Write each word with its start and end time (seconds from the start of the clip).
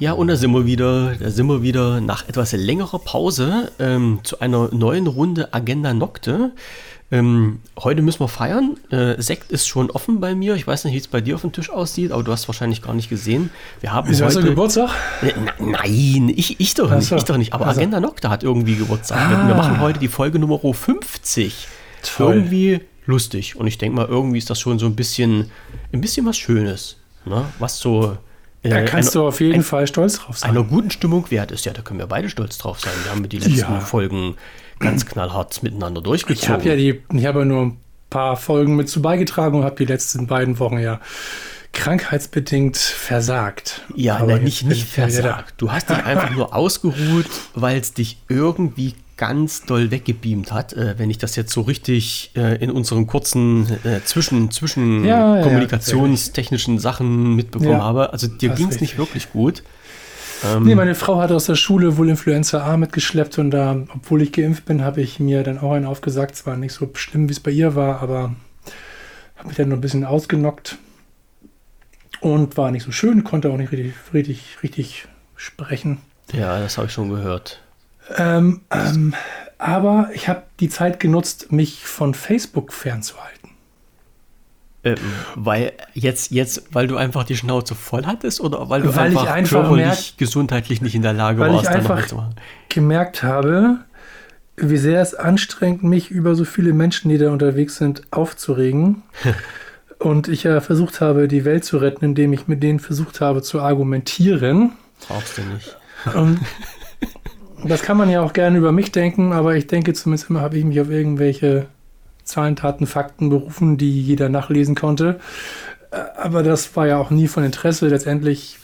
Ja, 0.00 0.12
und 0.12 0.26
da 0.28 0.36
sind 0.36 0.50
wir 0.52 0.66
wieder, 0.66 1.14
da 1.14 1.30
sind 1.30 1.46
wir 1.46 1.62
wieder 1.62 2.00
nach 2.00 2.28
etwas 2.28 2.52
längerer 2.52 2.98
Pause 2.98 3.70
ähm, 3.78 4.20
zu 4.22 4.40
einer 4.40 4.68
neuen 4.74 5.06
Runde 5.06 5.54
Agenda 5.54 5.94
Nocte. 5.94 6.52
Ähm, 7.10 7.60
heute 7.78 8.02
müssen 8.02 8.20
wir 8.20 8.28
feiern. 8.28 8.76
Äh, 8.90 9.20
Sekt 9.22 9.52
ist 9.52 9.68
schon 9.68 9.90
offen 9.90 10.18
bei 10.20 10.34
mir. 10.34 10.56
Ich 10.56 10.66
weiß 10.66 10.84
nicht, 10.84 10.94
wie 10.94 10.98
es 10.98 11.06
bei 11.06 11.20
dir 11.20 11.36
auf 11.36 11.42
dem 11.42 11.52
Tisch 11.52 11.70
aussieht, 11.70 12.10
aber 12.10 12.24
du 12.24 12.32
hast 12.32 12.48
wahrscheinlich 12.48 12.82
gar 12.82 12.92
nicht 12.92 13.08
gesehen. 13.08 13.50
Wir 13.80 13.92
haben 13.92 14.10
Ist 14.10 14.20
heute 14.20 14.42
Geburtstag? 14.42 14.90
Äh, 15.22 15.32
nein, 15.60 16.32
ich, 16.34 16.58
ich 16.60 16.74
doch 16.74 16.90
nicht, 16.90 17.08
so. 17.08 17.16
ich 17.16 17.24
doch 17.24 17.36
nicht. 17.36 17.52
Aber 17.52 17.66
Ach 17.66 17.74
so. 17.74 17.78
Agenda 17.80 18.00
Nocte 18.00 18.30
hat 18.30 18.42
irgendwie 18.42 18.74
Geburtstag. 18.74 19.30
Wir- 19.30 19.46
Wir 19.48 19.54
Ah. 19.54 19.56
machen 19.56 19.80
heute 19.80 20.00
die 20.00 20.08
Folge 20.08 20.38
Nummer 20.40 20.58
50. 20.74 21.68
Toll. 22.16 22.34
Irgendwie 22.34 22.80
lustig. 23.06 23.56
Und 23.56 23.68
ich 23.68 23.78
denke 23.78 23.96
mal, 23.96 24.06
irgendwie 24.06 24.38
ist 24.38 24.50
das 24.50 24.58
schon 24.58 24.78
so 24.80 24.86
ein 24.86 24.96
bisschen, 24.96 25.50
ein 25.92 26.00
bisschen 26.00 26.26
was 26.26 26.36
Schönes. 26.36 26.96
Ne? 27.26 27.44
Was 27.58 27.78
so 27.78 28.18
Da 28.70 28.82
kannst 28.82 29.14
einer- 29.14 29.22
du 29.24 29.28
auf 29.28 29.40
jeden 29.40 29.56
ein- 29.56 29.62
Fall 29.62 29.86
stolz 29.86 30.18
drauf 30.20 30.38
sein. 30.38 30.50
einer 30.50 30.64
guten 30.64 30.90
Stimmung 30.90 31.30
wert 31.30 31.50
ist. 31.52 31.64
Ja, 31.66 31.72
da 31.72 31.82
können 31.82 31.98
wir 32.00 32.06
beide 32.06 32.28
stolz 32.30 32.56
drauf 32.58 32.80
sein. 32.80 32.92
Wir 33.04 33.12
haben 33.12 33.28
die 33.28 33.38
letzten 33.38 33.58
Ja. 33.58 33.80
Folgen 33.80 34.36
ganz 34.80 35.04
knallhart 35.06 35.62
miteinander 35.62 36.00
Ich 36.00 36.04
durchgezogen. 36.04 36.54
habe 36.54 36.68
ja 36.70 36.76
die, 36.76 37.02
ich 37.12 37.26
habe 37.26 37.40
ja 37.40 37.44
nur 37.44 37.62
ein 37.66 37.80
paar 38.10 38.36
Folgen 38.36 38.74
mit 38.76 38.88
zu 38.88 39.02
beigetragen 39.02 39.58
und 39.58 39.64
habe 39.64 39.76
die 39.76 39.84
letzten 39.84 40.26
beiden 40.26 40.58
Wochen 40.58 40.78
ja 40.78 41.00
krankheitsbedingt 41.74 42.76
versagt. 42.76 43.82
Ja, 43.94 44.16
Aber 44.18 44.34
nein, 44.34 44.44
nicht, 44.44 44.64
nicht 44.64 44.84
ich 44.84 44.88
versagt. 44.88 45.54
Du 45.58 45.70
hast 45.72 45.90
dich 45.90 45.96
einfach 46.04 46.30
nur 46.30 46.54
ausgeruht, 46.54 47.26
weil 47.54 47.78
es 47.80 47.92
dich 47.94 48.18
irgendwie 48.28 48.94
ganz 49.16 49.62
doll 49.64 49.90
weggebeamt 49.90 50.52
hat, 50.52 50.72
äh, 50.72 50.98
wenn 50.98 51.10
ich 51.10 51.18
das 51.18 51.36
jetzt 51.36 51.52
so 51.52 51.62
richtig 51.62 52.32
äh, 52.36 52.56
in 52.62 52.70
unseren 52.70 53.06
kurzen 53.06 53.66
äh, 53.84 54.00
zwischen, 54.04 54.50
zwischen 54.50 55.04
Ja, 55.04 55.18
ja, 55.18 55.36
ja, 55.36 55.42
kommunikationstechnischen 55.42 56.78
Sachen 56.78 57.36
mitbekommen 57.36 57.72
Ja, 57.72 57.82
habe. 57.82 58.12
Also 58.12 58.26
dir 58.26 58.50
ging 58.50 58.68
es 58.68 58.80
nicht 58.80 58.98
wirklich 58.98 59.30
gut. 59.30 59.62
Nee, 60.60 60.74
meine 60.74 60.94
Frau 60.94 61.20
hat 61.20 61.32
aus 61.32 61.46
der 61.46 61.54
Schule 61.54 61.96
wohl 61.96 62.10
Influenza 62.10 62.66
A 62.66 62.76
mitgeschleppt 62.76 63.38
und 63.38 63.50
da, 63.50 63.78
obwohl 63.94 64.20
ich 64.20 64.30
geimpft 64.30 64.66
bin, 64.66 64.82
habe 64.82 65.00
ich 65.00 65.18
mir 65.18 65.42
dann 65.42 65.58
auch 65.58 65.72
einen 65.72 65.86
aufgesagt. 65.86 66.36
Zwar 66.36 66.58
nicht 66.58 66.74
so 66.74 66.90
schlimm, 66.92 67.28
wie 67.28 67.32
es 67.32 67.40
bei 67.40 67.50
ihr 67.50 67.74
war, 67.74 68.02
aber 68.02 68.34
habe 69.36 69.48
mich 69.48 69.56
dann 69.56 69.68
nur 69.68 69.78
ein 69.78 69.80
bisschen 69.80 70.04
ausgenockt 70.04 70.76
und 72.20 72.58
war 72.58 72.70
nicht 72.70 72.84
so 72.84 72.92
schön, 72.92 73.24
konnte 73.24 73.50
auch 73.50 73.56
nicht 73.56 73.72
richtig, 73.72 73.94
richtig, 74.12 74.62
richtig 74.62 75.08
sprechen. 75.36 75.98
Ja, 76.32 76.58
das 76.60 76.76
habe 76.76 76.88
ich 76.88 76.92
schon 76.92 77.08
gehört. 77.08 77.62
Ähm, 78.16 78.60
ähm, 78.70 79.14
aber 79.58 80.10
ich 80.12 80.28
habe 80.28 80.42
die 80.60 80.68
Zeit 80.68 81.00
genutzt, 81.00 81.52
mich 81.52 81.84
von 81.86 82.14
Facebook 82.14 82.72
fernzuhalten. 82.72 83.50
Ähm, 84.82 84.96
weil 85.34 85.72
jetzt, 85.94 86.30
jetzt, 86.30 86.74
weil 86.74 86.86
du 86.86 86.96
einfach 86.96 87.24
die 87.24 87.36
Schnauze 87.36 87.74
voll 87.74 88.04
hattest 88.04 88.40
oder 88.40 88.68
weil 88.68 88.82
du 88.82 88.94
Weil 88.94 89.12
ich 89.12 89.18
einfach, 89.18 89.32
einfach 89.32 89.60
körperlich, 89.62 89.86
merk- 89.86 90.18
gesundheitlich 90.18 90.82
nicht 90.82 90.94
in 90.94 91.00
der 91.02 91.14
Lage 91.14 91.40
Weil 91.40 91.54
ich 91.54 91.64
warst, 91.64 92.12
noch 92.12 92.26
einfach 92.26 92.30
gemerkt 92.68 93.22
habe, 93.22 93.78
wie 94.56 94.76
sehr 94.76 95.00
es 95.00 95.14
anstrengt, 95.14 95.82
mich 95.82 96.10
über 96.10 96.34
so 96.34 96.44
viele 96.44 96.74
Menschen, 96.74 97.08
die 97.08 97.16
da 97.18 97.30
unterwegs 97.30 97.76
sind, 97.76 98.02
aufzuregen. 98.10 99.02
Und 99.98 100.28
ich 100.28 100.42
ja 100.42 100.60
versucht 100.60 101.00
habe, 101.00 101.28
die 101.28 101.46
Welt 101.46 101.64
zu 101.64 101.78
retten, 101.78 102.04
indem 102.04 102.34
ich 102.34 102.46
mit 102.46 102.62
denen 102.62 102.78
versucht 102.78 103.22
habe 103.22 103.40
zu 103.40 103.62
argumentieren. 103.62 104.72
Brauchst 105.08 105.38
du 105.38 105.42
nicht. 105.42 105.76
Und 106.14 106.40
das 107.70 107.82
kann 107.82 107.96
man 107.96 108.10
ja 108.10 108.22
auch 108.22 108.32
gerne 108.32 108.58
über 108.58 108.72
mich 108.72 108.92
denken, 108.92 109.32
aber 109.32 109.56
ich 109.56 109.66
denke 109.66 109.92
zumindest 109.92 110.30
immer, 110.30 110.40
habe 110.40 110.58
ich 110.58 110.64
mich 110.64 110.80
auf 110.80 110.90
irgendwelche 110.90 111.66
Zahlen, 112.24 112.56
Taten, 112.56 112.86
Fakten 112.86 113.28
berufen, 113.28 113.76
die 113.76 114.00
jeder 114.00 114.28
nachlesen 114.28 114.74
konnte. 114.74 115.20
Äh, 115.90 115.96
Aber 116.16 116.42
das 116.42 116.74
war 116.76 116.86
ja 116.86 116.96
auch 116.96 117.10
nie 117.10 117.28
von 117.28 117.44
Interesse. 117.44 117.88
Letztendlich, 117.88 118.58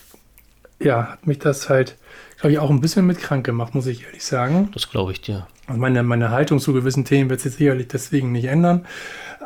ja, 0.81 1.13
hat 1.13 1.27
mich 1.27 1.39
das 1.39 1.69
halt, 1.69 1.97
glaube 2.39 2.53
ich, 2.53 2.59
auch 2.59 2.71
ein 2.71 2.81
bisschen 2.81 3.07
mit 3.07 3.19
krank 3.19 3.45
gemacht, 3.45 3.75
muss 3.75 3.87
ich 3.87 4.05
ehrlich 4.05 4.25
sagen. 4.25 4.71
Das 4.73 4.91
glaube 4.91 5.13
ich 5.13 5.21
dir. 5.21 5.47
Und 5.69 5.79
meine, 5.79 6.03
meine 6.03 6.31
Haltung 6.31 6.59
zu 6.59 6.73
gewissen 6.73 7.05
Themen 7.05 7.31
wird 7.31 7.41
sich 7.41 7.55
sicherlich 7.55 7.89
deswegen 7.89 8.33
nicht 8.33 8.47
ändern. 8.47 8.87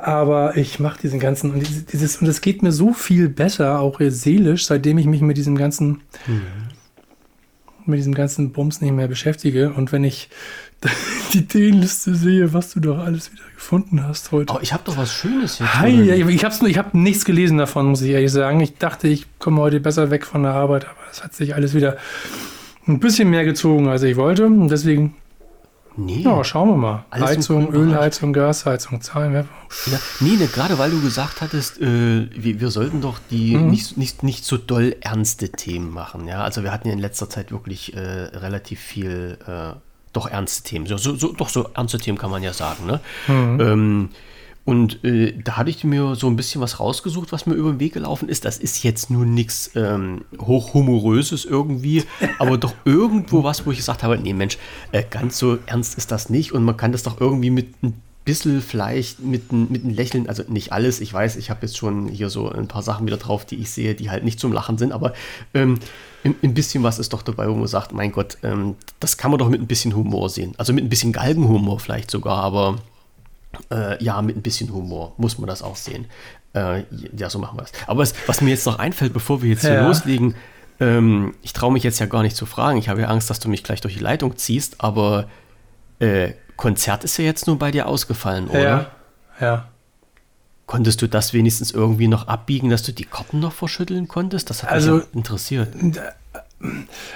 Aber 0.01 0.57
ich 0.57 0.81
mache 0.81 1.01
diesen 1.01 1.21
ganzen, 1.21 1.53
und 1.53 1.93
dieses, 1.93 2.19
und 2.19 2.27
es 2.27 2.41
geht 2.41 2.63
mir 2.63 2.73
so 2.73 2.93
viel 2.93 3.29
besser, 3.29 3.81
auch 3.81 4.01
seelisch, 4.01 4.67
seitdem 4.67 4.99
ich 4.99 5.07
mich 5.07 5.23
mit 5.23 5.37
diesem 5.37 5.57
ganzen, 5.57 6.01
mit 7.87 7.99
diesem 7.99 8.15
ganzen 8.15 8.53
Bums 8.53 8.81
nicht 8.81 8.93
mehr 8.93 9.09
beschäftige. 9.09 9.73
Und 9.73 9.93
wenn 9.93 10.05
ich 10.05 10.29
die 11.33 11.39
Ideenliste 11.39 12.15
sehe, 12.15 12.53
was 12.53 12.73
du 12.73 12.81
doch 12.81 12.99
alles 12.99 13.33
wieder 13.33 13.45
gefunden 13.55 14.03
hast 14.03 14.33
heute. 14.33 14.53
Aber 14.53 14.63
ich 14.63 14.73
habe 14.73 14.83
doch 14.85 14.97
was 14.97 15.13
Schönes 15.13 15.59
hier. 15.59 15.75
Hi, 15.81 16.11
ich 16.13 16.45
habe 16.45 16.69
ich 16.69 16.79
hab 16.79 16.95
nichts 16.95 17.25
gelesen 17.25 17.59
davon, 17.59 17.87
muss 17.87 18.03
ich 18.03 18.11
ehrlich 18.11 18.33
sagen. 18.33 18.61
Ich 18.61 18.77
dachte, 18.77 19.09
ich 19.09 19.27
komme 19.39 19.61
heute 19.61 19.81
besser 19.81 20.11
weg 20.11 20.27
von 20.27 20.43
der 20.43 20.53
Arbeit, 20.53 20.85
aber 20.85 21.01
es 21.11 21.25
hat 21.25 21.35
sich 21.35 21.55
alles 21.55 21.75
wieder 21.75 21.97
ein 22.87 23.01
bisschen 23.01 23.31
mehr 23.31 23.45
gezogen, 23.45 23.89
als 23.89 24.03
ich 24.03 24.17
wollte. 24.17 24.47
Und 24.47 24.69
deswegen 24.69 25.15
Nee. 25.97 26.23
ja, 26.23 26.43
schauen 26.43 26.69
wir 26.71 26.77
mal. 26.77 27.05
Alles 27.11 27.31
Heizung. 27.31 27.73
Ölheizung, 27.73 28.33
Gasheizung, 28.33 29.01
zahlen 29.01 29.33
wir. 29.33 29.47
Ja, 29.87 29.99
nee, 30.21 30.37
ne, 30.37 30.47
gerade 30.49 30.77
weil 30.79 30.91
du 30.91 31.01
gesagt 31.01 31.41
hattest, 31.41 31.81
äh, 31.81 32.29
wir, 32.33 32.61
wir 32.61 32.71
sollten 32.71 33.01
doch 33.01 33.19
die 33.31 33.57
Mhm. 33.57 33.71
nicht, 33.71 33.97
nicht, 33.97 34.23
nicht 34.25 34.45
so 34.45 34.57
doll 34.57 34.97
ernste 35.01 35.51
Themen 35.51 35.91
machen. 35.91 36.27
Ja, 36.27 36.43
also 36.43 36.63
wir 36.65 36.73
hatten 36.73 36.89
ja 36.89 36.95
in 36.95 37.01
letzter 37.01 37.31
Zeit 37.31 37.53
wirklich 37.53 37.95
äh, 37.97 38.01
relativ 38.01 38.81
viel 38.81 39.39
äh, 39.47 39.77
doch 40.13 40.29
ernste 40.29 40.63
Themen. 40.65 40.87
So, 40.87 40.97
so, 40.97 41.15
so, 41.17 41.33
doch 41.33 41.49
so 41.49 41.69
ernste 41.75 41.99
Themen 41.99 42.19
kann 42.19 42.31
man 42.31 42.43
ja 42.43 42.53
sagen. 42.53 42.87
Ne? 42.87 43.01
Mhm. 43.29 43.61
Ähm, 43.61 44.09
und 44.65 45.05
äh, 45.05 45.35
da 45.43 45.59
hatte 45.59 45.69
ich 45.69 45.85
mir 45.85 46.15
so 46.15 46.27
ein 46.27 46.37
bisschen 46.37 46.61
was 46.61 46.81
rausgesucht, 46.81 47.33
was 47.33 47.45
mir 47.45 47.55
über 47.55 47.71
den 47.71 47.81
Weg 47.81 47.93
gelaufen 47.93 48.31
ist. 48.31 48.47
Das 48.47 48.57
ist 48.57 48.83
jetzt 48.83 49.11
nun 49.11 49.35
nichts 49.35 49.71
ähm, 49.75 50.25
hochhumoröses 50.41 51.45
irgendwie, 51.45 52.05
aber 52.39 52.57
doch 52.57 52.75
irgendwo 52.87 53.45
was, 53.45 53.67
wo 53.67 53.71
ich 53.73 53.79
gesagt 53.79 54.03
habe, 54.03 54.17
nee 54.17 54.33
Mensch, 54.33 54.57
äh, 54.93 55.05
ganz 55.09 55.39
so 55.39 55.59
ernst 55.67 55.99
ist 55.99 56.11
das 56.11 56.31
nicht 56.31 56.53
und 56.53 56.65
man 56.65 56.77
kann 56.77 56.93
das 56.93 57.03
doch 57.03 57.21
irgendwie 57.21 57.51
mit 57.51 57.83
ein 57.83 58.01
bisschen 58.25 58.63
vielleicht 58.63 59.21
mit, 59.21 59.53
mit 59.53 59.85
einem 59.85 59.95
Lächeln, 59.95 60.31
also 60.31 60.45
nicht 60.49 60.73
alles, 60.73 61.01
ich 61.01 61.13
weiß, 61.13 61.37
ich 61.37 61.51
habe 61.51 61.61
jetzt 61.63 61.77
schon 61.77 62.09
hier 62.09 62.31
so 62.31 62.49
ein 62.49 62.69
paar 62.69 62.83
Sachen 62.83 63.07
wieder 63.07 63.19
drauf, 63.19 63.45
die 63.45 63.57
ich 63.57 63.71
sehe, 63.71 63.95
die 63.95 64.09
halt 64.09 64.25
nicht 64.25 64.41
zum 64.41 64.51
Lachen 64.51 64.79
sind, 64.79 64.93
aber 64.93 65.13
ähm, 65.53 65.79
ein, 66.25 66.35
ein 66.43 66.55
bisschen 66.55 66.83
was 66.83 66.99
ist 66.99 67.13
doch 67.13 67.21
dabei, 67.21 67.51
wo 67.51 67.55
man 67.55 67.67
sagt, 67.67 67.93
mein 67.93 68.13
Gott, 68.13 68.39
ähm, 68.43 68.77
das 68.99 69.19
kann 69.19 69.31
man 69.31 69.39
doch 69.39 69.51
mit 69.51 69.61
ein 69.61 69.67
bisschen 69.67 69.95
Humor 69.95 70.31
sehen. 70.31 70.55
Also 70.57 70.73
mit 70.73 70.85
ein 70.85 70.89
bisschen 70.89 71.13
Galgenhumor 71.13 71.79
vielleicht 71.81 72.11
sogar, 72.11 72.39
aber 72.39 72.79
äh, 73.71 74.03
ja, 74.03 74.21
mit 74.23 74.37
ein 74.37 74.43
bisschen 74.43 74.73
Humor 74.73 75.15
muss 75.17 75.39
man 75.39 75.47
das 75.49 75.63
auch 75.63 75.77
sehen. 75.77 76.07
Äh, 76.55 76.85
ja, 77.17 77.29
so 77.31 77.39
machen 77.39 77.59
wir 77.59 77.63
das. 77.63 77.73
Aber 77.87 78.01
was, 78.01 78.15
was 78.27 78.41
mir 78.41 78.51
jetzt 78.51 78.67
noch 78.67 78.79
einfällt, 78.79 79.13
bevor 79.13 79.43
wir 79.43 79.51
jetzt 79.51 79.63
hier 79.63 79.75
Ja. 79.75 79.87
loslegen, 79.87 80.35
ähm, 80.81 81.35
ich 81.43 81.53
traue 81.53 81.73
mich 81.73 81.83
jetzt 81.83 81.99
ja 82.01 82.07
gar 82.07 82.23
nicht 82.23 82.37
zu 82.37 82.47
fragen. 82.47 82.79
Ich 82.79 82.89
habe 82.89 83.01
ja 83.03 83.09
Angst, 83.09 83.31
dass 83.31 83.39
du 83.41 83.49
mich 83.49 83.63
gleich 83.65 83.81
durch 83.81 83.95
die 83.95 84.01
Leitung 84.01 84.37
ziehst, 84.37 84.81
aber 84.81 85.27
äh, 86.01 86.33
Konzert 86.57 87.03
ist 87.05 87.17
ja 87.17 87.25
jetzt 87.25 87.47
nur 87.47 87.59
bei 87.59 87.71
dir 87.71 87.87
ausgefallen, 87.89 88.49
oder? 88.49 88.61
Ja, 88.61 88.87
ja. 89.41 89.69
Konntest 90.67 91.03
du 91.03 91.09
das 91.09 91.33
wenigstens 91.35 91.73
irgendwie 91.73 92.09
noch 92.09 92.27
abbiegen, 92.29 92.71
dass 92.71 92.83
du 92.83 92.93
die 92.93 93.05
Karten 93.05 93.39
noch 93.41 93.53
verschütteln 93.53 94.09
konntest? 94.09 94.49
Das 94.51 94.63
hat 94.63 94.71
Also- 94.71 94.95
mich 94.97 95.05
ja 95.05 95.09
interessiert. 95.13 95.69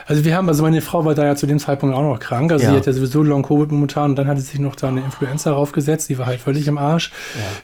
Also 0.07 0.25
wir 0.25 0.37
haben, 0.37 0.49
also 0.49 0.63
meine 0.63 0.81
Frau 0.81 1.05
war 1.05 1.15
da 1.15 1.25
ja 1.25 1.37
zu 1.37 1.47
dem 1.47 1.59
Zeitpunkt 1.59 1.95
auch 1.95 2.03
noch 2.03 2.19
krank. 2.21 2.53
Also 2.53 2.65
Ja. 2.65 2.71
sie 2.73 2.77
hat 2.79 2.87
ja 2.87 2.93
sowieso 2.93 3.23
Long 3.23 3.43
Covid 3.43 3.71
momentan 3.73 4.11
und 4.11 4.17
dann 4.17 4.27
hatte 4.29 4.41
sich 4.41 4.59
noch 4.59 4.77
da 4.77 4.89
eine 4.89 5.01
Influenza 5.01 5.53
raufgesetzt. 5.53 6.09
Die 6.09 6.19
war 6.19 6.27
halt 6.27 6.41
völlig 6.41 6.67
im 6.69 6.79
Arsch. 6.79 7.13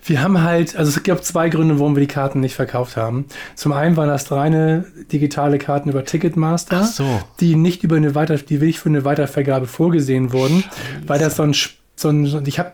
Wir 0.04 0.22
haben 0.22 0.42
halt, 0.42 0.76
also 0.76 0.90
es 0.96 1.02
gab 1.02 1.24
zwei 1.24 1.48
Gründe, 1.48 1.78
warum 1.78 1.96
wir 1.96 2.00
die 2.00 2.06
Karten 2.06 2.40
nicht 2.40 2.54
verkauft 2.54 2.96
haben. 2.96 3.26
Zum 3.54 3.72
einen 3.72 3.96
waren 3.96 4.08
das 4.08 4.30
reine 4.30 4.84
digitale 5.12 5.58
Karten 5.58 5.88
über 5.90 6.04
Ticketmaster, 6.04 6.84
so. 6.84 7.04
die 7.40 7.56
nicht 7.56 7.84
über 7.84 7.96
eine 7.96 8.14
Weiter, 8.14 8.36
die 8.36 8.58
nicht 8.58 8.78
für 8.78 8.88
eine 8.88 9.04
Weitervergabe 9.04 9.66
vorgesehen 9.66 10.32
wurden, 10.32 10.64
weil 11.06 11.18
das 11.18 11.36
so 11.36 11.42
ein 11.42 11.50
Sp- 11.54 11.78
so 11.96 12.08
ein, 12.08 12.26
so 12.26 12.38
ein- 12.38 12.46
ich 12.46 12.58
habe 12.58 12.72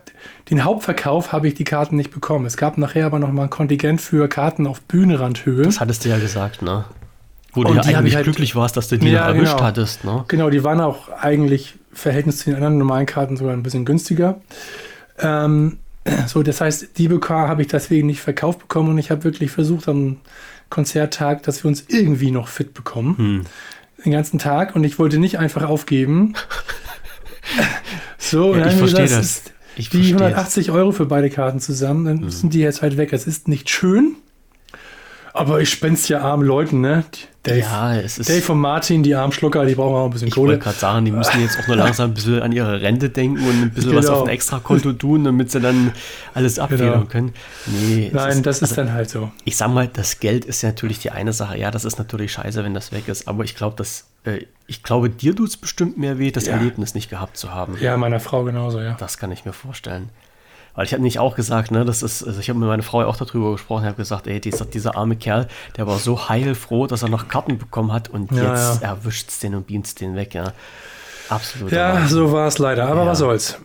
den 0.49 0.63
Hauptverkauf 0.63 1.31
habe 1.31 1.47
ich 1.47 1.53
die 1.53 1.63
Karten 1.63 1.95
nicht 1.95 2.09
bekommen. 2.09 2.47
Es 2.47 2.57
gab 2.57 2.79
nachher 2.79 3.05
aber 3.05 3.19
noch 3.19 3.31
mal 3.31 3.43
ein 3.43 3.49
Kontingent 3.51 4.01
für 4.01 4.27
Karten 4.27 4.65
auf 4.65 4.81
Bühnenrandhöhe. 4.81 5.61
Das 5.63 5.79
hattest 5.79 6.03
du 6.05 6.09
ja 6.09 6.17
gesagt, 6.17 6.63
ne? 6.63 6.85
Wo 7.53 7.63
du 7.63 7.73
ja 7.73 7.81
die 7.81 7.95
eigentlich 7.95 8.09
ich 8.11 8.15
halt- 8.15 8.23
glücklich 8.25 8.55
warst, 8.55 8.77
dass 8.77 8.87
du 8.87 8.97
die 8.97 9.09
Ja, 9.09 9.27
erwischt 9.27 9.53
genau. 9.53 9.63
hattest, 9.63 10.03
ne? 10.05 10.23
Genau, 10.27 10.49
die 10.49 10.63
waren 10.63 10.79
auch 10.79 11.09
eigentlich 11.09 11.75
im 11.91 11.95
Verhältnis 11.97 12.37
zu 12.39 12.45
den 12.45 12.55
anderen 12.55 12.77
normalen 12.77 13.05
Karten 13.05 13.35
sogar 13.37 13.53
ein 13.53 13.63
bisschen 13.63 13.83
günstiger. 13.85 14.39
Ähm, 15.19 15.77
so, 16.27 16.41
das 16.43 16.61
heißt, 16.61 16.97
die 16.97 17.07
BK 17.09 17.47
habe 17.47 17.61
ich 17.61 17.67
deswegen 17.67 18.07
nicht 18.07 18.21
verkauft 18.21 18.59
bekommen 18.59 18.89
und 18.89 18.97
ich 18.97 19.11
habe 19.11 19.23
wirklich 19.23 19.51
versucht 19.51 19.87
am 19.89 20.17
Konzerttag, 20.69 21.43
dass 21.43 21.63
wir 21.63 21.67
uns 21.69 21.83
irgendwie 21.89 22.31
noch 22.31 22.47
fit 22.47 22.73
bekommen. 22.73 23.17
Hm. 23.17 23.41
Den 24.05 24.11
ganzen 24.13 24.39
Tag 24.39 24.75
und 24.75 24.83
ich 24.83 24.97
wollte 24.97 25.19
nicht 25.19 25.37
einfach 25.37 25.63
aufgeben. 25.69 26.33
so, 28.17 28.55
Ja, 28.55 28.67
ich 28.67 28.73
verstehe 28.75 29.01
das. 29.03 29.11
es 29.11 29.19
ist 29.19 29.53
Ich 29.75 29.89
die 29.89 29.97
verstehe 29.97 30.15
180 30.27 30.71
Euro 30.71 30.91
für 30.91 31.05
beide 31.05 31.29
Karten 31.29 31.59
zusammen, 31.59 32.05
dann 32.05 32.29
sind 32.31 32.53
die 32.53 32.59
jetzt 32.59 32.81
halt 32.81 32.97
weg. 32.97 33.13
Es 33.13 33.27
ist 33.27 33.47
nicht 33.47 33.69
schön, 33.69 34.15
aber 35.33 35.61
ich 35.61 35.69
spend's 35.69 36.07
ja 36.07 36.21
armen 36.21 36.45
Leuten, 36.45 36.81
ne? 36.81 37.03
Dave, 37.43 37.59
Ja, 37.59 37.95
es 37.95 38.19
ist. 38.19 38.29
Dave 38.29 38.51
und 38.51 38.59
Martin, 38.59 39.01
die 39.01 39.15
armen 39.15 39.31
Schlucker, 39.33 39.65
die 39.65 39.73
brauchen 39.73 39.95
auch 39.95 40.05
ein 40.05 40.11
bisschen 40.11 40.27
Ich 40.27 40.35
Kohle. 40.35 40.49
wollte 40.53 40.63
gerade 40.63 40.77
sagen, 40.77 41.05
die 41.05 41.11
müssen 41.11 41.41
jetzt 41.41 41.57
auch 41.59 41.67
nur 41.67 41.75
langsam 41.75 42.11
ein 42.11 42.13
bisschen 42.13 42.39
an 42.41 42.51
ihre 42.51 42.81
Rente 42.81 43.09
denken 43.09 43.43
und 43.43 43.61
ein 43.63 43.71
bisschen 43.71 43.95
was 43.95 44.05
Genau. 44.05 44.17
auf 44.19 44.27
ein 44.27 44.33
Extrakonto 44.33 44.93
tun, 44.93 45.23
damit 45.23 45.49
sie 45.49 45.59
dann 45.59 45.91
alles 46.35 46.59
abfedern 46.59 46.91
Genau. 46.93 47.05
können. 47.05 47.33
Nee, 47.65 48.11
Nein, 48.13 48.43
das 48.43 48.57
ist 48.57 48.63
also, 48.71 48.75
dann 48.75 48.93
halt 48.93 49.09
so. 49.09 49.31
Ich 49.43 49.57
sag 49.57 49.69
mal, 49.73 49.87
das 49.87 50.19
Geld 50.19 50.45
ist 50.45 50.61
ja 50.61 50.69
natürlich 50.69 50.99
die 50.99 51.09
eine 51.09 51.33
Sache. 51.33 51.57
Ja, 51.57 51.71
das 51.71 51.83
ist 51.83 51.97
natürlich 51.97 52.31
scheiße, 52.33 52.63
wenn 52.63 52.75
das 52.75 52.91
weg 52.91 53.07
ist, 53.07 53.27
aber 53.27 53.43
ich 53.43 53.55
glaube, 53.55 53.75
das 53.75 54.05
äh, 54.23 54.45
ich 54.67 54.83
glaube, 54.83 55.09
dir 55.09 55.35
tut 55.35 55.49
es 55.49 55.57
bestimmt 55.57 55.97
mehr 55.97 56.19
weh, 56.19 56.29
das 56.29 56.45
Ja. 56.45 56.53
Erlebnis 56.53 56.93
nicht 56.93 57.09
gehabt 57.09 57.37
zu 57.37 57.51
haben. 57.55 57.75
Ja, 57.81 57.97
meiner 57.97 58.19
Frau 58.19 58.43
genauso, 58.43 58.79
ja. 58.79 58.95
Das 58.99 59.17
kann 59.17 59.31
ich 59.31 59.45
mir 59.45 59.53
vorstellen. 59.53 60.09
Weil 60.75 60.85
ich 60.85 60.93
habe 60.93 61.03
nicht 61.03 61.19
auch 61.19 61.35
gesagt, 61.35 61.71
ne, 61.71 61.83
das 61.83 62.01
ist, 62.01 62.23
also 62.23 62.39
ich 62.39 62.49
habe 62.49 62.57
mit 62.59 62.67
meiner 62.67 62.83
Frau 62.83 63.03
auch 63.03 63.17
darüber 63.17 63.51
gesprochen, 63.51 63.85
habe 63.85 63.95
gesagt, 63.97 64.27
ey, 64.27 64.39
dieser, 64.39 64.65
dieser 64.65 64.95
arme 64.95 65.15
Kerl, 65.17 65.47
der 65.77 65.85
war 65.87 65.97
so 65.97 66.29
heilfroh, 66.29 66.87
dass 66.87 67.03
er 67.03 67.09
noch 67.09 67.27
Karten 67.27 67.57
bekommen 67.57 67.91
hat 67.91 68.07
und 68.09 68.31
Ja, 68.31 68.53
jetzt 68.53 68.81
ja. 68.81 68.89
erwischt 68.89 69.29
es 69.29 69.39
den 69.39 69.55
und 69.55 69.67
beamt 69.67 69.99
den 69.99 70.15
weg, 70.15 70.33
ja. 70.33 70.53
Absolut. 71.29 71.71
Ja, 71.71 72.07
so 72.07 72.31
war 72.31 72.47
es 72.47 72.57
leider. 72.57 72.87
Aber 72.87 73.01
Ja. 73.03 73.07
was 73.07 73.19
soll's. 73.19 73.57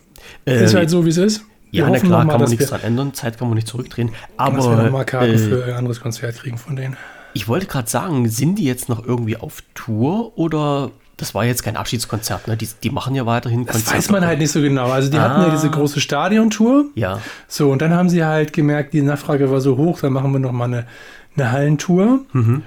Äh, 0.45 0.63
ist 0.63 0.73
halt 0.75 0.89
so, 0.89 1.05
wie 1.05 1.09
es 1.09 1.17
ist. 1.17 1.41
Wir 1.71 1.83
ja, 1.83 1.89
na 1.89 1.99
klar, 1.99 2.23
mal, 2.23 2.31
kann 2.31 2.41
man 2.41 2.49
nichts 2.49 2.67
dran 2.67 2.81
ändern, 2.81 3.13
Zeit 3.13 3.37
kann 3.37 3.47
man 3.49 3.55
nicht 3.55 3.67
zurückdrehen. 3.67 4.09
dass 4.37 4.47
wir 4.65 4.71
Aber 4.71 4.83
noch 4.83 4.91
mal 4.91 5.03
Karten 5.03 5.33
äh, 5.33 5.37
für 5.37 5.65
ein 5.65 5.73
anderes 5.73 5.99
Konzert 5.99 6.35
kriegen 6.37 6.57
von 6.57 6.75
denen. 6.77 6.95
ich 7.33 7.47
wollte 7.47 7.65
gerade 7.67 7.89
sagen, 7.89 8.27
sind 8.29 8.55
die 8.55 8.63
jetzt 8.65 8.87
noch 8.89 9.05
irgendwie 9.05 9.35
auf 9.37 9.61
Tour 9.75 10.37
oder 10.37 10.91
das 11.17 11.33
war 11.35 11.45
jetzt 11.45 11.63
kein 11.63 11.75
Abschiedskonzert, 11.75 12.47
ne? 12.47 12.55
Die, 12.57 12.67
die 12.83 12.89
machen 12.91 13.15
ja 13.15 13.25
weiterhin 13.25 13.65
Das 13.65 13.91
weiß 13.91 14.11
man 14.11 14.25
halt 14.25 14.39
nicht 14.39 14.51
so 14.51 14.61
genau. 14.61 14.89
Also 14.91 15.09
die 15.09 15.19
hatten 15.19 15.41
ja 15.41 15.47
Ah. 15.47 15.51
diese 15.51 15.69
große 15.69 15.99
Stadiontour. 15.99 16.85
Ja, 16.95 17.19
So, 17.47 17.71
und 17.71 17.81
dann 17.81 17.91
haben 17.93 18.09
sie 18.09 18.23
halt 18.23 18.53
gemerkt, 18.53 18.93
die 18.93 19.01
Nachfrage 19.01 19.49
war 19.51 19.59
so 19.59 19.77
hoch, 19.77 19.99
dann 20.01 20.13
machen 20.13 20.31
wir 20.31 20.39
noch 20.39 20.51
mal 20.51 20.65
eine, 20.65 20.85
eine 21.35 21.51
Hallentour. 21.51 22.19
Mhm. 22.33 22.63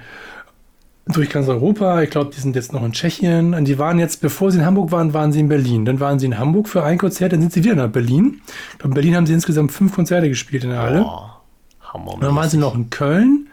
Durch 1.07 1.29
ganz 1.29 1.47
Europa. 1.47 2.01
Ich 2.03 2.09
glaube, 2.11 2.31
die 2.33 2.39
sind 2.39 2.55
jetzt 2.55 2.73
noch 2.73 2.83
in 2.83 2.91
Tschechien. 2.91 3.53
Und 3.55 3.65
die 3.65 3.79
waren 3.79 3.97
jetzt, 3.99 4.21
bevor 4.21 4.51
sie 4.51 4.59
in 4.59 4.65
Hamburg 4.65 4.91
waren, 4.91 5.13
waren 5.13 5.31
sie 5.31 5.39
in 5.39 5.49
Berlin. 5.49 5.83
Dann 5.83 5.99
waren 5.99 6.19
sie 6.19 6.27
in 6.27 6.37
Hamburg 6.37 6.69
für 6.69 6.83
ein 6.83 6.97
Konzert, 6.99 7.33
dann 7.33 7.41
sind 7.41 7.51
sie 7.53 7.63
wieder 7.63 7.75
nach 7.75 7.89
Berlin. 7.89 8.41
Ich 8.73 8.77
glaube, 8.77 8.89
in 8.89 8.93
Berlin 8.93 9.15
haben 9.15 9.25
sie 9.25 9.33
insgesamt 9.33 9.71
fünf 9.71 9.95
Konzerte 9.95 10.29
gespielt 10.29 10.63
in 10.63 10.69
der 10.69 10.79
Halle. 10.79 11.01
Boah, 11.01 11.41
Hammer. 11.81 12.13
Und 12.13 12.23
dann 12.23 12.35
waren 12.35 12.49
sie 12.49 12.57
noch 12.57 12.75
in 12.75 12.89
Köln, 12.91 13.47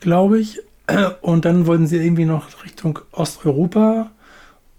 glaube 0.00 0.38
ich. 0.38 0.60
Und 1.22 1.44
dann 1.44 1.66
wollten 1.66 1.86
sie 1.88 1.96
irgendwie 1.96 2.24
noch 2.24 2.46
Richtung 2.64 3.00
Osteuropa 3.12 4.10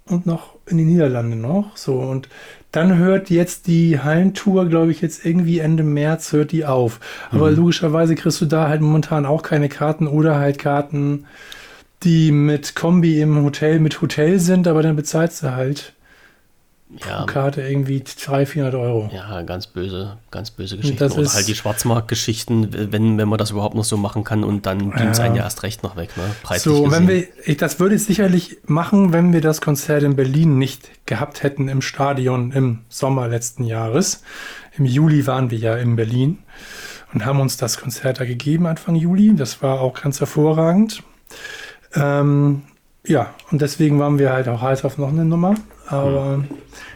und 0.09 0.25
noch 0.25 0.55
in 0.65 0.77
die 0.77 0.85
Niederlande 0.85 1.35
noch. 1.35 1.77
So, 1.77 1.95
und 1.99 2.29
dann 2.71 2.97
hört 2.97 3.29
jetzt 3.29 3.67
die 3.67 3.99
Hallentour, 3.99 4.67
glaube 4.67 4.91
ich, 4.91 5.01
jetzt 5.01 5.25
irgendwie 5.25 5.59
Ende 5.59 5.83
März 5.83 6.31
hört 6.33 6.51
die 6.51 6.65
auf. 6.65 6.99
Aber 7.31 7.51
logischerweise 7.51 8.15
kriegst 8.15 8.41
du 8.41 8.45
da 8.45 8.67
halt 8.67 8.81
momentan 8.81 9.25
auch 9.25 9.41
keine 9.41 9.69
Karten 9.69 10.07
oder 10.07 10.37
halt 10.37 10.59
Karten, 10.59 11.25
die 12.03 12.31
mit 12.31 12.75
Kombi 12.75 13.21
im 13.21 13.43
Hotel 13.43 13.79
mit 13.79 14.01
Hotel 14.01 14.39
sind, 14.39 14.67
aber 14.67 14.83
dann 14.83 14.95
bezahlst 14.95 15.43
du 15.43 15.55
halt 15.55 15.93
pro 16.99 17.09
ja, 17.09 17.25
Karte 17.25 17.61
irgendwie 17.61 18.01
300, 18.03 18.47
400 18.47 18.75
Euro. 18.75 19.09
ja, 19.13 19.41
ganz 19.41 19.67
böse, 19.67 20.17
ganz 20.31 20.51
böse 20.51 20.77
Geschichten. 20.77 20.97
das 20.97 21.17
Oder 21.17 21.33
halt 21.33 21.47
die 21.47 21.55
Schwarzmarktgeschichten, 21.55 22.91
wenn, 22.93 23.17
wenn 23.17 23.27
man 23.27 23.37
das 23.37 23.51
überhaupt 23.51 23.75
noch 23.75 23.83
so 23.83 23.97
machen 23.97 24.23
kann 24.23 24.43
und 24.43 24.65
dann 24.65 24.91
beamt 24.91 25.11
es 25.11 25.17
Ja. 25.17 25.25
einen 25.25 25.35
ja 25.35 25.43
erst 25.43 25.63
recht 25.63 25.83
noch 25.83 25.95
weg, 25.97 26.15
ne? 26.15 26.23
Preislich 26.43 26.73
So, 26.73 26.83
und 26.83 26.91
wenn 26.91 27.07
gesehen. 27.07 27.27
wir, 27.45 27.47
ich, 27.51 27.57
das 27.57 27.79
würde 27.79 27.95
ich 27.95 28.03
sicherlich 28.05 28.57
machen, 28.65 29.11
wenn 29.11 29.33
wir 29.33 29.41
das 29.41 29.59
Konzert 29.61 30.03
in 30.03 30.15
Berlin 30.15 30.57
nicht 30.57 31.05
gehabt 31.05 31.43
hätten 31.43 31.67
im 31.67 31.81
Stadion 31.81 32.51
im 32.51 32.79
Sommer 32.89 33.27
letzten 33.27 33.63
Jahres. 33.65 34.23
Im 34.77 34.85
Juli 34.85 35.27
waren 35.27 35.51
wir 35.51 35.57
ja 35.57 35.75
in 35.75 35.95
Berlin 35.97 36.39
und 37.13 37.25
haben 37.25 37.39
uns 37.41 37.57
das 37.57 37.77
Konzert 37.79 38.19
da 38.19 38.25
gegeben, 38.25 38.65
Anfang 38.65 38.95
Juli. 38.95 39.35
Das 39.35 39.61
war 39.61 39.81
auch 39.81 39.93
ganz 40.01 40.19
hervorragend. 40.19 41.03
Ähm, 41.95 42.63
ja, 43.05 43.33
und 43.51 43.61
deswegen 43.61 43.99
waren 43.99 44.19
wir 44.19 44.31
halt 44.33 44.47
auch 44.47 44.61
heiß 44.61 44.85
auf 44.85 44.97
noch 44.97 45.09
eine 45.09 45.25
Nummer. 45.25 45.55
Aber 45.87 46.43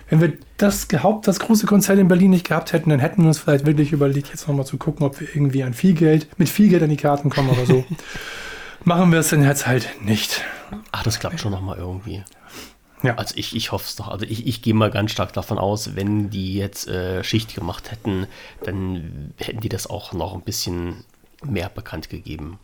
wenn 0.09 0.21
wir 0.21 0.33
das 0.57 0.87
Haupt, 1.01 1.27
das 1.27 1.39
große 1.39 1.65
Konzert 1.65 1.97
in 1.97 2.07
Berlin 2.07 2.31
nicht 2.31 2.47
gehabt 2.47 2.73
hätten, 2.73 2.89
dann 2.89 2.99
hätten 2.99 3.21
wir 3.23 3.27
uns 3.29 3.39
vielleicht 3.39 3.65
wirklich 3.65 3.91
überlegt, 3.91 4.27
jetzt 4.29 4.47
nochmal 4.47 4.65
zu 4.65 4.77
gucken, 4.77 5.05
ob 5.05 5.19
wir 5.19 5.27
irgendwie 5.33 5.63
an 5.63 5.73
viel 5.73 5.93
Geld, 5.93 6.27
mit 6.37 6.49
viel 6.49 6.69
Geld 6.69 6.83
an 6.83 6.89
die 6.89 6.97
Karten 6.97 7.29
kommen 7.29 7.49
oder 7.49 7.65
so. 7.65 7.85
Machen 8.83 9.11
wir 9.11 9.19
es 9.19 9.29
dann 9.29 9.43
jetzt 9.43 9.67
halt 9.67 9.89
nicht. 10.03 10.43
Ach, 10.91 11.03
das 11.03 11.19
klappt 11.19 11.39
schon 11.39 11.51
noch 11.51 11.61
mal 11.61 11.77
irgendwie. 11.77 12.23
Ja. 13.03 13.15
Also 13.15 13.35
ich, 13.37 13.55
ich 13.55 13.71
hoffe 13.71 13.85
es 13.87 13.95
doch. 13.95 14.09
Also 14.09 14.25
ich, 14.25 14.47
ich 14.47 14.61
gehe 14.61 14.73
mal 14.73 14.91
ganz 14.91 15.11
stark 15.11 15.33
davon 15.33 15.57
aus, 15.57 15.95
wenn 15.95 16.29
die 16.29 16.55
jetzt 16.55 16.87
äh, 16.87 17.23
Schicht 17.23 17.55
gemacht 17.55 17.91
hätten, 17.91 18.27
dann 18.63 19.33
hätten 19.37 19.61
die 19.61 19.69
das 19.69 19.87
auch 19.87 20.13
noch 20.13 20.33
ein 20.33 20.41
bisschen 20.41 21.03
mehr 21.43 21.69
bekannt 21.69 22.09
gegeben. 22.09 22.59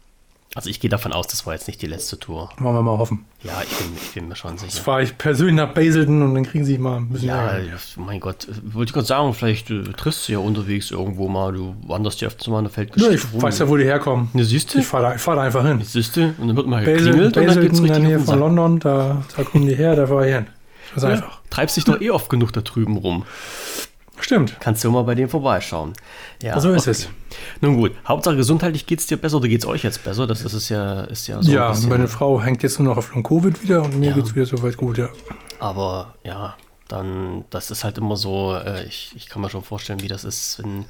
Also 0.57 0.71
ich 0.71 0.79
gehe 0.79 0.89
davon 0.89 1.13
aus, 1.13 1.27
das 1.27 1.45
war 1.45 1.53
jetzt 1.53 1.67
nicht 1.67 1.83
die 1.83 1.85
letzte 1.85 2.17
Tour. 2.17 2.49
Wollen 2.57 2.73
wir 2.73 2.81
mal 2.81 2.97
hoffen. 2.97 3.25
Ja, 3.43 3.61
ich 3.61 3.77
bin, 3.77 3.87
ich 3.95 4.11
bin 4.15 4.27
mir 4.27 4.35
schon 4.35 4.53
Jetzt 4.53 4.61
sicher. 4.71 4.83
fahre 4.83 5.03
ich 5.03 5.15
persönlich 5.15 5.55
nach 5.55 5.71
Baselton 5.71 6.23
und 6.23 6.33
dann 6.33 6.45
kriegen 6.45 6.65
sie 6.65 6.79
mal 6.79 6.97
ein 6.97 7.09
bisschen 7.09 7.27
Ja, 7.29 7.45
Ärger. 7.49 7.77
mein 7.97 8.19
Gott, 8.19 8.47
wollte 8.63 8.89
ich 8.89 8.93
gerade 8.93 9.05
sagen, 9.05 9.35
vielleicht 9.35 9.69
äh, 9.69 9.83
triffst 9.83 10.27
du 10.27 10.31
ja 10.33 10.39
unterwegs 10.39 10.89
irgendwo 10.89 11.27
mal, 11.27 11.53
du 11.53 11.75
wanderst 11.85 12.21
ja 12.21 12.27
öfters 12.29 12.47
mal 12.47 12.57
in 12.57 12.63
der 12.65 12.71
Ja, 12.71 12.73
Feldgeschichte 12.73 13.27
ich 13.37 13.39
weiß 13.43 13.59
ja, 13.59 13.69
wo 13.69 13.77
die 13.77 13.83
herkommen. 13.83 14.29
Ne, 14.33 14.43
siehst 14.43 14.73
du? 14.73 14.79
Ich 14.79 14.87
fahre 14.87 15.11
da, 15.11 15.17
fahr 15.19 15.35
da 15.35 15.43
einfach 15.43 15.63
hin. 15.63 15.79
Siehst 15.83 16.17
du? 16.17 16.33
Und 16.39 16.47
dann 16.47 16.55
wird 16.57 16.65
mal 16.65 16.83
Basel, 16.83 16.95
geklingelt 17.13 17.37
und 17.37 17.45
dann 17.47 17.61
geht's 17.61 17.79
Baselton 17.79 17.85
in 17.85 17.85
der 17.85 17.95
richtig 17.97 18.07
Nähe 18.09 18.17
von 18.17 18.25
Sack. 18.25 18.39
London, 18.39 18.79
da, 18.79 19.23
da 19.37 19.43
kommen 19.43 19.67
die 19.67 19.75
her, 19.75 19.95
da 19.95 20.07
fahre 20.07 20.27
ich 20.27 20.33
hin. 20.33 20.47
Das 20.95 21.03
ist 21.03 21.07
Ja, 21.09 21.15
einfach. 21.17 21.39
treibst 21.51 21.77
dich 21.77 21.83
doch 21.83 22.01
eh 22.01 22.09
oft 22.09 22.29
genug 22.31 22.51
da 22.53 22.61
drüben 22.61 22.97
rum. 22.97 23.25
Stimmt. 24.19 24.57
Kannst 24.59 24.83
du 24.83 24.91
mal 24.91 25.03
bei 25.03 25.15
dem 25.15 25.29
vorbeischauen. 25.29 25.93
Ja, 26.41 26.59
So 26.59 26.71
ist 26.73 26.87
es. 26.87 27.09
Nun 27.61 27.77
gut, 27.77 27.91
Hauptsache 28.07 28.35
gesundheitlich 28.35 28.85
geht 28.85 28.99
es 28.99 29.05
dir 29.07 29.17
besser 29.17 29.37
oder 29.37 29.47
geht 29.47 29.61
es 29.61 29.67
euch 29.67 29.83
jetzt 29.83 30.03
besser? 30.03 30.25
Das 30.27 30.41
ist 30.41 30.53
es 30.53 30.69
ja, 30.69 31.01
ist 31.03 31.27
ja 31.27 31.41
so. 31.41 31.51
Ja, 31.51 31.73
meine 31.87 32.07
Frau 32.07 32.41
hängt 32.41 32.63
jetzt 32.63 32.79
nur 32.79 32.89
noch 32.89 32.97
auf 32.97 33.13
Long 33.13 33.23
Covid 33.23 33.61
wieder 33.61 33.83
und 33.83 33.99
mir 33.99 34.09
Ja. 34.09 34.15
geht's 34.15 34.33
wieder 34.35 34.45
soweit 34.45 34.75
gut, 34.77 34.97
ja. 34.97 35.09
Aber 35.59 36.15
ja, 36.23 36.55
dann, 36.87 37.43
das 37.49 37.69
ist 37.71 37.83
halt 37.83 37.97
immer 37.97 38.15
so, 38.17 38.55
äh, 38.55 38.83
ich, 38.85 39.11
ich 39.15 39.27
kann 39.29 39.41
mir 39.41 39.49
schon 39.49 39.61
vorstellen, 39.63 40.01
wie 40.01 40.07
das 40.07 40.23
ist, 40.23 40.59
wenn, 40.63 40.85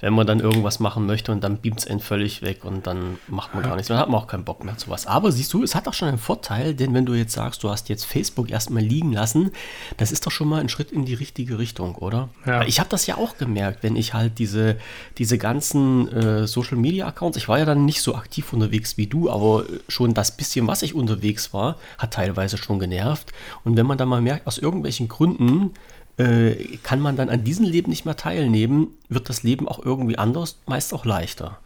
wenn 0.00 0.14
man 0.14 0.26
dann 0.26 0.40
irgendwas 0.40 0.80
machen 0.80 1.06
möchte 1.06 1.32
und 1.32 1.44
dann 1.44 1.60
beamt 1.60 1.80
es 1.80 1.86
einen 1.86 2.00
völlig 2.00 2.42
weg 2.42 2.64
und 2.64 2.86
dann 2.86 3.18
macht 3.28 3.54
man 3.54 3.62
gar 3.62 3.76
nichts. 3.76 3.88
Dann 3.88 3.98
hat 3.98 4.08
man 4.08 4.20
auch 4.20 4.26
keinen 4.26 4.44
Bock 4.44 4.64
mehr 4.64 4.76
zu 4.76 4.90
was. 4.90 5.06
Aber 5.06 5.30
siehst 5.30 5.52
du, 5.52 5.62
es 5.62 5.74
hat 5.74 5.86
auch 5.88 5.94
schon 5.94 6.08
einen 6.08 6.18
Vorteil, 6.18 6.74
denn 6.74 6.94
wenn 6.94 7.06
du 7.06 7.14
jetzt 7.14 7.32
sagst, 7.32 7.62
du 7.62 7.70
hast 7.70 7.88
jetzt 7.88 8.04
Facebook 8.04 8.50
erstmal 8.50 8.82
liegen 8.82 9.12
lassen, 9.12 9.52
das 9.98 10.12
ist 10.12 10.26
doch 10.26 10.30
schon 10.30 10.48
mal 10.48 10.60
ein 10.60 10.68
Schritt 10.68 10.90
in 10.92 11.04
die 11.04 11.14
richtige 11.14 11.58
Richtung, 11.58 11.94
oder? 11.96 12.28
Ja. 12.46 12.62
Ich 12.62 12.80
habe 12.80 12.88
das 12.88 13.06
ja 13.06 13.16
auch 13.16 13.36
gemerkt, 13.36 13.82
wenn 13.82 13.96
ich 13.96 14.14
halt 14.14 14.38
diese, 14.38 14.76
diese 15.18 15.38
ganzen 15.38 16.08
äh, 16.08 16.46
Social 16.46 16.78
Media 16.78 17.06
Accounts, 17.06 17.36
ich 17.36 17.48
war 17.48 17.58
ja 17.58 17.64
dann 17.64 17.84
nicht 17.84 18.02
so 18.02 18.14
aktiv 18.14 18.52
unterwegs 18.52 18.96
wie 18.96 19.06
du, 19.06 19.30
aber 19.30 19.64
schon 19.88 20.14
das 20.14 20.36
bisschen, 20.36 20.66
was 20.66 20.82
ich 20.82 20.94
unterwegs 20.94 21.52
war, 21.52 21.76
hat 21.98 22.14
teilweise 22.14 22.56
schon 22.56 22.78
genervt. 22.78 23.32
Und 23.64 23.76
wenn 23.76 23.86
man 23.86 23.98
dann 23.98 24.08
mal 24.08 24.20
merkt, 24.20 24.46
aus 24.46 24.58
irgendwelchen 24.58 25.08
Gründen 25.08 25.72
äh, 26.20 26.78
kann 26.82 27.00
man 27.00 27.16
dann 27.16 27.28
an 27.30 27.44
diesem 27.44 27.64
Leben 27.64 27.90
nicht 27.90 28.04
mehr 28.04 28.16
teilnehmen, 28.16 28.88
wird 29.08 29.28
das 29.28 29.42
Leben 29.42 29.68
auch 29.68 29.84
irgendwie 29.84 30.18
anders, 30.18 30.58
meist 30.66 30.92
auch 30.94 31.04
leichter. 31.04 31.58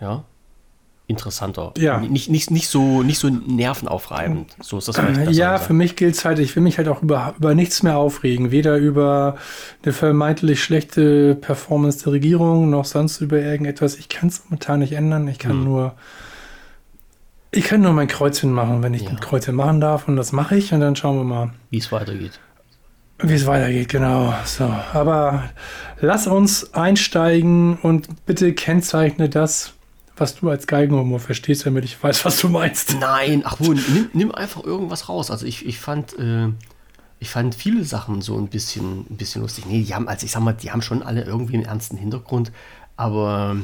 Ja. 0.00 0.24
Interessanter. 1.06 1.74
Ja. 1.76 1.98
Nicht, 2.00 2.30
nicht, 2.30 2.50
nicht, 2.50 2.66
so, 2.68 3.02
nicht 3.02 3.18
so 3.18 3.28
nervenaufreibend. 3.28 4.56
So 4.62 4.78
ist 4.78 4.88
das 4.88 4.96
vielleicht 4.96 5.32
Ja, 5.32 5.58
für 5.58 5.74
mich 5.74 5.96
gilt 5.96 6.14
es 6.14 6.24
halt, 6.24 6.38
ich 6.38 6.56
will 6.56 6.62
mich 6.62 6.78
halt 6.78 6.88
auch 6.88 7.02
über, 7.02 7.34
über 7.36 7.54
nichts 7.54 7.82
mehr 7.82 7.98
aufregen. 7.98 8.50
Weder 8.50 8.78
über 8.78 9.36
eine 9.82 9.92
vermeintlich 9.92 10.64
schlechte 10.64 11.34
Performance 11.34 12.04
der 12.04 12.14
Regierung, 12.14 12.70
noch 12.70 12.86
sonst 12.86 13.20
über 13.20 13.38
irgendetwas. 13.38 13.96
Ich 13.96 14.08
kann 14.08 14.30
es 14.30 14.44
momentan 14.46 14.80
nicht 14.80 14.92
ändern. 14.94 15.28
Ich 15.28 15.38
kann 15.38 15.52
Hm. 15.52 15.64
nur. 15.64 15.94
Ich 17.50 17.64
kann 17.66 17.82
nur 17.82 17.92
mein 17.92 18.08
Kreuzchen 18.08 18.50
machen, 18.52 18.82
wenn 18.82 18.94
ich 18.94 19.02
Ja. 19.02 19.10
ein 19.10 19.20
Kreuzchen 19.20 19.54
machen 19.54 19.80
darf. 19.82 20.08
Und 20.08 20.16
das 20.16 20.32
mache 20.32 20.56
ich. 20.56 20.72
Und 20.72 20.80
dann 20.80 20.96
schauen 20.96 21.18
wir 21.18 21.24
mal, 21.24 21.50
Wie 21.70 21.78
es 21.78 21.92
weitergeht. 21.92 22.40
Wie 23.28 23.34
es 23.34 23.46
weitergeht. 23.46 23.88
Genau. 23.88 24.34
So. 24.44 24.64
Aber 24.92 25.44
lass 26.00 26.26
uns 26.26 26.72
einsteigen 26.74 27.76
und 27.78 28.24
bitte 28.26 28.52
kennzeichne 28.54 29.28
das, 29.28 29.72
was 30.16 30.36
du 30.36 30.48
als 30.50 30.66
Geigenhumor 30.66 31.18
verstehst, 31.20 31.66
damit 31.66 31.84
ich 31.84 32.00
weiß, 32.02 32.24
was 32.24 32.38
du 32.38 32.48
meinst. 32.48 32.96
Nein, 33.00 33.42
ach 33.44 33.58
wohl, 33.60 33.74
nimm, 33.92 34.08
nimm 34.12 34.32
einfach 34.34 34.62
irgendwas 34.64 35.08
raus. 35.08 35.30
Also 35.30 35.44
ich, 35.46 35.66
ich 35.66 35.78
fand, 35.80 36.18
äh, 36.18 36.48
ich 37.18 37.30
fand 37.30 37.54
viele 37.54 37.84
Sachen 37.84 38.22
so 38.22 38.36
ein 38.38 38.48
bisschen, 38.48 39.06
ein 39.10 39.16
bisschen 39.16 39.42
lustig. 39.42 39.66
Nee, 39.66 39.82
die 39.82 39.94
haben, 39.94 40.08
also 40.08 40.24
ich 40.24 40.32
sag 40.32 40.42
mal, 40.42 40.52
die 40.52 40.70
haben 40.70 40.82
schon 40.82 41.02
alle 41.02 41.22
irgendwie 41.24 41.54
einen 41.54 41.64
ernsten 41.64 41.96
Hintergrund, 41.96 42.52
aber 42.96 43.56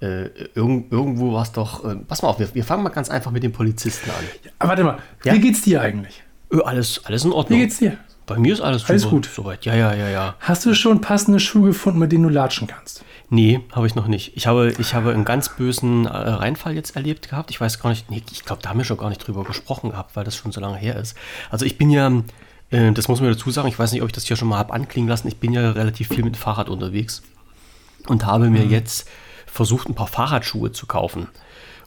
äh, 0.00 0.28
irgend, 0.54 0.90
irgendwo 0.92 1.32
war 1.34 1.42
es 1.42 1.52
doch. 1.52 1.84
Äh, 1.84 1.96
pass 1.96 2.22
mal 2.22 2.28
auf, 2.28 2.38
wir, 2.38 2.54
wir 2.54 2.64
fangen 2.64 2.82
mal 2.82 2.88
ganz 2.90 3.08
einfach 3.10 3.30
mit 3.30 3.42
den 3.42 3.52
Polizisten 3.52 4.10
an. 4.10 4.24
Aber 4.58 4.70
warte 4.70 4.84
mal, 4.84 4.98
Ja. 5.24 5.34
wie 5.34 5.40
geht's 5.40 5.62
dir 5.62 5.80
eigentlich? 5.82 6.22
Ö, 6.50 6.60
alles, 6.60 7.04
alles 7.04 7.24
in 7.24 7.30
Wie 7.30 7.34
Ordnung. 7.34 7.58
geht's 7.60 7.78
dir? 7.78 7.98
Bei 8.26 8.38
mir 8.38 8.52
ist 8.52 8.60
alles, 8.60 8.88
Alles 8.88 9.08
gut. 9.08 9.28
Soweit. 9.32 9.64
Ja, 9.64 9.74
ja, 9.74 9.94
ja, 9.94 10.08
ja. 10.08 10.34
Hast 10.40 10.64
du 10.64 10.74
schon 10.74 11.00
passende 11.00 11.40
Schuhe 11.40 11.68
gefunden, 11.68 11.98
mit 11.98 12.12
denen 12.12 12.22
du 12.24 12.28
latschen 12.28 12.66
kannst? 12.66 13.04
Nee, 13.30 13.60
habe 13.72 13.86
ich 13.86 13.94
noch 13.94 14.06
nicht. 14.08 14.36
Ich 14.36 14.46
habe, 14.46 14.74
ich 14.78 14.94
habe 14.94 15.12
einen 15.12 15.24
ganz 15.24 15.48
bösen 15.48 16.04
äh, 16.04 16.10
Reinfall 16.10 16.74
jetzt 16.74 16.96
erlebt 16.96 17.30
gehabt. 17.30 17.50
Ich 17.50 17.60
weiß 17.60 17.80
gar 17.80 17.90
nicht, 17.90 18.10
nee, 18.10 18.22
ich 18.30 18.44
glaube, 18.44 18.60
da 18.62 18.68
haben 18.68 18.78
wir 18.78 18.84
schon 18.84 18.98
gar 18.98 19.08
nicht 19.08 19.26
drüber 19.26 19.42
gesprochen 19.42 19.90
gehabt, 19.90 20.14
weil 20.16 20.24
das 20.24 20.36
schon 20.36 20.52
so 20.52 20.60
lange 20.60 20.76
her 20.76 20.96
ist. 20.96 21.16
Also 21.50 21.64
ich 21.64 21.78
bin 21.78 21.88
ja, 21.90 22.12
äh, 22.70 22.92
das 22.92 23.08
muss 23.08 23.20
man 23.20 23.32
dazu 23.32 23.50
sagen, 23.50 23.68
ich 23.68 23.78
weiß 23.78 23.92
nicht, 23.92 24.02
ob 24.02 24.08
ich 24.08 24.12
das 24.12 24.24
hier 24.24 24.36
schon 24.36 24.48
mal 24.48 24.58
habe 24.58 24.74
anklingen 24.74 25.08
lassen, 25.08 25.28
ich 25.28 25.38
bin 25.38 25.52
ja 25.52 25.70
relativ 25.70 26.08
viel 26.08 26.22
mit 26.24 26.34
dem 26.34 26.38
Fahrrad 26.38 26.68
unterwegs 26.68 27.22
und 28.06 28.26
habe 28.26 28.50
mir 28.50 28.66
jetzt 28.66 29.08
versucht, 29.46 29.88
ein 29.88 29.94
paar 29.94 30.08
Fahrradschuhe 30.08 30.72
zu 30.72 30.86
kaufen. 30.86 31.28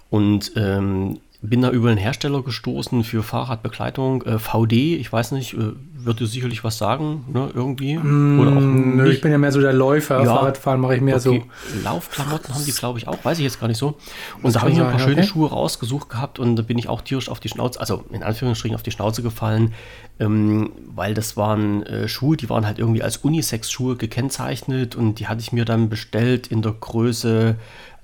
Und 0.09 0.51
ähm, 0.55 1.19
bin 1.49 1.61
da 1.61 1.71
über 1.71 1.89
einen 1.89 1.97
Hersteller 1.97 2.41
gestoßen 2.43 3.03
für 3.03 3.23
Fahrradbekleidung, 3.23 4.23
äh, 4.23 4.39
VD, 4.39 4.95
ich 4.95 5.11
weiß 5.11 5.31
nicht, 5.31 5.53
äh, 5.53 5.73
wird 6.05 6.19
dir 6.19 6.27
sicherlich 6.27 6.63
was 6.63 6.77
sagen, 6.77 7.25
ne, 7.33 7.49
irgendwie? 7.53 7.97
Mm, 7.97 8.39
Oder 8.39 8.51
auch 8.51 8.61
nö, 8.61 9.03
nicht. 9.03 9.15
ich 9.15 9.21
bin 9.21 9.31
ja 9.31 9.37
mehr 9.37 9.51
so 9.51 9.59
der 9.59 9.73
Läufer. 9.73 10.19
Ja. 10.23 10.35
Fahrradfahren 10.35 10.79
mache 10.79 10.95
ich 10.95 11.01
mehr 11.01 11.15
Okay. 11.15 11.43
Laufklamotten 11.83 12.53
haben 12.53 12.65
die, 12.65 12.71
glaube 12.71 12.99
ich, 12.99 13.07
auch, 13.07 13.17
weiß 13.23 13.39
ich 13.39 13.43
jetzt 13.43 13.59
gar 13.59 13.67
nicht 13.67 13.77
so. 13.77 13.97
Und 14.43 14.53
da 14.53 14.59
kann 14.59 14.61
habe 14.61 14.71
ich 14.71 14.77
mir 14.77 14.83
ein 14.83 14.89
sein, 14.89 14.97
paar 14.97 15.07
schöne 15.07 15.21
okay. 15.21 15.27
Schuhe 15.27 15.49
rausgesucht 15.49 16.09
gehabt 16.09 16.37
und 16.37 16.55
da 16.55 16.61
bin 16.61 16.77
ich 16.77 16.89
auch 16.89 17.01
tierisch 17.01 17.29
auf 17.29 17.39
die 17.39 17.49
Schnauze, 17.49 17.79
also 17.79 18.03
in 18.11 18.21
Anführungsstrichen 18.21 18.75
auf 18.75 18.83
die 18.83 18.91
Schnauze 18.91 19.23
gefallen, 19.23 19.73
ähm, 20.19 20.71
weil 20.93 21.13
das 21.13 21.35
waren 21.37 21.83
äh, 21.83 22.07
Schuhe, 22.07 22.37
die 22.37 22.49
waren 22.49 22.67
halt 22.67 22.77
irgendwie 22.77 23.01
als 23.01 23.17
Unisex-Schuhe 23.17 23.95
gekennzeichnet 23.95 24.95
und 24.95 25.19
die 25.19 25.27
hatte 25.27 25.41
ich 25.41 25.51
mir 25.51 25.65
dann 25.65 25.89
bestellt 25.89 26.47
in 26.47 26.61
der 26.61 26.73
Größe 26.73 27.55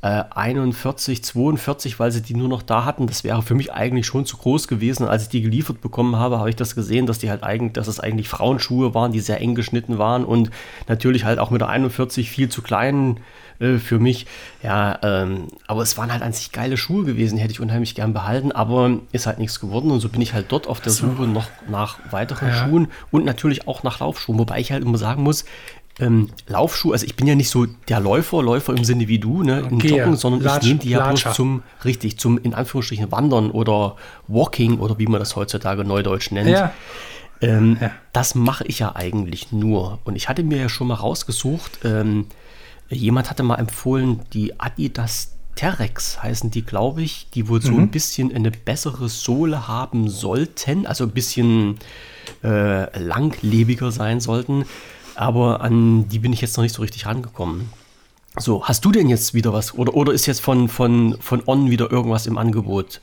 äh, 0.02 0.24
41, 0.32 1.24
42, 1.24 2.00
weil 2.00 2.12
sie 2.12 2.22
die 2.22 2.34
nur 2.34 2.48
noch 2.48 2.64
da 2.64 2.86
hatten. 2.86 3.06
Das 3.08 3.24
wäre 3.24 3.42
für 3.44 3.54
mich 3.54 3.72
eigentlich 3.72 4.08
schon 4.08 4.26
zu 4.26 4.38
groß 4.38 4.68
gewesen. 4.68 5.08
Als 5.08 5.24
ich 5.24 5.30
die 5.30 5.42
geliefert 5.42 5.82
bekommen 5.82 6.16
habe, 6.16 6.40
habe 6.40 6.50
ich 6.50 6.56
das 6.56 6.74
gesehen, 6.76 7.06
dass 7.06 7.20
die 7.20 7.30
halt 7.30 7.44
eigentlich, 7.44 7.74
dass 7.74 7.88
es 7.88 8.00
eigentlich 8.00 8.28
Frauenschuhe 8.28 8.94
waren, 8.96 9.12
die 9.12 9.20
sehr 9.20 9.40
eng 9.42 9.54
geschnitten 9.56 9.98
waren 9.98 10.26
und 10.26 10.50
natürlich 10.88 11.24
halt 11.26 11.40
auch 11.40 11.52
mit 11.52 11.62
der 11.62 11.70
41 11.70 12.30
viel 12.32 12.50
zu 12.50 12.62
klein 12.64 13.20
äh, 13.60 13.78
für 13.78 14.00
mich. 14.00 14.26
Ja, 14.64 14.98
ähm, 15.04 15.48
aber 15.68 15.84
es 15.84 15.98
waren 15.98 16.12
halt 16.12 16.24
an 16.24 16.34
sich 16.34 16.52
geile 16.52 16.78
Schuhe 16.78 17.04
gewesen, 17.06 17.36
die 17.36 17.44
hätte 17.44 17.54
ich 17.54 17.60
unheimlich 17.60 17.94
gern 17.94 18.14
behalten, 18.14 18.52
aber 18.52 19.00
ist 19.12 19.28
halt 19.28 19.38
nichts 19.38 19.60
geworden 19.60 19.92
und 19.92 20.00
so 20.00 20.10
bin 20.10 20.22
ich 20.22 20.34
halt 20.34 20.48
dort 20.52 20.68
auf 20.68 20.82
der 20.82 20.92
Suche 20.92 21.24
noch 21.24 21.48
nach 21.70 22.00
weiteren 22.10 22.50
Ja. 22.50 22.56
Schuhen 22.56 22.88
und 23.12 23.24
natürlich 23.24 23.68
auch 23.68 23.84
nach 23.84 24.00
Laufschuhen, 24.00 24.40
wobei 24.40 24.60
ich 24.60 24.72
halt 24.72 24.84
immer 24.84 24.98
sagen 24.98 25.22
muss, 25.24 25.46
ähm, 26.00 26.30
Laufschuhe, 26.48 26.94
also 26.94 27.06
ich 27.06 27.16
bin 27.16 27.28
ja 27.28 27.36
nicht 27.36 27.50
so 27.50 27.66
der 27.90 28.00
Läufer, 28.00 28.42
Läufer 28.42 28.74
im 28.76 28.84
Sinne 28.84 29.08
wie 29.08 29.20
du, 29.20 29.44
ne, 29.44 29.60
im 29.70 29.76
Okay, 29.76 29.90
Joggen, 29.98 30.16
sondern 30.16 30.42
Latsch- 30.42 30.62
ich 30.62 30.68
nehme 30.68 30.80
die 30.80 30.90
ja 30.90 31.00
bloß 31.08 31.24
Latscher. 31.24 31.34
zum, 31.36 31.64
richtig, 31.86 32.18
zum 32.18 32.38
in 32.38 32.54
Anführungsstrichen 32.54 33.12
Wandern 33.12 33.52
oder 33.52 33.96
Walking 34.28 34.80
oder 34.80 34.98
wie 35.00 35.08
man 35.08 35.20
das 35.20 35.36
heutzutage 35.36 35.84
neudeutsch 35.84 36.32
nennt. 36.32 36.50
Ja. 36.50 36.72
Ähm, 37.42 37.78
Ja. 37.82 37.92
Das 38.14 38.36
mache 38.36 38.66
ich 38.68 38.80
ja 38.80 38.96
eigentlich 38.96 39.52
nur. 39.52 40.00
Und 40.04 40.16
ich 40.16 40.30
hatte 40.30 40.44
mir 40.44 40.58
ja 40.60 40.70
schon 40.70 40.88
mal 40.88 40.94
rausgesucht, 40.96 41.80
ähm, 41.84 42.28
jemand 42.90 43.30
hatte 43.30 43.44
mal 43.44 43.56
empfohlen, 43.56 44.22
die 44.34 44.60
Adidas 44.60 45.34
Terex 45.56 46.24
heißen 46.24 46.50
die, 46.50 46.62
glaube 46.64 47.02
ich, 47.02 47.28
die 47.34 47.48
wohl 47.50 47.62
so 47.62 47.74
ein 47.78 47.92
bisschen 47.92 48.34
eine 48.34 48.52
bessere 48.52 49.10
Sohle 49.10 49.68
haben 49.68 50.08
sollten, 50.10 50.86
also 50.88 51.04
ein 51.04 51.12
bisschen 51.12 51.76
äh, 52.44 52.98
langlebiger 53.00 53.92
sein 53.92 54.22
sollten. 54.22 54.66
Aber 55.22 55.62
an 55.62 56.10
die 56.10 56.18
bin 56.18 56.34
ich 56.34 56.42
jetzt 56.42 56.58
noch 56.58 56.64
nicht 56.64 56.74
so 56.74 56.82
richtig 56.82 57.06
rangekommen. 57.06 57.70
So, 58.40 58.64
hast 58.66 58.84
du 58.86 58.92
denn 58.92 59.08
jetzt 59.08 59.36
wieder 59.36 59.54
was? 59.54 59.76
Oder, 59.78 59.94
oder 59.94 60.14
ist 60.14 60.26
jetzt 60.26 60.42
von, 60.42 60.68
von, 60.68 61.16
von 61.20 61.44
On 61.46 61.70
wieder 61.70 61.92
irgendwas 61.92 62.26
im 62.26 62.40
Angebot? 62.40 63.02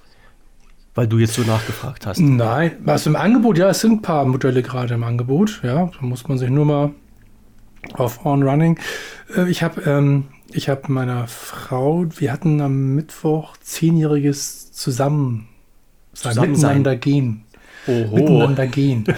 Weil 0.97 1.07
du 1.07 1.19
jetzt 1.19 1.35
so 1.35 1.43
nachgefragt 1.43 2.07
hast. 2.07 2.19
Nein, 2.19 2.73
was 2.81 3.07
im 3.07 3.15
Angebot? 3.15 3.57
Ja, 3.57 3.69
es 3.69 3.81
sind 3.83 3.93
ein 3.93 4.03
paar 4.03 4.25
Modelle 4.25 4.63
gerade 4.63 4.95
im 4.95 5.05
Angebot. 5.05 5.61
Ja, 5.63 5.87
da 5.87 6.07
muss 6.07 6.27
man 6.27 6.39
sich 6.39 6.51
nur 6.51 6.65
mal 6.65 6.91
auf 7.93 8.27
On 8.27 8.43
Running. 8.43 8.81
Äh, 9.37 9.49
Ich 9.49 9.63
habe 9.63 9.81
ähm, 9.83 10.25
ich 10.51 10.69
hab 10.69 10.89
meiner 10.89 11.29
Frau, 11.29 12.05
wir 12.17 12.33
hatten 12.33 12.61
am 12.61 12.97
Mittwoch 12.97 13.57
zehnjähriges 13.59 14.73
Zusammen 14.73 15.47
sein, 16.15 16.33
Zusammensein. 16.33 16.79
miteinander 16.79 16.97
gehen. 16.97 17.45
Oho. 17.87 18.17
Miteinander 18.17 18.67
gehen. 18.67 19.05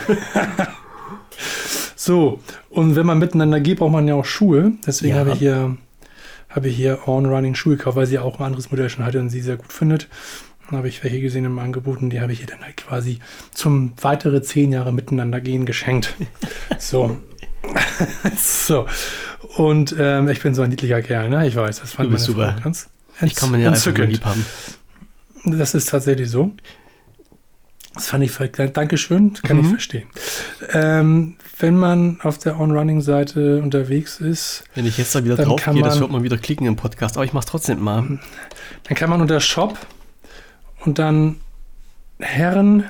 so, 2.02 2.40
und 2.70 2.96
wenn 2.96 3.04
man 3.04 3.18
miteinander 3.18 3.60
geht, 3.60 3.78
braucht 3.78 3.92
man 3.92 4.08
ja 4.08 4.14
auch 4.14 4.24
Schuhe. 4.24 4.72
Deswegen 4.86 5.14
Ja. 5.14 5.20
habe 5.20 5.32
ich 5.32 5.38
hier 5.38 5.76
habe 6.48 6.68
ich 6.68 6.76
hier 6.76 7.06
On 7.06 7.26
Running 7.26 7.54
Schuhe 7.54 7.76
gekauft, 7.76 7.96
weil 7.96 8.06
sie 8.06 8.18
auch 8.18 8.38
ein 8.40 8.44
anderes 8.46 8.70
Modell 8.70 8.88
schon 8.88 9.04
hatte 9.04 9.20
und 9.20 9.28
sie 9.30 9.40
sehr 9.40 9.56
gut 9.56 9.72
findet. 9.72 10.08
Dann 10.68 10.78
habe 10.78 10.88
ich 10.88 11.04
welche 11.04 11.20
gesehen 11.20 11.44
im 11.44 11.58
Angebot 11.58 12.00
und 12.00 12.10
die 12.10 12.20
habe 12.20 12.32
ich 12.32 12.40
ihr 12.40 12.46
dann 12.46 12.60
halt 12.62 12.76
quasi 12.78 13.18
zum 13.52 13.92
weitere 14.00 14.40
zehn 14.42 14.72
Jahre 14.72 14.92
miteinander 14.92 15.40
gehen 15.40 15.66
geschenkt. 15.66 16.14
So. 16.78 17.18
so. 18.36 18.86
Und 19.56 19.94
ähm, 19.98 20.28
ich 20.28 20.40
bin 20.42 20.54
so 20.54 20.62
ein 20.62 20.70
niedlicher 20.70 21.02
Kerl, 21.02 21.28
ne? 21.28 21.46
Ich 21.46 21.54
weiß, 21.56 21.80
das 21.80 21.92
fand 21.92 22.08
Du 22.08 22.12
bist 22.12 22.28
meine 22.28 22.36
super. 22.38 22.52
Frau 22.54 22.64
ganz 22.64 22.88
Ich 23.20 23.34
kann 23.34 23.50
man 23.50 23.60
ja 23.60 23.68
einfach 23.68 23.86
entzückend. 23.88 24.12
lieb 24.12 24.24
haben. 24.24 24.46
Das 25.44 25.74
ist 25.74 25.90
tatsächlich 25.90 26.30
so. 26.30 26.52
Das 28.00 28.08
fand 28.08 28.24
ich, 28.24 28.30
ver- 28.30 28.48
Dankeschön, 28.48 29.34
kann 29.42 29.58
Mhm. 29.58 29.62
ich 29.64 29.68
verstehen. 29.68 30.08
Ähm, 30.72 31.36
wenn 31.58 31.76
man 31.76 32.18
auf 32.22 32.38
der 32.38 32.58
On-Running-Seite 32.58 33.60
unterwegs 33.62 34.20
ist, 34.20 34.64
Wenn 34.74 34.86
ich 34.86 34.96
jetzt 34.96 35.14
da 35.14 35.22
wieder 35.22 35.36
drauf 35.36 35.62
gehe, 35.62 35.82
das 35.82 36.00
hört 36.00 36.10
man 36.10 36.22
wieder 36.22 36.38
klicken 36.38 36.66
im 36.66 36.76
Podcast, 36.76 37.16
aber 37.18 37.26
ich 37.26 37.34
mach's 37.34 37.44
trotzdem 37.44 37.80
mal. 37.80 38.18
dann 38.84 38.96
kann 38.96 39.10
man 39.10 39.20
unter 39.20 39.38
Shop 39.40 39.76
und 40.86 40.98
dann 40.98 41.36
Herren 42.20 42.84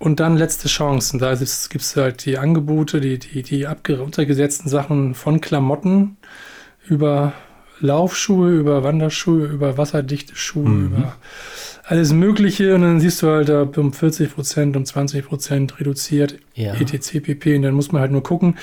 und 0.00 0.18
dann 0.18 0.36
letzte 0.36 0.66
Chancen. 0.66 1.20
Da 1.20 1.34
gibt 1.36 1.82
es 1.82 1.96
halt 1.96 2.24
die 2.24 2.38
Angebote, 2.38 3.00
die, 3.00 3.20
die, 3.20 3.44
die 3.44 3.66
untergesetzten 3.66 4.68
Sachen 4.68 5.14
von 5.14 5.40
Klamotten 5.40 6.16
über 6.88 7.34
Laufschuhe, 7.78 8.50
über 8.50 8.82
Wanderschuhe, 8.82 9.46
über 9.46 9.78
wasserdichte 9.78 10.34
Schuhe, 10.34 10.68
Mhm. 10.68 10.86
über 10.86 11.16
alles 11.86 12.12
Mögliche. 12.12 12.74
Und 12.74 12.82
dann 12.82 13.00
siehst 13.00 13.22
du 13.22 13.28
halt 13.28 13.48
da 13.48 13.62
um 13.62 13.92
40 13.92 14.34
Prozent, 14.34 14.76
um 14.76 14.84
20 14.84 15.24
Prozent 15.26 15.78
reduziert, 15.80 16.38
Ja. 16.54 16.74
etc. 16.74 17.20
pp. 17.20 17.56
Und 17.56 17.62
dann 17.62 17.74
muss 17.74 17.92
man 17.92 18.00
halt 18.02 18.12
nur 18.12 18.22
gucken. 18.22 18.56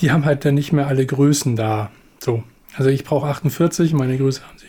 Die 0.00 0.10
haben 0.10 0.24
halt 0.24 0.44
dann 0.44 0.54
nicht 0.54 0.72
mehr 0.72 0.86
alle 0.86 1.04
Größen 1.06 1.56
da. 1.56 1.90
So. 2.20 2.42
Also 2.76 2.88
ich 2.90 3.04
brauche 3.04 3.26
48, 3.26 3.92
meine 3.92 4.16
Größe 4.16 4.42
haben 4.46 4.58
sie. 4.58 4.66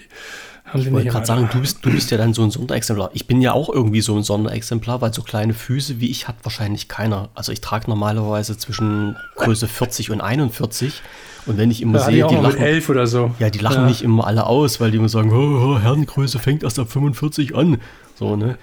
Haben 0.65 0.81
Ich 0.81 0.91
wollte 0.91 1.09
gerade 1.09 1.25
sagen, 1.25 1.49
du 1.51 1.59
bist, 1.59 1.85
du 1.85 1.91
bist 1.91 2.11
ja 2.11 2.17
dann 2.17 2.33
so 2.33 2.43
ein 2.43 2.49
Sonderexemplar. 2.51 3.11
Ich 3.13 3.27
bin 3.27 3.41
ja 3.41 3.51
auch 3.51 3.67
irgendwie 3.69 3.99
so 3.99 4.15
ein 4.15 4.23
Sonderexemplar, 4.23 5.01
weil 5.01 5.13
so 5.13 5.21
kleine 5.21 5.53
Füße 5.53 5.99
wie 5.99 6.09
ich 6.09 6.29
hat 6.29 6.35
wahrscheinlich 6.43 6.87
keiner. 6.87 7.29
Also 7.35 7.51
ich 7.51 7.59
trage 7.59 7.89
normalerweise 7.89 8.57
zwischen 8.57 9.17
Größe 9.35 9.67
40 9.67 10.11
und 10.11 10.21
41. 10.21 11.01
Und 11.45 11.57
wenn 11.57 11.71
ich 11.71 11.81
immer 11.81 11.99
ich 11.99 12.05
sehe, 12.05 12.27
die 12.27 12.35
lachen, 12.35 12.57
elf 12.59 12.89
oder 12.89 13.07
so. 13.07 13.33
ja, 13.39 13.49
die 13.49 13.59
lachen 13.59 13.81
Ja. 13.83 13.87
nicht 13.87 14.03
immer 14.03 14.27
alle 14.27 14.45
aus, 14.45 14.79
weil 14.79 14.91
die 14.91 14.97
immer 14.97 15.09
sagen, 15.09 15.31
oh, 15.31 15.73
oh, 15.75 15.79
Herrengröße 15.79 16.37
fängt 16.39 16.63
erst 16.63 16.77
ab 16.79 16.91
45 16.91 17.55
an. 17.55 17.79
So, 18.15 18.35
ne? 18.35 18.57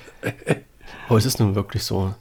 Aber 1.09 1.19
es 1.19 1.25
ist 1.25 1.41
nun 1.41 1.55
wirklich 1.55 1.83
so. 1.83 2.15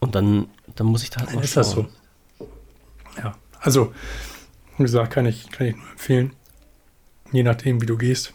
Und 0.00 0.14
dann, 0.16 0.46
dann 0.74 0.88
muss 0.88 1.04
ich 1.04 1.10
da 1.10 1.20
halt 1.20 1.34
mal 1.34 1.44
Ist 1.44 1.56
das 1.56 1.70
so? 1.70 1.86
Ja. 3.16 3.34
Also, 3.60 3.92
wie 4.78 4.82
gesagt, 4.82 5.12
kann 5.12 5.26
ich, 5.26 5.50
kann 5.50 5.68
ich 5.68 5.76
nur 5.76 5.88
empfehlen. 5.92 6.32
Je 7.30 7.44
nachdem, 7.44 7.80
wie 7.80 7.86
du 7.86 7.96
gehst. 7.96 8.34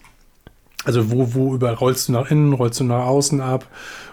Also, 0.86 1.12
wo, 1.12 1.34
wo 1.34 1.54
über 1.54 1.74
rollst 1.74 2.08
du 2.08 2.14
nach 2.14 2.32
innen, 2.32 2.54
rollst 2.54 2.80
du 2.80 2.86
nach 2.86 3.06
außen 3.06 3.42
ab? 3.42 3.68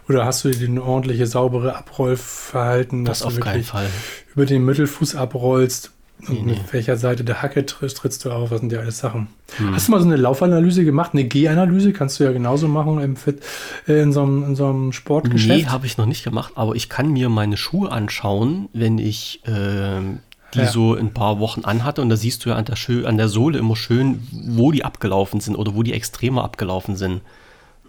Oder 0.08 0.24
hast 0.24 0.44
du 0.44 0.50
dir 0.50 0.66
ein 0.68 0.78
ordentliche, 0.80 1.26
saubere 1.28 1.76
Abrollverhalten, 1.76 3.04
Das 3.04 3.20
dass 3.20 3.26
auf 3.28 3.34
du 3.34 3.40
keinen 3.40 3.54
wirklich 3.54 3.68
Fall. 3.68 3.86
über 4.34 4.44
den 4.46 4.64
Mittelfuß 4.64 5.14
abrollst? 5.14 5.92
Und 6.28 6.46
Nee, 6.46 6.52
nee. 6.52 6.60
welcher 6.72 6.96
Seite 6.96 7.24
der 7.24 7.42
Hacke 7.42 7.66
trittst, 7.66 7.98
trittst 7.98 8.24
du 8.24 8.30
auf? 8.30 8.50
Was 8.50 8.60
sind 8.60 8.70
die 8.72 8.76
alles 8.76 8.98
Sachen? 8.98 9.28
Hm. 9.56 9.74
Hast 9.74 9.88
du 9.88 9.92
mal 9.92 10.00
so 10.00 10.06
eine 10.06 10.16
Laufanalyse 10.16 10.84
gemacht? 10.84 11.10
Eine 11.12 11.24
G-Analyse 11.24 11.92
kannst 11.92 12.18
du 12.20 12.24
ja 12.24 12.32
genauso 12.32 12.68
machen 12.68 12.98
im 13.00 13.16
Fit, 13.16 13.42
äh, 13.86 14.00
in, 14.02 14.12
so 14.12 14.22
einem, 14.22 14.42
in 14.44 14.56
so 14.56 14.66
einem 14.68 14.92
Sportgeschäft. 14.92 15.66
Nee, 15.66 15.66
habe 15.70 15.86
ich 15.86 15.96
noch 15.98 16.06
nicht 16.06 16.24
gemacht, 16.24 16.52
aber 16.56 16.74
ich 16.74 16.88
kann 16.88 17.12
mir 17.12 17.28
meine 17.28 17.56
Schuhe 17.56 17.90
anschauen, 17.92 18.68
wenn 18.72 18.98
ich 18.98 19.40
ähm, 19.46 20.20
die 20.54 20.60
Ja. 20.60 20.66
so 20.66 20.94
ein 20.94 21.12
paar 21.12 21.40
Wochen 21.40 21.64
anhatte. 21.64 22.00
Und 22.00 22.08
da 22.08 22.16
siehst 22.16 22.44
du 22.44 22.50
ja 22.50 22.56
an 22.56 22.64
der, 22.64 22.76
Schö 22.76 23.04
an 23.06 23.16
der 23.16 23.28
Sohle 23.28 23.58
immer 23.58 23.76
schön, 23.76 24.26
wo 24.32 24.70
die 24.72 24.84
abgelaufen 24.84 25.40
sind 25.40 25.56
oder 25.56 25.74
wo 25.74 25.82
die 25.82 25.92
Extreme 25.92 26.42
abgelaufen 26.42 26.96
sind. 26.96 27.22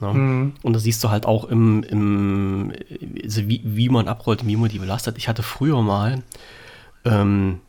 Ne? 0.02 0.14
Mhm. 0.14 0.54
Und 0.62 0.74
da 0.74 0.80
siehst 0.80 1.02
du 1.04 1.10
halt 1.10 1.26
auch 1.26 1.46
im, 1.46 1.84
im 1.84 2.74
also 3.24 3.48
wie, 3.48 3.62
wie 3.64 3.88
man 3.90 4.08
abrollt, 4.08 4.46
wie 4.46 4.56
man 4.58 4.70
die 4.70 4.80
belastet. 4.80 5.18
Ich 5.18 5.28
hatte 5.30 5.42
früher 5.44 5.82
mal, 5.82 6.22
ähm, 7.06 7.60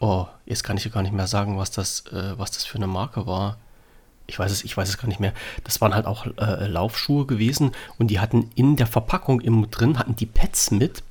oh, 0.00 0.26
jetzt 0.46 0.64
kann 0.64 0.76
ich 0.76 0.84
ja 0.84 0.90
gar 0.90 1.02
nicht 1.02 1.14
mehr 1.14 1.26
sagen, 1.26 1.58
was 1.58 1.70
das, 1.70 2.04
äh, 2.12 2.38
was 2.38 2.50
das 2.52 2.64
für 2.64 2.76
eine 2.76 2.86
Marke 2.86 3.26
war. 3.26 3.58
Ich 4.26 4.38
weiß 4.38 4.52
es, 4.52 4.62
ich 4.62 4.76
weiß 4.76 4.86
es 4.88 4.98
gar 4.98 5.08
nicht 5.08 5.20
mehr. 5.20 5.32
Das 5.64 5.80
waren 5.80 5.94
halt 5.94 6.04
auch 6.06 6.26
äh, 6.26 6.66
Laufschuhe 6.66 7.24
gewesen 7.26 7.72
und 7.98 8.08
die 8.08 8.20
hatten 8.20 8.50
in 8.54 8.76
der 8.76 8.86
Verpackung 8.86 9.40
im 9.40 9.70
drin 9.70 9.98
hatten 9.98 10.16
die 10.16 10.26
Pads 10.26 10.70
mit. 10.70 11.02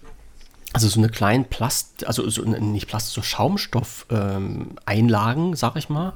Also 0.74 0.88
so 0.88 1.00
eine 1.00 1.10
kleinen 1.10 1.46
Plast, 1.46 2.06
also 2.06 2.29
so 2.29 2.44
nicht 2.44 2.88
Plast, 2.88 3.12
so 3.12 3.24
Schaumstoff-Einlagen, 3.24 5.56
sag 5.56 5.77
ich 5.77 5.89
mal. 5.89 6.13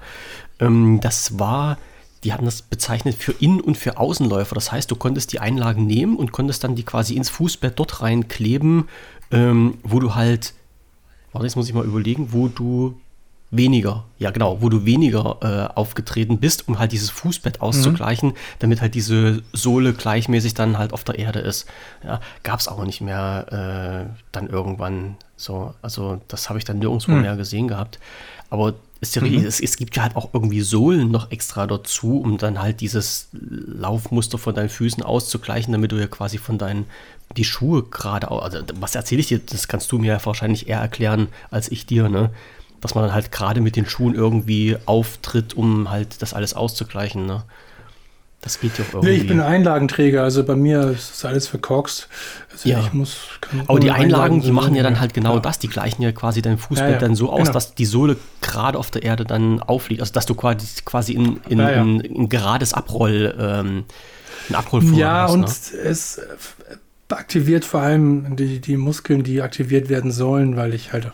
Ähm, 0.60 1.00
das 1.02 1.40
war, 1.40 1.80
die 2.24 2.34
hatten 2.34 2.46
das 2.46 2.62
bezeichnet 2.62 3.16
für 3.16 3.32
Innen- 3.32 3.62
und 3.62 3.78
für 3.78 3.98
Außenläufer. 3.98 4.54
Das 4.54 4.72
heißt, 4.72 4.92
du 4.92 4.96
konntest 4.96 5.34
die 5.34 5.40
Einlagen 5.40 5.88
nehmen 5.88 6.18
und 6.18 6.32
konntest 6.32 6.64
dann 6.64 6.76
die 6.76 6.84
quasi 6.84 7.16
ins 7.16 7.32
Fußbett 7.32 7.80
dort 7.80 8.04
reinkleben, 8.04 8.90
ähm, 9.32 9.80
wo 9.82 10.00
du 10.00 10.14
halt, 10.14 10.54
warte, 11.32 11.46
jetzt 11.46 11.56
muss 11.56 11.68
ich 11.68 11.74
mal 11.74 11.86
überlegen, 11.86 12.34
wo 12.34 12.48
du 12.48 12.96
weniger, 13.52 14.06
ja 14.18 14.32
genau, 14.32 14.62
wo 14.62 14.70
du 14.70 14.86
weniger 14.86 15.38
äh, 15.42 15.78
aufgetreten 15.78 16.40
bist, 16.40 16.70
um 16.70 16.80
halt 16.80 16.94
dieses 16.94 17.10
Fußbett 17.10 17.62
auszugleichen, 17.62 18.34
damit 18.60 18.80
halt 18.80 18.96
diese 18.96 19.44
Sohle 19.52 19.94
gleichmäßig 19.94 20.54
dann 20.54 20.78
halt 20.78 20.94
auf 20.94 21.04
der 21.04 21.20
Erde 21.20 21.40
ist. 21.40 21.68
Ja, 22.04 22.22
gab 22.44 22.62
es 22.62 22.70
aber 22.70 22.86
nicht 22.86 23.02
mehr 23.02 24.08
äh, 24.10 24.20
dann 24.32 24.48
irgendwann 24.48 25.18
so. 25.36 25.74
Also 25.82 26.22
das 26.30 26.48
habe 26.48 26.60
ich 26.60 26.66
dann 26.66 26.80
nirgendwo 26.80 27.12
mehr 27.12 27.36
gesehen 27.36 27.68
gehabt. 27.68 28.00
Aber 28.50 28.74
Ist 29.02 29.16
ja 29.16 29.24
mhm. 29.24 29.44
es, 29.44 29.60
es, 29.60 29.78
gibt 29.78 29.96
ja 29.96 30.04
halt 30.04 30.16
auch 30.16 30.30
irgendwie 30.32 30.62
Sohlen 30.62 31.10
noch 31.10 31.32
extra 31.32 31.66
dazu, 31.66 32.22
um 32.22 32.38
dann 32.38 32.62
halt 32.62 32.82
dieses 32.82 33.30
Laufmuster 33.34 34.38
von 34.38 34.54
deinen 34.54 34.70
Füßen 34.70 35.02
auszugleichen, 35.02 35.72
damit 35.72 35.92
du 35.92 35.96
ja 35.98 36.06
quasi 36.06 36.38
von 36.38 36.60
deinen 36.60 36.86
die 37.36 37.44
Schuhe 37.44 37.84
gerade, 37.84 38.30
also 38.30 38.60
was 38.76 38.94
erzähle 38.94 39.22
ich 39.22 39.28
dir, 39.28 39.40
das 39.40 39.68
kannst 39.68 39.92
du 39.92 39.98
mir 39.98 40.14
ja 40.14 40.26
wahrscheinlich 40.26 40.68
eher 40.68 40.80
erklären 40.80 41.30
als 41.50 41.72
ich 41.72 41.88
dir, 41.88 42.10
ne? 42.10 42.30
Dass 42.80 42.94
man 42.94 43.04
dann 43.06 43.14
halt 43.14 43.32
gerade 43.32 43.62
mit 43.62 43.76
den 43.76 43.88
Schuhen 43.88 44.14
irgendwie 44.14 44.78
auftritt, 44.86 45.56
um 45.56 45.90
halt 45.90 46.22
das 46.22 46.34
alles 46.34 46.54
auszugleichen, 46.54 47.26
ne? 47.26 47.44
Das 48.42 48.60
geht 48.60 48.74
auch 48.74 48.94
irgendwie. 48.94 49.10
Nee, 49.10 49.16
ich 49.18 49.28
bin 49.28 49.40
Einlagenträger, 49.40 50.24
also 50.24 50.44
bei 50.44 50.56
mir 50.56 50.90
ist 50.90 51.24
alles 51.26 51.48
verkorkst. 51.48 52.10
Also 52.52 52.70
ja. 52.70 52.80
ich 52.80 52.92
muss. 52.92 53.18
Aber 53.68 53.80
die 53.80 53.92
Einlagen, 53.92 54.04
Einlagen 54.04 54.42
die 54.42 54.52
machen 54.52 54.74
ja 54.74 54.82
dann 54.82 55.00
halt 55.00 55.14
genau 55.14 55.36
ja. 55.36 55.40
das. 55.40 55.60
Die 55.60 55.68
gleichen 55.68 56.02
ja 56.02 56.12
quasi 56.12 56.42
dein 56.42 56.58
Fußbett 56.58 56.88
ja, 56.88 56.94
ja. 56.94 57.00
dann 57.00 57.16
so 57.16 57.30
aus, 57.30 57.42
genau. 57.42 57.54
dass 57.54 57.76
die 57.76 57.86
Sohle 57.86 58.18
gerade 58.42 58.80
auf 58.80 58.90
der 58.90 59.04
Erde 59.04 59.26
dann 59.26 59.62
aufliegt. 59.62 60.02
Also 60.02 60.14
dass 60.14 60.26
du 60.26 60.34
quasi, 60.34 60.68
quasi 60.84 61.14
in, 61.14 61.40
in, 61.50 61.60
in, 61.60 62.00
in 62.00 62.30
gerades 62.30 62.74
Abroll, 62.74 63.36
ähm, 63.40 63.84
ein 64.50 64.56
Abrollvorgang 64.56 65.00
Ja, 65.00 65.24
hast, 65.24 65.34
und 65.34 65.42
ne? 65.42 65.90
es 65.90 66.22
aktiviert 67.10 67.66
vor 67.66 67.82
allem 67.82 68.36
die, 68.36 68.60
die 68.60 68.78
Muskeln, 68.78 69.24
die 69.24 69.42
aktiviert 69.42 69.90
werden 69.90 70.12
sollen, 70.12 70.56
weil 70.56 70.74
ich 70.74 70.94
halt, 70.94 71.12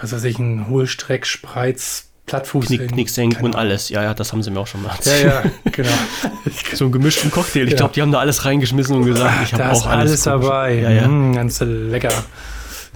was 0.00 0.12
weiß 0.12 0.24
ich, 0.24 0.38
einen 0.38 0.68
Hohlstreck, 0.68 1.26
Spreiz, 1.26 2.09
Plattfuß. 2.30 2.66
Knick, 2.66 2.92
Knicksenken 2.92 3.44
und 3.44 3.56
alles. 3.56 3.88
Ja, 3.88 4.04
ja, 4.04 4.14
das 4.14 4.32
haben 4.32 4.44
sie 4.44 4.52
mir 4.52 4.60
auch 4.60 4.66
schon 4.68 4.82
mal 4.82 4.90
erzählt. 4.90 5.24
Ja, 5.24 5.42
ja, 5.42 5.50
genau. 5.72 5.90
so 6.74 6.84
einen 6.84 6.92
gemischten 6.92 7.28
Cocktail. 7.32 7.64
Ich 7.64 7.72
ja. 7.72 7.76
glaube, 7.76 7.92
die 7.92 8.02
haben 8.02 8.12
da 8.12 8.20
alles 8.20 8.44
reingeschmissen 8.44 8.94
und 8.94 9.04
gesagt, 9.04 9.34
ich 9.42 9.52
habe 9.52 9.64
auch 9.72 9.86
alles. 9.86 10.10
alles 10.10 10.22
dabei. 10.22 10.74
Ja, 10.74 10.90
ja. 10.90 11.08
Mm, 11.08 11.34
ganz 11.34 11.58
lecker. 11.60 12.12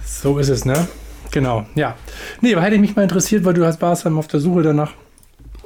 So 0.05 0.39
ist 0.39 0.47
es, 0.47 0.63
ne? 0.63 0.87
Genau, 1.31 1.65
ja. 1.75 1.95
Nee, 2.39 2.53
aber 2.55 2.63
hätte 2.63 2.75
ich 2.75 2.81
mich 2.81 2.95
mal 2.95 3.03
interessiert, 3.03 3.43
weil 3.43 3.53
du 3.53 3.65
hast 3.65 3.81
warst 3.81 4.07
auf 4.07 4.27
der 4.27 4.39
Suche 4.39 4.63
danach. 4.63 4.93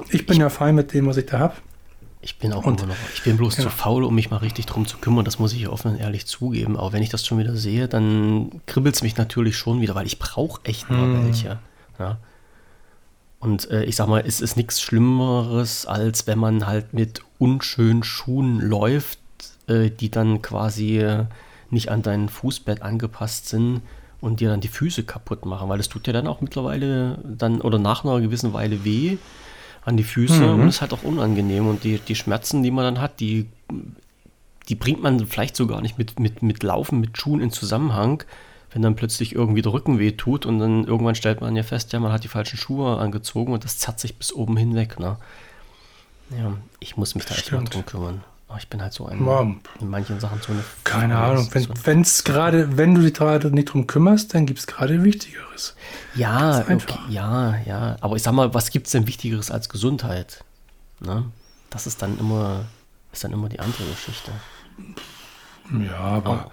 Ich 0.09 0.25
bin 0.25 0.37
ich, 0.37 0.41
ja 0.41 0.49
fein 0.49 0.73
mit 0.73 0.91
dem, 0.95 1.05
was 1.05 1.17
ich 1.17 1.27
da 1.27 1.37
habe. 1.37 1.53
Ich 2.21 2.39
bin 2.39 2.51
auch 2.53 2.65
und, 2.65 2.79
immer 2.79 2.89
noch, 2.89 2.95
ich 3.13 3.21
bin 3.21 3.37
bloß 3.37 3.57
genau. 3.57 3.69
zu 3.69 3.75
faul, 3.75 4.03
um 4.03 4.15
mich 4.15 4.31
mal 4.31 4.37
richtig 4.37 4.65
drum 4.65 4.87
zu 4.87 4.97
kümmern. 4.97 5.25
Das 5.25 5.37
muss 5.37 5.53
ich 5.53 5.67
offen 5.67 5.91
und 5.91 5.99
ehrlich 5.99 6.25
zugeben. 6.25 6.75
Aber 6.75 6.91
wenn 6.91 7.03
ich 7.03 7.09
das 7.09 7.23
schon 7.23 7.37
wieder 7.37 7.55
sehe, 7.55 7.87
dann 7.87 8.63
kribbelt 8.65 8.95
es 8.95 9.03
mich 9.03 9.15
natürlich 9.15 9.57
schon 9.57 9.79
wieder, 9.79 9.93
weil 9.93 10.07
ich 10.07 10.17
brauche 10.17 10.59
echt 10.63 10.89
nur 10.89 11.03
hm. 11.03 11.25
welche. 11.27 11.59
Ja. 11.99 12.17
Und 13.39 13.69
äh, 13.71 13.83
ich 13.85 13.95
sag 13.95 14.07
mal, 14.07 14.23
es 14.25 14.41
ist 14.41 14.57
nichts 14.57 14.81
Schlimmeres, 14.81 15.85
als 15.85 16.27
wenn 16.27 16.39
man 16.39 16.67
halt 16.67 16.93
mit 16.93 17.21
unschönen 17.37 18.03
Schuhen 18.03 18.59
läuft, 18.59 19.19
äh, 19.67 19.89
die 19.89 20.11
dann 20.11 20.41
quasi 20.41 20.99
äh, 20.99 21.25
nicht 21.69 21.89
an 21.89 22.01
dein 22.01 22.29
Fußbett 22.29 22.81
angepasst 22.81 23.47
sind 23.47 23.81
und 24.21 24.41
dir 24.41 24.49
dann 24.49 24.59
die 24.59 24.67
Füße 24.67 25.03
kaputt 25.03 25.45
machen, 25.45 25.69
weil 25.69 25.77
das 25.77 25.87
tut 25.89 26.07
ja 26.07 26.13
dann 26.13 26.27
auch 26.27 26.41
mittlerweile 26.41 27.19
dann 27.23 27.61
oder 27.61 27.79
nach 27.79 28.03
einer 28.03 28.19
gewissen 28.19 28.53
Weile 28.53 28.83
weh 28.83 29.17
an 29.85 29.95
die 29.95 30.03
Füße 30.03 30.41
mhm. 30.41 30.61
und 30.61 30.67
ist 30.67 30.81
halt 30.81 30.93
auch 30.93 31.03
unangenehm 31.03 31.67
und 31.67 31.83
die, 31.83 31.99
die 31.99 32.15
Schmerzen, 32.15 32.63
die 32.63 32.71
man 32.71 32.83
dann 32.83 33.01
hat, 33.01 33.21
die, 33.21 33.47
die 34.67 34.75
bringt 34.75 35.01
man 35.01 35.25
vielleicht 35.25 35.55
sogar 35.55 35.81
nicht 35.81 35.97
mit, 35.97 36.19
mit, 36.19 36.43
mit 36.43 36.61
Laufen, 36.63 36.99
mit 36.99 37.17
Schuhen 37.17 37.39
in 37.39 37.51
Zusammenhang, 37.51 38.23
wenn 38.71 38.81
dann 38.81 38.95
plötzlich 38.95 39.33
irgendwie 39.33 39.61
der 39.61 39.73
Rücken 39.73 39.99
weh 39.99 40.11
tut 40.11 40.45
und 40.45 40.59
dann 40.59 40.83
irgendwann 40.85 41.15
stellt 41.15 41.41
man 41.41 41.55
ja 41.55 41.63
fest, 41.63 41.91
ja, 41.93 41.99
man 41.99 42.11
hat 42.11 42.23
die 42.23 42.27
falschen 42.27 42.57
Schuhe 42.57 42.97
angezogen 42.97 43.53
und 43.53 43.63
das 43.63 43.79
zerrt 43.79 43.99
sich 43.99 44.17
bis 44.17 44.31
oben 44.33 44.57
hinweg. 44.57 44.99
Ne? 44.99 45.17
Ja, 46.37 46.53
ich 46.79 46.95
muss 46.95 47.15
mich 47.15 47.25
da 47.25 47.35
echt 47.35 47.51
mal 47.51 47.63
drum 47.63 47.85
kümmern. 47.85 48.23
Aber 48.47 48.57
ich 48.57 48.67
bin 48.67 48.81
halt 48.81 48.93
so 48.93 49.05
ein, 49.05 49.21
Mom. 49.21 49.61
in 49.79 49.89
manchen 49.89 50.19
Sachen 50.19 50.41
so 50.41 50.51
eine. 50.51 50.63
Keine 50.83 51.17
Ahnung. 51.17 51.47
Wenn 51.83 52.01
es 52.01 52.23
gerade, 52.23 52.77
wenn 52.77 52.95
du 52.95 53.01
dich 53.01 53.13
gerade 53.13 53.51
nicht 53.51 53.65
drum 53.65 53.85
kümmerst, 53.85 54.33
dann 54.33 54.47
gibt 54.47 54.57
es 54.57 54.65
gerade 54.65 55.03
Wichtigeres. 55.03 55.75
Ja, 56.15 56.61
okay, 56.61 56.79
ja, 57.09 57.57
ja. 57.67 57.95
Aber 58.01 58.15
ich 58.15 58.23
sag 58.23 58.33
mal, 58.33 58.51
was 58.55 58.71
gibt 58.71 58.87
es 58.87 58.91
denn 58.91 59.05
Wichtigeres 59.05 59.51
als 59.51 59.69
Gesundheit? 59.69 60.43
Ne? 60.99 61.25
Das 61.69 61.85
ist 61.85 62.01
dann 62.01 62.17
immer, 62.17 62.65
ist 63.11 63.23
dann 63.23 63.33
immer 63.33 63.49
die 63.49 63.59
andere 63.59 63.83
Geschichte. 63.85 64.31
Ja, 65.71 65.99
aber. 65.99 66.47
Oh 66.47 66.51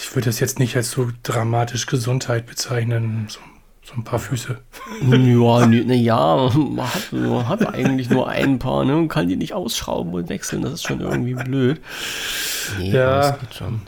ich 0.00 0.14
würde 0.14 0.26
das 0.26 0.40
jetzt 0.40 0.58
nicht 0.58 0.76
als 0.76 0.90
so 0.90 1.10
dramatisch 1.22 1.86
Gesundheit 1.86 2.46
bezeichnen. 2.46 3.26
So, 3.28 3.40
so 3.84 3.94
ein 3.94 4.04
paar 4.04 4.18
Füße. 4.18 4.58
Ja, 5.02 5.66
ne, 5.66 5.94
ja 5.94 6.50
man, 6.54 6.86
hat, 6.86 7.12
man 7.12 7.48
hat 7.48 7.74
eigentlich 7.74 8.10
nur 8.10 8.28
ein 8.28 8.58
paar, 8.58 8.84
ne? 8.84 8.96
Und 8.96 9.08
kann 9.08 9.28
die 9.28 9.36
nicht 9.36 9.54
ausschrauben 9.54 10.12
und 10.12 10.28
wechseln. 10.28 10.62
Das 10.62 10.74
ist 10.74 10.86
schon 10.86 11.00
irgendwie 11.00 11.34
blöd. 11.34 11.80
Nee, 12.78 12.90
ja. 12.90 13.20
das 13.20 13.40
geht 13.40 13.54
schon. 13.54 13.82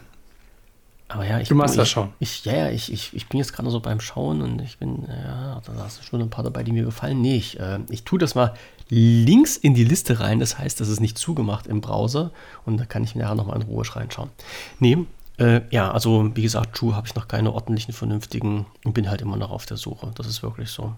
Aber 1.09 1.27
ja, 1.27 1.41
ich, 1.41 1.49
du 1.49 1.57
machst 1.57 1.75
ich, 1.75 1.81
das 1.81 1.89
schon. 1.89 2.13
Ich, 2.21 2.45
ja, 2.45 2.55
ja, 2.55 2.71
ich, 2.71 2.93
ich, 2.93 3.15
ich 3.15 3.29
bin 3.29 3.39
jetzt 3.39 3.53
gerade 3.53 3.69
so 3.69 3.81
beim 3.81 4.01
Schauen 4.01 4.43
und 4.43 4.63
ich 4.63 4.79
bin, 4.79 5.07
ja, 5.09 5.61
da 5.65 5.73
hast 5.83 5.99
du 5.99 6.05
schon 6.05 6.23
ein 6.23 6.31
paar 6.31 6.45
dabei, 6.45 6.63
die 6.63 6.71
mir 6.71 6.85
gefallen. 6.85 7.21
Nee, 7.21 7.37
ich, 7.37 7.59
äh, 7.59 7.81
ich 7.89 8.05
tue 8.05 8.19
das 8.19 8.37
mal 8.37 8.55
links 8.89 9.57
in 9.57 9.75
die 9.75 9.85
Liste 9.85 10.21
rein. 10.21 10.39
Das 10.39 10.59
heißt, 10.59 10.81
das 10.81 10.89
ist 10.89 11.01
nicht 11.01 11.19
zugemacht 11.19 11.67
im 11.67 11.81
Browser 11.81 12.31
und 12.65 12.79
da 12.79 12.85
kann 12.85 13.03
ich 13.03 13.17
mir 13.17 13.23
nachher 13.23 13.35
nochmal 13.35 13.57
in 13.57 13.63
Ruhe 13.63 13.85
reinschauen. 13.85 14.31
Nee, 14.79 14.99
äh, 15.41 15.63
ja, 15.71 15.91
also 15.91 16.31
wie 16.35 16.43
gesagt, 16.43 16.77
Schuhe 16.77 16.95
habe 16.95 17.07
ich 17.07 17.15
noch 17.15 17.27
keine 17.27 17.53
ordentlichen, 17.53 17.95
vernünftigen 17.95 18.67
und 18.85 18.93
bin 18.93 19.09
halt 19.09 19.23
immer 19.23 19.39
noch 19.39 19.51
auf 19.51 19.65
der 19.65 19.79
Suche. 19.79 20.13
Das 20.15 20.27
ist 20.27 20.43
wirklich 20.43 20.71
so. 20.71 20.95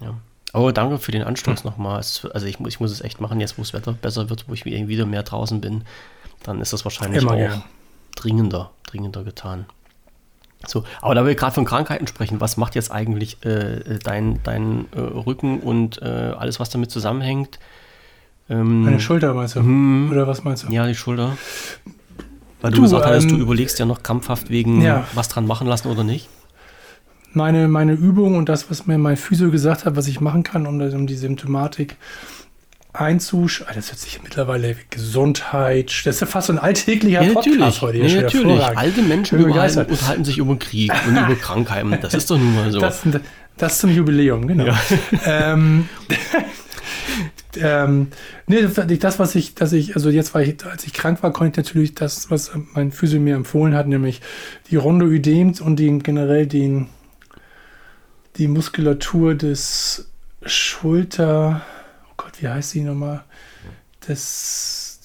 Ja. 0.00 0.14
Aber 0.52 0.72
danke 0.72 0.98
für 0.98 1.10
den 1.10 1.24
Anstoß 1.24 1.64
hm. 1.64 1.70
nochmal. 1.70 1.96
Also 1.96 2.46
ich, 2.46 2.60
ich 2.60 2.80
muss 2.80 2.92
es 2.92 3.00
echt 3.00 3.20
machen, 3.20 3.40
jetzt 3.40 3.58
wo 3.58 3.62
das 3.62 3.72
Wetter 3.72 3.92
besser 3.92 4.30
wird, 4.30 4.48
wo 4.48 4.54
ich 4.54 4.64
wieder 4.64 5.04
mehr 5.04 5.24
draußen 5.24 5.60
bin, 5.60 5.82
dann 6.44 6.60
ist 6.60 6.72
das 6.72 6.84
wahrscheinlich 6.84 7.22
immer 7.22 7.32
auch 7.32 7.36
gern. 7.36 7.62
dringender, 8.14 8.70
dringender 8.86 9.24
getan. 9.24 9.66
So, 10.66 10.84
aber 11.02 11.14
da 11.14 11.26
wir 11.26 11.34
gerade 11.34 11.52
von 11.52 11.64
Krankheiten 11.64 12.06
sprechen, 12.06 12.40
was 12.40 12.56
macht 12.56 12.74
jetzt 12.76 12.90
eigentlich 12.90 13.44
äh, 13.44 13.98
dein, 14.02 14.40
dein 14.44 14.86
äh, 14.92 15.00
Rücken 15.00 15.60
und 15.60 16.00
äh, 16.00 16.04
alles, 16.38 16.60
was 16.60 16.70
damit 16.70 16.90
zusammenhängt? 16.90 17.58
Ähm, 18.48 18.82
Meine 18.82 19.00
Schulter 19.00 19.34
meinst 19.34 19.56
du? 19.56 19.60
Hm, 19.60 20.10
Oder 20.10 20.26
was 20.26 20.44
meinst 20.44 20.64
du? 20.64 20.72
Ja, 20.72 20.86
die 20.86 20.94
Schulter. 20.94 21.36
Weil 22.66 22.72
du, 22.72 22.76
du 22.78 22.82
gesagt 22.82 23.22
ähm, 23.22 23.28
du 23.28 23.36
überlegst 23.36 23.78
ja 23.78 23.86
noch 23.86 24.02
krampfhaft 24.02 24.50
wegen 24.50 24.82
ja. 24.82 25.06
was 25.14 25.28
dran 25.28 25.46
machen 25.46 25.68
lassen 25.68 25.86
oder 25.86 26.02
nicht. 26.02 26.28
Meine, 27.32 27.68
meine 27.68 27.92
Übung 27.92 28.36
und 28.36 28.48
das, 28.48 28.70
was 28.70 28.86
mir 28.86 28.98
mein 28.98 29.16
Physio 29.16 29.52
gesagt 29.52 29.84
hat, 29.84 29.94
was 29.94 30.08
ich 30.08 30.20
machen 30.20 30.42
kann, 30.42 30.66
um, 30.66 30.80
um 30.80 31.06
die 31.06 31.14
Symptomatik 31.14 31.96
einzusch... 32.92 33.62
Ah, 33.68 33.72
das 33.74 33.90
hört 33.90 34.00
sich 34.00 34.20
mittlerweile 34.22 34.74
Gesundheit... 34.90 35.92
Das 36.04 36.16
ist 36.16 36.20
ja 36.22 36.26
fast 36.26 36.48
so 36.48 36.54
ein 36.54 36.58
alltäglicher 36.58 37.22
ja, 37.22 37.34
Podcast 37.34 37.82
heute. 37.82 37.98
Ja, 37.98 38.22
natürlich. 38.22 38.60
Alte 38.60 39.02
Menschen 39.02 39.44
unterhalten, 39.44 39.90
unterhalten 39.90 40.24
sich 40.24 40.38
über 40.38 40.58
Krieg 40.58 40.92
und 41.06 41.16
über 41.24 41.36
Krankheiten. 41.36 41.96
Das 42.00 42.14
ist 42.14 42.28
doch 42.30 42.38
nun 42.38 42.54
mal 42.54 42.72
so. 42.72 42.80
Das, 42.80 43.02
das 43.58 43.78
zum 43.78 43.90
Jubiläum, 43.94 44.48
genau. 44.48 44.64
Ja. 44.64 44.78
Ähm, 45.24 45.88
ähm, 47.60 48.08
nee, 48.46 48.62
das, 48.62 49.18
was 49.18 49.34
ich, 49.34 49.54
dass 49.54 49.72
ich, 49.72 49.94
also 49.94 50.10
jetzt, 50.10 50.34
weil 50.34 50.48
ich, 50.48 50.64
als 50.64 50.84
ich 50.84 50.92
krank 50.92 51.22
war, 51.22 51.32
konnte 51.32 51.60
ich 51.60 51.66
natürlich 51.66 51.94
das, 51.94 52.30
was 52.30 52.50
mein 52.74 52.92
Physio 52.92 53.20
mir 53.20 53.36
empfohlen 53.36 53.74
hat, 53.74 53.86
nämlich 53.86 54.20
die 54.70 54.76
Rondoödem 54.76 55.54
und 55.60 55.78
den, 55.78 56.02
generell 56.02 56.46
den, 56.46 56.88
die 58.36 58.48
Muskulatur 58.48 59.34
des 59.34 60.10
Schulter, 60.44 61.62
oh 62.10 62.14
Gott, 62.16 62.32
wie 62.40 62.48
heißt 62.48 62.74
die 62.74 62.82
nochmal? 62.82 63.24
Das, 64.06 65.00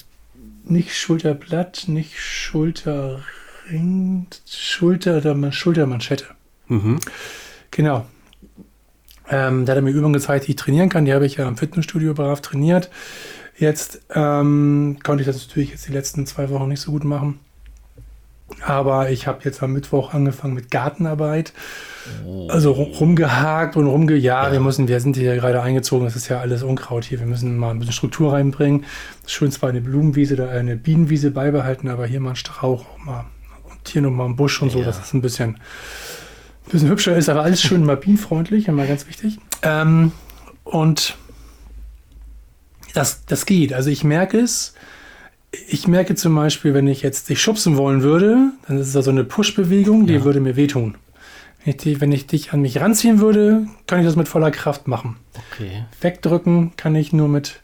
nicht 0.64 0.96
Schulterblatt, 0.96 1.88
nicht 1.88 2.20
Schulterring, 2.20 4.28
Schulter 4.48 5.18
oder 5.18 5.52
Schultermanschette. 5.52 6.26
Mhm. 6.68 7.00
Genau, 7.72 8.06
ähm, 9.32 9.66
da 9.66 9.72
hat 9.72 9.78
er 9.78 9.82
mir 9.82 9.92
Übungen 9.92 10.14
gezeigt, 10.14 10.48
die 10.48 10.52
ich 10.52 10.58
trainieren 10.58 10.90
kann. 10.90 11.06
Die 11.06 11.14
habe 11.14 11.26
ich 11.26 11.38
ja 11.38 11.48
im 11.48 11.58
Fitnessstudio 11.58 12.14
brav 12.14 12.42
trainiert. 12.42 12.90
Jetzt 13.58 14.02
ähm, 14.14 14.98
konnte 15.04 15.22
ich 15.22 15.28
das 15.28 15.48
natürlich 15.48 15.72
jetzt 15.72 15.88
die 15.88 15.94
letzten 15.94 16.26
zwei 16.26 16.50
Wochen 16.50 16.68
nicht 16.68 16.82
so 16.82 16.92
gut 16.92 17.06
machen. 17.06 17.40
Aber 18.66 19.10
ich 19.10 19.28
habe 19.28 19.40
jetzt 19.44 19.64
am 19.64 19.72
Mittwoch 19.72 20.14
angefangen 20.14 20.54
mit 20.54 20.70
Gartenarbeit. 20.70 21.54
Oh. 22.26 22.48
Also 22.50 22.72
rumgehakt 22.72 23.78
und 23.78 23.88
rumge... 23.88 24.16
Ja, 24.16 24.48
ja, 24.48 24.52
wir 24.52 24.60
müssen, 24.60 24.88
wir 24.88 25.00
sind 25.00 25.16
hier 25.16 25.36
gerade 25.36 25.62
eingezogen, 25.62 26.06
das 26.06 26.16
ist 26.16 26.28
ja 26.28 26.40
alles 26.40 26.64
Unkraut 26.64 27.06
hier. 27.06 27.20
Wir 27.20 27.28
müssen 27.28 27.58
mal 27.58 27.72
ein 27.72 27.80
bisschen 27.80 27.94
Struktur 27.94 28.34
reinbringen. 28.34 28.86
Schön 29.26 29.52
zwar 29.52 29.70
eine 29.70 29.80
Blumenwiese 29.80 30.34
oder 30.34 30.50
eine 30.50 30.76
Bienenwiese 30.76 31.32
beibehalten, 31.32 31.88
aber 31.88 32.06
hier 32.06 32.20
mal 32.20 32.32
ein 32.32 32.36
Strauch 32.36 32.86
auch 32.86 33.06
mal. 33.06 33.26
Und 33.64 33.88
hier 33.88 34.02
nochmal 34.02 34.28
ein 34.28 34.36
Busch 34.36 34.62
und 34.62 34.70
ja. 34.70 34.80
so, 34.80 34.84
das 34.84 35.00
ist 35.00 35.14
ein 35.14 35.22
bisschen 35.22 35.58
ein 36.66 36.72
bisschen 36.72 36.90
hübscher 36.90 37.16
ist, 37.16 37.30
aber 37.30 37.44
alles 37.44 37.62
schön 37.62 37.86
mobilfreundlich, 37.86 38.68
immer 38.68 38.86
ganz 38.86 39.08
wichtig. 39.08 39.40
Ähm, 39.64 40.12
und 40.64 41.18
das, 42.94 43.26
das 43.26 43.46
geht. 43.46 43.74
Also 43.74 43.90
ich 43.90 44.04
merke 44.04 44.40
es. 44.40 44.74
Ich 45.68 45.88
merke 45.88 46.16
zum 46.16 46.34
Beispiel, 46.34 46.74
wenn 46.74 46.88
ich 46.88 47.02
jetzt 47.02 47.28
dich 47.28 47.42
schubsen 47.42 47.76
wollen 47.76 48.04
würde, 48.04 48.52
dann 48.68 48.78
ist 48.78 48.88
es 48.88 48.94
da 48.94 49.02
so 49.02 49.12
eine 49.12 49.26
Push-Bewegung, 49.26 50.08
die 50.08 50.14
ja. 50.14 50.24
würde 50.24 50.40
mir 50.40 50.56
wehtun. 50.56 50.96
Wenn 51.64 51.72
ich, 51.72 51.78
die, 51.78 52.02
wenn 52.02 52.12
ich 52.12 52.26
dich 52.26 52.54
an 52.54 52.62
mich 52.62 52.80
ranziehen 52.80 53.20
würde, 53.20 53.68
kann 53.86 54.00
ich 54.00 54.06
das 54.06 54.16
mit 54.16 54.30
voller 54.30 54.50
Kraft 54.50 54.88
machen. 54.88 55.18
Okay. 55.52 55.84
Wegdrücken 56.00 56.72
kann 56.78 56.96
ich 56.96 57.12
nur 57.12 57.28
mit, 57.28 57.60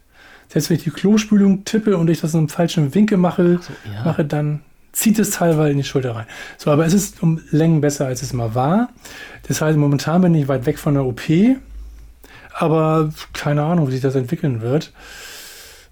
selbst 0.49 0.69
wenn 0.69 0.77
ich 0.77 0.83
die 0.83 0.91
Klospülung 0.91 1.63
tippe 1.63 1.97
und 1.97 2.09
ich 2.09 2.19
das 2.19 2.33
in 2.33 2.39
einem 2.39 2.49
falschen 2.49 2.93
Winkel 2.93 3.17
mache, 3.17 3.59
so, 3.61 3.73
ja. 3.91 4.03
mache 4.03 4.25
dann 4.25 4.61
zieht 4.97 5.19
es 5.19 5.29
teilweise 5.29 5.69
in 5.71 5.77
die 5.77 5.83
Schulter 5.83 6.15
rein. 6.15 6.25
So, 6.57 6.71
aber 6.71 6.85
es 6.85 6.93
ist 6.93 7.21
um 7.21 7.39
Längen 7.51 7.81
besser, 7.81 8.07
als 8.07 8.23
es 8.23 8.33
mal 8.33 8.55
war. 8.55 8.89
Das 9.47 9.61
heißt, 9.61 9.77
momentan 9.77 10.21
bin 10.21 10.33
ich 10.33 10.47
weit 10.47 10.65
weg 10.65 10.79
von 10.79 10.95
der 10.95 11.05
OP. 11.05 11.21
aber 12.53 13.11
keine 13.33 13.63
Ahnung, 13.63 13.87
wie 13.87 13.91
sich 13.91 14.01
das 14.01 14.15
entwickeln 14.15 14.61
wird. 14.61 14.91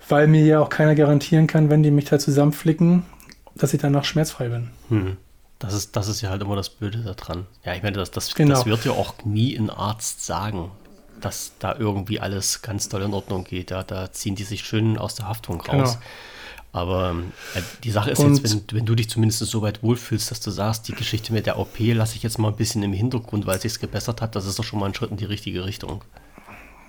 Weil 0.10 0.28
mir 0.28 0.44
ja 0.46 0.60
auch 0.60 0.70
keiner 0.70 0.96
garantieren 0.96 1.48
kann, 1.48 1.70
wenn 1.70 1.84
die 1.84 1.92
mich 1.92 2.06
da 2.06 2.18
zusammenflicken, 2.20 3.04
dass 3.56 3.74
ich 3.74 3.82
danach 3.82 4.06
schmerzfrei 4.06 4.50
bin. 4.50 4.70
Hm. 4.90 5.18
Das 5.60 5.74
ist, 5.74 5.96
das 5.96 6.08
ist 6.08 6.22
ja 6.22 6.30
halt 6.32 6.42
immer 6.42 6.56
das 6.56 6.70
Blöde 6.70 7.00
daran. 7.00 7.46
Ja, 7.64 7.74
ich 7.76 7.82
meine, 7.84 7.98
das, 7.98 8.12
das, 8.12 8.34
Genau. 8.36 8.56
das 8.56 8.66
wird 8.66 8.86
ja 8.86 8.92
auch 8.92 9.14
nie 9.24 9.56
ein 9.56 9.70
Arzt 9.70 10.26
sagen, 10.26 10.72
dass 11.22 11.54
da 11.60 11.76
irgendwie 11.78 12.20
alles 12.20 12.62
ganz 12.62 12.90
toll 12.90 13.04
in 13.04 13.14
Ordnung 13.14 13.46
geht. 13.46 13.72
Ja, 13.72 13.84
da 13.84 14.12
ziehen 14.12 14.36
die 14.36 14.44
sich 14.44 14.64
schön 14.66 14.98
aus 14.98 15.16
der 15.16 15.28
Haftung 15.28 15.62
raus. 15.62 15.94
Genau. 15.94 16.06
Aber 16.76 17.12
ähm, 17.12 17.32
äh, 17.54 17.62
die 17.86 17.92
Sache 17.92 18.12
ist 18.12 18.20
Und- 18.20 18.36
jetzt, 18.36 18.44
wenn, 18.52 18.80
wenn 18.80 18.86
du 18.86 18.96
dich 18.96 19.10
zumindest 19.10 19.40
so 19.40 19.62
weit 19.62 19.82
wohlfühlst, 19.82 20.30
dass 20.30 20.42
du 20.42 20.52
sagst, 20.52 20.90
die 20.90 20.94
Geschichte 20.94 21.32
mit 21.32 21.46
der 21.46 21.58
OP 21.58 21.80
lasse 21.94 22.18
ich 22.18 22.24
jetzt 22.24 22.38
mal 22.38 22.50
ein 22.50 22.58
bisschen 22.58 22.84
im 22.84 22.92
Hintergrund, 22.92 23.46
weil 23.46 23.56
es 23.56 23.62
sich 23.62 23.80
gebessert 23.80 24.22
hat, 24.22 24.36
das 24.36 24.46
ist 24.46 24.60
doch 24.60 24.66
schon 24.66 24.80
mal 24.80 24.88
ein 24.88 24.94
Schritt 24.94 25.10
in 25.10 25.16
die 25.16 25.24
richtige 25.24 25.64
Richtung. 25.66 26.04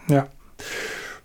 Ja. 0.08 0.26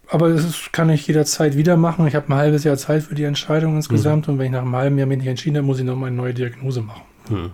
Aber 0.10 0.30
das 0.30 0.46
ist- 0.46 0.72
kann 0.74 0.92
ich 0.92 1.08
jederzeit 1.08 1.58
wieder 1.58 1.76
machen. 1.76 2.06
Ich 2.06 2.14
habe 2.14 2.28
ein 2.32 2.36
halbes 2.38 2.64
Jahr 2.64 2.78
Zeit 2.78 3.02
für 3.02 3.16
die 3.16 3.24
Entscheidung 3.24 3.78
insgesamt. 3.78 4.28
Und 4.28 4.38
wenn 4.38 4.46
ich 4.46 4.52
nach 4.52 4.62
einem 4.62 4.76
halben 4.76 4.98
Jahr 5.00 5.08
mich 5.08 5.18
nicht 5.18 5.28
entschieden 5.28 5.58
habe, 5.58 5.66
muss 5.66 5.80
ich 5.80 5.86
nochmal 5.86 6.08
eine 6.10 6.18
neue 6.18 6.34
Diagnose 6.36 6.82
machen. 6.82 7.02
Hm. 7.30 7.52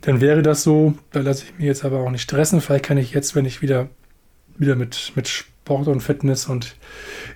Dann 0.00 0.22
wäre 0.22 0.40
das 0.40 0.62
so, 0.62 0.94
da 1.12 1.20
lasse 1.20 1.44
ich 1.44 1.54
mich 1.58 1.66
jetzt 1.66 1.84
aber 1.84 1.98
auch 2.00 2.10
nicht 2.10 2.22
stressen. 2.22 2.62
Vielleicht 2.62 2.86
kann 2.86 2.96
ich 2.96 3.10
jetzt, 3.12 3.34
wenn 3.34 3.44
ich 3.44 3.60
wieder, 3.60 3.88
wieder 4.56 4.74
mit, 4.74 5.12
mit 5.16 5.44
Sport 5.64 5.88
und 5.88 6.00
Fitness 6.00 6.46
und 6.46 6.74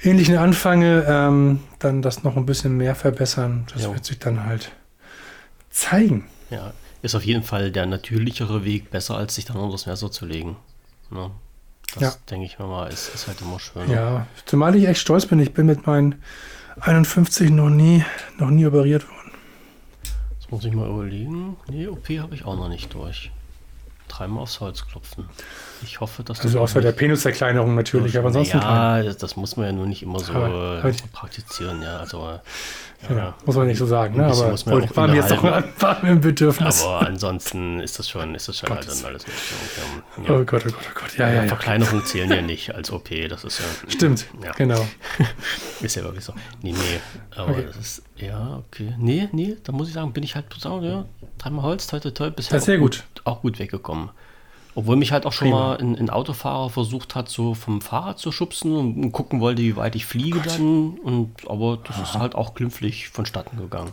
Ähnlichen 0.03 0.37
anfange, 0.39 1.05
ähm, 1.07 1.61
dann 1.79 2.03
das 2.03 2.25
noch 2.25 2.37
ein 2.37 2.47
bisschen 2.47 2.77
mehr 2.77 2.95
verbessern. 2.95 3.67
Das 3.73 3.83
Ja. 3.85 3.93
wird 3.93 4.05
sich 4.05 4.19
dann 4.19 4.45
halt 4.45 4.73
zeigen. 5.71 6.27
Ja, 6.51 6.73
ist 7.03 7.15
auf 7.15 7.25
jeden 7.25 7.43
Fall 7.43 7.71
der 7.71 7.87
natürlichere 7.87 8.65
Weg 8.65 8.91
besser, 8.91 9.17
als 9.17 9.35
sich 9.37 9.45
dann 9.45 9.57
unter 9.57 9.73
das 9.73 9.87
Messer 9.87 10.11
zu 10.11 10.25
legen. 10.27 10.57
Ne? 11.11 11.31
Das 11.95 12.03
Ja. 12.03 12.15
denke 12.31 12.47
ich 12.47 12.59
mir 12.59 12.67
mal, 12.67 12.87
ist, 12.93 13.15
ist 13.15 13.29
halt 13.29 13.41
immer 13.41 13.61
schön. 13.61 13.89
Ja, 13.91 14.27
zumal 14.47 14.75
ich 14.75 14.87
echt 14.89 15.01
stolz 15.01 15.27
bin. 15.27 15.39
Ich 15.39 15.53
bin 15.53 15.67
mit 15.67 15.87
meinen 15.87 16.17
51 16.81 17.51
noch 17.51 17.71
nie, 17.71 18.05
noch 18.39 18.51
nie 18.51 18.67
operiert 18.67 19.07
worden. 19.09 19.31
Jetzt 20.41 20.51
muss 20.51 20.65
ich 20.65 20.73
mal 20.73 20.89
überlegen. 20.89 21.57
Nee, 21.69 21.87
OP 21.87 22.09
habe 22.19 22.35
ich 22.35 22.45
auch 22.45 22.57
noch 22.57 22.69
nicht 22.69 22.93
durch. 22.95 23.31
Dreimal 24.09 24.43
aufs 24.43 24.61
Holz 24.61 24.87
klopfen. 24.87 25.29
Ich 25.83 26.01
hoffe, 26.01 26.23
dass 26.23 26.39
das 26.39 26.47
Also 26.47 26.59
auch 26.59 26.65
außer 26.65 26.81
der 26.81 26.93
Penisverkleinerung 26.93 27.75
natürlich, 27.75 28.17
aber 28.19 28.29
ansonsten 28.29 28.59
ja, 28.59 29.03
das, 29.03 29.17
das 29.17 29.37
muss 29.37 29.57
man 29.57 29.67
ja 29.67 29.73
nur 29.73 29.87
nicht 29.87 30.03
immer 30.03 30.21
so 30.21 30.33
äh, 30.33 30.83
heute- 30.83 31.09
praktizieren, 31.13 31.83
ja. 31.83 31.99
Also, 31.99 32.19
kein. 32.21 32.41
Ja, 33.11 33.35
muss 33.45 33.57
man 33.57 33.67
nicht 33.67 33.79
so 33.79 33.87
sagen, 33.87 34.17
ne? 34.17 34.25
Aber 34.27 34.51
muss 34.51 34.67
man 34.67 34.75
wollte- 34.77 34.91
auch 34.93 34.97
war 34.97 35.09
mir 35.09 35.17
jetzt 35.17 35.31
mir 36.03 36.11
ein 36.11 36.21
Bedürfnis. 36.21 36.83
aber 36.85 37.07
ansonsten 37.07 37.81
ist 37.81 37.99
das 37.99 38.09
schon, 38.09 38.35
ist 38.35 38.49
das 38.49 38.59
schon 38.59 38.71
halt 38.71 38.89
dann 38.89 39.05
alles 39.05 39.27
nicht 39.27 39.39
so. 39.39 40.23
Ja, 40.23 40.31
Oh 40.41 40.45
Gott, 40.45 40.63
oh 40.67 40.71
Gott, 40.71 40.75
oh 40.91 41.01
Gott. 41.01 41.19
Ja, 41.19 41.29
ja, 41.29 41.43
ja. 41.43 41.49
Verkleinerungen 41.49 42.05
zählen 42.05 42.31
ja 42.31 42.43
nicht 42.43 42.75
als 42.75 42.91
OP, 42.91 43.11
das 43.29 43.45
ist 43.45 43.59
ja. 43.61 43.65
Stimmt, 43.91 44.27
Ja. 44.43 44.53
genau. 44.53 44.87
Ist 45.81 45.97
ja 45.97 46.03
wirklich 46.05 46.25
so. 46.25 46.33
Nee, 46.63 46.73
nee. 46.73 47.01
Aber 47.37 47.51
Okay. 47.53 47.65
das 47.67 47.77
ist, 47.77 48.03
ja, 48.17 48.63
okay. 48.67 48.95
Nee, 48.99 49.29
nee, 49.33 49.57
da 49.65 49.73
muss 49.73 49.89
ich 49.89 49.95
sagen, 49.95 50.13
bin 50.13 50.23
ich 50.23 50.35
halt 50.35 50.49
total, 50.49 50.83
ja, 50.85 51.05
dreimal 51.39 51.65
Holz, 51.65 51.87
toi, 51.87 51.99
toi, 52.01 52.31
bisher 52.31 52.53
Das 52.55 52.63
ist 52.63 52.67
sehr 52.67 52.77
auch 52.79 52.83
gut. 52.83 53.05
Auch 53.25 53.41
gut 53.43 53.59
weggekommen. 53.59 54.11
Obwohl 54.77 54.97
mich 54.97 55.13
halt 55.13 55.25
auch 55.25 55.33
schon 55.33 55.49
Prima. 55.49 55.69
mal 55.69 55.79
ein, 55.79 55.97
ein 55.97 56.11
Autofahrer 56.11 56.69
versucht 56.69 57.15
hat, 57.15 57.29
so 57.29 57.55
vom 57.55 57.81
Fahrrad 57.81 58.19
zu 58.19 58.33
schubsen 58.33 58.77
und 58.77 59.13
gucken 59.13 59.41
wollte, 59.41 59.63
wie 59.63 59.77
weit 59.77 59.95
ich 59.95 60.07
fliege 60.07 60.41
dann. 60.41 60.99
Und, 60.99 61.49
aber 61.49 61.79
das 61.85 62.01
ist 62.01 62.15
halt 62.15 62.35
auch 62.35 62.55
glimpflich 62.55 63.09
vonstatten 63.09 63.57
gegangen. 63.57 63.93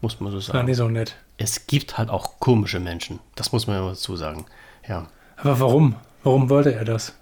Muss 0.00 0.18
man 0.20 0.30
so 0.30 0.36
War 0.36 0.42
sagen. 0.42 0.66
nicht 0.66 0.78
so 0.78 0.88
nett. 0.88 1.16
Es 1.36 1.66
gibt 1.66 1.98
halt 1.98 2.08
auch 2.08 2.40
komische 2.40 2.80
Menschen. 2.80 3.18
Das 3.34 3.52
muss 3.52 3.66
man 3.66 3.76
ja 3.76 3.82
mal 3.82 3.90
dazu 3.90 4.16
sagen. 4.16 4.46
Ja. 4.88 5.08
Aber 5.36 5.60
warum? 5.60 5.94
Warum 6.22 6.48
wollte 6.48 6.74
er 6.74 6.84
das? 6.84 7.14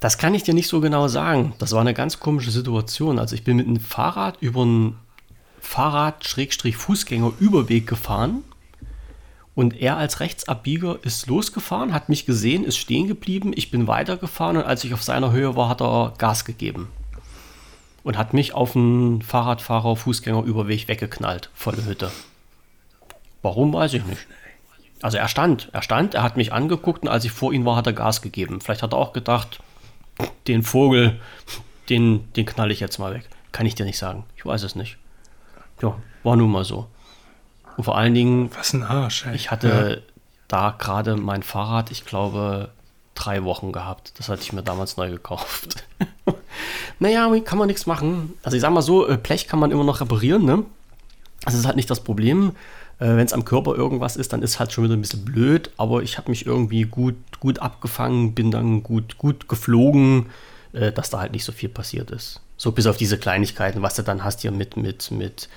Das 0.00 0.18
kann 0.18 0.34
ich 0.34 0.42
dir 0.42 0.54
nicht 0.54 0.68
so 0.68 0.80
genau 0.80 1.08
sagen. 1.08 1.54
Das 1.58 1.72
war 1.72 1.80
eine 1.80 1.94
ganz 1.94 2.20
komische 2.20 2.50
Situation. 2.50 3.18
Also 3.18 3.34
ich 3.34 3.44
bin 3.44 3.56
mit 3.56 3.66
einem 3.66 3.80
Fahrrad 3.80 4.36
über 4.40 4.62
einen 4.62 4.98
Fahrrad-Fußgänger-Überweg 5.60 7.86
gefahren 7.86 8.44
und 9.54 9.80
er 9.80 9.96
als 9.96 10.20
Rechtsabbieger 10.20 10.98
ist 11.02 11.26
losgefahren, 11.26 11.92
hat 11.94 12.08
mich 12.08 12.26
gesehen, 12.26 12.64
ist 12.64 12.76
stehen 12.76 13.06
geblieben. 13.06 13.52
Ich 13.54 13.70
bin 13.70 13.86
weitergefahren 13.86 14.56
und 14.56 14.64
als 14.64 14.84
ich 14.84 14.94
auf 14.94 15.02
seiner 15.02 15.32
Höhe 15.32 15.54
war, 15.56 15.68
hat 15.68 15.80
er 15.80 16.14
Gas 16.18 16.44
gegeben 16.44 16.88
und 18.02 18.18
hat 18.18 18.34
mich 18.34 18.54
auf 18.54 18.76
einen 18.76 19.22
Fahrradfahrer-Fußgänger-Überweg 19.22 20.88
weggeknallt, 20.88 21.50
volle 21.54 21.84
Hütte. 21.84 22.10
Warum, 23.42 23.72
weiß 23.72 23.94
ich 23.94 24.04
nicht. 24.04 24.26
Also 25.02 25.18
er 25.18 25.28
stand, 25.28 25.68
er 25.72 25.82
stand, 25.82 26.14
er 26.14 26.22
hat 26.22 26.36
mich 26.36 26.52
angeguckt 26.52 27.02
und 27.02 27.08
als 27.08 27.24
ich 27.24 27.32
vor 27.32 27.52
ihm 27.52 27.64
war, 27.64 27.76
hat 27.76 27.86
er 27.86 27.92
Gas 27.92 28.22
gegeben. 28.22 28.60
Vielleicht 28.60 28.82
hat 28.82 28.92
er 28.92 28.98
auch 28.98 29.12
gedacht, 29.12 29.60
den 30.46 30.62
Vogel, 30.62 31.20
den, 31.88 32.32
den 32.34 32.46
knall 32.46 32.70
ich 32.70 32.80
jetzt 32.80 32.98
mal 32.98 33.14
weg. 33.14 33.28
Kann 33.52 33.66
ich 33.66 33.74
dir 33.74 33.84
nicht 33.84 33.98
sagen. 33.98 34.24
Ich 34.36 34.46
weiß 34.46 34.62
es 34.62 34.74
nicht. 34.74 34.96
Ja, 35.82 35.96
war 36.22 36.36
nun 36.36 36.50
mal 36.50 36.64
so. 36.64 36.88
Und 37.76 37.84
vor 37.84 37.96
allen 37.96 38.14
Dingen, 38.14 38.50
Was 38.56 38.72
ein 38.72 38.82
Arsch, 38.82 39.26
ey. 39.26 39.34
ich 39.34 39.50
hatte 39.50 40.02
da 40.48 40.74
gerade 40.78 41.16
mein 41.16 41.42
Fahrrad, 41.42 41.90
ich 41.90 42.04
glaube, 42.04 42.70
drei 43.14 43.44
Wochen 43.44 43.72
gehabt. 43.72 44.12
Das 44.18 44.28
hatte 44.28 44.42
ich 44.42 44.52
mir 44.52 44.62
damals 44.62 44.96
neu 44.96 45.10
gekauft. 45.10 45.84
naja, 46.98 47.32
kann 47.40 47.58
man 47.58 47.68
nichts 47.68 47.86
machen. 47.86 48.34
Also 48.42 48.56
ich 48.56 48.60
sag 48.60 48.72
mal 48.72 48.82
so, 48.82 49.08
äh, 49.08 49.16
Blech 49.16 49.46
kann 49.46 49.58
man 49.58 49.70
immer 49.70 49.84
noch 49.84 50.00
reparieren, 50.00 50.44
ne? 50.44 50.64
Das 51.44 51.54
ist 51.54 51.66
halt 51.66 51.76
nicht 51.76 51.90
das 51.90 52.02
Problem. 52.02 52.52
Äh, 52.98 53.06
Wenn 53.06 53.26
es 53.26 53.32
am 53.32 53.44
Körper 53.44 53.74
irgendwas 53.74 54.16
ist, 54.16 54.32
dann 54.32 54.42
ist 54.42 54.58
halt 54.58 54.72
schon 54.72 54.84
wieder 54.84 54.94
ein 54.94 55.00
bisschen 55.00 55.24
blöd, 55.24 55.70
aber 55.76 56.02
ich 56.02 56.18
habe 56.18 56.30
mich 56.30 56.46
irgendwie 56.46 56.82
gut, 56.82 57.16
gut 57.40 57.58
abgefangen, 57.58 58.34
bin 58.34 58.50
dann 58.50 58.82
gut, 58.82 59.18
gut 59.18 59.48
geflogen, 59.48 60.26
äh, 60.72 60.92
dass 60.92 61.10
da 61.10 61.20
halt 61.20 61.32
nicht 61.32 61.44
so 61.44 61.52
viel 61.52 61.68
passiert 61.68 62.10
ist. 62.10 62.40
So 62.56 62.72
bis 62.72 62.86
auf 62.86 62.96
diese 62.96 63.18
Kleinigkeiten, 63.18 63.82
was 63.82 63.94
du 63.94 64.02
dann 64.02 64.24
hast 64.24 64.42
hier 64.42 64.52
mit, 64.52 64.76
mit, 64.76 65.10
mit 65.10 65.48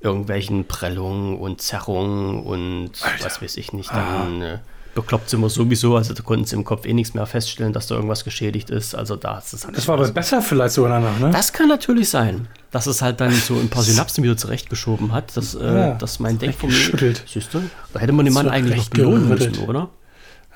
irgendwelchen 0.00 0.66
Prellungen 0.66 1.38
und 1.38 1.60
Zerrungen 1.60 2.42
und 2.44 2.92
was 3.22 3.42
weiß 3.42 3.56
ich 3.56 3.72
nicht. 3.72 3.90
Dann 3.92 4.42
äh, 4.42 4.58
bekloppt 4.94 5.28
sind 5.30 5.40
wir 5.40 5.48
sowieso, 5.48 5.96
also 5.96 6.14
da 6.14 6.22
konnten 6.22 6.44
sie 6.44 6.56
im 6.56 6.64
Kopf 6.64 6.86
eh 6.86 6.92
nichts 6.92 7.14
mehr 7.14 7.26
feststellen, 7.26 7.72
dass 7.72 7.86
da 7.88 7.94
irgendwas 7.96 8.24
geschädigt 8.24 8.70
ist. 8.70 8.94
Also 8.94 9.16
da 9.16 9.38
ist 9.38 9.52
es 9.52 9.64
halt 9.64 9.76
Das 9.76 9.86
war 9.88 9.96
aber 9.98 10.08
besser 10.10 10.40
vielleicht 10.42 10.74
sogar 10.74 11.00
danach, 11.00 11.18
ne? 11.18 11.30
das 11.30 11.52
kann 11.52 11.68
natürlich 11.68 12.10
sein, 12.10 12.48
dass 12.70 12.86
es 12.86 13.02
halt 13.02 13.20
dann 13.20 13.32
so 13.32 13.54
ein 13.54 13.68
paar 13.68 13.82
Synapsen 13.82 14.22
wieder 14.24 14.36
zurechtgeschoben 14.36 15.12
hat, 15.12 15.36
dass, 15.36 15.54
äh, 15.54 15.64
Ja, 15.64 15.94
dass 15.94 16.20
mein 16.20 16.38
Denkvermögen. 16.38 17.16
Siehst 17.26 17.52
du? 17.54 17.60
Da 17.92 18.00
hätte 18.00 18.12
man 18.12 18.24
den 18.24 18.34
Mann 18.34 18.48
eigentlich 18.48 18.76
noch 18.76 18.90
belohnen 18.90 19.28
müssen, 19.28 19.58
oder? 19.58 19.88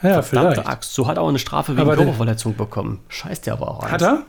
ja, 0.02 0.22
Verdammte 0.22 0.54
vielleicht. 0.54 0.68
Axt. 0.68 0.94
So 0.94 1.06
hat 1.06 1.16
er 1.16 1.22
auch 1.22 1.28
eine 1.28 1.38
Strafe 1.38 1.76
wegen 1.76 1.86
Körperverletzung 1.88 2.56
bekommen. 2.56 3.00
Scheiß 3.08 3.40
der 3.42 3.54
aber 3.54 3.68
auch 3.70 3.84
Hat 3.90 4.02
er? 4.02 4.22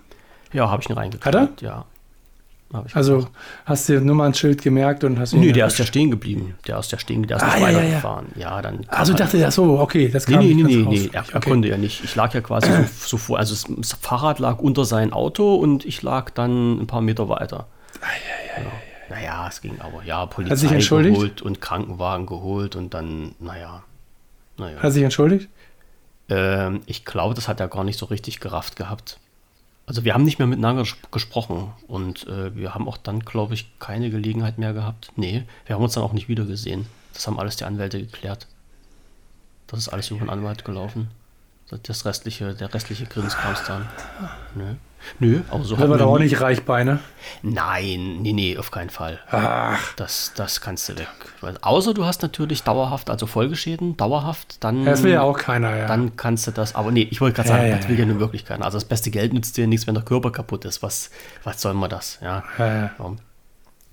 Ja, 0.52 0.70
habe 0.70 0.84
ich 0.84 0.90
ihn 0.90 0.96
reingekriegt. 0.96 1.36
Hat 1.36 1.62
Ja. 1.62 1.86
Also 2.94 3.28
hast 3.66 3.88
du 3.90 4.02
nur 4.02 4.16
mal 4.16 4.26
ein 4.26 4.34
Schild 4.34 4.62
gemerkt 4.62 5.04
und 5.04 5.20
hast 5.20 5.34
Nö, 5.34 5.52
der 5.52 5.68
ist 5.68 5.78
ja 5.78 5.86
stehen 5.86 6.10
geblieben. 6.12 6.56
Der 6.68 6.80
ist 6.80 6.92
ja 6.92 6.98
stehen, 6.98 7.28
der 7.28 7.38
ist 7.38 7.44
Ah, 7.44 7.48
nicht 7.48 7.56
ja, 7.56 7.62
ja, 7.62 7.70
ja. 7.72 7.78
weitergefahren. 7.78 8.26
Ja, 8.36 8.62
dann. 8.62 8.80
Also 8.88 9.14
dachte 9.14 9.38
er, 9.38 9.52
so, 9.52 9.80
okay, 9.80 10.08
das 10.10 10.28
Nee, 10.28 10.36
kam 10.36 10.46
nee, 10.48 10.54
nicht 10.56 10.66
nee, 10.66 10.76
nee, 10.78 10.84
raus. 10.84 10.94
nee. 10.94 11.10
Er, 11.14 11.24
Okay. 11.38 11.50
konnte 11.50 11.68
ja 11.68 11.78
nicht. 11.78 12.04
Ich 12.04 12.16
lag 12.16 12.34
ja 12.34 12.42
quasi 12.42 12.70
so, 12.72 12.84
so 13.06 13.18
vor. 13.18 13.38
Also 13.38 13.54
das, 13.78 13.94
Fahrrad 14.02 14.40
lag 14.40 14.60
unter 14.60 14.86
sein 14.86 15.14
Auto 15.14 15.56
und 15.56 15.86
ich 15.86 16.02
lag 16.02 16.32
dann 16.32 16.80
ein 16.82 16.88
paar 16.88 17.02
Meter 17.02 17.30
weiter. 17.30 17.68
Genau. 18.58 18.72
Naja, 19.10 19.48
es 19.48 19.62
ging 19.62 19.80
aber. 19.80 20.04
Ja, 20.04 20.26
Polizei 20.26 20.56
sich 20.56 20.72
entschuldigt? 20.72 21.14
geholt 21.16 21.42
und 21.42 21.62
Krankenwagen 21.62 22.26
geholt 22.26 22.76
und 22.76 22.94
dann, 22.94 23.36
naja. 23.40 23.84
Naja. 24.58 24.80
Hat 24.82 24.92
sich 24.94 25.04
entschuldigt? 25.04 25.50
Ähm, 26.30 26.82
ich 26.86 27.06
glaube, 27.06 27.36
das 27.36 27.48
hat 27.48 27.60
er 27.60 27.68
gar 27.68 27.84
nicht 27.84 28.00
so 28.00 28.06
richtig 28.08 28.40
gerafft 28.40 28.76
gehabt. 28.76 29.20
Also 29.86 30.06
wir 30.06 30.14
haben 30.14 30.24
nicht 30.24 30.40
mehr 30.40 30.48
miteinander 30.48 30.84
ges- 30.84 30.96
gesprochen 31.12 31.74
und 31.88 32.26
äh, 32.28 32.56
wir 32.56 32.74
haben 32.74 32.88
auch 32.88 32.98
dann, 32.98 33.20
glaube 33.20 33.54
ich, 33.54 33.78
keine 33.80 34.10
Gelegenheit 34.10 34.58
mehr 34.58 34.74
gehabt. 34.74 35.12
Nee, 35.18 35.44
wir 35.66 35.76
haben 35.76 35.84
uns 35.84 35.94
dann 35.94 36.04
auch 36.04 36.14
nicht 36.14 36.30
wieder 36.30 36.46
gesehen. 36.46 36.86
Das 37.14 37.28
haben 37.28 37.38
alles 37.40 37.58
die 37.58 37.66
Anwälte 37.66 38.00
geklärt. 38.00 38.48
Das 39.68 39.80
ist 39.80 39.90
alles 39.90 40.10
über 40.10 40.22
den 40.22 40.30
Anwalt 40.30 40.64
gelaufen. 40.66 41.10
Das 41.84 42.06
restliche, 42.06 42.54
der 42.54 42.74
restliche 42.74 43.06
Krimskrams 43.06 43.64
dann. 43.66 43.90
Nö. 44.56 44.76
Nö, 45.20 45.42
aber 45.50 45.64
so 45.64 45.78
war 45.78 45.90
wir 45.90 45.98
doch 45.98 46.08
auch 46.08 46.20
nicht 46.20 46.42
reich 46.42 46.64
Beine. 46.64 47.00
Nein, 47.42 48.22
nee, 48.22 48.34
nee, 48.34 48.58
auf 48.58 48.72
keinen 48.72 48.90
Fall. 48.90 49.20
Ach, 49.30 49.94
Das, 49.96 50.34
das 50.36 50.62
kannst 50.62 50.90
du 50.90 50.98
weg. 50.98 51.08
Außer 51.62 51.94
du 51.94 52.06
hast 52.06 52.22
natürlich 52.22 52.64
dauerhaft, 52.64 53.10
also 53.10 53.28
Folgeschäden, 53.28 53.98
dauerhaft, 53.98 54.64
dann. 54.64 54.86
das 54.86 55.04
will 55.04 55.12
ja 55.14 55.22
auch 55.22 55.38
keiner, 55.38 55.76
ja. 55.76 55.88
Dann 55.88 56.16
kannst 56.16 56.48
du 56.48 56.52
das, 56.52 56.76
aber 56.76 56.92
nee, 56.92 57.08
ich 57.10 57.22
wollte 57.22 57.36
gerade 57.36 57.50
Ja, 57.50 57.56
sagen, 57.56 57.70
ja, 57.70 57.76
das 57.78 57.88
will 57.90 58.00
ja 58.00 58.06
nun 58.06 58.20
wirklich 58.20 58.46
keiner. 58.46 58.66
Also 58.66 58.78
das 58.78 58.86
beste 58.86 59.12
Geld 59.12 59.34
nützt 59.34 59.58
dir 59.58 59.68
nichts, 59.68 59.88
wenn 59.88 59.94
der 59.96 60.04
Körper 60.04 60.32
kaputt 60.32 60.66
ist. 60.66 60.82
Was, 60.84 61.10
was 61.44 61.62
soll 61.62 61.74
man 61.74 61.90
das? 61.90 62.20
Ja. 62.22 62.44
Ja, 62.58 62.66
ja. 62.68 62.92
Ja. 63.00 63.16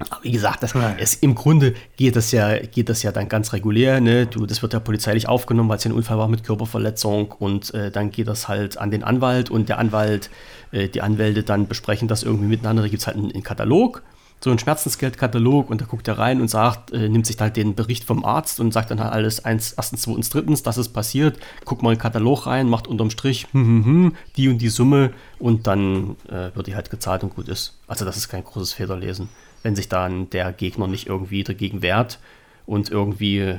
Aber 0.00 0.22
wie 0.22 0.30
gesagt, 0.30 0.62
das 0.62 0.72
Ja. 0.72 0.90
ist, 0.90 1.22
im 1.22 1.34
Grunde 1.34 1.74
geht 1.96 2.16
das 2.16 2.32
ja, 2.32 2.56
geht 2.58 2.88
das 2.88 3.02
ja 3.02 3.12
dann 3.12 3.28
ganz 3.28 3.52
regulär. 3.52 4.00
Ne? 4.00 4.26
Du, 4.26 4.46
das 4.46 4.62
wird 4.62 4.72
ja 4.72 4.80
polizeilich 4.80 5.28
aufgenommen, 5.28 5.68
weil 5.68 5.76
es 5.76 5.84
ja 5.84 5.90
ein 5.90 5.94
Unfall 5.96 6.18
war 6.18 6.28
mit 6.28 6.42
Körperverletzung 6.44 7.32
und 7.32 7.74
äh, 7.74 7.90
dann 7.90 8.10
geht 8.10 8.28
das 8.28 8.48
halt 8.48 8.78
an 8.78 8.90
den 8.90 9.04
Anwalt 9.04 9.50
und 9.50 9.68
der 9.68 9.78
Anwalt, 9.78 10.30
äh, 10.72 10.88
die 10.88 11.02
Anwälte 11.02 11.42
dann 11.42 11.68
besprechen 11.68 12.08
das 12.08 12.22
irgendwie 12.22 12.46
miteinander. 12.48 12.82
Da 12.82 12.88
gibt 12.88 13.00
es 13.02 13.06
halt 13.06 13.16
einen, 13.16 13.30
einen 13.32 13.42
Katalog. 13.42 14.02
so 14.42 14.48
einen 14.48 14.58
Schmerzensgeldkatalog 14.58 15.68
und 15.68 15.82
da 15.82 15.84
guckt 15.84 16.08
er 16.08 16.16
rein 16.18 16.40
und 16.40 16.48
sagt, 16.48 16.92
äh, 16.92 17.10
nimmt 17.10 17.26
sich 17.26 17.38
halt 17.38 17.56
den 17.56 17.74
Bericht 17.74 18.04
vom 18.04 18.24
Arzt 18.24 18.58
und 18.58 18.72
sagt 18.72 18.90
dann 18.90 18.98
halt 19.00 19.12
alles 19.12 19.44
eins, 19.44 19.72
erstens, 19.76 20.00
zweitens, 20.02 20.30
drittens, 20.30 20.62
das 20.62 20.78
ist 20.78 20.94
passiert, 20.94 21.38
guckt 21.66 21.82
mal 21.82 21.90
in 21.92 21.96
den 21.96 22.02
Katalog 22.02 22.46
rein, 22.46 22.66
macht 22.66 22.86
unterm 22.88 23.10
Strich 23.10 23.46
hm, 23.52 23.66
hm, 23.66 23.84
hm, 23.84 24.16
die 24.36 24.48
und 24.48 24.56
die 24.58 24.70
Summe 24.70 25.12
und 25.38 25.66
dann 25.66 26.16
äh, 26.30 26.54
wird 26.54 26.68
die 26.68 26.74
halt 26.74 26.88
gezahlt 26.88 27.22
und 27.22 27.34
gut 27.34 27.48
ist. 27.48 27.78
Also 27.86 28.06
das 28.06 28.16
ist 28.16 28.28
kein 28.30 28.42
großes 28.42 28.72
Federlesen. 28.72 29.28
Wenn 29.62 29.76
sich 29.76 29.88
dann 29.88 30.30
der 30.30 30.52
Gegner 30.52 30.86
nicht 30.86 31.06
irgendwie 31.06 31.44
dagegen 31.44 31.82
wehrt 31.82 32.18
und 32.66 32.90
irgendwie 32.90 33.58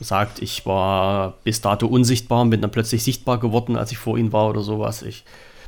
sagt, 0.00 0.42
ich 0.42 0.66
war 0.66 1.34
bis 1.44 1.60
dato 1.60 1.86
unsichtbar 1.86 2.42
und 2.42 2.50
bin 2.50 2.60
dann 2.60 2.70
plötzlich 2.70 3.02
sichtbar 3.02 3.38
geworden, 3.38 3.76
als 3.76 3.92
ich 3.92 3.98
vor 3.98 4.18
ihm 4.18 4.32
war 4.32 4.48
oder 4.48 4.62
sowas. 4.62 5.02
Ich, 5.02 5.24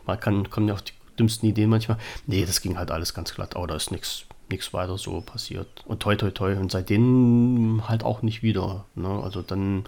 man 0.06 0.20
kann, 0.20 0.50
kommen 0.50 0.68
ja 0.68 0.74
auch 0.74 0.80
die 0.80 0.92
dümmsten 1.18 1.48
Ideen 1.48 1.70
manchmal. 1.70 1.98
Nee, 2.26 2.44
das 2.44 2.60
ging 2.60 2.76
halt 2.78 2.90
alles 2.90 3.14
ganz 3.14 3.34
glatt, 3.34 3.56
aber 3.56 3.66
da 3.66 3.76
ist 3.76 3.90
nichts 3.90 4.26
nichts 4.50 4.72
weiter 4.72 4.98
so 4.98 5.20
passiert. 5.20 5.66
Und 5.86 6.00
toi, 6.00 6.16
toi, 6.16 6.30
toi. 6.30 6.56
Und 6.56 6.70
seitdem 6.70 7.82
halt 7.88 8.04
auch 8.04 8.22
nicht 8.22 8.42
wieder. 8.42 8.84
Ne? 8.94 9.08
Also 9.08 9.42
dann, 9.42 9.84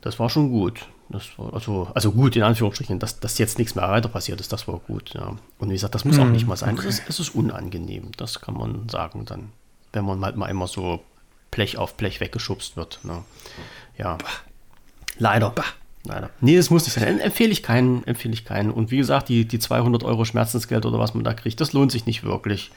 das 0.00 0.18
war 0.18 0.30
schon 0.30 0.50
gut. 0.50 0.88
Das 1.10 1.36
war 1.38 1.52
also, 1.52 1.88
also 1.92 2.12
gut 2.12 2.36
in 2.36 2.42
Anführungsstrichen, 2.44 3.00
dass, 3.00 3.18
dass 3.18 3.38
jetzt 3.38 3.58
nichts 3.58 3.74
mehr 3.74 3.88
weiter 3.88 4.08
passiert 4.08 4.40
ist, 4.40 4.52
das 4.52 4.68
war 4.68 4.78
gut. 4.78 5.12
Ja. 5.14 5.36
Und 5.58 5.68
wie 5.68 5.74
gesagt, 5.74 5.94
das 5.94 6.04
muss 6.04 6.16
hm, 6.16 6.22
auch 6.22 6.28
nicht 6.28 6.46
mal 6.46 6.56
sein. 6.56 6.78
Okay. 6.78 6.86
Es, 6.88 7.00
ist, 7.00 7.08
es 7.08 7.20
ist 7.20 7.34
unangenehm, 7.34 8.12
das 8.16 8.40
kann 8.40 8.54
man 8.54 8.88
sagen 8.88 9.24
dann, 9.24 9.50
wenn 9.92 10.04
man 10.04 10.24
halt 10.24 10.36
mal 10.36 10.46
immer 10.46 10.68
so 10.68 11.02
Blech 11.50 11.78
auf 11.78 11.96
Blech 11.96 12.20
weggeschubst 12.20 12.76
wird. 12.76 13.00
Ne? 13.02 13.24
Ja. 13.98 14.18
Leider. 15.18 15.50
Bah. 15.50 15.64
Leider. 16.04 16.30
Nee, 16.40 16.56
das 16.56 16.70
muss 16.70 16.84
nicht 16.84 16.94
sein. 16.94 17.20
Empfehle 17.20 17.50
ich 17.50 17.62
keinen, 17.62 18.04
empfehle 18.06 18.32
ich 18.32 18.44
keinen. 18.44 18.70
Und 18.70 18.90
wie 18.90 18.96
gesagt, 18.96 19.28
die, 19.28 19.46
die 19.46 19.58
200 19.58 20.02
Euro 20.02 20.24
Schmerzensgeld 20.24 20.86
oder 20.86 20.98
was 20.98 21.12
man 21.12 21.24
da 21.24 21.34
kriegt, 21.34 21.60
das 21.60 21.72
lohnt 21.72 21.92
sich 21.92 22.06
nicht 22.06 22.24
wirklich. 22.24 22.70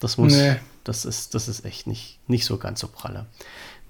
Das 0.00 0.16
muss, 0.16 0.34
nee. 0.34 0.56
das 0.84 1.04
ist, 1.04 1.34
das 1.34 1.48
ist 1.48 1.64
echt 1.64 1.86
nicht, 1.86 2.18
nicht 2.28 2.46
so 2.46 2.56
ganz 2.56 2.80
so 2.80 2.88
pralle. 2.88 3.26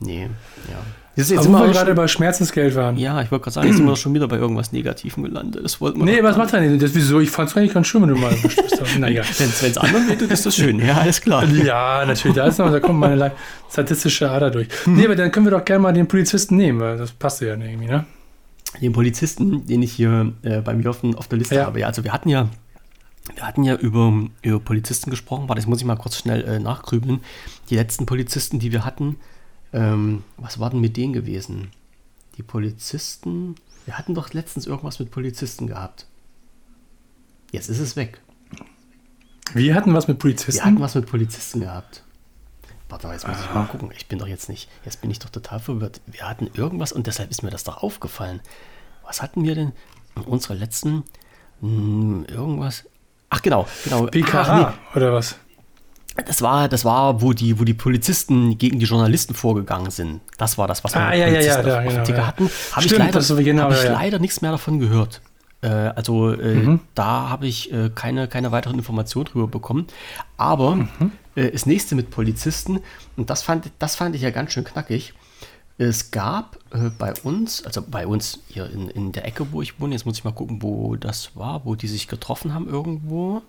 Nee, 0.01 0.29
ja. 0.69 0.77
Jetzt, 1.17 1.31
jetzt 1.31 1.47
Aber 1.47 1.61
wo 1.61 1.65
wir 1.65 1.73
gerade 1.73 1.95
bei 1.95 2.09
Schmerzensgeld 2.09 2.75
waren. 2.75 2.99
Ja, 2.99 3.23
ich 3.23 3.31
wollte 3.31 3.45
gerade 3.45 3.55
sagen, 3.55 3.69
jetzt 3.69 3.79
sind 3.79 3.87
wir 3.87 3.97
schon 3.97 4.13
wieder 4.13 4.29
bei 4.29 4.37
irgendwas 4.37 4.73
Negativem 4.73 5.25
gelandet. 5.25 5.65
Das 5.65 5.81
wollten 5.81 6.01
wir 6.01 6.05
nee, 6.05 6.23
was 6.23 6.37
macht 6.37 6.53
denn 6.53 6.79
das? 6.79 6.95
Wieso? 6.95 7.21
Ich 7.21 7.31
fand 7.31 7.49
es 7.49 7.57
eigentlich 7.57 7.73
ganz 7.73 7.87
schön, 7.87 8.03
wenn 8.03 8.11
du 8.11 8.17
mal 8.17 8.37
naja. 8.99 9.23
Wenn 9.39 9.71
es 9.71 9.79
anderen 9.79 10.09
wehtut, 10.11 10.31
ist 10.31 10.45
das 10.45 10.55
schön. 10.55 10.79
Ja, 10.79 10.99
alles 10.99 11.23
klar. 11.23 11.47
Ja, 11.47 12.05
natürlich. 12.07 12.37
Da, 12.37 12.47
ist 12.47 12.59
noch, 12.59 12.71
da 12.71 12.81
kommt 12.81 13.01
meine 13.01 13.33
statistische 13.71 14.31
Ader 14.31 14.51
durch. 14.51 14.69
Hm. 14.85 14.95
Nee, 14.95 15.07
aber 15.07 15.17
dann 15.17 15.33
können 15.33 15.47
wir 15.47 15.53
doch 15.53 15.65
gerne 15.65 15.83
mal 15.83 15.93
den 15.93 16.07
Polizisten 16.07 16.57
nehmen, 16.57 16.81
weil 16.81 16.99
das 16.99 17.13
passt 17.13 17.41
ja 17.41 17.49
irgendwie, 17.49 17.87
ne? 17.87 18.05
Den 18.83 18.93
Polizisten, 18.93 19.67
den 19.67 19.81
ich 19.81 19.93
hier 19.93 20.35
äh, 20.43 20.61
bei 20.61 20.75
mir 20.75 20.91
auf, 20.91 21.03
auf 21.03 21.29
der 21.29 21.39
Liste 21.39 21.55
ja. 21.55 21.65
habe. 21.65 21.81
Ja, 21.81 21.87
also 21.87 22.05
wir 22.05 22.13
hatten 22.13 22.29
ja 22.29 22.51
wir 23.35 23.47
hatten 23.47 23.65
ja 23.65 23.75
über, 23.75 24.13
über 24.43 24.61
Polizisten 24.61 25.11
gesprochen. 25.11 25.49
Warte, 25.49 25.61
jetzt 25.61 25.69
muss 25.69 25.81
ich 25.81 25.87
mal 25.87 25.97
kurz 25.97 26.19
schnell 26.19 26.45
äh, 26.45 26.59
nachgrübeln. 26.59 27.21
Die 27.71 27.75
letzten 27.75 28.07
Polizisten, 28.07 28.59
die 28.59 28.71
wir 28.71 28.85
hatten, 28.85 29.17
ähm, 29.77 30.25
was 30.37 30.59
war 30.59 30.71
denn 30.71 30.81
mit 30.81 30.97
denen 30.97 31.12
gewesen? 31.12 31.71
Die 32.37 32.43
Polizisten, 32.43 33.55
wir 33.85 33.97
hatten 33.99 34.15
doch 34.15 34.33
letztens 34.33 34.67
irgendwas 34.67 34.99
mit 34.99 35.11
Polizisten 35.11 35.67
gehabt. 35.67 36.07
Jetzt 37.53 37.69
ist 37.69 37.79
es 37.79 37.97
weg. 37.97 38.21
Wir 39.55 39.75
hatten 39.75 39.95
was 39.95 40.09
mit 40.09 40.19
Polizisten? 40.19 40.55
Wir 40.55 40.65
hatten 40.65 40.81
was 40.81 40.95
mit 40.95 41.07
Polizisten 41.07 41.61
gehabt. 41.61 42.03
Warte 42.89 43.07
mal, 43.07 43.12
jetzt 43.12 43.27
muss 43.27 43.37
Aha. 43.37 43.45
ich 43.45 43.55
mal 43.55 43.67
gucken. 43.67 43.91
Ich 43.97 44.07
bin 44.07 44.19
doch 44.19 44.27
jetzt 44.27 44.49
nicht, 44.49 44.69
jetzt 44.85 45.01
bin 45.01 45.11
ich 45.11 45.19
doch 45.19 45.31
total 45.31 45.61
verwirrt. 45.61 46.01
Wir 46.07 46.29
hatten 46.29 46.51
irgendwas 46.55 46.93
und 46.93 47.07
deshalb 47.07 47.31
ist 47.31 47.43
mir 47.43 47.51
das 47.51 47.65
doch 47.65 47.83
aufgefallen. 47.83 48.41
Was 49.05 49.23
hatten 49.23 49.45
wir 49.45 49.55
denn 49.55 49.73
in 50.17 50.23
unserer 50.23 50.55
letzten, 50.55 51.05
mh, 51.61 51.69
hm, 51.69 52.27
irgendwas, 52.29 52.85
Ach 53.29 53.43
genau, 53.43 53.67
genau. 53.85 54.07
BKA 54.07 54.59
nee. 54.59 54.97
oder 54.97 55.12
was? 55.12 55.37
Das 56.24 56.40
war, 56.40 56.68
das 56.68 56.85
war, 56.85 57.20
wo 57.20 57.33
die, 57.33 57.59
wo 57.61 57.64
die 57.64 57.74
Polizisten 57.74 58.57
gegen 58.57 58.79
die 58.79 58.87
Journalisten 58.87 59.35
vorgegangen 59.35 59.90
sind. 59.90 60.20
Das 60.38 60.57
war 60.57 60.66
das, 60.66 60.83
was 60.83 60.94
wir 60.94 61.00
ah, 61.00 61.14
ja, 61.14 61.29
ja, 61.29 61.40
ja, 61.40 61.62
da, 61.62 61.83
genau, 61.83 62.05
ja. 62.05 62.26
hatten. 62.26 62.50
Habe 62.72 62.87
ich, 62.87 62.96
leider, 62.96 63.20
genau, 63.42 63.62
hab 63.64 63.72
ich 63.72 63.83
ja. 63.83 63.92
leider 63.92 64.18
nichts 64.18 64.40
mehr 64.40 64.50
davon 64.50 64.79
gehört. 64.81 65.20
Äh, 65.62 65.68
also 65.68 66.33
äh, 66.33 66.55
mhm. 66.55 66.81
da 66.94 67.29
habe 67.29 67.46
ich 67.46 67.72
äh, 67.72 67.90
keine, 67.94 68.29
keine 68.29 68.52
weiteren 68.52 68.76
Informationen 68.76 69.26
drüber 69.26 69.48
bekommen. 69.48 69.87
Aber 70.37 70.76
mhm. 70.76 71.12
Äh, 71.35 71.50
das 71.50 71.66
nächste 71.66 71.94
mit 71.94 72.11
Polizisten, 72.11 72.81
und 73.16 73.31
das 73.31 73.42
fand, 73.42 73.70
das 73.79 73.94
fand 73.94 74.16
ich 74.16 74.22
ja 74.22 74.31
ganz 74.31 74.52
schön 74.52 74.64
knackig. 74.64 75.12
Es 75.79 76.11
gab 76.11 76.57
äh, 76.70 76.90
bei 76.98 77.12
uns, 77.22 77.64
also 77.64 77.83
bei 77.87 78.07
uns 78.07 78.40
hier 78.48 78.70
in, 78.70 78.88
in 78.88 79.12
der 79.12 79.26
Ecke, 79.26 79.52
wo 79.52 79.61
ich 79.61 79.79
wohne, 79.79 79.94
jetzt 79.94 80.07
muss 80.07 80.16
ich 80.16 80.24
mal 80.24 80.33
gucken, 80.33 80.62
wo 80.62 80.96
das 80.96 81.37
war, 81.37 81.66
wo 81.66 81.74
die 81.74 81.88
sich 81.88 82.09
getroffen 82.09 82.55
haben 82.55 82.66
irgendwo. 82.68 83.42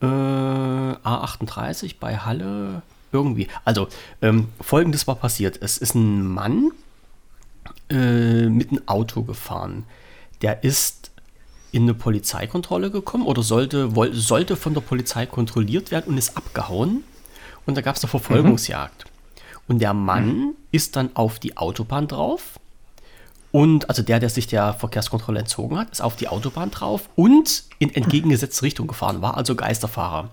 Äh, 0.00 0.06
A38 0.06 1.96
bei 1.98 2.18
Halle, 2.18 2.82
irgendwie. 3.12 3.48
Also, 3.64 3.88
ähm, 4.22 4.48
folgendes 4.60 5.06
war 5.06 5.14
passiert. 5.14 5.58
Es 5.62 5.78
ist 5.78 5.94
ein 5.94 6.26
Mann 6.26 6.70
äh, 7.88 8.48
mit 8.48 8.70
einem 8.70 8.86
Auto 8.86 9.22
gefahren. 9.22 9.84
Der 10.42 10.64
ist 10.64 11.10
in 11.72 11.82
eine 11.82 11.94
Polizeikontrolle 11.94 12.90
gekommen 12.90 13.26
oder 13.26 13.42
sollte, 13.42 13.96
wollte, 13.96 14.16
sollte 14.16 14.56
von 14.56 14.74
der 14.74 14.80
Polizei 14.80 15.26
kontrolliert 15.26 15.90
werden 15.90 16.12
und 16.12 16.18
ist 16.18 16.36
abgehauen. 16.36 17.04
Und 17.66 17.76
da 17.76 17.80
gab 17.80 17.96
es 17.96 18.02
eine 18.02 18.10
Verfolgungsjagd. 18.10 19.04
Mhm. 19.04 19.60
Und 19.68 19.78
der 19.80 19.94
Mann 19.94 20.26
mhm. 20.26 20.54
ist 20.70 20.96
dann 20.96 21.14
auf 21.14 21.38
die 21.38 21.56
Autobahn 21.56 22.06
drauf. 22.08 22.58
Und 23.52 23.88
also 23.88 24.02
der, 24.02 24.20
der 24.20 24.28
sich 24.28 24.46
der 24.46 24.74
Verkehrskontrolle 24.74 25.40
entzogen 25.40 25.78
hat, 25.78 25.90
ist 25.90 26.02
auf 26.02 26.16
die 26.16 26.28
Autobahn 26.28 26.70
drauf 26.70 27.08
und 27.14 27.64
in 27.78 27.94
entgegengesetzte 27.94 28.62
Richtung 28.62 28.86
gefahren, 28.86 29.22
war 29.22 29.36
also 29.36 29.54
Geisterfahrer. 29.54 30.30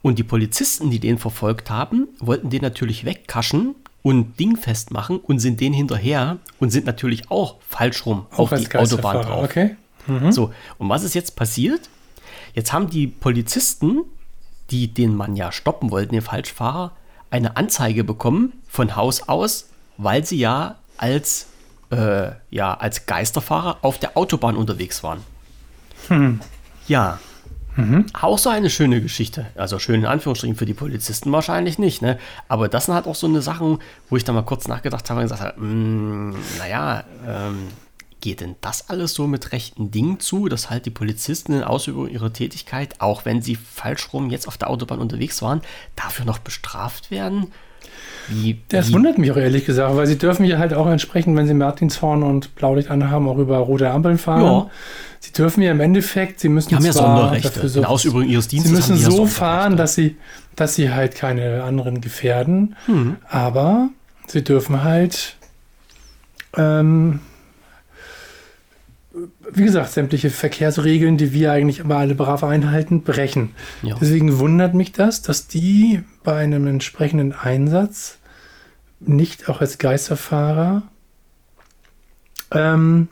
Und 0.00 0.18
die 0.18 0.24
Polizisten, 0.24 0.90
die 0.90 1.00
den 1.00 1.18
verfolgt 1.18 1.70
haben, 1.70 2.08
wollten 2.20 2.50
den 2.50 2.62
natürlich 2.62 3.04
wegkaschen 3.04 3.74
und 4.02 4.38
dingfest 4.38 4.92
machen 4.92 5.18
und 5.18 5.40
sind 5.40 5.60
den 5.60 5.72
hinterher 5.72 6.38
und 6.60 6.70
sind 6.70 6.86
natürlich 6.86 7.30
auch 7.30 7.56
falsch 7.68 8.06
rum 8.06 8.26
auch 8.30 8.52
auf 8.52 8.58
die 8.58 8.74
Autobahn 8.76 9.22
drauf. 9.22 9.44
Okay. 9.44 9.76
Mhm. 10.06 10.32
So, 10.32 10.52
und 10.78 10.88
was 10.88 11.02
ist 11.02 11.14
jetzt 11.14 11.36
passiert? 11.36 11.90
Jetzt 12.54 12.72
haben 12.72 12.88
die 12.88 13.06
Polizisten, 13.06 14.00
die 14.70 14.88
den 14.88 15.14
Mann 15.14 15.36
ja 15.36 15.52
stoppen 15.52 15.90
wollten, 15.90 16.12
den 16.12 16.22
Falschfahrer, 16.22 16.92
eine 17.30 17.56
Anzeige 17.56 18.04
bekommen 18.04 18.52
von 18.68 18.96
Haus 18.96 19.28
aus, 19.28 19.68
weil 19.96 20.24
sie 20.24 20.38
ja 20.38 20.76
als, 20.96 21.46
äh, 21.90 22.30
ja, 22.50 22.74
als 22.74 23.06
Geisterfahrer 23.06 23.78
auf 23.82 23.98
der 23.98 24.16
Autobahn 24.16 24.56
unterwegs 24.56 25.02
waren. 25.02 25.20
Hm. 26.08 26.40
Ja. 26.86 27.18
Mhm. 27.76 28.06
Auch 28.12 28.38
so 28.38 28.50
eine 28.50 28.70
schöne 28.70 29.00
Geschichte. 29.00 29.46
Also 29.54 29.78
schön 29.78 30.00
in 30.00 30.06
Anführungsstrichen 30.06 30.56
für 30.56 30.66
die 30.66 30.74
Polizisten 30.74 31.30
wahrscheinlich 31.30 31.78
nicht, 31.78 32.02
ne? 32.02 32.18
Aber 32.48 32.68
das 32.68 32.86
sind 32.86 32.94
halt 32.94 33.06
auch 33.06 33.14
so 33.14 33.28
eine 33.28 33.40
Sachen, 33.40 33.78
wo 34.08 34.16
ich 34.16 34.24
da 34.24 34.32
mal 34.32 34.42
kurz 34.42 34.66
nachgedacht 34.66 35.08
habe 35.08 35.20
und 35.20 35.26
gesagt 35.26 35.42
habe, 35.42 35.60
hm, 35.60 36.34
naja, 36.58 37.04
ähm, 37.26 37.68
geht 38.20 38.40
denn 38.40 38.56
das 38.60 38.90
alles 38.90 39.14
so 39.14 39.28
mit 39.28 39.52
rechten 39.52 39.92
Dingen 39.92 40.18
zu, 40.18 40.48
dass 40.48 40.70
halt 40.70 40.86
die 40.86 40.90
Polizisten 40.90 41.52
in 41.52 41.62
Ausübung 41.62 42.08
ihrer 42.08 42.32
Tätigkeit, 42.32 43.00
auch 43.00 43.24
wenn 43.24 43.42
sie 43.42 43.54
falsch 43.54 44.12
rum 44.12 44.30
jetzt 44.30 44.48
auf 44.48 44.58
der 44.58 44.70
Autobahn 44.70 44.98
unterwegs 44.98 45.40
waren, 45.40 45.62
dafür 45.94 46.24
noch 46.24 46.38
bestraft 46.38 47.12
werden? 47.12 47.52
Wie, 48.28 48.58
das 48.68 48.88
wie? 48.88 48.94
wundert 48.94 49.18
mich 49.18 49.32
auch 49.32 49.36
ehrlich 49.36 49.64
gesagt, 49.64 49.96
weil 49.96 50.06
sie 50.06 50.18
dürfen 50.18 50.44
ja 50.44 50.58
halt 50.58 50.74
auch 50.74 50.86
entsprechend, 50.86 51.36
wenn 51.36 51.46
sie 51.46 51.54
Martinshorn 51.54 52.22
und 52.22 52.54
Blaulicht 52.54 52.90
anhaben, 52.90 53.28
auch 53.28 53.38
über 53.38 53.58
rote 53.58 53.90
Ampeln 53.90 54.18
fahren. 54.18 54.42
Ja. 54.42 54.70
Sie 55.20 55.32
dürfen 55.32 55.62
ja 55.62 55.72
im 55.72 55.80
Endeffekt, 55.80 56.40
sie 56.40 56.48
müssen 56.48 56.68
die 56.70 56.76
haben 56.76 56.84
ja 56.84 56.92
Sonderrechte. 56.92 57.68
So, 57.68 57.82
Ausübung 57.84 58.24
ihres 58.24 58.48
Dienstes. 58.48 58.86
Sie 58.86 58.92
müssen 58.92 59.10
so 59.10 59.26
fahren, 59.26 59.76
dass 59.76 59.94
sie, 59.94 60.16
dass 60.54 60.74
sie 60.74 60.90
halt 60.90 61.14
keine 61.14 61.64
anderen 61.64 62.00
gefährden, 62.00 62.76
hm. 62.86 63.16
aber 63.28 63.88
sie 64.26 64.44
dürfen 64.44 64.84
halt 64.84 65.36
ähm, 66.56 67.20
wie 69.50 69.64
gesagt, 69.64 69.92
sämtliche 69.92 70.30
Verkehrsregeln, 70.30 71.16
die 71.16 71.32
wir 71.32 71.52
eigentlich 71.52 71.80
immer 71.80 71.96
alle 71.96 72.14
brav 72.14 72.44
einhalten, 72.44 73.02
brechen. 73.02 73.50
Ja. 73.82 73.96
Deswegen 74.00 74.38
wundert 74.38 74.74
mich 74.74 74.92
das, 74.92 75.22
dass 75.22 75.48
die 75.48 76.02
bei 76.22 76.36
einem 76.36 76.66
entsprechenden 76.66 77.32
Einsatz 77.32 78.17
nicht 79.00 79.48
auch 79.48 79.60
als 79.60 79.78
Geisterfahrer 79.78 80.82
ähm, 82.50 83.08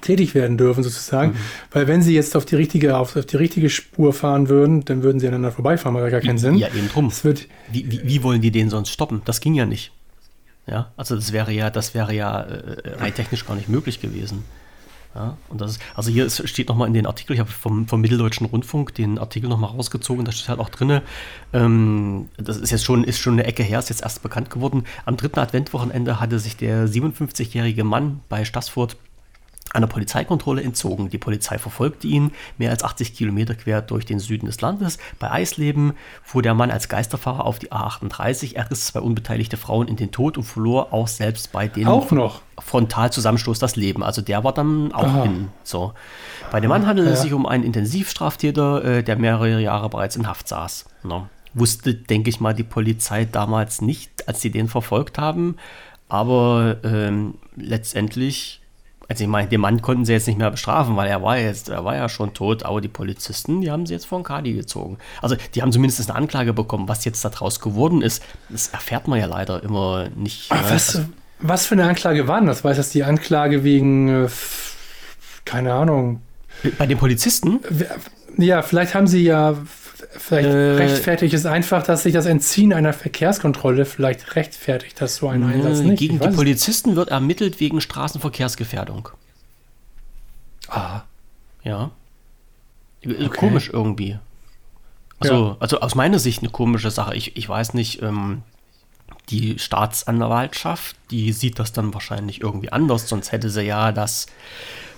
tätig 0.00 0.34
werden 0.34 0.56
dürfen, 0.56 0.82
sozusagen. 0.82 1.32
Mhm. 1.32 1.36
Weil 1.70 1.86
wenn 1.86 2.02
sie 2.02 2.14
jetzt 2.14 2.36
auf 2.36 2.44
die 2.44 2.56
richtige, 2.56 2.96
auf, 2.96 3.16
auf, 3.16 3.26
die 3.26 3.36
richtige 3.36 3.70
Spur 3.70 4.12
fahren 4.12 4.48
würden, 4.48 4.84
dann 4.84 5.02
würden 5.02 5.20
sie 5.20 5.26
aneinander 5.26 5.52
vorbeifahren, 5.52 5.94
macht 5.94 6.10
gar 6.10 6.20
keinen 6.20 6.38
Sinn. 6.38 6.56
Ja, 6.56 6.68
eben 6.68 6.88
drum. 6.88 7.12
Wird, 7.22 7.48
wie, 7.70 7.90
wie, 7.90 8.02
wie 8.04 8.22
wollen 8.22 8.40
die 8.40 8.50
den 8.50 8.70
sonst 8.70 8.90
stoppen? 8.90 9.22
Das 9.24 9.40
ging 9.40 9.54
ja 9.54 9.66
nicht. 9.66 9.92
Ja, 10.66 10.92
also 10.96 11.14
das 11.14 11.32
wäre 11.32 11.52
ja, 11.52 11.68
das 11.70 11.94
wäre 11.94 12.14
ja 12.14 12.40
äh, 12.40 12.94
rein 12.96 13.14
technisch 13.14 13.46
gar 13.46 13.54
nicht 13.54 13.68
möglich 13.68 14.00
gewesen. 14.00 14.44
Ja, 15.14 15.36
und 15.48 15.60
das 15.60 15.72
ist, 15.72 15.80
also 15.94 16.10
hier 16.10 16.24
ist, 16.24 16.48
steht 16.48 16.68
nochmal 16.68 16.88
in 16.88 16.94
den 16.94 17.06
Artikel, 17.06 17.34
ich 17.34 17.40
habe 17.40 17.50
vom, 17.50 17.86
vom 17.86 18.00
Mitteldeutschen 18.00 18.46
Rundfunk 18.46 18.94
den 18.94 19.18
Artikel 19.18 19.48
nochmal 19.48 19.70
rausgezogen, 19.70 20.24
da 20.24 20.32
steht 20.32 20.48
halt 20.48 20.58
auch 20.58 20.70
drin, 20.70 21.02
ähm, 21.52 22.28
das 22.36 22.56
ist 22.56 22.70
jetzt 22.70 22.84
schon, 22.84 23.04
ist 23.04 23.20
schon 23.20 23.34
eine 23.34 23.44
Ecke 23.44 23.62
her, 23.62 23.78
ist 23.78 23.90
jetzt 23.90 24.02
erst 24.02 24.22
bekannt 24.22 24.50
geworden. 24.50 24.84
Am 25.04 25.16
dritten 25.16 25.38
Adventwochenende 25.38 26.18
hatte 26.18 26.40
sich 26.40 26.56
der 26.56 26.88
57-jährige 26.88 27.84
Mann 27.84 28.22
bei 28.28 28.44
Stassfurt 28.44 28.96
einer 29.74 29.86
Polizeikontrolle 29.86 30.62
entzogen. 30.62 31.10
Die 31.10 31.18
Polizei 31.18 31.58
verfolgte 31.58 32.06
ihn 32.06 32.32
mehr 32.58 32.70
als 32.70 32.84
80 32.84 33.14
Kilometer 33.14 33.54
quer 33.54 33.82
durch 33.82 34.06
den 34.06 34.18
Süden 34.18 34.46
des 34.46 34.60
Landes. 34.60 34.98
Bei 35.18 35.30
Eisleben 35.30 35.94
fuhr 36.22 36.42
der 36.42 36.54
Mann 36.54 36.70
als 36.70 36.88
Geisterfahrer 36.88 37.44
auf 37.44 37.58
die 37.58 37.72
A38. 37.72 38.54
Er 38.54 38.70
riss 38.70 38.86
zwei 38.86 39.00
unbeteiligte 39.00 39.56
Frauen 39.56 39.88
in 39.88 39.96
den 39.96 40.10
Tod 40.12 40.36
und 40.38 40.44
verlor 40.44 40.92
auch 40.92 41.08
selbst 41.08 41.52
bei 41.52 41.68
dem 41.68 41.88
Auch 41.88 42.10
noch. 42.10 42.40
Frontalzusammenstoß 42.58 43.58
das 43.58 43.76
Leben. 43.76 44.02
Also 44.02 44.22
der 44.22 44.44
war 44.44 44.52
dann 44.52 44.92
auch 44.92 45.02
Aha. 45.04 45.24
in. 45.24 45.48
So. 45.64 45.92
Bei 46.50 46.60
dem 46.60 46.68
Mann 46.70 46.86
handelt 46.86 47.08
es 47.08 47.18
Ja. 47.18 47.22
sich 47.22 47.32
um 47.32 47.46
einen 47.46 47.64
Intensivstraftäter, 47.64 48.84
äh, 48.84 49.02
der 49.02 49.16
mehrere 49.16 49.60
Jahre 49.60 49.88
bereits 49.90 50.16
in 50.16 50.26
Haft 50.28 50.48
saß. 50.48 50.86
Ne? 51.02 51.28
Wusste, 51.54 51.94
denke 51.94 52.30
ich 52.30 52.40
mal, 52.40 52.52
die 52.54 52.62
Polizei 52.64 53.24
damals 53.24 53.80
nicht, 53.80 54.28
als 54.28 54.40
sie 54.40 54.50
den 54.50 54.68
verfolgt 54.68 55.18
haben. 55.18 55.56
Aber 56.08 56.76
ähm, 56.84 57.34
letztendlich, 57.56 58.60
also 59.08 59.24
ich 59.24 59.28
meine, 59.28 59.48
den 59.48 59.60
Mann 59.60 59.82
konnten 59.82 60.04
sie 60.04 60.12
jetzt 60.12 60.26
nicht 60.26 60.38
mehr 60.38 60.50
bestrafen, 60.50 60.96
weil 60.96 61.08
er 61.08 61.22
war 61.22 61.38
jetzt, 61.38 61.68
er 61.68 61.84
war 61.84 61.94
ja 61.96 62.08
schon 62.08 62.32
tot, 62.34 62.64
aber 62.64 62.80
die 62.80 62.88
Polizisten, 62.88 63.60
die 63.60 63.70
haben 63.70 63.86
sie 63.86 63.94
jetzt 63.94 64.06
vor 64.06 64.18
den 64.18 64.24
Kadi 64.24 64.52
gezogen. 64.54 64.98
Also 65.20 65.36
die 65.54 65.62
haben 65.62 65.72
zumindest 65.72 66.08
eine 66.08 66.16
Anklage 66.18 66.52
bekommen. 66.52 66.88
Was 66.88 67.04
jetzt 67.04 67.24
daraus 67.24 67.60
geworden 67.60 68.02
ist, 68.02 68.22
das 68.48 68.68
erfährt 68.68 69.08
man 69.08 69.18
ja 69.18 69.26
leider 69.26 69.62
immer 69.62 70.08
nicht. 70.16 70.52
ne? 70.52 70.60
Was, 70.68 71.00
was 71.40 71.66
für 71.66 71.74
eine 71.74 71.84
Anklage 71.84 72.26
war 72.28 72.38
denn 72.38 72.46
das? 72.46 72.64
Weiß 72.64 72.76
das 72.76 72.90
die 72.90 73.04
Anklage 73.04 73.64
wegen, 73.64 74.24
äh, 74.24 74.28
keine 75.44 75.74
Ahnung. 75.74 76.22
bei 76.78 76.86
den 76.86 76.98
Polizisten, 76.98 77.60
Ja, 78.36 78.62
vielleicht 78.62 78.94
haben 78.94 79.06
sie 79.06 79.22
ja, 79.22 79.54
vielleicht 79.94 80.48
Äh, 80.48 80.72
rechtfertigt 80.76 81.34
es 81.34 81.46
einfach, 81.46 81.82
dass 81.82 82.02
sich 82.02 82.12
das 82.12 82.26
Entziehen 82.26 82.72
einer 82.72 82.92
Verkehrskontrolle 82.92 83.84
vielleicht 83.84 84.36
rechtfertigt, 84.36 85.00
dass 85.00 85.16
so 85.16 85.28
ein 85.28 85.42
Einsatz 85.44 85.80
äh, 85.80 85.84
nicht. 85.84 85.98
gegen 85.98 86.18
die 86.18 86.28
Polizisten 86.28 86.96
wird 86.96 87.10
ermittelt 87.10 87.60
wegen 87.60 87.80
Straßenverkehrsgefährdung. 87.80 89.08
Ah, 90.68 91.02
Ja. 91.62 91.90
Äh, 93.02 93.26
Okay. 93.26 93.28
Komisch 93.28 93.70
irgendwie. 93.72 94.18
Also, 95.20 95.56
also 95.60 95.80
aus 95.80 95.94
meiner 95.94 96.18
Sicht 96.18 96.40
eine 96.40 96.50
komische 96.50 96.90
Sache. 96.90 97.14
Ich, 97.14 97.36
ich 97.36 97.48
weiß 97.48 97.74
nicht, 97.74 98.02
ähm, 98.02 98.42
die 99.30 99.58
Staatsanwaltschaft, 99.58 100.96
die 101.10 101.32
sieht 101.32 101.58
das 101.58 101.72
dann 101.72 101.94
wahrscheinlich 101.94 102.40
irgendwie 102.40 102.72
anders, 102.72 103.08
sonst 103.08 103.30
hätte 103.32 103.48
sie 103.50 103.62
ja 103.62 103.92
das 103.92 104.26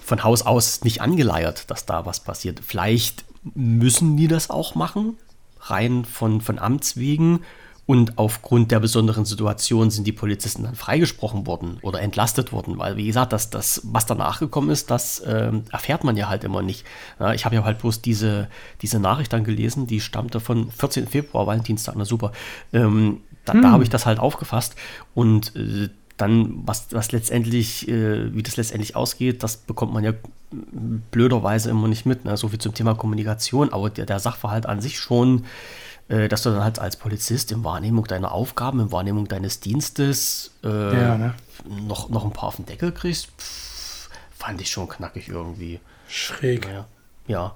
von 0.04 0.22
Haus 0.24 0.42
aus 0.42 0.84
nicht 0.84 1.00
angeleiert, 1.00 1.70
dass 1.70 1.84
da 1.86 2.06
was 2.06 2.20
passiert. 2.20 2.60
Vielleicht 2.64 3.24
müssen 3.54 4.16
die 4.16 4.28
das 4.28 4.50
auch 4.50 4.74
machen, 4.74 5.16
rein 5.60 6.04
von, 6.04 6.40
von 6.40 6.58
Amts 6.58 6.96
wegen. 6.96 7.40
Und 7.86 8.18
aufgrund 8.18 8.72
der 8.72 8.80
besonderen 8.80 9.24
Situation 9.24 9.92
sind 9.92 10.08
die 10.08 10.12
Polizisten 10.12 10.64
dann 10.64 10.74
freigesprochen 10.74 11.46
worden 11.46 11.78
oder 11.82 12.00
entlastet 12.00 12.50
worden, 12.50 12.78
weil, 12.78 12.96
wie 12.96 13.06
gesagt, 13.06 13.32
das, 13.32 13.48
das 13.48 13.80
was 13.84 14.06
danach 14.06 14.40
gekommen 14.40 14.70
ist, 14.70 14.90
das 14.90 15.22
ähm, 15.24 15.62
erfährt 15.70 16.02
man 16.02 16.16
ja 16.16 16.28
halt 16.28 16.42
immer 16.42 16.62
nicht. 16.62 16.84
Ja, 17.20 17.32
ich 17.32 17.44
habe 17.44 17.54
ja 17.54 17.62
halt 17.62 17.78
bloß 17.78 18.02
diese, 18.02 18.48
diese 18.82 18.98
Nachricht 18.98 19.32
dann 19.32 19.44
gelesen, 19.44 19.86
die 19.86 20.00
stammte 20.00 20.40
von 20.40 20.72
14. 20.72 21.06
Februar, 21.06 21.46
Valentinstag, 21.46 21.94
na 21.96 22.04
super. 22.04 22.32
Ähm, 22.72 23.20
da 23.44 23.54
da 23.54 23.70
habe 23.70 23.84
ich 23.84 23.90
das 23.90 24.04
halt 24.04 24.18
aufgefasst 24.18 24.74
und 25.14 25.54
äh, 25.54 25.88
dann, 26.16 26.66
was, 26.66 26.86
was 26.90 27.12
letztendlich, 27.12 27.88
äh, 27.88 28.34
wie 28.34 28.42
das 28.42 28.56
letztendlich 28.56 28.96
ausgeht, 28.96 29.42
das 29.42 29.56
bekommt 29.56 29.92
man 29.92 30.04
ja 30.04 30.12
blöderweise 31.10 31.70
immer 31.70 31.88
nicht 31.88 32.06
mit. 32.06 32.24
Ne? 32.24 32.36
So 32.36 32.48
viel 32.48 32.58
zum 32.58 32.74
Thema 32.74 32.94
Kommunikation, 32.94 33.72
aber 33.72 33.90
der, 33.90 34.06
der 34.06 34.18
Sachverhalt 34.18 34.66
an 34.66 34.80
sich 34.80 34.98
schon, 34.98 35.44
äh, 36.08 36.28
dass 36.28 36.42
du 36.42 36.50
dann 36.50 36.64
halt 36.64 36.78
als 36.78 36.96
Polizist 36.96 37.52
in 37.52 37.64
Wahrnehmung 37.64 38.04
deiner 38.06 38.32
Aufgaben, 38.32 38.80
in 38.80 38.92
Wahrnehmung 38.92 39.28
deines 39.28 39.60
Dienstes 39.60 40.52
äh, 40.64 40.68
Ja, 40.68 41.18
ne? 41.18 41.34
noch, 41.68 42.08
noch 42.08 42.24
ein 42.24 42.32
paar 42.32 42.48
auf 42.48 42.56
den 42.56 42.66
Deckel 42.66 42.92
kriegst, 42.92 43.28
pff, 43.38 44.08
fand 44.36 44.60
ich 44.60 44.70
schon 44.70 44.88
knackig 44.88 45.28
irgendwie. 45.28 45.80
schräg. 46.08 46.66
Naja, 46.66 46.86
ja, 47.26 47.54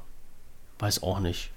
weiß 0.81 1.03
auch 1.03 1.21
nicht, 1.21 1.51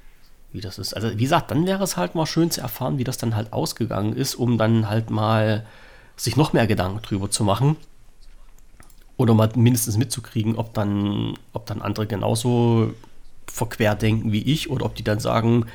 wie 0.51 0.61
das 0.61 0.77
ist. 0.77 0.93
Also, 0.93 1.17
wie 1.17 1.23
gesagt, 1.23 1.51
dann 1.51 1.65
wäre 1.65 1.83
es 1.83 1.97
halt 1.97 2.15
mal 2.15 2.27
schön 2.27 2.51
zu 2.51 2.61
erfahren, 2.61 2.97
wie 2.97 3.03
das 3.03 3.17
dann 3.17 3.35
halt 3.35 3.51
ausgegangen 3.51 4.13
ist, 4.13 4.35
um 4.35 4.57
dann 4.57 4.87
halt 4.87 5.09
mal 5.09 5.65
sich 6.15 6.36
noch 6.36 6.54
mehr 6.54 6.67
Gedanken 6.67 7.02
drüber 7.02 7.30
zu 7.30 7.43
machen. 7.43 7.76
Oder 9.17 9.34
mal 9.34 9.49
mindestens 9.56 9.97
mitzukriegen, 9.97 10.56
ob 10.56 10.73
dann, 10.73 11.38
ob 11.54 11.65
dann 11.67 11.82
andere 11.82 12.08
genauso 12.08 12.93
verquer 13.47 13.93
denken 13.95 14.32
wie 14.32 14.41
ich 14.41 14.69
oder 14.69 14.86
ob 14.86 14.95
die 14.95 15.04
dann 15.04 15.19
sagen, 15.19 15.65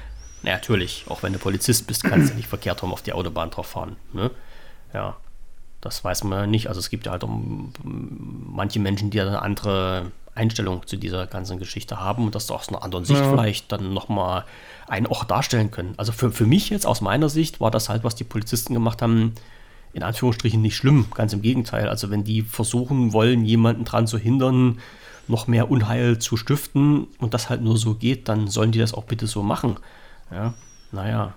na 0.42 0.52
natürlich, 0.52 1.04
auch 1.08 1.22
wenn 1.22 1.32
du 1.32 1.38
Polizist 1.38 1.86
bist, 1.86 2.02
kannst 2.04 2.30
du 2.32 2.34
nicht 2.36 2.48
verkehrt 2.48 2.82
rum 2.82 2.92
auf 2.92 3.02
die 3.02 3.12
Autobahn 3.12 3.50
drauf 3.50 3.66
fahren. 3.66 3.96
Ne? 4.12 4.30
Ja, 4.92 5.16
das 5.80 6.02
weiß 6.02 6.24
man 6.24 6.38
ja 6.40 6.46
nicht. 6.46 6.68
Also 6.68 6.80
es 6.80 6.90
gibt 6.90 7.06
ja 7.06 7.12
halt 7.12 7.22
auch 7.22 7.30
manche 7.82 8.80
Menschen, 8.80 9.10
die 9.10 9.20
eine 9.20 9.40
andere 9.42 10.10
Einstellung 10.34 10.86
zu 10.86 10.96
dieser 10.96 11.26
ganzen 11.26 11.58
Geschichte 11.58 12.00
haben 12.00 12.24
und 12.24 12.34
das 12.34 12.50
aus 12.50 12.68
einer 12.68 12.82
anderen 12.82 13.04
Sicht 13.04 13.20
Ja. 13.20 13.30
vielleicht 13.30 13.70
dann 13.72 13.92
nochmal 13.92 14.44
einen 14.88 15.06
auch 15.06 15.24
darstellen 15.24 15.70
können. 15.70 15.94
Also 15.96 16.12
für, 16.12 16.30
für 16.32 16.46
mich 16.46 16.70
jetzt 16.70 16.86
aus 16.86 17.00
meiner 17.00 17.28
Sicht 17.28 17.60
war 17.60 17.70
das 17.70 17.88
halt, 17.88 18.04
was 18.04 18.14
die 18.14 18.24
Polizisten 18.24 18.74
gemacht 18.74 19.02
haben, 19.02 19.34
in 19.92 20.02
Anführungsstrichen 20.02 20.60
nicht 20.60 20.76
schlimm. 20.76 21.06
Ganz 21.14 21.32
im 21.32 21.42
Gegenteil. 21.42 21.88
Also 21.88 22.10
wenn 22.10 22.24
die 22.24 22.42
versuchen 22.42 23.12
wollen, 23.12 23.44
jemanden 23.44 23.84
dran 23.84 24.06
zu 24.06 24.18
hindern, 24.18 24.78
noch 25.28 25.46
mehr 25.46 25.70
Unheil 25.70 26.18
zu 26.18 26.36
stiften 26.36 27.06
und 27.18 27.34
das 27.34 27.50
halt 27.50 27.62
nur 27.62 27.76
so 27.76 27.94
geht, 27.94 28.28
dann 28.28 28.48
sollen 28.48 28.72
die 28.72 28.78
das 28.78 28.94
auch 28.94 29.04
bitte 29.04 29.26
so 29.26 29.42
machen. 29.42 29.76
Ja, 30.30 30.54
naja. 30.92 31.34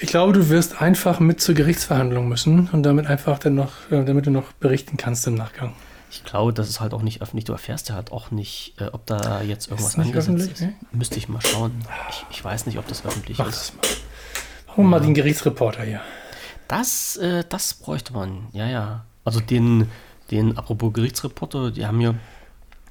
Ich 0.00 0.08
glaube, 0.08 0.32
du 0.32 0.48
wirst 0.50 0.82
einfach 0.82 1.20
mit 1.20 1.40
zur 1.40 1.54
Gerichtsverhandlung 1.54 2.28
müssen 2.28 2.68
und 2.70 2.82
damit 2.82 3.06
einfach 3.06 3.38
dann 3.38 3.54
noch, 3.54 3.72
äh, 3.90 4.04
damit 4.04 4.26
du 4.26 4.30
noch 4.30 4.52
berichten 4.52 4.96
kannst 4.96 5.26
im 5.26 5.34
Nachgang. 5.34 5.72
Ich 6.10 6.22
glaube, 6.24 6.52
das 6.52 6.68
ist 6.68 6.80
halt 6.80 6.92
auch 6.92 7.02
nicht 7.02 7.22
öffentlich. 7.22 7.44
Du 7.44 7.52
erfährst 7.52 7.88
ja 7.88 7.94
halt 7.94 8.12
auch 8.12 8.30
nicht, 8.30 8.74
äh, 8.78 8.86
ob 8.92 9.06
da 9.06 9.42
jetzt 9.42 9.68
irgendwas 9.68 9.98
angesetzt 9.98 10.52
ist. 10.52 10.60
Nee? 10.60 10.74
Müsste 10.92 11.16
ich 11.16 11.28
mal 11.28 11.40
schauen. 11.40 11.72
Ich, 12.10 12.26
ich 12.30 12.44
weiß 12.44 12.66
nicht, 12.66 12.78
ob 12.78 12.86
das 12.86 13.04
öffentlich 13.04 13.38
Mach 13.38 13.48
ist. 13.48 13.56
das 13.56 13.74
mal. 13.74 13.82
Machen 14.66 14.84
wir 14.84 14.90
mal 14.90 15.00
den 15.00 15.14
Gerichtsreporter 15.14 15.82
hier. 15.82 16.00
Das, 16.68 17.16
äh, 17.16 17.44
das 17.48 17.74
bräuchte 17.74 18.12
man, 18.12 18.48
ja, 18.52 18.66
ja. 18.66 19.04
Also 19.24 19.40
den, 19.40 19.88
den, 20.30 20.56
apropos 20.56 20.92
Gerichtsreporter, 20.92 21.70
die 21.70 21.86
haben 21.86 22.00
ja, 22.00 22.14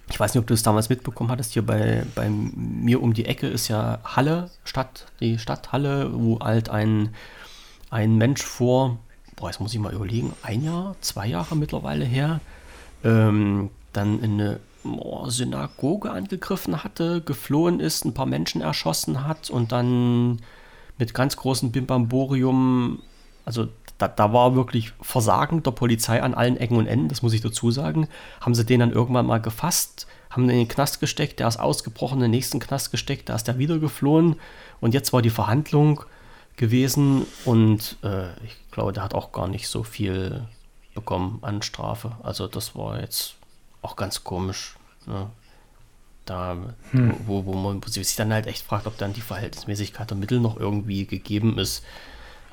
ich 0.09 0.19
weiß 0.19 0.33
nicht, 0.33 0.41
ob 0.41 0.47
du 0.47 0.53
es 0.53 0.63
damals 0.63 0.89
mitbekommen 0.89 1.31
hattest, 1.31 1.53
hier 1.53 1.65
bei, 1.65 2.05
bei 2.13 2.29
mir 2.29 3.01
um 3.01 3.13
die 3.13 3.25
Ecke 3.25 3.47
ist 3.47 3.67
ja 3.67 3.99
Halle, 4.03 4.49
Stadt, 4.63 5.07
die 5.19 5.39
Stadthalle, 5.39 6.11
wo 6.13 6.39
halt 6.39 6.69
ein, 6.69 7.09
ein 7.89 8.15
Mensch 8.15 8.43
vor, 8.43 8.99
boah, 9.35 9.49
jetzt 9.49 9.59
muss 9.59 9.73
ich 9.73 9.79
mal 9.79 9.93
überlegen, 9.93 10.33
ein 10.43 10.63
Jahr, 10.63 10.95
zwei 11.01 11.27
Jahre 11.27 11.55
mittlerweile 11.55 12.05
her, 12.05 12.39
ähm, 13.03 13.69
dann 13.93 14.21
in 14.21 14.33
eine 14.33 14.59
oh, 14.83 15.29
Synagoge 15.29 16.11
angegriffen 16.11 16.83
hatte, 16.83 17.21
geflohen 17.21 17.79
ist, 17.79 18.05
ein 18.05 18.13
paar 18.13 18.25
Menschen 18.25 18.61
erschossen 18.61 19.25
hat 19.25 19.49
und 19.49 19.71
dann 19.71 20.41
mit 20.97 21.13
ganz 21.13 21.35
großem 21.35 21.71
Bimbamborium, 21.71 22.99
also 23.45 23.67
da, 23.97 24.07
da 24.07 24.33
war 24.33 24.55
wirklich 24.55 24.91
Versagen 25.01 25.63
der 25.63 25.71
Polizei 25.71 26.21
an 26.21 26.33
allen 26.33 26.57
Ecken 26.57 26.77
und 26.77 26.87
Enden, 26.87 27.07
das 27.07 27.21
muss 27.21 27.33
ich 27.33 27.41
dazu 27.41 27.71
sagen. 27.71 28.07
Haben 28.41 28.55
sie 28.55 28.65
den 28.65 28.81
dann 28.81 28.91
irgendwann 28.91 29.25
mal 29.25 29.39
gefasst, 29.39 30.07
haben 30.29 30.43
ihn 30.43 30.49
in 30.49 30.57
den 30.57 30.67
Knast 30.67 30.99
gesteckt, 30.99 31.39
der 31.39 31.47
ist 31.47 31.59
ausgebrochen, 31.59 32.17
in 32.17 32.23
den 32.23 32.31
nächsten 32.31 32.59
Knast 32.59 32.91
gesteckt, 32.91 33.29
da 33.29 33.35
ist 33.35 33.47
der 33.47 33.57
wieder 33.57 33.79
geflohen 33.79 34.35
und 34.81 34.93
jetzt 34.93 35.13
war 35.13 35.21
die 35.21 35.29
Verhandlung 35.29 36.03
gewesen 36.57 37.25
und 37.45 37.97
äh, 38.03 38.31
ich 38.43 38.55
glaube, 38.71 38.93
der 38.93 39.03
hat 39.03 39.13
auch 39.13 39.31
gar 39.31 39.47
nicht 39.47 39.67
so 39.67 39.83
viel 39.83 40.45
bekommen 40.93 41.39
an 41.41 41.61
Strafe. 41.61 42.13
Also 42.23 42.47
das 42.47 42.75
war 42.75 42.99
jetzt 42.99 43.35
auch 43.81 43.95
ganz 43.95 44.23
komisch. 44.23 44.75
Ne? 45.05 45.27
Da, 46.25 46.57
wo, 47.27 47.45
wo 47.45 47.53
man 47.53 47.83
sich 47.83 48.15
dann 48.15 48.33
halt 48.33 48.47
echt 48.47 48.65
fragt, 48.65 48.87
ob 48.87 48.97
dann 48.97 49.13
die 49.13 49.21
Verhältnismäßigkeit 49.21 50.09
der 50.09 50.17
Mittel 50.17 50.39
noch 50.39 50.57
irgendwie 50.57 51.05
gegeben 51.05 51.59
ist. 51.59 51.83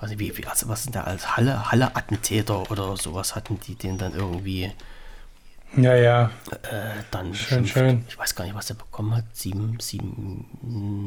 Also 0.02 0.18
wie, 0.18 0.36
wie 0.36 0.46
also 0.46 0.68
was 0.68 0.82
sind 0.82 0.96
da 0.96 1.04
als 1.04 1.36
Halle, 1.36 1.70
Halle-Attentäter 1.70 2.68
oder 2.72 2.96
sowas 2.96 3.36
hatten 3.36 3.60
die 3.60 3.76
den 3.76 3.98
dann 3.98 4.14
irgendwie 4.14 4.72
Ja, 5.76 5.94
ja. 5.94 6.30
äh, 6.62 7.04
dann 7.12 7.34
Schön, 7.34 7.62
beschimpft. 7.62 7.72
schön. 7.72 8.04
Ich 8.08 8.18
weiß 8.18 8.34
gar 8.34 8.44
nicht, 8.44 8.54
was 8.56 8.68
er 8.68 8.76
bekommen 8.76 9.14
hat. 9.14 9.24
Sieben, 9.32 9.78
sieben, 9.80 10.46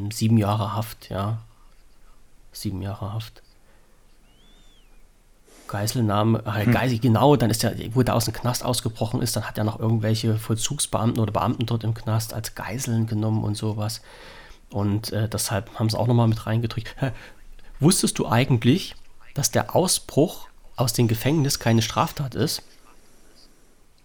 mm, 0.06 0.10
sieben 0.10 0.38
Jahre 0.38 0.74
Haft, 0.74 1.10
ja. 1.10 1.38
Sieben 2.52 2.80
Jahre 2.80 3.12
Haft. 3.12 3.42
Geiselnahme, 5.68 6.42
äh, 6.46 6.64
Geisel, 6.66 6.98
genau, 7.00 7.36
dann 7.36 7.50
ist 7.50 7.64
er, 7.64 7.74
wo 7.94 8.02
der 8.02 8.14
aus 8.14 8.24
dem 8.26 8.34
Knast 8.34 8.64
ausgebrochen 8.64 9.20
ist, 9.20 9.36
dann 9.36 9.44
hat 9.48 9.58
er 9.58 9.64
noch 9.64 9.78
irgendwelche 9.80 10.38
Vollzugsbeamten 10.38 11.20
oder 11.20 11.32
Beamten 11.32 11.66
dort 11.66 11.84
im 11.84 11.92
Knast 11.92 12.32
als 12.32 12.54
Geiseln 12.54 13.06
genommen 13.06 13.44
und 13.44 13.56
sowas. 13.56 14.00
Und 14.70 15.12
äh, 15.12 15.28
deshalb 15.28 15.78
haben 15.78 15.90
sie 15.90 15.98
auch 15.98 16.06
nochmal 16.06 16.28
mit 16.28 16.46
reingedrückt. 16.46 16.94
Wusstest 17.80 18.18
du 18.18 18.26
eigentlich, 18.26 18.94
dass 19.34 19.50
der 19.50 19.74
Ausbruch 19.76 20.48
aus 20.76 20.92
dem 20.92 21.08
Gefängnis 21.08 21.58
keine 21.58 21.82
Straftat 21.82 22.34
ist? 22.34 22.62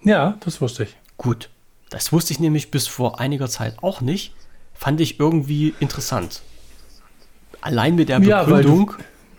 Ja, 0.03 0.37
das 0.41 0.61
wusste 0.61 0.83
ich. 0.83 0.95
Gut. 1.17 1.49
Das 1.89 2.11
wusste 2.11 2.33
ich 2.33 2.39
nämlich 2.39 2.71
bis 2.71 2.87
vor 2.87 3.19
einiger 3.19 3.47
Zeit 3.49 3.75
auch 3.83 4.01
nicht. 4.01 4.33
Fand 4.73 4.99
ich 5.01 5.19
irgendwie 5.19 5.73
interessant. 5.79 6.41
Allein 7.61 7.95
mit 7.95 8.09
der 8.09 8.19
Ja, 8.21 8.43
Begründung, 8.43 8.93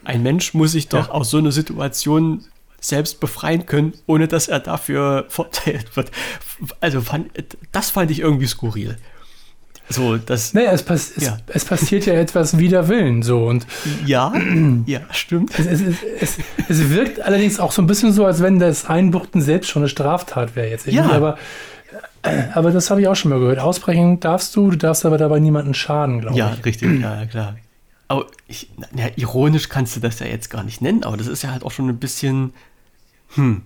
ein 0.04 0.22
Mensch 0.22 0.54
muss 0.54 0.72
sich 0.72 0.88
doch 0.88 1.08
Ja. 1.08 1.12
aus 1.12 1.30
so 1.30 1.38
einer 1.38 1.50
Situation 1.52 2.44
selbst 2.80 3.20
befreien 3.20 3.66
können, 3.66 3.94
ohne 4.06 4.28
dass 4.28 4.48
er 4.48 4.60
dafür 4.60 5.24
verteilt 5.28 5.96
wird. 5.96 6.10
Also 6.80 7.00
fand, 7.00 7.30
das 7.72 7.90
fand 7.90 8.10
ich 8.10 8.20
irgendwie 8.20 8.46
skurril. 8.46 8.98
So, 9.92 10.16
das, 10.16 10.54
naja, 10.54 10.72
es, 10.72 10.82
pass 10.82 11.12
ja. 11.16 11.38
es, 11.46 11.56
es, 11.56 11.64
passiert 11.64 12.06
ja 12.06 12.14
etwas 12.14 12.58
wider 12.58 12.88
Willen. 12.88 13.22
So, 13.22 13.46
und 13.46 13.66
ja, 14.06 14.32
ja, 14.86 15.00
stimmt. 15.10 15.58
Es, 15.58 15.66
es, 16.20 16.38
es, 16.68 16.90
wirkt 16.90 17.20
allerdings 17.20 17.60
auch 17.60 17.72
so 17.72 17.82
ein 17.82 17.86
bisschen 17.86 18.12
so, 18.12 18.24
als 18.24 18.42
wenn 18.42 18.58
das 18.58 18.86
Einbuchten 18.86 19.40
selbst 19.40 19.70
schon 19.70 19.82
eine 19.82 19.88
Straftat 19.88 20.56
wäre 20.56 20.68
jetzt. 20.68 20.86
Ja. 20.86 21.10
Aber, 21.10 21.36
äh, 22.22 22.44
aber 22.54 22.70
das 22.70 22.90
habe 22.90 23.00
ich 23.00 23.08
auch 23.08 23.16
schon 23.16 23.30
mal 23.30 23.38
gehört. 23.38 23.58
Ausbrechen 23.58 24.20
darfst 24.20 24.56
du, 24.56 24.70
du 24.70 24.76
darfst 24.76 25.04
aber 25.04 25.18
dabei 25.18 25.38
niemanden 25.38 25.74
schaden, 25.74 26.20
glaube 26.20 26.36
ja, 26.36 26.50
ich. 26.50 26.58
Ja, 26.58 26.64
richtig, 26.64 27.00
ja, 27.00 27.26
klar. 27.26 27.56
Aber 28.08 28.26
ich, 28.46 28.70
ja, 28.94 29.06
ironisch 29.16 29.68
kannst 29.68 29.96
du 29.96 30.00
das 30.00 30.18
ja 30.18 30.26
jetzt 30.26 30.50
gar 30.50 30.64
nicht 30.64 30.82
nennen, 30.82 31.04
aber 31.04 31.16
das 31.16 31.26
ist 31.26 31.42
ja 31.42 31.50
halt 31.50 31.64
auch 31.64 31.70
schon 31.70 31.88
ein 31.88 31.98
bisschen, 31.98 32.52
hm. 33.34 33.62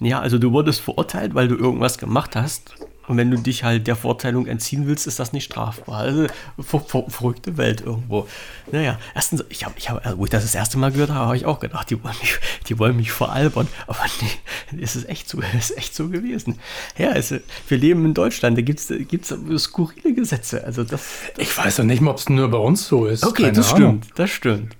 Ja, 0.00 0.20
also 0.20 0.38
du 0.38 0.52
wurdest 0.52 0.80
verurteilt, 0.80 1.34
weil 1.34 1.48
du 1.48 1.56
irgendwas 1.56 1.98
gemacht 1.98 2.36
hast 2.36 2.76
und 3.08 3.16
wenn 3.16 3.30
du 3.30 3.38
dich 3.38 3.64
halt 3.64 3.86
der 3.86 3.96
Vorteilung 3.96 4.46
entziehen 4.46 4.86
willst, 4.86 5.06
ist 5.06 5.18
das 5.18 5.32
nicht 5.32 5.44
strafbar. 5.44 5.96
Also 5.96 6.26
ver 6.60 6.80
ver 6.80 7.04
verrückte 7.08 7.56
Welt 7.56 7.80
irgendwo. 7.80 8.28
Naja, 8.70 8.98
erstens, 9.14 9.44
ich 9.48 9.64
habe, 9.64 9.74
ich 9.78 9.88
hab, 9.88 10.04
also, 10.04 10.18
wo 10.18 10.24
ich 10.24 10.30
das 10.30 10.42
das 10.42 10.54
erste 10.54 10.78
Mal 10.78 10.92
gehört 10.92 11.10
habe, 11.10 11.26
habe 11.26 11.36
ich 11.36 11.46
auch 11.46 11.58
gedacht, 11.58 11.88
die 11.90 12.02
wollen 12.02 12.14
mich, 12.20 12.38
die 12.68 12.78
wollen 12.78 12.96
mich 12.96 13.10
veralbern. 13.12 13.66
Aber 13.86 14.04
nee, 14.20 14.82
es 14.82 14.94
ist 14.94 15.08
echt 15.08 15.28
so, 15.28 15.40
es 15.58 15.70
ist 15.70 15.78
echt 15.78 15.94
so 15.94 16.08
gewesen. 16.08 16.58
Ja, 16.98 17.12
es, 17.12 17.32
wir 17.68 17.78
leben 17.78 18.04
in 18.04 18.14
Deutschland, 18.14 18.58
da 18.58 18.62
gibt 18.62 18.80
es 18.80 19.62
skurrile 19.62 20.12
Gesetze. 20.14 20.64
Also 20.64 20.84
das, 20.84 21.02
das 21.34 21.46
ich 21.46 21.56
weiß 21.56 21.76
doch 21.76 21.84
nicht 21.84 22.02
mal, 22.02 22.10
ob 22.10 22.18
es 22.18 22.28
nur 22.28 22.50
bei 22.50 22.58
uns 22.58 22.86
so 22.86 23.06
ist. 23.06 23.24
Okay, 23.24 23.44
Keine 23.44 23.56
das 23.56 23.72
Ahnung. 23.72 24.02
stimmt, 24.02 24.18
das 24.18 24.30
stimmt. 24.30 24.76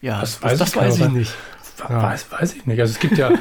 Ja, 0.00 0.20
das, 0.20 0.42
weiß, 0.42 0.58
das, 0.58 0.72
das 0.72 0.76
weiß 0.76 0.98
ich 1.00 1.08
nicht. 1.08 1.34
Weiß, 1.88 2.30
weiß 2.30 2.54
ich 2.54 2.66
nicht. 2.66 2.78
Also 2.80 2.92
es 2.92 3.00
gibt 3.00 3.18
ja, 3.18 3.32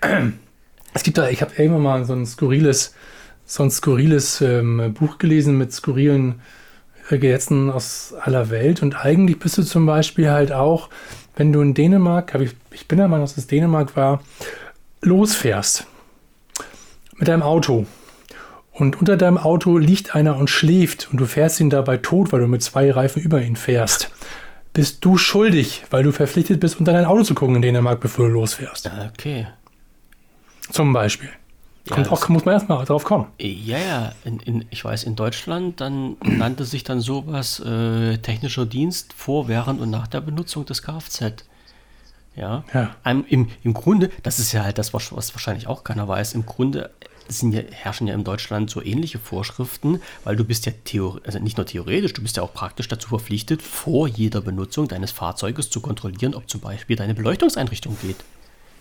es 0.94 1.02
gibt 1.02 1.18
da, 1.18 1.28
ich 1.28 1.42
habe 1.42 1.52
irgendwann 1.56 1.82
mal 1.82 2.04
so 2.04 2.14
ein 2.14 2.24
skurriles 2.24 2.94
so 3.48 3.62
ein 3.62 3.70
skurriles 3.70 4.42
ähm, 4.42 4.94
Buch 4.94 5.16
gelesen 5.18 5.56
mit 5.56 5.72
skurrilen 5.72 6.42
äh, 7.08 7.18
Gesetzen 7.18 7.70
aus 7.70 8.14
aller 8.20 8.50
Welt. 8.50 8.82
Und 8.82 8.94
eigentlich 9.04 9.38
bist 9.38 9.56
du 9.56 9.62
zum 9.62 9.86
Beispiel 9.86 10.30
halt 10.30 10.52
auch, 10.52 10.90
wenn 11.34 11.52
du 11.52 11.62
in 11.62 11.72
Dänemark, 11.72 12.34
ich, 12.34 12.54
ich 12.70 12.86
bin 12.86 12.98
der 12.98 13.08
Meinung, 13.08 13.24
dass 13.24 13.38
es 13.38 13.46
Dänemark 13.46 13.96
war, 13.96 14.22
losfährst 15.00 15.86
mit 17.16 17.26
deinem 17.26 17.42
Auto. 17.42 17.86
Und 18.70 19.00
unter 19.00 19.16
deinem 19.16 19.38
Auto 19.38 19.78
liegt 19.78 20.14
einer 20.14 20.36
und 20.36 20.50
schläft 20.50 21.08
und 21.10 21.18
du 21.18 21.24
fährst 21.24 21.58
ihn 21.58 21.70
dabei 21.70 21.96
tot, 21.96 22.32
weil 22.32 22.40
du 22.40 22.46
mit 22.46 22.62
zwei 22.62 22.90
Reifen 22.90 23.22
über 23.22 23.42
ihn 23.42 23.56
fährst. 23.56 24.10
Bist 24.74 25.04
du 25.04 25.16
schuldig, 25.16 25.84
weil 25.90 26.02
du 26.02 26.12
verpflichtet 26.12 26.60
bist, 26.60 26.78
unter 26.78 26.92
dein 26.92 27.06
Auto 27.06 27.22
zu 27.22 27.34
gucken 27.34 27.56
in 27.56 27.62
Dänemark, 27.62 27.98
bevor 27.98 28.26
du 28.26 28.34
losfährst. 28.34 28.90
Okay. 29.14 29.48
Zum 30.70 30.92
Beispiel. 30.92 31.30
Kommt 31.90 32.06
ja, 32.06 32.12
auch, 32.12 32.28
muss 32.28 32.44
man 32.44 32.54
erstmal 32.54 32.84
drauf 32.84 33.04
kommen. 33.04 33.26
Ja, 33.38 33.78
ja, 33.78 34.12
in, 34.24 34.40
in, 34.40 34.64
ich 34.70 34.84
weiß, 34.84 35.04
in 35.04 35.16
Deutschland 35.16 35.80
dann 35.80 36.16
nannte 36.24 36.64
sich 36.64 36.84
dann 36.84 37.00
sowas 37.00 37.60
äh, 37.60 38.18
technischer 38.18 38.66
Dienst 38.66 39.12
vor, 39.12 39.48
während 39.48 39.80
und 39.80 39.90
nach 39.90 40.06
der 40.06 40.20
Benutzung 40.20 40.64
des 40.66 40.82
Kfz. 40.82 41.44
Ja. 42.36 42.64
ja. 42.72 42.94
Im, 43.04 43.24
im, 43.28 43.48
Im 43.64 43.74
Grunde, 43.74 44.10
das 44.22 44.38
ist 44.38 44.52
ja 44.52 44.62
halt 44.62 44.78
das, 44.78 44.94
was, 44.94 45.14
was 45.14 45.34
wahrscheinlich 45.34 45.66
auch 45.66 45.82
keiner 45.82 46.06
weiß, 46.06 46.34
im 46.34 46.46
Grunde 46.46 46.90
sind 47.28 47.52
ja, 47.52 47.62
herrschen 47.70 48.06
ja 48.06 48.14
in 48.14 48.24
Deutschland 48.24 48.70
so 48.70 48.82
ähnliche 48.82 49.18
Vorschriften, 49.18 50.00
weil 50.24 50.36
du 50.36 50.44
bist 50.44 50.66
ja 50.66 50.72
theoretisch, 50.84 51.26
also 51.26 51.38
nicht 51.40 51.56
nur 51.56 51.66
theoretisch, 51.66 52.12
du 52.14 52.22
bist 52.22 52.36
ja 52.36 52.42
auch 52.42 52.54
praktisch 52.54 52.88
dazu 52.88 53.08
verpflichtet, 53.08 53.62
vor 53.62 54.08
jeder 54.08 54.40
Benutzung 54.40 54.88
deines 54.88 55.10
Fahrzeuges 55.10 55.70
zu 55.70 55.80
kontrollieren, 55.80 56.34
ob 56.34 56.48
zum 56.48 56.60
Beispiel 56.60 56.96
deine 56.96 57.14
Beleuchtungseinrichtung 57.14 57.96
geht. 58.00 58.16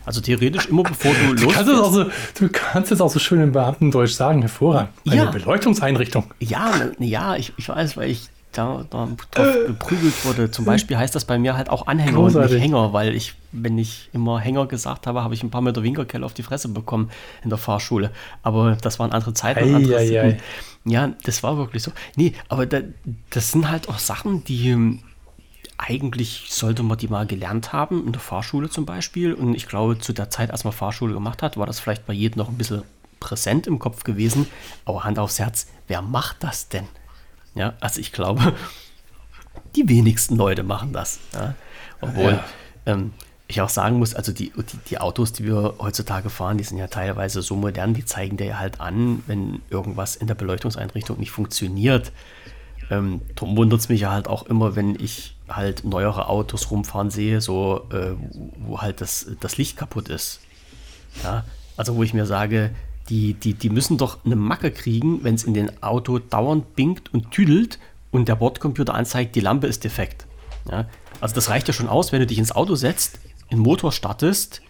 Also 0.07 0.21
theoretisch 0.21 0.67
immer 0.67 0.83
bevor 0.83 1.13
du, 1.13 1.35
du 1.45 1.47
kannst 1.49 1.69
es 1.69 1.79
auch 1.79 1.91
so, 1.91 2.05
Du 2.39 2.49
kannst 2.49 2.91
es 2.91 3.01
auch 3.01 3.09
so 3.09 3.19
schön 3.19 3.41
im 3.41 3.51
Beamtendeutsch 3.51 4.13
sagen, 4.13 4.41
hervorragend. 4.41 4.89
Eine 5.05 5.15
ja. 5.17 5.31
Beleuchtungseinrichtung. 5.31 6.33
Ja, 6.39 6.71
ja, 6.97 7.35
ich, 7.35 7.53
ich 7.57 7.67
weiß, 7.67 7.97
weil 7.97 8.09
ich 8.09 8.29
da, 8.53 8.85
da 8.89 9.09
drauf 9.31 9.55
äh. 9.55 9.67
geprügelt 9.67 10.25
wurde. 10.25 10.49
Zum 10.49 10.65
Beispiel 10.65 10.97
heißt 10.97 11.13
das 11.13 11.25
bei 11.25 11.37
mir 11.37 11.57
halt 11.57 11.69
auch 11.69 11.87
Anhänger 11.87 12.13
Großartig. 12.13 12.51
und 12.51 12.55
nicht 12.55 12.63
Hänger, 12.63 12.93
weil 12.93 13.15
ich, 13.15 13.35
wenn 13.51 13.77
ich 13.77 14.09
immer 14.13 14.39
Hänger 14.39 14.65
gesagt 14.65 15.07
habe, 15.07 15.23
habe 15.23 15.33
ich 15.33 15.43
ein 15.43 15.51
paar 15.51 15.61
Meter 15.61 15.83
Winkelkelle 15.83 16.25
auf 16.25 16.33
die 16.33 16.43
Fresse 16.43 16.69
bekommen 16.69 17.11
in 17.43 17.49
der 17.49 17.59
Fahrschule. 17.59 18.11
Aber 18.43 18.77
das 18.81 18.99
waren 18.99 19.11
andere 19.11 19.33
Zeiten 19.33 19.63
und 19.63 19.75
andere 19.75 19.97
ei, 19.97 20.21
ei. 20.21 20.37
Ja, 20.85 21.11
das 21.23 21.43
war 21.43 21.57
wirklich 21.57 21.83
so. 21.83 21.91
Nee, 22.15 22.33
aber 22.47 22.65
da, 22.65 22.79
das 23.29 23.51
sind 23.51 23.69
halt 23.69 23.89
auch 23.89 23.99
Sachen, 23.99 24.45
die 24.45 25.01
eigentlich 25.77 26.47
sollte 26.49 26.83
man 26.83 26.97
die 26.97 27.07
mal 27.07 27.27
gelernt 27.27 27.71
haben, 27.71 28.05
in 28.05 28.11
der 28.11 28.21
Fahrschule 28.21 28.69
zum 28.69 28.85
Beispiel. 28.85 29.33
Und 29.33 29.53
ich 29.53 29.67
glaube, 29.67 29.99
zu 29.99 30.13
der 30.13 30.29
Zeit, 30.29 30.51
als 30.51 30.63
man 30.63 30.73
Fahrschule 30.73 31.13
gemacht 31.13 31.43
hat, 31.43 31.57
war 31.57 31.65
das 31.65 31.79
vielleicht 31.79 32.05
bei 32.07 32.13
jedem 32.13 32.39
noch 32.39 32.49
ein 32.49 32.57
bisschen 32.57 32.83
präsent 33.19 33.67
im 33.67 33.79
Kopf 33.79 34.03
gewesen. 34.03 34.47
Aber 34.85 35.03
Hand 35.03 35.19
aufs 35.19 35.39
Herz, 35.39 35.67
wer 35.87 36.01
macht 36.01 36.43
das 36.43 36.69
denn? 36.69 36.87
Ja, 37.53 37.73
also 37.79 38.01
ich 38.01 38.11
glaube, 38.11 38.53
die 39.75 39.87
wenigsten 39.87 40.35
Leute 40.35 40.63
machen 40.63 40.93
das. 40.93 41.19
Ja? 41.33 41.53
Obwohl 42.01 42.31
ja. 42.33 42.45
ähm, 42.85 43.13
ich 43.47 43.61
auch 43.61 43.69
sagen 43.69 43.97
muss, 43.97 44.13
also 44.13 44.31
die, 44.31 44.51
die, 44.51 44.77
die, 44.89 44.97
Autos, 44.99 45.31
die 45.31 45.45
wir 45.45 45.75
heutzutage 45.79 46.29
fahren, 46.29 46.57
die 46.57 46.63
sind 46.63 46.77
ja 46.77 46.87
teilweise 46.87 47.41
so 47.41 47.55
modern, 47.55 47.93
die 47.93 48.03
zeigen 48.03 48.35
dir 48.35 48.59
halt 48.59 48.81
an, 48.81 49.23
wenn 49.27 49.61
irgendwas 49.69 50.15
in 50.15 50.27
der 50.27 50.35
Beleuchtungseinrichtung 50.35 51.19
nicht 51.19 51.31
funktioniert. 51.31 52.11
Ähm, 52.89 53.21
darum 53.35 53.55
wundert 53.55 53.79
es 53.79 53.89
mich 53.89 54.01
ja 54.01 54.11
halt 54.11 54.27
auch 54.27 54.43
immer, 54.43 54.75
wenn 54.75 54.95
ich 54.95 55.36
halt 55.49 55.83
neuere 55.83 56.27
Autos 56.27 56.71
rumfahren 56.71 57.09
sehe, 57.09 57.41
so 57.41 57.87
äh, 57.91 58.11
wo 58.57 58.81
halt 58.81 59.01
das, 59.01 59.27
das 59.39 59.57
Licht 59.57 59.77
kaputt 59.77 60.09
ist. 60.09 60.41
Ja, 61.23 61.45
also 61.77 61.95
wo 61.95 62.03
ich 62.03 62.13
mir 62.13 62.25
sage, 62.25 62.71
die, 63.09 63.33
die, 63.33 63.53
die 63.53 63.69
müssen 63.69 63.97
doch 63.97 64.25
eine 64.25 64.35
Macke 64.35 64.71
kriegen, 64.71 65.23
wenn 65.23 65.35
es 65.35 65.43
in 65.43 65.53
den 65.53 65.81
Auto 65.81 66.19
dauernd 66.19 66.75
binkt 66.75 67.13
und 67.13 67.31
tüdelt 67.31 67.79
und 68.11 68.27
der 68.27 68.35
Bordcomputer 68.35 68.93
anzeigt, 68.93 69.35
die 69.35 69.39
Lampe 69.39 69.67
ist 69.67 69.83
defekt. 69.83 70.25
Ja, 70.69 70.87
also 71.21 71.33
das 71.35 71.49
reicht 71.49 71.67
ja 71.67 71.73
schon 71.73 71.87
aus, 71.87 72.11
wenn 72.11 72.19
du 72.19 72.27
dich 72.27 72.37
ins 72.37 72.51
Auto 72.51 72.75
setzt, 72.75 73.19
den 73.51 73.59
Motor 73.59 73.91
startest 73.91 74.61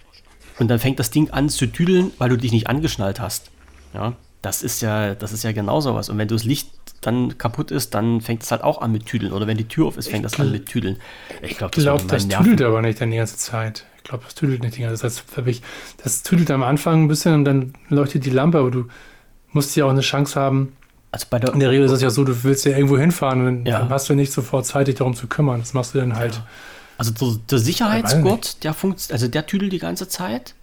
und 0.59 0.67
dann 0.67 0.79
fängt 0.79 0.99
das 0.99 1.09
Ding 1.09 1.31
an 1.31 1.49
zu 1.49 1.67
tüdeln, 1.67 2.11
weil 2.19 2.29
du 2.29 2.37
dich 2.37 2.51
nicht 2.51 2.67
angeschnallt 2.67 3.19
hast. 3.19 3.49
Ja, 3.93 4.13
das 4.41 4.61
ist 4.61 4.81
ja, 4.81 5.15
das 5.15 5.31
ist 5.31 5.43
ja 5.43 5.51
genau 5.51 5.81
sowas. 5.81 6.09
Und 6.09 6.17
wenn 6.17 6.27
du 6.27 6.35
das 6.35 6.43
Licht 6.43 6.69
dann 7.01 7.37
kaputt 7.37 7.71
ist, 7.71 7.93
dann 7.93 8.21
fängt 8.21 8.43
es 8.43 8.51
halt 8.51 8.63
auch 8.63 8.81
an 8.81 8.91
mit 8.91 9.05
Tüdeln. 9.05 9.31
Oder 9.33 9.47
wenn 9.47 9.57
die 9.57 9.67
Tür 9.67 9.85
auf 9.85 9.97
ist, 9.97 10.09
fängt 10.09 10.25
ich 10.25 10.31
das 10.31 10.39
an 10.39 10.51
mit 10.51 10.65
Tüdeln. 10.65 10.97
Ich 11.41 11.57
glaube, 11.57 11.75
das, 11.75 11.83
glaub, 11.83 12.07
das 12.07 12.27
tüdelt 12.27 12.61
aber 12.61 12.81
nicht 12.81 12.99
die 12.99 13.09
ganze 13.09 13.37
Zeit. 13.37 13.85
Ich 13.97 14.03
glaube, 14.03 14.23
das 14.25 14.35
tüdelt 14.35 14.63
nicht 14.63 14.77
die 14.77 14.81
ganze 14.81 15.01
Zeit. 15.01 15.23
Das, 15.35 15.61
das 16.03 16.23
tüdelt 16.23 16.49
am 16.51 16.63
Anfang 16.63 17.03
ein 17.03 17.07
bisschen 17.07 17.33
und 17.33 17.45
dann 17.45 17.73
leuchtet 17.89 18.25
die 18.25 18.29
Lampe, 18.29 18.59
aber 18.59 18.71
du 18.71 18.87
musst 19.51 19.75
ja 19.75 19.85
auch 19.85 19.89
eine 19.89 20.01
Chance 20.01 20.39
haben. 20.39 20.73
Also 21.11 21.27
bei 21.29 21.39
der, 21.39 21.53
In 21.53 21.59
der 21.59 21.69
Regel 21.69 21.85
ist 21.85 21.91
es 21.91 22.01
ja 22.01 22.09
so, 22.09 22.23
du 22.23 22.43
willst 22.43 22.65
ja 22.65 22.71
irgendwo 22.71 22.97
hinfahren 22.97 23.47
und 23.47 23.65
ja. 23.65 23.79
dann 23.79 23.89
hast 23.89 24.09
du 24.09 24.13
nicht 24.13 24.31
sofort 24.31 24.65
Zeit, 24.65 24.87
dich 24.87 24.95
darum 24.95 25.15
zu 25.15 25.27
kümmern. 25.27 25.59
Das 25.59 25.73
machst 25.73 25.93
du 25.93 25.99
dann 25.99 26.15
halt. 26.15 26.35
Ja. 26.35 26.47
Also 26.97 27.11
der, 27.11 27.39
der 27.49 27.59
Sicherheitsgurt, 27.59 28.63
der 28.63 28.73
funkt, 28.73 29.11
also 29.11 29.27
der 29.27 29.45
tüdelt 29.45 29.71
die 29.71 29.79
ganze 29.79 30.07
Zeit. 30.07 30.55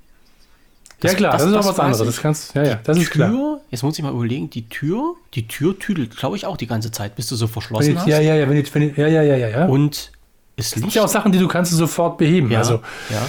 Das, 1.05 1.13
ja 1.13 1.19
klar, 1.19 1.33
das, 1.33 1.43
das 1.43 1.51
ist 1.51 1.57
auch 1.59 1.69
was 1.69 1.79
anderes. 1.79 2.07
Das 2.07 2.21
kannst, 2.23 2.55
ja, 2.55 2.65
ja, 2.65 2.81
das 2.83 2.97
ist 2.97 3.13
Tür, 3.13 3.29
klar. 3.29 3.61
Jetzt 3.71 3.83
muss 3.83 3.99
ich 3.99 4.03
mal 4.03 4.11
überlegen, 4.11 4.49
die 4.49 4.71
Tür, 4.71 5.17
die 5.35 5.47
Tür 5.47 5.79
tüdelt, 5.79 6.17
glaube 6.17 6.37
ich, 6.37 6.47
auch 6.47 6.57
die 6.57 6.67
ganze 6.67 6.91
Zeit, 6.91 7.15
bis 7.15 7.27
du 7.27 7.37
so 7.37 7.47
verschlossen 7.47 7.91
ich, 7.91 7.99
hast. 7.99 8.07
Ja, 8.07 8.21
ja, 8.21 8.35
ja, 8.35 8.49
wenn 8.49 8.57
ich, 8.57 8.75
wenn 8.75 8.83
ich, 8.83 8.97
ja, 8.97 9.07
ja, 9.07 9.23
ja, 9.23 9.37
ja. 9.37 9.67
Und 9.67 10.13
es 10.57 10.73
gibt 10.73 10.95
ja 10.95 11.05
auch 11.05 11.09
Sachen, 11.09 11.31
die 11.31 11.39
du 11.39 11.47
kannst 11.47 11.73
sofort 11.73 12.17
beheben. 12.17 12.51
Ja, 12.51 12.61
also, 12.61 12.81
ja. 13.11 13.21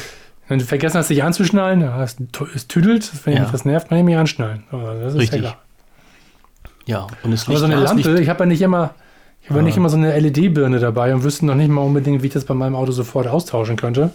wenn 0.47 0.59
du 0.59 0.65
vergessen 0.65 0.97
hast, 0.97 1.09
dich 1.09 1.21
anzuschnallen, 1.21 1.93
hast, 1.93 2.19
es 2.55 2.67
tüdelt, 2.67 3.11
wenn 3.25 3.35
ja. 3.35 3.49
das 3.51 3.65
nervt, 3.65 3.91
man 3.91 3.97
nämlich 3.97 4.15
anschnallen. 4.15 4.63
Das 4.71 5.13
ist 5.13 5.19
Richtig. 5.19 5.43
Ja, 5.43 5.57
ja, 6.85 7.07
und 7.23 7.33
es 7.33 7.47
Aber 7.47 7.57
so 7.57 7.65
eine 7.65 7.75
Lampe, 7.75 8.21
ich 8.21 8.29
habe 8.29 8.39
ja 8.41 8.45
nicht 8.45 8.61
immer, 8.61 8.93
ich 9.41 9.49
habe 9.49 9.59
ja. 9.59 9.65
nicht 9.65 9.75
immer 9.75 9.89
so 9.89 9.97
eine 9.97 10.17
LED-Birne 10.17 10.79
dabei 10.79 11.13
und 11.13 11.23
wüsste 11.23 11.45
noch 11.45 11.55
nicht 11.55 11.69
mal 11.69 11.81
unbedingt, 11.81 12.21
wie 12.21 12.27
ich 12.27 12.33
das 12.33 12.45
bei 12.45 12.53
meinem 12.53 12.75
Auto 12.75 12.91
sofort 12.91 13.27
austauschen 13.27 13.75
könnte. 13.75 14.11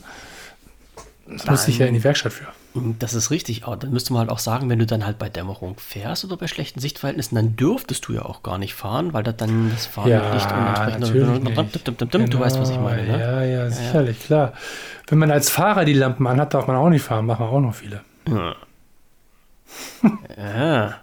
Das 1.31 1.47
müsste 1.47 1.71
ich 1.71 1.79
ja 1.79 1.87
in 1.87 1.95
die 1.95 2.03
Werkstatt 2.03 2.33
für. 2.33 2.47
Das 2.99 3.15
ist 3.15 3.31
richtig, 3.31 3.65
aber 3.65 3.77
dann 3.77 3.91
müsste 3.91 4.13
man 4.13 4.21
halt 4.21 4.31
auch 4.31 4.39
sagen, 4.39 4.69
wenn 4.69 4.79
du 4.79 4.87
dann 4.87 5.05
halt 5.05 5.19
bei 5.19 5.29
Dämmerung 5.29 5.77
fährst 5.79 6.25
oder 6.25 6.37
bei 6.37 6.47
schlechten 6.47 6.81
Sichtverhältnissen, 6.81 7.35
dann 7.35 7.57
dürftest 7.57 8.07
du 8.07 8.13
ja 8.13 8.23
auch 8.23 8.43
gar 8.43 8.59
nicht 8.59 8.75
fahren, 8.75 9.13
weil 9.13 9.23
da 9.23 9.33
dann 9.33 9.71
das 9.71 9.89
ja, 10.07 10.21
und 10.21 10.33
entsprechend. 10.33 12.13
Genau. 12.13 12.27
Du 12.27 12.41
weißt, 12.41 12.61
was 12.61 12.71
ich 12.71 12.79
meine, 12.79 13.03
ne? 13.05 13.19
Ja, 13.19 13.43
ja, 13.43 13.71
sicherlich, 13.71 14.19
ja. 14.21 14.27
klar. 14.27 14.53
Wenn 15.09 15.19
man 15.19 15.31
als 15.31 15.51
Fahrer 15.51 15.85
die 15.85 15.95
Lampen 15.95 16.27
anhat, 16.27 16.55
darf 16.55 16.67
man 16.67 16.77
auch 16.77 16.89
nicht 16.89 17.03
fahren, 17.03 17.27
machen 17.27 17.47
auch 17.47 17.61
noch 17.61 17.75
viele. 17.75 18.03
Ja. 18.29 18.55
ja. 20.37 20.95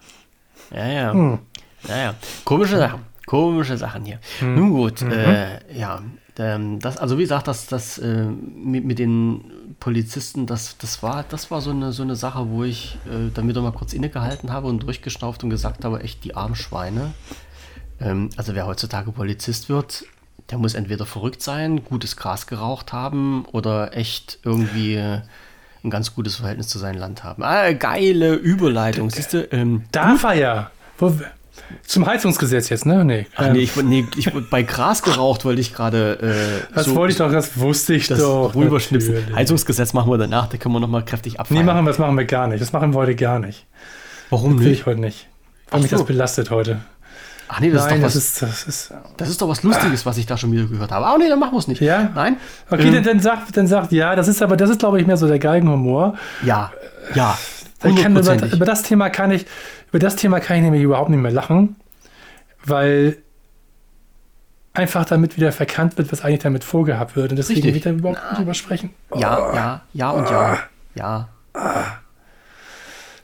Ja, 0.72 0.88
ja. 0.88 1.14
Hm. 1.14 1.40
Komische 2.44 2.78
Sachen. 2.78 3.02
Komische 3.26 3.78
Sachen 3.78 4.06
hier. 4.06 4.20
Hm. 4.40 4.56
Nun 4.56 4.70
gut, 4.72 5.02
mhm. 5.02 5.12
äh, 5.12 5.78
ja. 5.78 6.02
Ähm, 6.40 6.80
das, 6.80 6.98
also 6.98 7.18
wie 7.18 7.24
gesagt, 7.24 7.48
das, 7.48 7.68
das 7.68 7.98
äh, 7.98 8.26
mit, 8.26 8.86
mit 8.86 9.00
den 9.00 9.52
Polizisten, 9.80 10.46
das, 10.46 10.78
das, 10.78 11.04
war, 11.04 11.24
das 11.24 11.52
war 11.52 11.62
so 11.62 11.72
eine, 11.72 11.92
so 11.92 12.04
eine 12.04 12.16
Sache, 12.16 12.50
wo 12.50 12.64
ich 12.64 12.98
äh, 13.06 13.32
dann 13.34 13.48
wieder 13.48 13.62
mal 13.62 13.72
kurz 13.72 13.94
innegehalten 13.94 14.52
habe 14.52 14.68
und 14.68 14.84
durchgeschnauft 14.84 15.44
und 15.44 15.50
gesagt 15.50 15.86
habe, 15.86 16.02
echt 16.02 16.24
die 16.24 16.36
armen 16.36 16.56
Schweine. 16.56 17.14
Ähm, 18.00 18.30
also 18.38 18.56
wer 18.56 18.66
heutzutage 18.66 19.12
Polizist 19.12 19.70
wird, 19.70 20.06
der 20.50 20.58
muss 20.58 20.74
entweder 20.74 21.06
verrückt 21.06 21.42
sein, 21.42 21.84
gutes 21.84 22.16
Gras 22.16 22.48
geraucht 22.48 22.94
haben 22.94 23.46
oder 23.52 23.96
echt 23.96 24.40
irgendwie 24.44 24.98
ein 25.84 25.90
ganz 25.90 26.16
gutes 26.16 26.38
Verhältnis 26.38 26.68
zu 26.68 26.80
seinem 26.80 27.00
Land 27.00 27.24
haben. 27.24 27.44
Ah, 27.44 27.72
geile 27.74 28.34
Überleitung. 28.34 29.10
Siehst 29.10 29.34
du, 29.34 29.44
ähm, 29.52 29.84
Darf 29.92 30.24
er 30.24 30.34
ja. 30.34 30.72
Wo, 30.98 31.14
zum 31.86 32.06
Heizungsgesetz 32.06 32.70
jetzt, 32.70 32.86
ne? 32.86 33.04
Nee. 33.04 33.28
Ach 33.36 33.52
nee, 33.52 33.60
ich, 33.60 33.76
nee, 33.76 34.06
ich 34.16 34.32
bei 34.50 34.64
Gras 34.64 35.02
geraucht 35.02 35.46
wollte 35.46 35.62
ich 35.62 35.74
gerade. 35.74 36.64
Äh, 36.70 36.74
das 36.74 36.86
so 36.86 36.96
wollte 36.96 37.12
ich 37.12 37.18
doch, 37.18 37.32
das 37.32 37.58
wusste 37.60 37.94
ich 37.94 38.08
das 38.08 38.20
doch. 38.20 38.56
Rüberschnipsen. 38.56 39.14
Natürlich. 39.14 39.36
Heizungsgesetz 39.36 39.94
machen 39.94 40.12
wir 40.12 40.18
danach, 40.18 40.48
da 40.48 40.58
können 40.58 40.74
wir 40.76 40.80
nochmal 40.80 41.04
kräftig 41.06 41.40
abfallen. 41.40 41.62
Nee, 41.62 41.66
machen 41.66 41.86
wir, 41.86 41.92
das 41.92 42.00
machen 42.00 42.18
wir 42.18 42.26
gar 42.26 42.48
nicht. 42.48 42.62
Das 42.62 42.74
machen 42.74 42.94
wir 42.94 42.98
heute 42.98 43.16
gar 43.16 43.40
nicht. 43.40 43.66
Warum 44.30 44.52
das 44.52 44.60
nicht? 44.60 44.66
Will 44.66 44.74
ich 44.74 44.86
heute 44.86 45.02
nicht. 45.02 45.28
Weil 45.70 45.82
mich 45.82 45.92
so. 45.92 45.98
das 45.98 46.06
belastet 46.06 46.52
heute. 46.52 46.80
Ach 47.50 47.60
nee, 47.62 47.72
das 47.72 47.86
Nein, 47.86 48.02
ist 48.02 48.02
doch 48.02 48.06
was. 48.06 48.14
Das 48.14 48.24
ist, 48.24 48.42
das, 48.42 48.68
ist, 48.68 48.94
das 49.18 49.30
ist 49.30 49.42
doch 49.42 49.48
was 49.48 49.64
Lustiges, 49.64 50.06
was 50.06 50.18
ich 50.18 50.26
da 50.26 50.38
schon 50.38 50.52
wieder 50.52 50.66
gehört 50.66 50.92
habe. 50.92 51.06
Ah 51.06 51.18
nee, 51.18 51.30
dann 51.30 51.40
machen 51.40 51.54
wir 51.54 51.60
es 51.60 51.68
nicht. 51.68 51.82
Ja? 51.82 52.10
Nein? 52.14 52.38
Okay, 52.70 52.88
ähm, 52.88 52.94
dann, 52.96 53.04
dann 53.04 53.20
sagt, 53.22 53.56
dann 53.56 53.68
sagt, 53.68 53.92
ja, 53.94 54.16
das 54.16 54.28
ist 54.28 54.42
aber, 54.42 54.58
das 54.58 54.70
ist, 54.70 54.80
glaube 54.80 55.00
ich, 55.00 55.08
mehr 55.08 55.18
so 55.18 55.28
der 55.28 55.40
Geigenhumor. 55.40 56.16
Ja, 56.44 56.72
ja. 57.16 57.38
Kann, 57.80 58.18
über, 58.18 58.54
über, 58.54 58.66
das 58.66 58.84
Thema 58.84 59.10
kann 59.10 59.32
ich, 59.32 59.46
über 59.90 60.00
das 60.00 60.16
Thema 60.16 60.40
kann 60.40 60.58
ich 60.58 60.64
nämlich 60.64 60.82
überhaupt 60.82 61.10
nicht 61.10 61.22
mehr 61.22 61.32
lachen, 61.32 61.76
weil 62.66 63.18
einfach 64.74 65.06
damit 65.06 65.38
wieder 65.38 65.52
verkannt 65.52 65.98
wird, 65.98 66.12
was 66.12 66.24
eigentlich 66.24 66.40
damit 66.40 66.64
vorgehabt 66.64 67.16
wird. 67.16 67.32
Und 67.32 67.38
deswegen 67.38 67.64
will 67.64 67.76
ich 67.76 67.84
da 67.84 67.92
überhaupt 67.92 68.22
nicht 68.24 68.40
drüber 68.40 68.54
sprechen. 68.54 68.92
Ja, 69.16 69.54
ja, 69.54 69.82
ja 69.94 70.10
und 70.12 70.30
ja. 70.30 70.60
Ja. 70.96 71.30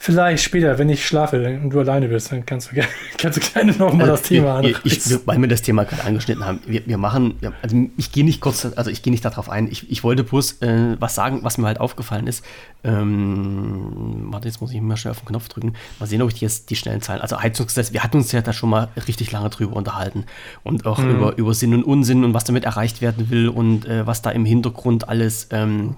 Vielleicht 0.05 0.43
später, 0.43 0.77
wenn 0.77 0.89
ich 0.89 1.07
schlafe 1.07 1.61
und 1.63 1.69
du 1.69 1.79
alleine 1.79 2.09
bist, 2.09 2.29
dann 2.29 2.45
kannst 2.45 2.73
du, 2.73 2.75
kannst 3.17 3.37
du 3.37 3.53
gerne 3.53 3.71
nochmal 3.71 4.05
das 4.05 4.23
Thema 4.23 4.55
an. 4.55 4.65
Ich, 4.65 4.99
weil 5.25 5.39
wir 5.39 5.47
das 5.47 5.61
Thema 5.61 5.85
gerade 5.85 6.03
angeschnitten 6.03 6.45
haben, 6.45 6.59
wir, 6.67 6.85
wir 6.85 6.97
machen, 6.97 7.35
also 7.61 7.77
ich 7.95 8.11
gehe 8.11 8.25
nicht 8.25 8.41
kurz, 8.41 8.67
also 8.75 8.91
ich 8.91 9.01
gehe 9.01 9.11
nicht 9.11 9.23
darauf 9.23 9.49
ein. 9.49 9.71
Ich, 9.71 9.89
ich 9.89 10.03
wollte 10.03 10.25
bloß 10.25 10.61
äh, 10.61 10.97
was 10.99 11.15
sagen, 11.15 11.39
was 11.43 11.57
mir 11.57 11.67
halt 11.67 11.79
aufgefallen 11.79 12.27
ist. 12.27 12.43
Ähm, 12.83 14.27
warte, 14.29 14.49
jetzt 14.49 14.59
muss 14.59 14.73
ich 14.73 14.81
mal 14.81 14.97
schnell 14.97 15.11
auf 15.11 15.21
den 15.21 15.27
Knopf 15.27 15.47
drücken. 15.47 15.71
Mal 16.01 16.05
sehen, 16.05 16.21
ob 16.21 16.33
ich 16.33 16.41
jetzt 16.41 16.69
die 16.69 16.75
schnellen 16.75 17.01
Zahlen. 17.01 17.21
Also 17.21 17.41
Heizungsgesetz, 17.41 17.93
wir 17.93 18.03
hatten 18.03 18.17
uns 18.17 18.29
ja 18.33 18.41
da 18.41 18.51
schon 18.51 18.71
mal 18.71 18.89
richtig 19.07 19.31
lange 19.31 19.49
drüber 19.51 19.77
unterhalten. 19.77 20.25
Und 20.63 20.85
auch 20.85 20.99
mhm. 20.99 21.11
über, 21.11 21.37
über 21.37 21.53
Sinn 21.53 21.73
und 21.73 21.85
Unsinn 21.85 22.25
und 22.25 22.33
was 22.33 22.43
damit 22.43 22.65
erreicht 22.65 22.99
werden 22.99 23.29
will 23.29 23.47
und 23.47 23.85
äh, 23.85 24.05
was 24.05 24.21
da 24.21 24.31
im 24.31 24.43
Hintergrund 24.43 25.07
alles 25.07 25.47
ähm, 25.51 25.95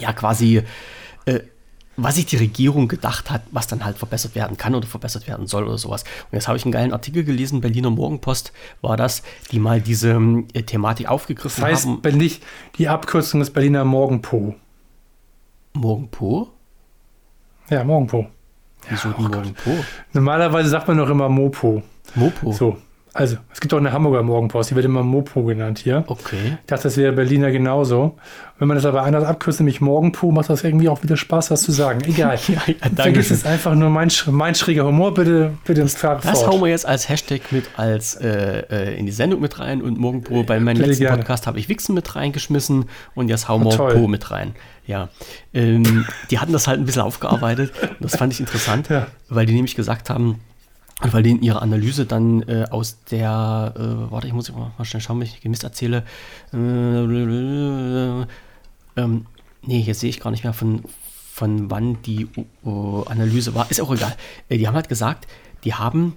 ja 0.00 0.12
quasi 0.12 0.64
äh, 1.26 1.40
was 2.02 2.16
sich 2.16 2.26
die 2.26 2.36
Regierung 2.36 2.88
gedacht 2.88 3.30
hat, 3.30 3.42
was 3.50 3.66
dann 3.66 3.84
halt 3.84 3.98
verbessert 3.98 4.34
werden 4.34 4.56
kann 4.56 4.74
oder 4.74 4.86
verbessert 4.86 5.26
werden 5.26 5.46
soll 5.46 5.64
oder 5.64 5.78
sowas. 5.78 6.02
Und 6.02 6.32
jetzt 6.32 6.48
habe 6.48 6.56
ich 6.56 6.64
einen 6.64 6.72
geilen 6.72 6.92
Artikel 6.92 7.24
gelesen, 7.24 7.60
Berliner 7.60 7.90
Morgenpost 7.90 8.52
war 8.80 8.96
das, 8.96 9.22
die 9.50 9.58
mal 9.58 9.80
diese 9.80 10.10
äh, 10.52 10.62
Thematik 10.62 11.08
aufgegriffen 11.08 11.62
das 11.62 11.70
heißt, 11.70 11.86
haben. 11.86 11.98
Wenn 12.02 12.16
nicht, 12.16 12.42
die 12.76 12.88
Abkürzung 12.88 13.40
ist 13.40 13.50
Berliner 13.50 13.84
Morgenpo. 13.84 14.54
Morgenpo? 15.72 16.48
Ja, 17.68 17.84
Morgenpo. 17.84 18.26
Wieso 18.88 19.08
ja, 19.08 19.14
oh 19.18 19.22
Morgenpo? 19.22 19.70
Normalerweise 20.12 20.68
sagt 20.68 20.88
man 20.88 20.96
doch 20.98 21.08
immer 21.10 21.28
Mopo. 21.28 21.82
Mopo. 22.14 22.52
So. 22.52 22.78
Also, 23.12 23.36
es 23.52 23.60
gibt 23.60 23.74
auch 23.74 23.78
eine 23.78 23.92
Hamburger 23.92 24.22
Morgenpost, 24.22 24.70
die 24.70 24.76
wird 24.76 24.84
immer 24.84 25.02
Mopo 25.02 25.42
genannt 25.42 25.78
hier. 25.78 26.04
Okay. 26.06 26.58
Ich 26.60 26.66
dachte, 26.66 26.84
das 26.84 26.96
wäre 26.96 27.12
Berliner 27.12 27.50
genauso. 27.50 28.16
Wenn 28.58 28.68
man 28.68 28.76
das 28.76 28.84
aber 28.84 29.02
anders 29.02 29.24
abkürzt, 29.24 29.58
nämlich 29.58 29.80
Morgenpo, 29.80 30.30
macht 30.30 30.48
das 30.50 30.62
irgendwie 30.62 30.88
auch 30.88 31.02
wieder 31.02 31.16
Spaß, 31.16 31.50
was 31.50 31.62
zu 31.62 31.72
sagen. 31.72 32.02
Egal. 32.04 32.38
ja, 32.48 32.60
ja, 32.66 32.74
Vergiss 32.94 33.30
es 33.30 33.44
einfach 33.44 33.74
nur 33.74 33.90
mein, 33.90 34.12
mein 34.30 34.54
schräger 34.54 34.84
Humor, 34.84 35.14
bitte, 35.14 35.52
bitte 35.64 35.80
Das 35.80 35.94
fort. 35.94 36.46
hauen 36.46 36.60
wir 36.60 36.68
jetzt 36.68 36.86
als 36.86 37.08
Hashtag 37.08 37.40
mit 37.50 37.64
als 37.76 38.14
äh, 38.16 38.60
äh, 38.70 38.98
in 38.98 39.06
die 39.06 39.12
Sendung 39.12 39.40
mit 39.40 39.58
rein 39.58 39.82
und 39.82 39.98
Morgenpo. 39.98 40.44
Bei 40.44 40.60
meinem 40.60 40.80
letzten 40.80 41.02
gerne. 41.02 41.16
Podcast 41.16 41.46
habe 41.46 41.58
ich 41.58 41.68
Wichsen 41.68 41.94
mit 41.94 42.14
reingeschmissen 42.14 42.84
und 43.14 43.28
jetzt 43.28 43.48
hauen 43.48 43.64
wir 43.64 43.76
Po 43.76 44.06
mit 44.06 44.30
rein. 44.30 44.54
Ja. 44.86 45.08
Ähm, 45.52 46.06
die 46.30 46.38
hatten 46.38 46.52
das 46.52 46.68
halt 46.68 46.80
ein 46.80 46.84
bisschen 46.84 47.02
aufgearbeitet. 47.02 47.72
Und 47.80 47.96
das 48.00 48.16
fand 48.16 48.32
ich 48.32 48.40
interessant, 48.40 48.88
ja. 48.88 49.06
weil 49.28 49.46
die 49.46 49.54
nämlich 49.54 49.74
gesagt 49.74 50.10
haben, 50.10 50.40
weil 51.00 51.22
die 51.22 51.30
in 51.30 51.42
ihrer 51.42 51.62
Analyse 51.62 52.06
dann 52.06 52.42
äh, 52.42 52.66
aus 52.70 53.04
der, 53.04 53.74
äh, 53.76 54.10
warte, 54.10 54.26
ich 54.26 54.32
muss 54.32 54.52
mal 54.52 54.72
schnell 54.84 55.00
schauen, 55.00 55.20
wenn 55.20 55.26
ich 55.26 55.44
Mist 55.44 55.64
erzähle. 55.64 56.04
Äh, 56.52 56.56
ähm, 58.96 59.26
nee, 59.62 59.80
hier 59.80 59.94
sehe 59.94 60.10
ich 60.10 60.20
gar 60.20 60.30
nicht 60.30 60.44
mehr 60.44 60.52
von, 60.52 60.82
von 61.32 61.70
wann 61.70 62.02
die 62.02 62.28
uh, 62.64 63.02
Analyse 63.04 63.54
war. 63.54 63.70
Ist 63.70 63.80
auch 63.80 63.92
egal. 63.92 64.14
Äh, 64.48 64.58
die 64.58 64.68
haben 64.68 64.74
halt 64.74 64.88
gesagt, 64.88 65.26
die 65.64 65.74
haben 65.74 66.16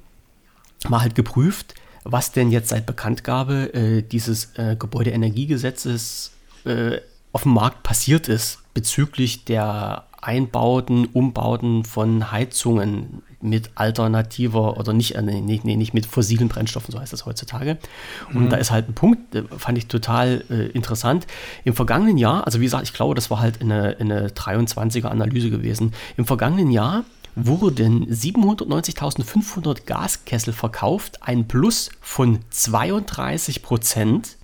mal 0.90 1.02
halt 1.02 1.16
geprüft, 1.16 1.76
was 2.04 2.34
denn 2.34 2.52
jetzt 2.52 2.70
seit 2.70 2.86
Bekanntgabe 2.86 3.74
äh, 3.74 4.02
dieses 4.02 4.54
Gebäudeenergiegesetzes 4.54 6.32
auf 7.34 7.44
dem 7.44 7.54
Markt 7.54 7.84
passiert 7.84 8.30
ist 8.30 8.60
bezüglich 8.74 9.44
der 9.44 10.06
Einbauten, 10.22 11.06
Umbauten 11.06 11.84
von 11.84 12.32
Heizungen 12.32 13.24
mit 13.44 13.70
alternativer 13.76 14.78
oder 14.78 14.94
nicht, 14.94 15.16
äh, 15.16 15.22
nee, 15.22 15.60
nee, 15.64 15.76
nicht 15.76 15.94
mit 15.94 16.06
fossilen 16.06 16.48
Brennstoffen, 16.48 16.91
so 16.91 17.00
heißt 17.00 17.14
das 17.14 17.26
heutzutage. 17.26 17.78
Und 18.34 18.46
mhm. 18.46 18.50
da 18.50 18.58
ist 18.58 18.72
halt 18.72 18.89
ein 18.89 18.94
Punkt, 18.94 19.36
äh, 19.36 19.44
fand 19.58 19.78
ich 19.78 19.88
total 19.88 20.44
äh, 20.50 20.68
interessant. 20.68 21.28
Im 21.64 21.74
vergangenen 21.74 22.18
Jahr, 22.18 22.46
also 22.46 22.60
wie 22.60 22.66
gesagt, 22.66 22.84
ich 22.84 22.94
glaube, 22.94 23.16
das 23.16 23.30
war 23.30 23.39
halt 23.39 23.62
eine, 23.62 23.98
eine 24.00 24.30
23er 24.30 25.08
Analyse 25.08 25.50
gewesen. 25.50 25.94
Im 26.18 26.26
vergangenen 26.26 26.72
Jahr 26.72 27.04
wurden 27.36 28.08
790.500 28.10 29.86
Gaskessel 29.86 30.54
verkauft, 30.54 31.24
ein 31.24 31.48
Plus 31.48 31.89
von 32.02 32.39
32 32.50 33.64
Prozent. 33.64 34.38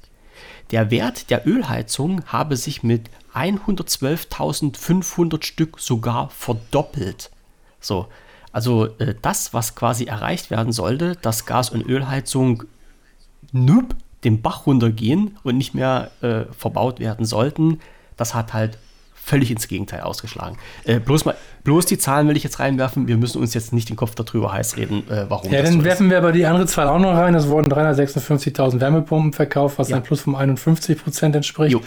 Der 0.72 0.92
Wert 0.92 1.30
der 1.30 1.48
Ölheizung 1.48 2.24
habe 2.26 2.58
sich 2.58 2.84
mit 2.84 3.10
112.500 3.34 5.44
Stück 5.44 5.80
sogar 5.80 6.30
verdoppelt. 6.30 7.32
So, 7.80 8.08
also 8.52 8.88
äh, 8.98 9.16
das, 9.22 9.54
was 9.54 9.76
quasi 9.76 10.06
erreicht 10.06 10.50
werden 10.50 10.72
sollte, 10.72 11.16
dass 11.22 11.46
Gas- 11.46 11.70
und 11.70 11.86
Ölheizung 11.86 12.64
nüb 13.52 13.96
den 14.24 14.42
Bach 14.42 14.66
runtergehen 14.66 15.38
und 15.44 15.58
nicht 15.58 15.74
mehr 15.74 16.12
äh, 16.22 16.42
verbaut 16.58 17.00
werden 17.00 17.26
sollten, 17.26 17.80
das 18.18 18.34
hat 18.34 18.54
halt 18.54 18.78
völlig 19.30 19.52
ins 19.52 19.68
Gegenteil 19.68 20.02
ausgeschlagen. 20.02 20.58
Äh, 20.86 21.00
bloß, 21.00 21.26
mal, 21.26 21.36
bloß 21.64 21.86
die 21.86 21.98
Zahlen 21.98 22.28
will 22.28 22.36
ich 22.36 22.44
jetzt 22.44 22.60
reinwerfen. 22.60 23.08
Wir 23.08 23.18
müssen 23.18 23.40
uns 23.40 23.54
jetzt 23.54 23.72
nicht 23.74 23.90
den 23.90 23.96
Kopf 23.96 24.16
darüber 24.16 24.52
heiß 24.52 24.78
reden, 24.78 25.10
äh, 25.10 25.26
warum. 25.30 25.52
Ja, 25.52 25.62
dann 25.62 25.74
so 25.74 25.84
werfen 25.84 26.08
ist. 26.08 26.12
wir 26.12 26.18
aber 26.18 26.32
die 26.32 26.46
andere 26.46 26.66
Zahl 26.66 26.88
auch 26.88 27.00
noch 27.00 27.14
rein. 27.14 27.36
Es 27.36 27.48
wurden 27.48 27.72
356.000 27.72 28.80
Wärmepumpen 28.80 29.34
verkauft, 29.34 29.78
was 29.78 29.90
ja. 29.90 29.98
ein 29.98 30.04
Plus 30.04 30.22
von 30.22 30.36
51 30.36 31.02
Prozent 31.02 31.36
entspricht. 31.36 31.72
Jo. 31.72 31.82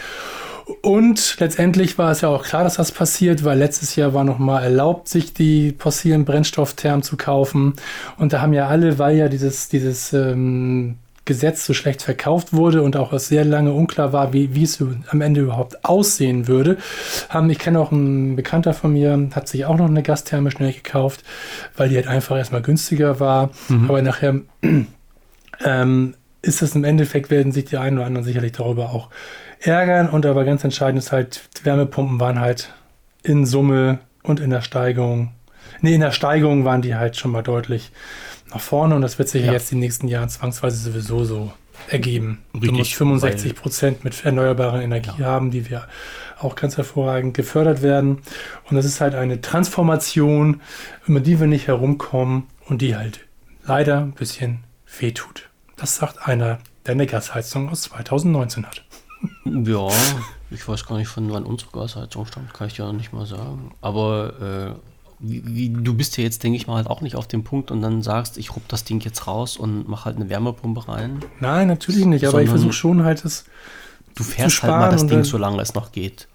Und 0.80 1.36
letztendlich 1.38 1.98
war 1.98 2.10
es 2.10 2.20
ja 2.20 2.28
auch 2.28 2.44
klar, 2.44 2.64
dass 2.64 2.74
das 2.74 2.92
passiert, 2.92 3.44
weil 3.44 3.58
letztes 3.58 3.96
Jahr 3.96 4.14
war 4.14 4.24
noch 4.24 4.38
mal 4.38 4.62
erlaubt, 4.62 5.08
sich 5.08 5.34
die 5.34 5.74
fossilen 5.78 6.24
Brennstoffthermen 6.24 7.02
zu 7.02 7.16
kaufen. 7.16 7.74
Und 8.18 8.32
da 8.32 8.40
haben 8.40 8.52
ja 8.52 8.68
alle, 8.68 8.98
weil 8.98 9.16
ja 9.16 9.28
dieses, 9.28 9.68
dieses 9.68 10.12
ähm, 10.12 10.96
Gesetz 11.24 11.64
so 11.64 11.72
schlecht 11.72 12.02
verkauft 12.02 12.52
wurde 12.52 12.82
und 12.82 12.96
auch 12.96 13.12
es 13.12 13.28
sehr 13.28 13.44
lange 13.44 13.72
unklar 13.72 14.12
war, 14.12 14.32
wie, 14.32 14.54
wie 14.54 14.64
es 14.64 14.82
am 15.08 15.20
Ende 15.20 15.42
überhaupt 15.42 15.84
aussehen 15.84 16.48
würde, 16.48 16.78
haben, 17.28 17.48
ich 17.48 17.60
kenne 17.60 17.78
auch 17.78 17.92
einen 17.92 18.34
Bekannter 18.34 18.74
von 18.74 18.92
mir, 18.92 19.28
hat 19.32 19.46
sich 19.46 19.64
auch 19.64 19.76
noch 19.76 19.88
eine 19.88 20.02
Gastherme 20.02 20.50
schnell 20.50 20.72
gekauft, 20.72 21.22
weil 21.76 21.88
die 21.88 21.96
halt 21.96 22.08
einfach 22.08 22.36
erstmal 22.36 22.62
günstiger 22.62 23.20
war. 23.20 23.50
Mhm. 23.68 23.88
Aber 23.88 24.02
nachher 24.02 24.40
ähm, 25.64 26.14
ist 26.42 26.60
es 26.60 26.74
im 26.74 26.82
Endeffekt, 26.82 27.30
werden 27.30 27.52
sich 27.52 27.66
die 27.66 27.76
einen 27.76 27.98
oder 27.98 28.06
anderen 28.06 28.24
sicherlich 28.24 28.52
darüber 28.52 28.90
auch 28.90 29.08
ärgern. 29.62 30.08
Und 30.08 30.26
aber 30.26 30.44
ganz 30.44 30.64
entscheidend 30.64 31.02
ist 31.02 31.12
halt, 31.12 31.48
Wärmepumpen 31.62 32.20
waren 32.20 32.40
halt 32.40 32.72
in 33.22 33.46
Summe 33.46 34.00
und 34.22 34.40
in 34.40 34.50
der 34.50 34.62
Steigerung, 34.62 35.32
nee, 35.80 35.94
in 35.94 36.00
der 36.00 36.12
Steigerung 36.12 36.64
waren 36.64 36.82
die 36.82 36.94
halt 36.94 37.16
schon 37.16 37.30
mal 37.30 37.42
deutlich 37.42 37.92
nach 38.52 38.60
vorne 38.60 38.94
und 38.94 39.02
das 39.02 39.18
wird 39.18 39.28
sich 39.28 39.46
ja. 39.46 39.52
jetzt 39.52 39.70
die 39.70 39.76
nächsten 39.76 40.08
Jahre 40.08 40.28
zwangsweise 40.28 40.76
sowieso 40.76 41.24
so 41.24 41.52
ergeben. 41.88 42.42
Richtig, 42.54 42.70
du 42.70 42.76
musst 42.76 42.94
65 42.94 43.54
Prozent 43.54 44.04
mit 44.04 44.24
erneuerbarer 44.24 44.82
Energie 44.82 45.10
ja. 45.18 45.26
haben, 45.26 45.50
die 45.50 45.68
wir 45.68 45.88
auch 46.38 46.54
ganz 46.54 46.76
hervorragend 46.76 47.34
gefördert 47.34 47.82
werden. 47.82 48.18
Und 48.68 48.76
das 48.76 48.84
ist 48.84 49.00
halt 49.00 49.14
eine 49.14 49.40
Transformation, 49.40 50.60
über 51.06 51.20
die 51.20 51.40
wir 51.40 51.46
nicht 51.46 51.66
herumkommen 51.68 52.44
und 52.66 52.82
die 52.82 52.96
halt 52.96 53.20
leider 53.64 54.00
ein 54.00 54.12
bisschen 54.12 54.64
wehtut. 54.98 55.48
Das 55.76 55.96
sagt 55.96 56.26
einer, 56.26 56.58
der 56.86 56.92
eine 56.92 57.06
Gasheizung 57.06 57.68
aus 57.68 57.82
2019 57.82 58.66
hat. 58.66 58.84
Ja, 59.44 59.88
ich 60.50 60.66
weiß 60.66 60.86
gar 60.86 60.98
nicht, 60.98 61.08
von 61.08 61.30
wann 61.32 61.44
unsere 61.44 61.70
Gasheizung 61.72 62.26
stammt, 62.26 62.54
kann 62.54 62.68
ich 62.68 62.78
ja 62.78 62.92
nicht 62.92 63.12
mal 63.12 63.26
sagen. 63.26 63.72
Aber 63.80 64.76
äh, 64.78 64.92
wie, 65.18 65.42
wie, 65.46 65.70
du 65.70 65.94
bist 65.94 66.16
ja 66.16 66.24
jetzt, 66.24 66.42
denke 66.42 66.56
ich 66.56 66.66
mal, 66.66 66.76
halt 66.76 66.88
auch 66.88 67.00
nicht 67.00 67.16
auf 67.16 67.28
dem 67.28 67.44
Punkt 67.44 67.70
und 67.70 67.80
dann 67.80 68.02
sagst, 68.02 68.38
ich 68.38 68.54
rupp 68.54 68.66
das 68.68 68.84
Ding 68.84 69.00
jetzt 69.00 69.26
raus 69.26 69.56
und 69.56 69.88
mach 69.88 70.04
halt 70.04 70.16
eine 70.16 70.28
Wärmepumpe 70.28 70.88
rein. 70.88 71.20
Nein, 71.40 71.68
natürlich 71.68 72.04
nicht, 72.04 72.26
aber 72.26 72.42
ich 72.42 72.48
versuche 72.48 72.72
schon 72.72 73.04
halt 73.04 73.24
es. 73.24 73.44
Du 74.14 74.24
fährst 74.24 74.62
halt 74.62 74.72
mal 74.72 74.90
das 74.90 75.06
Ding, 75.06 75.24
solange 75.24 75.62
es 75.62 75.74
noch 75.74 75.92
geht. 75.92 76.28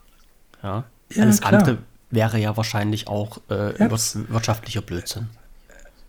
Ja. 0.64 0.86
ja 1.14 1.24
Alles 1.24 1.42
klar. 1.42 1.54
andere 1.54 1.78
wäre 2.10 2.40
ja 2.40 2.56
wahrscheinlich 2.56 3.08
auch 3.08 3.40
äh, 3.50 3.78
ja, 3.78 3.92
wirtschaftlicher 3.92 4.82
Blödsinn. 4.82 5.28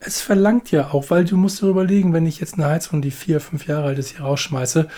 Es 0.00 0.20
verlangt 0.20 0.70
ja 0.70 0.92
auch, 0.92 1.10
weil 1.10 1.24
du 1.24 1.36
musst 1.36 1.60
dir 1.60 1.66
überlegen, 1.66 2.12
wenn 2.12 2.24
ich 2.26 2.38
jetzt 2.38 2.54
eine 2.54 2.66
Heizung, 2.66 3.02
die 3.02 3.10
vier, 3.10 3.40
fünf 3.40 3.66
Jahre 3.66 3.88
alt 3.88 3.98
ist, 3.98 4.10
hier 4.10 4.20
rausschmeiße, 4.20 4.88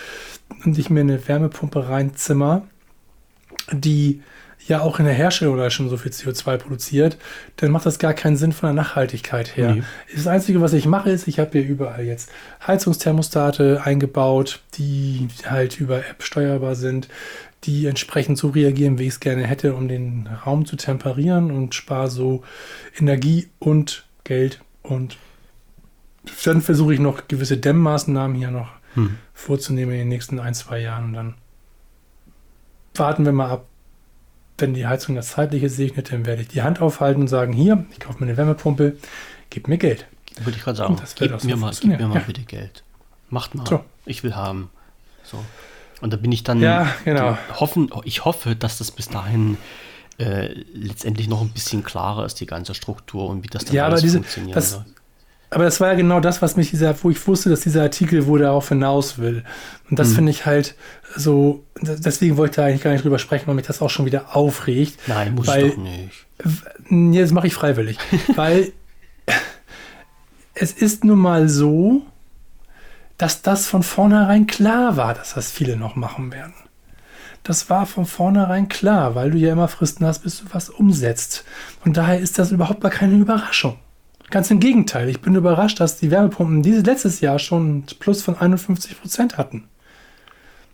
und 0.63 0.77
ich 0.77 0.89
mir 0.89 1.01
eine 1.01 1.27
Wärmepumpe 1.27 1.89
reinzimmer, 1.89 2.63
die 3.71 4.21
ja 4.67 4.81
auch 4.81 4.99
in 4.99 5.05
der 5.05 5.13
Herstellung 5.13 5.57
da 5.57 5.69
schon 5.69 5.89
so 5.89 5.97
viel 5.97 6.11
CO2 6.11 6.57
produziert, 6.57 7.17
dann 7.57 7.71
macht 7.71 7.85
das 7.85 7.99
gar 7.99 8.13
keinen 8.13 8.37
Sinn 8.37 8.51
von 8.51 8.67
der 8.67 8.83
Nachhaltigkeit 8.83 9.57
her. 9.57 9.75
Nee. 9.75 9.83
Das 10.13 10.27
Einzige, 10.27 10.61
was 10.61 10.73
ich 10.73 10.85
mache, 10.85 11.09
ist, 11.09 11.27
ich 11.27 11.39
habe 11.39 11.51
hier 11.53 11.67
überall 11.67 12.03
jetzt 12.03 12.29
Heizungsthermostate 12.65 13.81
eingebaut, 13.83 14.61
die 14.75 15.27
halt 15.45 15.79
über 15.79 15.97
App 15.97 16.23
steuerbar 16.23 16.75
sind, 16.75 17.07
die 17.63 17.85
entsprechend 17.85 18.37
so 18.37 18.49
reagieren, 18.49 18.97
wie 18.97 19.03
ich 19.03 19.13
es 19.13 19.19
gerne 19.19 19.45
hätte, 19.45 19.75
um 19.75 19.87
den 19.87 20.27
Raum 20.45 20.65
zu 20.65 20.75
temperieren 20.75 21.51
und 21.51 21.75
spare 21.75 22.09
so 22.09 22.43
Energie 22.97 23.49
und 23.59 24.05
Geld. 24.23 24.61
Und 24.83 25.17
dann 26.45 26.61
versuche 26.61 26.93
ich 26.93 26.99
noch 26.99 27.27
gewisse 27.27 27.57
Dämmmaßnahmen 27.57 28.35
hier 28.35 28.51
noch 28.51 28.69
hm. 28.93 29.17
Vorzunehmen 29.41 29.93
in 29.93 29.99
den 29.99 30.07
nächsten 30.07 30.39
ein, 30.39 30.53
zwei 30.53 30.79
Jahren. 30.79 31.05
Und 31.05 31.13
dann 31.13 31.33
warten 32.95 33.25
wir 33.25 33.31
mal 33.31 33.49
ab, 33.49 33.65
wenn 34.57 34.73
die 34.73 34.85
Heizung 34.85 35.15
das 35.15 35.29
Zeitliche 35.29 35.69
segnet, 35.69 36.11
dann 36.11 36.25
werde 36.25 36.43
ich 36.43 36.47
die 36.47 36.61
Hand 36.61 36.81
aufhalten 36.81 37.21
und 37.21 37.27
sagen, 37.27 37.51
hier, 37.51 37.85
ich 37.91 37.99
kaufe 37.99 38.19
mir 38.19 38.27
eine 38.27 38.37
Wärmepumpe, 38.37 38.97
gib 39.49 39.67
mir 39.67 39.77
Geld. 39.77 40.05
Würde 40.39 40.57
ich 40.57 40.63
gerade 40.63 40.77
sagen, 40.77 40.97
gib 41.15 41.43
mir, 41.43 41.55
mal, 41.55 41.73
gib 41.79 41.99
mir 41.99 42.07
mal 42.07 42.15
ja. 42.15 42.21
bitte 42.21 42.43
Geld. 42.43 42.83
Macht 43.29 43.55
mal. 43.55 43.65
So. 43.65 43.83
Ich 44.05 44.23
will 44.23 44.35
haben. 44.35 44.69
So. 45.23 45.43
Und 46.01 46.13
da 46.13 46.17
bin 46.17 46.31
ich 46.31 46.43
dann 46.43 46.59
ja, 46.61 46.93
genau. 47.05 47.37
hoffen, 47.59 47.89
ich 48.05 48.25
hoffe, 48.25 48.55
dass 48.55 48.77
das 48.77 48.91
bis 48.91 49.09
dahin 49.09 49.57
äh, 50.19 50.53
letztendlich 50.73 51.27
noch 51.27 51.41
ein 51.41 51.49
bisschen 51.49 51.83
klarer 51.83 52.25
ist, 52.25 52.39
die 52.39 52.45
ganze 52.45 52.73
Struktur 52.73 53.29
und 53.29 53.43
wie 53.43 53.47
das 53.47 53.65
dann 53.65 53.75
ja, 53.75 53.85
alles 53.85 54.01
diese, 54.01 54.17
funktionieren 54.17 54.55
das, 54.55 54.71
soll. 54.71 54.85
Aber 55.53 55.65
das 55.65 55.81
war 55.81 55.89
ja 55.89 55.93
genau 55.95 56.21
das, 56.21 56.41
was 56.41 56.55
mich 56.55 56.69
dieser, 56.69 56.95
wo 57.03 57.09
ich 57.09 57.27
wusste, 57.27 57.49
dass 57.49 57.59
dieser 57.59 57.81
Artikel 57.83 58.25
wo 58.25 58.37
darauf 58.37 58.69
hinaus 58.69 59.17
will. 59.17 59.43
Und 59.89 59.99
das 59.99 60.09
hm. 60.09 60.15
finde 60.15 60.31
ich 60.31 60.45
halt 60.45 60.75
so, 61.15 61.65
deswegen 61.81 62.37
wollte 62.37 62.51
ich 62.51 62.55
da 62.55 62.65
eigentlich 62.65 62.81
gar 62.81 62.91
nicht 62.91 63.03
drüber 63.03 63.19
sprechen, 63.19 63.47
weil 63.47 63.55
mich 63.55 63.67
das 63.67 63.81
auch 63.81 63.89
schon 63.89 64.05
wieder 64.05 64.33
aufregt. 64.35 64.97
Nein, 65.07 65.35
muss 65.35 65.47
weil, 65.47 65.67
ich 65.67 65.75
doch 65.75 65.83
nicht. 65.83 66.25
Ja, 66.89 67.21
das 67.21 67.31
mache 67.31 67.47
ich 67.47 67.53
freiwillig. 67.53 67.97
weil 68.35 68.71
es 70.53 70.71
ist 70.71 71.03
nun 71.03 71.19
mal 71.19 71.49
so, 71.49 72.03
dass 73.17 73.41
das 73.41 73.67
von 73.67 73.83
vornherein 73.83 74.47
klar 74.47 74.95
war, 74.95 75.13
dass 75.13 75.33
das 75.33 75.51
viele 75.51 75.75
noch 75.75 75.97
machen 75.97 76.31
werden. 76.31 76.53
Das 77.43 77.69
war 77.69 77.85
von 77.87 78.05
vornherein 78.05 78.69
klar, 78.69 79.15
weil 79.15 79.31
du 79.31 79.37
ja 79.37 79.51
immer 79.51 79.67
Fristen 79.67 80.05
hast, 80.05 80.19
bis 80.19 80.39
du 80.39 80.45
was 80.53 80.69
umsetzt. 80.69 81.43
Und 81.83 81.97
daher 81.97 82.19
ist 82.19 82.39
das 82.39 82.51
überhaupt 82.51 82.81
gar 82.81 82.91
keine 82.91 83.15
Überraschung. 83.15 83.77
Ganz 84.31 84.49
im 84.49 84.59
Gegenteil, 84.59 85.09
ich 85.09 85.21
bin 85.21 85.35
überrascht, 85.35 85.79
dass 85.79 85.97
die 85.97 86.09
Wärmepumpen 86.09 86.63
dieses 86.63 86.85
letztes 86.85 87.19
Jahr 87.19 87.37
schon 87.37 87.61
einen 87.61 87.85
Plus 87.99 88.23
von 88.23 88.35
51 88.35 88.99
Prozent 88.99 89.37
hatten. 89.37 89.65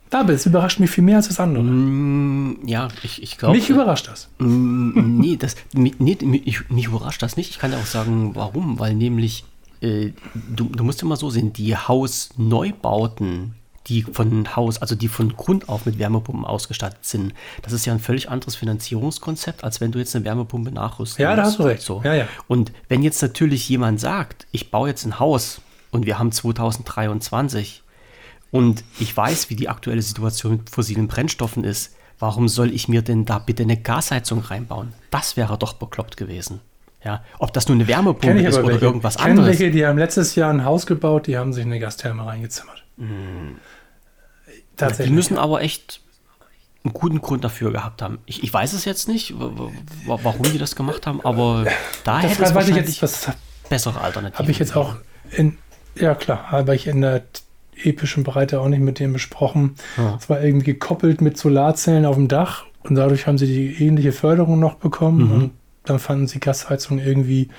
Da 0.10 0.24
bist 0.24 0.46
überrascht 0.46 0.80
mich 0.80 0.90
viel 0.90 1.04
mehr 1.04 1.18
als 1.18 1.28
das 1.28 1.40
andere. 1.40 1.64
Mm, 1.64 2.66
ja, 2.66 2.88
ich, 3.04 3.22
ich 3.22 3.38
glaube. 3.38 3.58
Mich 3.58 3.70
überrascht 3.70 4.08
das. 4.08 4.30
Mm, 4.40 5.20
nee, 5.20 5.36
das 5.36 5.58
nee, 5.74 5.92
mich, 6.00 6.70
mich 6.70 6.86
überrascht 6.86 7.22
das 7.22 7.36
nicht. 7.36 7.50
Ich 7.50 7.60
kann 7.60 7.72
dir 7.72 7.78
auch 7.78 7.86
sagen, 7.86 8.34
warum. 8.34 8.80
Weil 8.80 8.94
nämlich 8.94 9.44
äh, 9.82 10.12
du, 10.34 10.66
du 10.66 10.84
musst 10.84 11.02
immer 11.02 11.18
so 11.18 11.30
sehen, 11.30 11.52
die 11.52 11.76
Hausneubauten, 11.76 13.56
die 13.88 14.04
von 14.04 14.56
Haus, 14.56 14.82
also 14.82 14.96
die 14.96 15.08
von 15.08 15.36
Grund 15.36 15.70
auf 15.70 15.86
mit 15.86 16.00
Wärmepumpen 16.00 16.46
ausgestattet 16.46 17.06
sind, 17.06 17.34
das 17.62 17.74
ist 17.74 17.86
ja 17.86 17.94
ein 17.94 18.00
völlig 18.00 18.30
anderes 18.30 18.56
Finanzierungskonzept, 18.56 19.64
als 19.64 19.82
wenn 19.82 19.92
du 19.92 20.00
jetzt 20.00 20.16
eine 20.16 20.26
Wärmepumpe 20.26 20.72
nachrüstest. 20.72 21.20
Ja, 21.20 21.36
da 21.36 21.44
hast 21.44 21.60
du 21.60 21.64
recht. 21.64 21.82
So. 21.82 22.02
Ja, 22.04 22.14
ja. 22.14 22.28
Und 22.48 22.72
wenn 22.90 23.04
jetzt 23.04 23.22
natürlich 23.22 23.68
jemand 23.70 24.00
sagt, 24.00 24.48
ich 24.52 24.72
baue 24.72 24.90
jetzt 24.90 25.06
ein 25.06 25.20
Haus 25.20 25.62
und 25.92 26.06
wir 26.06 26.20
haben 26.20 26.32
2023 26.32 27.84
und 28.52 28.84
ich 29.00 29.16
weiß, 29.16 29.50
wie 29.50 29.56
die 29.56 29.70
aktuelle 29.70 30.02
Situation 30.02 30.54
mit 30.54 30.70
fossilen 30.70 31.08
Brennstoffen 31.08 31.64
ist, 31.64 31.96
warum 32.20 32.48
soll 32.48 32.74
ich 32.74 32.88
mir 32.88 33.02
denn 33.02 33.26
da 33.26 33.40
bitte 33.40 33.64
eine 33.64 33.78
Gasheizung 33.78 34.40
reinbauen? 34.40 34.94
Das 35.12 35.38
wäre 35.38 35.58
doch 35.58 35.74
bekloppt 35.74 36.18
gewesen. 36.18 36.62
Ja, 37.04 37.24
ob 37.40 37.54
das 37.54 37.68
nur 37.68 37.76
eine 37.76 37.88
Wärmepumpe 37.88 38.42
ist 38.42 38.58
oder 38.58 38.68
welche. 38.68 38.86
irgendwas 38.86 39.16
ich 39.16 39.22
anderes. 39.22 39.48
welche, 39.48 39.72
die 39.72 39.86
haben 39.86 39.98
letztes 39.98 40.36
Jahr 40.36 40.52
ein 40.52 40.66
Haus 40.66 40.86
gebaut, 40.86 41.28
die 41.28 41.38
haben 41.38 41.54
sich 41.54 41.64
eine 41.64 41.80
Gastherme 41.80 42.26
reingezimmert. 42.26 42.84
Hm. 42.98 43.58
Tatsächlich. 44.78 45.08
Die 45.08 45.14
müssen 45.14 45.38
aber 45.38 45.62
echt 45.62 46.02
einen 46.84 46.94
guten 46.94 47.22
Grund 47.22 47.44
dafür 47.44 47.72
gehabt 47.72 48.02
haben. 48.02 48.20
Ich, 48.26 48.44
ich 48.44 48.54
weiß 48.54 48.74
es 48.74 48.86
jetzt 48.86 49.08
nicht, 49.08 49.34
warum 49.38 50.44
die 50.44 50.58
das 50.58 50.76
gemacht 50.76 51.06
haben, 51.06 51.22
aber 51.24 51.66
da 52.04 52.22
das 52.22 52.32
hätte 52.32 52.44
es 52.44 52.56
wahrscheinlich 52.56 53.02
jetzt, 53.02 53.32
bessere 53.70 54.00
Alternativen. 54.02 54.40
Habe 54.40 54.52
ich 54.52 54.60
jetzt 54.60 54.76
auch 54.76 54.96
in, 55.32 55.58
ja 55.96 56.16
klar, 56.16 56.52
habe 56.52 56.76
ich 56.76 56.88
in 56.88 57.02
der 57.02 57.24
epischen 57.84 58.24
Breite 58.24 58.62
auch 58.62 58.70
nicht 58.70 58.80
mit 58.80 59.00
dem 59.00 59.14
besprochen. 59.14 59.76
Es 59.98 59.98
ja. 59.98 60.20
war 60.30 60.42
irgendwie 60.42 60.66
gekoppelt 60.66 61.22
mit 61.22 61.38
Solarzellen 61.38 62.06
auf 62.06 62.16
dem 62.16 62.28
Dach 62.28 62.66
und 62.84 62.96
dadurch 62.96 63.28
haben 63.28 63.38
sie 63.38 63.48
die 63.48 63.86
ähnliche 63.86 64.12
Förderung 64.12 64.60
noch 64.60 64.76
bekommen 64.76 65.26
mhm. 65.26 65.32
und 65.32 65.52
dann 65.84 66.00
fanden 66.00 66.28
sie 66.28 66.40
Gasheizung 66.40 67.00
irgendwie 67.00 67.50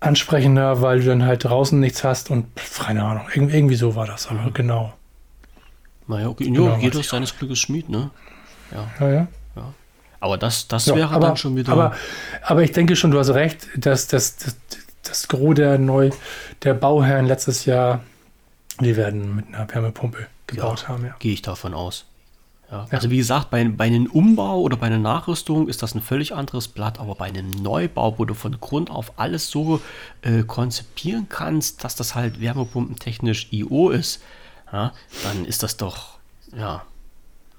ansprechender, 0.00 0.82
weil 0.82 1.00
du 1.00 1.06
dann 1.06 1.24
halt 1.24 1.44
draußen 1.44 1.78
nichts 1.80 2.04
hast 2.04 2.30
und 2.30 2.46
keine 2.78 3.04
Ahnung, 3.04 3.24
irgendwie 3.34 3.76
so 3.76 3.94
war 3.94 4.06
das, 4.06 4.28
aber 4.28 4.42
mhm. 4.42 4.54
genau. 4.54 4.92
Naja, 6.06 6.28
okay, 6.28 6.44
genau, 6.44 6.68
jo, 6.68 6.76
jeder 6.80 7.00
ist 7.00 7.08
seines 7.08 7.36
Glückes 7.36 7.58
Schmied, 7.58 7.88
ne? 7.88 8.10
Ja. 8.70 8.90
Ja, 9.00 9.12
ja. 9.12 9.28
ja. 9.56 9.74
Aber 10.20 10.38
das, 10.38 10.68
das 10.68 10.86
ja, 10.86 10.94
wäre 10.96 11.10
aber, 11.10 11.28
dann 11.28 11.36
schon 11.36 11.56
wieder. 11.56 11.72
Aber, 11.72 11.94
aber 12.42 12.62
ich 12.62 12.72
denke 12.72 12.96
schon, 12.96 13.10
du 13.10 13.18
hast 13.18 13.30
recht, 13.30 13.68
dass 13.76 14.06
das, 14.06 14.36
das, 14.36 14.56
das 15.02 15.28
Gros 15.28 15.54
der, 15.54 15.78
Neu, 15.78 16.10
der 16.62 16.74
Bauherren 16.74 17.26
letztes 17.26 17.64
Jahr, 17.64 18.00
die 18.80 18.96
werden 18.96 19.36
mit 19.36 19.48
einer 19.48 19.72
Wärmepumpe 19.72 20.26
gebaut 20.46 20.82
ja, 20.82 20.88
haben, 20.88 21.04
ja. 21.04 21.16
Gehe 21.18 21.32
ich 21.32 21.42
davon 21.42 21.74
aus. 21.74 22.06
Ja. 22.70 22.86
Also 22.90 23.10
wie 23.10 23.18
gesagt, 23.18 23.50
bei, 23.50 23.62
bei 23.64 23.84
einem 23.84 24.06
Umbau 24.06 24.60
oder 24.60 24.76
bei 24.76 24.86
einer 24.86 24.98
Nachrüstung 24.98 25.68
ist 25.68 25.82
das 25.82 25.94
ein 25.94 26.00
völlig 26.00 26.34
anderes 26.34 26.68
Blatt, 26.68 26.98
aber 26.98 27.14
bei 27.14 27.26
einem 27.26 27.50
Neubau, 27.50 28.18
wo 28.18 28.24
du 28.24 28.34
von 28.34 28.58
Grund 28.60 28.90
auf 28.90 29.12
alles 29.16 29.50
so 29.50 29.80
äh, 30.22 30.42
konzipieren 30.42 31.26
kannst, 31.28 31.84
dass 31.84 31.94
das 31.94 32.14
halt 32.14 32.40
wärmepumpentechnisch 32.40 33.48
IO 33.52 33.90
ist, 33.90 34.22
ja, 34.74 34.92
dann 35.22 35.44
ist 35.44 35.62
das 35.62 35.76
doch, 35.76 36.18
ja, 36.56 36.82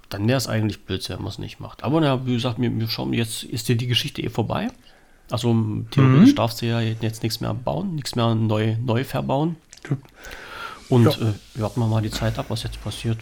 dann 0.09 0.27
wäre 0.27 0.37
es 0.37 0.47
eigentlich 0.47 0.83
blöd, 0.83 1.07
wenn 1.09 1.19
man 1.19 1.27
es 1.27 1.39
nicht 1.39 1.61
macht. 1.61 1.83
Aber 1.83 2.01
na, 2.01 2.25
wie 2.25 2.33
gesagt, 2.33 2.59
wir, 2.59 2.77
wir 2.77 2.89
schauen, 2.89 3.13
jetzt 3.13 3.43
ist 3.43 3.69
dir 3.69 3.77
die 3.77 3.87
Geschichte 3.87 4.21
eh 4.21 4.29
vorbei. 4.29 4.67
Also 5.31 5.55
theoretisch 5.91 6.31
mhm. 6.31 6.35
darfst 6.35 6.61
du 6.61 6.65
ja 6.65 6.81
jetzt 6.81 7.23
nichts 7.23 7.39
mehr 7.39 7.53
bauen, 7.53 7.95
nichts 7.95 8.15
mehr 8.15 8.35
neu, 8.35 8.75
neu 8.83 9.05
verbauen. 9.05 9.55
Und 10.89 11.05
ja. 11.05 11.11
äh, 11.11 11.61
warten 11.61 11.79
wir 11.79 11.87
mal 11.87 12.01
die 12.01 12.11
Zeit 12.11 12.37
ab, 12.37 12.47
was 12.49 12.63
jetzt 12.63 12.83
passiert. 12.83 13.19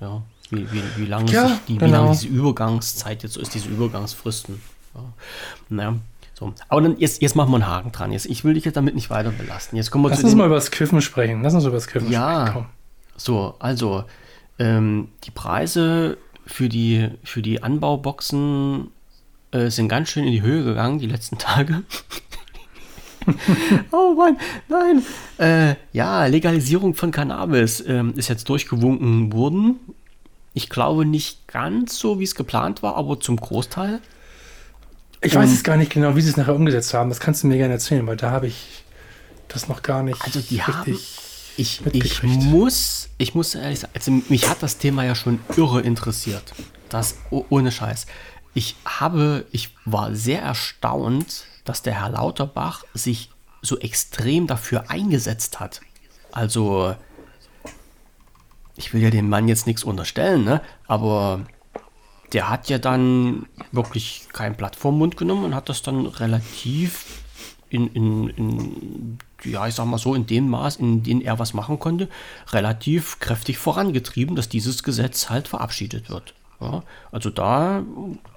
Ja. 0.00 0.22
Wie, 0.50 0.70
wie, 0.70 0.82
wie 0.96 1.06
lange 1.06 1.30
ja, 1.32 1.58
die, 1.66 1.78
genau. 1.78 1.86
wie 1.86 1.90
lange 1.92 2.10
diese 2.10 2.28
Übergangszeit 2.28 3.22
jetzt 3.22 3.34
so 3.34 3.40
ist, 3.40 3.54
diese 3.54 3.68
Übergangsfristen. 3.68 4.60
Ja. 4.94 5.00
Naja, 5.70 5.96
so. 6.34 6.52
Aber 6.68 6.82
dann 6.82 6.98
jetzt, 6.98 7.22
jetzt 7.22 7.36
machen 7.36 7.50
wir 7.50 7.56
einen 7.56 7.66
Haken 7.66 7.92
dran. 7.92 8.12
Jetzt, 8.12 8.26
ich 8.26 8.44
will 8.44 8.54
dich 8.54 8.64
jetzt 8.64 8.76
damit 8.76 8.94
nicht 8.94 9.10
weiter 9.10 9.30
belasten. 9.30 9.76
Jetzt 9.76 9.90
kommen 9.90 10.04
wir 10.04 10.10
Lass 10.10 10.22
uns 10.22 10.34
mal 10.34 10.46
über 10.46 10.56
das 10.56 10.70
Kiffen 10.70 11.00
sprechen. 11.00 11.42
Lass 11.42 11.54
uns 11.54 11.64
über 11.64 11.74
das 11.74 11.86
Kiffen 11.86 12.10
ja, 12.10 12.46
sprechen. 12.46 12.66
Ja. 12.66 12.79
So, 13.20 13.54
also 13.58 14.04
ähm, 14.58 15.08
die 15.24 15.30
Preise 15.30 16.16
für 16.46 16.70
die, 16.70 17.10
für 17.22 17.42
die 17.42 17.62
Anbauboxen 17.62 18.88
äh, 19.50 19.68
sind 19.68 19.88
ganz 19.88 20.08
schön 20.08 20.24
in 20.24 20.32
die 20.32 20.40
Höhe 20.40 20.64
gegangen 20.64 20.98
die 20.98 21.06
letzten 21.06 21.36
Tage. 21.36 21.82
oh 23.92 24.14
Mann, 24.14 24.38
nein. 24.68 25.02
Äh, 25.36 25.76
ja, 25.92 26.24
Legalisierung 26.24 26.94
von 26.94 27.10
Cannabis 27.10 27.84
ähm, 27.86 28.14
ist 28.16 28.28
jetzt 28.28 28.48
durchgewunken 28.48 29.34
worden. 29.34 29.76
Ich 30.54 30.70
glaube 30.70 31.04
nicht 31.04 31.46
ganz 31.46 31.98
so, 31.98 32.20
wie 32.20 32.24
es 32.24 32.34
geplant 32.34 32.82
war, 32.82 32.96
aber 32.96 33.20
zum 33.20 33.36
Großteil. 33.36 34.00
Ich 35.20 35.34
weiß 35.34 35.52
es 35.52 35.62
gar 35.62 35.76
nicht 35.76 35.92
genau, 35.92 36.16
wie 36.16 36.22
sie 36.22 36.30
es 36.30 36.38
nachher 36.38 36.56
umgesetzt 36.56 36.94
haben. 36.94 37.10
Das 37.10 37.20
kannst 37.20 37.42
du 37.42 37.48
mir 37.48 37.58
gerne 37.58 37.74
erzählen, 37.74 38.06
weil 38.06 38.16
da 38.16 38.30
habe 38.30 38.46
ich 38.46 38.82
das 39.48 39.68
noch 39.68 39.82
gar 39.82 40.02
nicht 40.02 40.22
also 40.24 40.40
die 40.40 40.58
richtig 40.58 40.66
haben, 40.66 41.29
ich, 41.56 41.80
ich 41.92 42.22
muss, 42.22 43.08
ich 43.18 43.34
muss 43.34 43.54
ehrlich 43.54 43.80
sagen, 43.80 43.92
also 43.94 44.10
mich 44.28 44.48
hat 44.48 44.62
das 44.62 44.78
Thema 44.78 45.04
ja 45.04 45.14
schon 45.14 45.40
irre 45.56 45.80
interessiert. 45.80 46.52
Das 46.88 47.16
ohne 47.30 47.70
Scheiß. 47.70 48.06
Ich 48.54 48.76
habe, 48.84 49.46
ich 49.52 49.74
war 49.84 50.14
sehr 50.14 50.42
erstaunt, 50.42 51.44
dass 51.64 51.82
der 51.82 52.00
Herr 52.00 52.10
Lauterbach 52.10 52.84
sich 52.94 53.30
so 53.62 53.78
extrem 53.78 54.46
dafür 54.46 54.90
eingesetzt 54.90 55.60
hat. 55.60 55.80
Also 56.32 56.96
ich 58.76 58.92
will 58.92 59.02
ja 59.02 59.10
dem 59.10 59.28
Mann 59.28 59.48
jetzt 59.48 59.66
nichts 59.66 59.84
unterstellen, 59.84 60.44
ne? 60.44 60.62
aber 60.86 61.46
der 62.32 62.48
hat 62.48 62.68
ja 62.68 62.78
dann 62.78 63.46
wirklich 63.72 64.28
kein 64.32 64.56
Blatt 64.56 64.76
vorm 64.76 64.98
Mund 64.98 65.16
genommen 65.16 65.44
und 65.44 65.54
hat 65.54 65.68
das 65.68 65.82
dann 65.82 66.06
relativ 66.06 67.04
in, 67.70 67.88
in, 67.94 68.28
in, 68.30 69.18
ja, 69.44 69.66
ich 69.66 69.74
sag 69.74 69.86
mal 69.86 69.98
so, 69.98 70.14
in 70.14 70.26
dem 70.26 70.48
Maß, 70.48 70.76
in 70.76 71.02
dem 71.02 71.22
er 71.22 71.38
was 71.38 71.54
machen 71.54 71.78
konnte, 71.78 72.08
relativ 72.52 73.18
kräftig 73.18 73.56
vorangetrieben, 73.56 74.36
dass 74.36 74.48
dieses 74.48 74.82
Gesetz 74.82 75.30
halt 75.30 75.48
verabschiedet 75.48 76.10
wird. 76.10 76.34
Ja, 76.60 76.82
also 77.10 77.30
da, 77.30 77.82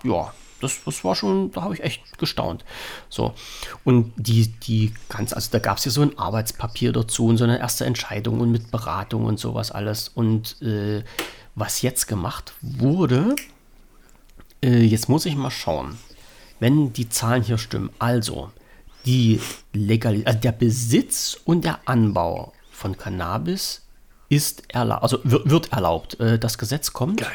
ja, 0.04 0.34
das, 0.62 0.80
das 0.86 1.04
war 1.04 1.16
schon, 1.16 1.52
da 1.52 1.64
habe 1.64 1.74
ich 1.74 1.84
echt 1.84 2.18
gestaunt. 2.18 2.64
So. 3.10 3.34
Und 3.84 4.14
die, 4.16 4.48
die 4.48 4.94
ganz, 5.10 5.34
also 5.34 5.50
da 5.52 5.60
gab 5.60 5.78
es 5.78 5.86
ja 5.86 5.92
so 5.92 6.02
ein 6.02 6.18
Arbeitspapier 6.18 6.94
dazu 6.94 7.26
und 7.26 7.38
so 7.38 7.44
eine 7.44 7.60
erste 7.60 7.86
Entscheidung 7.86 8.40
und 8.40 8.52
mit 8.52 8.72
Beratung 8.72 9.26
und 9.26 9.40
sowas 9.40 9.72
alles. 9.72 10.08
Und 10.08 10.62
äh, 10.62 11.04
was 11.56 11.82
jetzt 11.82 12.08
gemacht 12.08 12.54
wurde, 12.62 13.36
Äh, 14.64 14.86
jetzt 14.86 15.10
muss 15.10 15.26
ich 15.26 15.36
mal 15.36 15.52
schauen. 15.52 15.98
Wenn 16.62 16.94
die 16.94 17.10
Zahlen 17.10 17.44
hier 17.44 17.58
stimmen, 17.58 17.90
also 18.00 18.50
die 19.06 19.40
Legal 19.74 20.22
also 20.26 20.40
der 20.40 20.52
Besitz 20.52 21.38
und 21.46 21.66
der 21.66 21.80
Anbau 21.86 22.54
von 22.72 22.98
Cannabis 22.98 23.82
ist 24.30 24.64
erlaubt, 24.74 25.04
also 25.04 25.20
wird, 25.24 25.72
erlaubt. 25.72 26.20
Äh, 26.20 26.40
das 26.40 26.58
Gesetz 26.58 26.94
kommt. 26.94 27.22
Geil. 27.22 27.30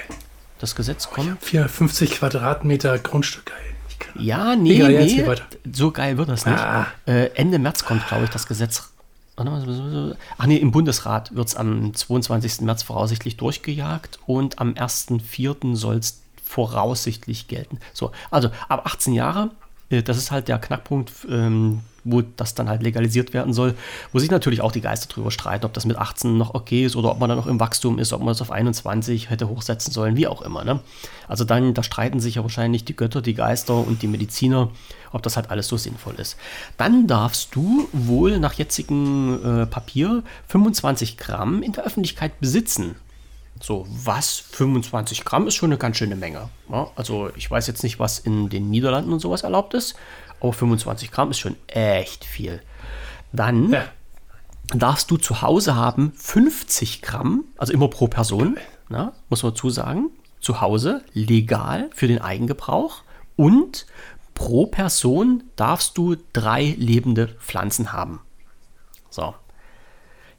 Das 0.58 0.74
Gesetz 0.74 1.08
kommt. 1.10 1.42
450 1.42 2.12
Quadratmeter 2.12 2.98
Grundstück, 2.98 3.46
geil. 3.46 3.56
Ich 3.88 4.22
Ja, 4.22 4.56
nee, 4.56 4.74
Egal, 4.74 5.04
nee, 5.04 5.24
so 5.72 5.90
geil 5.92 6.18
wird 6.18 6.28
das 6.28 6.46
nicht. 6.46 6.58
Ah. 6.58 6.88
Äh, 7.06 7.30
Ende 7.34 7.58
März 7.58 7.84
kommt, 7.84 8.06
glaube 8.08 8.24
ich, 8.24 8.30
das 8.30 8.46
Gesetz. 8.46 8.90
Ach 9.36 10.46
nee, 10.46 10.56
im 10.56 10.72
Bundesrat 10.72 11.34
wird 11.36 11.46
es 11.46 11.54
am 11.54 11.94
22. 11.94 12.62
März 12.62 12.82
voraussichtlich 12.82 13.36
durchgejagt 13.36 14.18
und 14.26 14.58
am 14.58 14.72
1.4. 14.72 15.76
soll 15.76 15.98
es 15.98 16.22
voraussichtlich 16.42 17.46
gelten. 17.46 17.78
So, 17.92 18.10
also 18.32 18.50
ab 18.68 18.84
18 18.84 19.12
Jahre, 19.12 19.50
das 19.91 20.16
ist 20.16 20.30
halt 20.30 20.49
der 20.49 20.59
Knackpunkt, 20.59 21.12
ähm, 21.30 21.80
wo 22.05 22.22
das 22.22 22.55
dann 22.55 22.68
halt 22.68 22.82
legalisiert 22.82 23.34
werden 23.34 23.53
soll, 23.53 23.74
wo 24.12 24.18
sich 24.18 24.30
natürlich 24.30 24.61
auch 24.61 24.72
die 24.72 24.80
Geister 24.80 25.09
drüber 25.09 25.30
streiten, 25.30 25.64
ob 25.64 25.72
das 25.72 25.84
mit 25.84 25.97
18 25.97 26.36
noch 26.36 26.55
okay 26.55 26.84
ist 26.84 26.97
oder 26.97 27.11
ob 27.11 27.18
man 27.18 27.28
dann 27.28 27.39
noch 27.39 27.47
im 27.47 27.61
Wachstum 27.61 27.99
ist, 27.99 28.12
ob 28.12 28.20
man 28.20 28.28
das 28.28 28.41
auf 28.41 28.51
21 28.51 29.30
hätte 29.30 29.49
hochsetzen 29.49 29.93
sollen, 29.93 30.16
wie 30.16 30.26
auch 30.26 30.43
immer. 30.43 30.64
Ne? 30.64 30.80
Also 31.26 31.45
dann, 31.45 31.74
da 31.74 31.82
streiten 31.82 32.20
sich 32.20 32.36
ja 32.36 32.43
wahrscheinlich 32.43 32.84
die 32.84 32.97
Götter, 32.97 33.20
die 33.20 33.34
Geister 33.34 33.74
und 33.74 34.03
die 34.03 34.09
Mediziner, 34.09 34.70
ob 35.12 35.22
das 35.22 35.36
halt 35.36 35.51
alles 35.51 35.68
so 35.68 35.76
sinnvoll 35.76 36.14
ist. 36.14 36.36
Dann 36.76 37.07
darfst 37.07 37.55
du 37.55 37.89
wohl 37.93 38.39
nach 38.39 38.55
jetzigem 38.55 39.62
äh, 39.62 39.66
Papier 39.66 40.22
25 40.49 41.16
Gramm 41.16 41.62
in 41.62 41.72
der 41.72 41.84
Öffentlichkeit 41.84 42.41
besitzen. 42.41 42.97
So, 43.61 43.86
was? 43.88 44.38
25 44.52 45.24
Gramm 45.24 45.46
ist 45.48 45.54
schon 45.54 45.70
eine 45.70 45.78
ganz 45.78 45.96
schöne 45.96 46.16
Menge. 46.16 46.48
Ja, 46.70 46.90
also 46.96 47.30
ich 47.36 47.50
weiß 47.50 47.66
jetzt 47.66 47.82
nicht, 47.82 47.98
was 47.98 48.18
in 48.18 48.48
den 48.48 48.70
Niederlanden 48.70 49.12
und 49.12 49.20
sowas 49.20 49.42
erlaubt 49.42 49.74
ist, 49.74 49.96
aber 50.40 50.52
25 50.52 51.11
Gramm 51.11 51.30
ist 51.30 51.38
schon 51.38 51.56
echt 51.66 52.24
viel. 52.24 52.62
Dann 53.32 53.72
Ja. 53.72 53.84
darfst 54.74 55.11
du 55.11 55.16
zu 55.16 55.42
Hause 55.42 55.74
haben 55.74 56.12
50 56.16 57.02
Gramm, 57.02 57.44
also 57.56 57.72
immer 57.72 57.88
pro 57.88 58.06
Person, 58.06 58.56
na, 58.88 59.12
muss 59.28 59.42
man 59.42 59.52
dazu 59.52 59.70
sagen, 59.70 60.11
zu 60.40 60.61
Hause 60.61 61.02
legal 61.12 61.90
für 61.94 62.06
den 62.06 62.20
Eigengebrauch 62.20 63.02
und 63.36 63.86
pro 64.34 64.66
Person 64.66 65.42
darfst 65.56 65.98
du 65.98 66.16
drei 66.32 66.74
lebende 66.78 67.26
Pflanzen 67.26 67.92
haben. 67.92 68.20
So. 69.11 69.34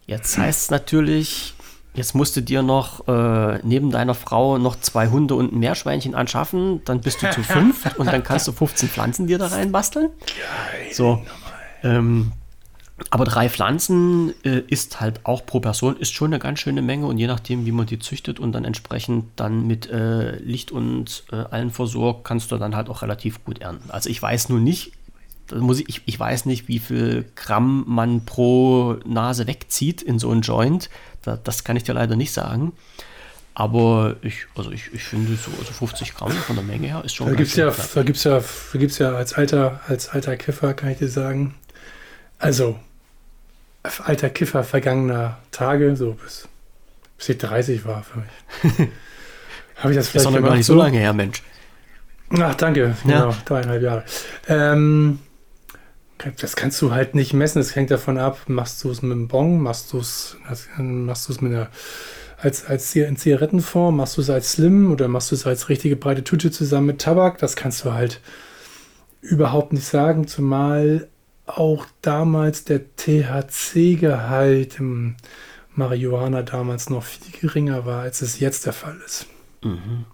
Jetzt 0.08 0.38
heißt 0.38 0.64
es 0.64 0.72
natürlich, 0.72 1.54
jetzt 1.94 2.16
musst 2.16 2.36
du 2.36 2.42
dir 2.42 2.62
noch 2.62 3.08
äh, 3.08 3.60
neben 3.64 3.92
deiner 3.92 4.14
Frau 4.14 4.58
noch 4.58 4.80
zwei 4.80 5.08
Hunde 5.08 5.36
und 5.36 5.54
ein 5.54 5.60
Meerschweinchen 5.60 6.16
anschaffen, 6.16 6.82
dann 6.86 7.02
bist 7.02 7.22
du 7.22 7.32
zu 7.32 7.44
fünf 7.44 7.98
und 7.98 8.08
dann 8.08 8.24
kannst 8.24 8.48
du 8.48 8.52
15 8.52 8.90
Pflanzen 8.90 9.28
dir 9.28 9.38
da 9.38 9.48
reinbasteln. 9.48 10.10
So. 10.92 11.22
Ähm, 11.84 12.32
aber 13.12 13.26
drei 13.26 13.50
Pflanzen 13.50 14.34
äh, 14.44 14.60
ist 14.68 15.00
halt 15.00 15.26
auch 15.26 15.46
pro 15.46 15.60
Person, 15.60 15.96
ist 15.98 16.14
schon 16.14 16.28
eine 16.28 16.40
ganz 16.40 16.60
schöne 16.60 16.82
Menge 16.82 17.06
und 17.06 17.18
je 17.18 17.28
nachdem, 17.28 17.66
wie 17.66 17.72
man 17.72 17.86
die 17.86 18.00
züchtet 18.00 18.40
und 18.40 18.52
dann 18.52 18.66
entsprechend 18.66 19.26
dann 19.36 19.66
mit 19.66 19.90
äh, 19.90 20.36
Licht 20.38 20.72
und 20.72 21.24
äh, 21.32 21.36
allen 21.36 21.72
versorgt, 21.72 22.26
kannst 22.26 22.52
du 22.52 22.58
dann 22.58 22.76
halt 22.76 22.90
auch 22.90 23.02
relativ 23.02 23.44
gut 23.46 23.60
ernten. 23.60 23.90
Also 23.90 24.10
ich 24.10 24.22
weiß 24.22 24.50
nur 24.50 24.60
nicht, 24.60 24.92
muss 25.52 25.80
ich, 25.80 25.90
ich, 25.90 26.02
ich 26.06 26.20
weiß 26.20 26.46
nicht, 26.46 26.68
wie 26.68 26.80
viel 26.80 27.26
Gramm 27.36 27.84
man 27.88 28.26
pro 28.26 28.98
Nase 29.06 29.48
wegzieht 29.48 30.02
in 30.02 30.20
so 30.20 30.32
ein 30.32 30.42
Joint. 30.42 30.90
Da, 31.22 31.38
das 31.38 31.64
kann 31.64 31.76
ich 31.76 31.84
dir 31.84 31.94
leider 31.94 32.16
nicht 32.16 32.32
sagen. 32.32 32.74
Aber 33.56 34.16
ich, 34.22 34.46
also 34.56 34.72
ich, 34.72 34.94
ich 34.94 35.04
finde 35.04 35.36
so 35.36 35.52
also 35.60 35.74
50 35.74 36.16
Gramm 36.16 36.32
von 36.32 36.56
der 36.56 36.64
Menge 36.64 36.88
her 36.88 37.02
ist 37.04 37.16
schon 37.16 37.28
Da 37.28 37.34
gibt's 37.34 37.54
schön 37.54 37.68
ja, 37.68 37.76
da 37.94 38.04
gibt's 38.04 38.24
ja, 38.24 38.40
da 38.40 38.80
gibt's 38.80 38.98
ja 39.00 39.16
als 39.16 39.34
alter, 39.34 39.82
als 39.88 40.08
alter 40.10 40.38
Kiffer, 40.38 40.74
kann 40.74 40.92
ich 40.92 41.00
dir 41.00 41.10
sagen. 41.10 41.56
Also, 42.38 42.80
alter 44.06 44.30
Kiffer 44.30 44.64
vergangener 44.64 45.40
Tage, 45.52 45.96
so 45.98 46.14
bis, 46.14 46.48
bis 47.18 47.30
ich 47.30 47.38
30 47.38 47.86
war 47.86 48.04
für 48.04 48.20
mich. 48.20 48.90
Habe 49.76 49.92
ich 49.92 49.98
das 49.98 50.06
ist 50.06 50.12
vielleicht 50.12 50.26
doch 50.26 50.32
noch 50.32 50.42
gar 50.42 50.56
nicht 50.56 50.66
so 50.66 50.76
lange 50.76 50.98
her, 50.98 51.14
Mensch. 51.14 51.44
Ach, 52.38 52.56
danke. 52.56 52.96
Ja. 53.06 53.22
Genau, 53.22 53.36
dreieinhalb 53.46 53.82
Jahre. 53.82 54.04
Ähm, 54.48 55.20
das 56.42 56.56
kannst 56.56 56.82
du 56.82 56.92
halt 56.92 57.16
nicht 57.16 57.34
messen. 57.34 57.60
Es 57.60 57.76
hängt 57.76 57.92
davon 57.92 58.18
ab, 58.18 58.40
machst 58.48 58.84
du 58.84 58.92
es 58.92 59.02
mit 59.02 59.12
einem 59.12 59.28
Bon, 59.28 59.62
machst 59.62 59.94
du 59.94 60.00
es 60.00 60.38
machst 60.78 61.28
du 61.30 61.34
es 61.34 61.42
mit 61.42 61.54
einer 61.54 61.70
als, 62.42 62.66
als 62.66 62.96
in 62.96 63.18
Zigarettenform, 63.18 63.98
machst 63.98 64.18
du 64.18 64.22
es 64.22 64.30
als 64.30 64.54
Slim 64.54 64.92
oder 64.92 65.08
machst 65.08 65.32
du 65.32 65.36
es 65.36 65.46
als 65.46 65.70
richtige 65.70 65.96
breite 65.96 66.24
Tüte 66.24 66.52
zusammen 66.52 66.88
mit 66.88 67.02
Tabak. 67.02 67.38
Das 67.40 67.56
kannst 67.56 67.84
du 67.84 67.94
halt 67.94 68.22
überhaupt 69.22 69.74
nicht 69.74 69.86
sagen, 69.86 70.28
zumal 70.28 71.10
auch 71.46 71.86
damals 72.02 72.64
der 72.64 72.96
THC-Gehalt 72.96 74.80
im 74.80 75.16
Marihuana 75.74 76.44
damals 76.44 76.90
noch 76.90 77.04
viel 77.04 77.32
geringer 77.40 77.86
war, 77.86 78.04
als 78.04 78.22
es 78.22 78.40
jetzt 78.40 78.66
der 78.66 78.74
Fall 78.74 78.98
ist. 79.06 79.26
Mhm. 79.64 80.06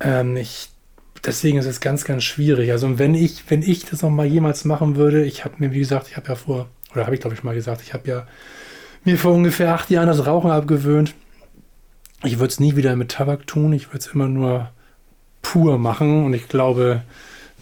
Ähm, 0.00 0.36
ich, 0.36 0.70
deswegen 1.24 1.58
ist 1.58 1.66
es 1.66 1.80
ganz, 1.80 2.04
ganz 2.04 2.24
schwierig. 2.24 2.70
Also 2.72 2.98
wenn 2.98 3.14
ich, 3.14 3.44
wenn 3.48 3.62
ich 3.62 3.84
das 3.84 4.02
noch 4.02 4.10
mal 4.10 4.26
jemals 4.26 4.64
machen 4.64 4.96
würde, 4.96 5.24
ich 5.24 5.44
habe 5.44 5.54
mir, 5.58 5.72
wie 5.72 5.78
gesagt, 5.78 6.08
ich 6.08 6.16
habe 6.16 6.28
ja 6.28 6.34
vor, 6.34 6.68
oder 6.92 7.04
habe 7.04 7.14
ich 7.14 7.20
glaube 7.20 7.34
ich 7.34 7.42
mal 7.42 7.54
gesagt, 7.54 7.82
ich 7.82 7.94
habe 7.94 8.08
ja 8.08 8.26
mir 9.04 9.18
vor 9.18 9.32
ungefähr 9.32 9.74
acht 9.74 9.90
Jahren 9.90 10.08
das 10.08 10.26
Rauchen 10.26 10.50
abgewöhnt. 10.50 11.14
Ich 12.24 12.38
würde 12.38 12.52
es 12.52 12.60
nie 12.60 12.76
wieder 12.76 12.94
mit 12.96 13.10
Tabak 13.10 13.46
tun, 13.46 13.72
ich 13.72 13.88
würde 13.88 13.98
es 13.98 14.08
immer 14.08 14.28
nur 14.28 14.70
pur 15.42 15.78
machen 15.78 16.24
und 16.24 16.34
ich 16.34 16.48
glaube, 16.48 17.02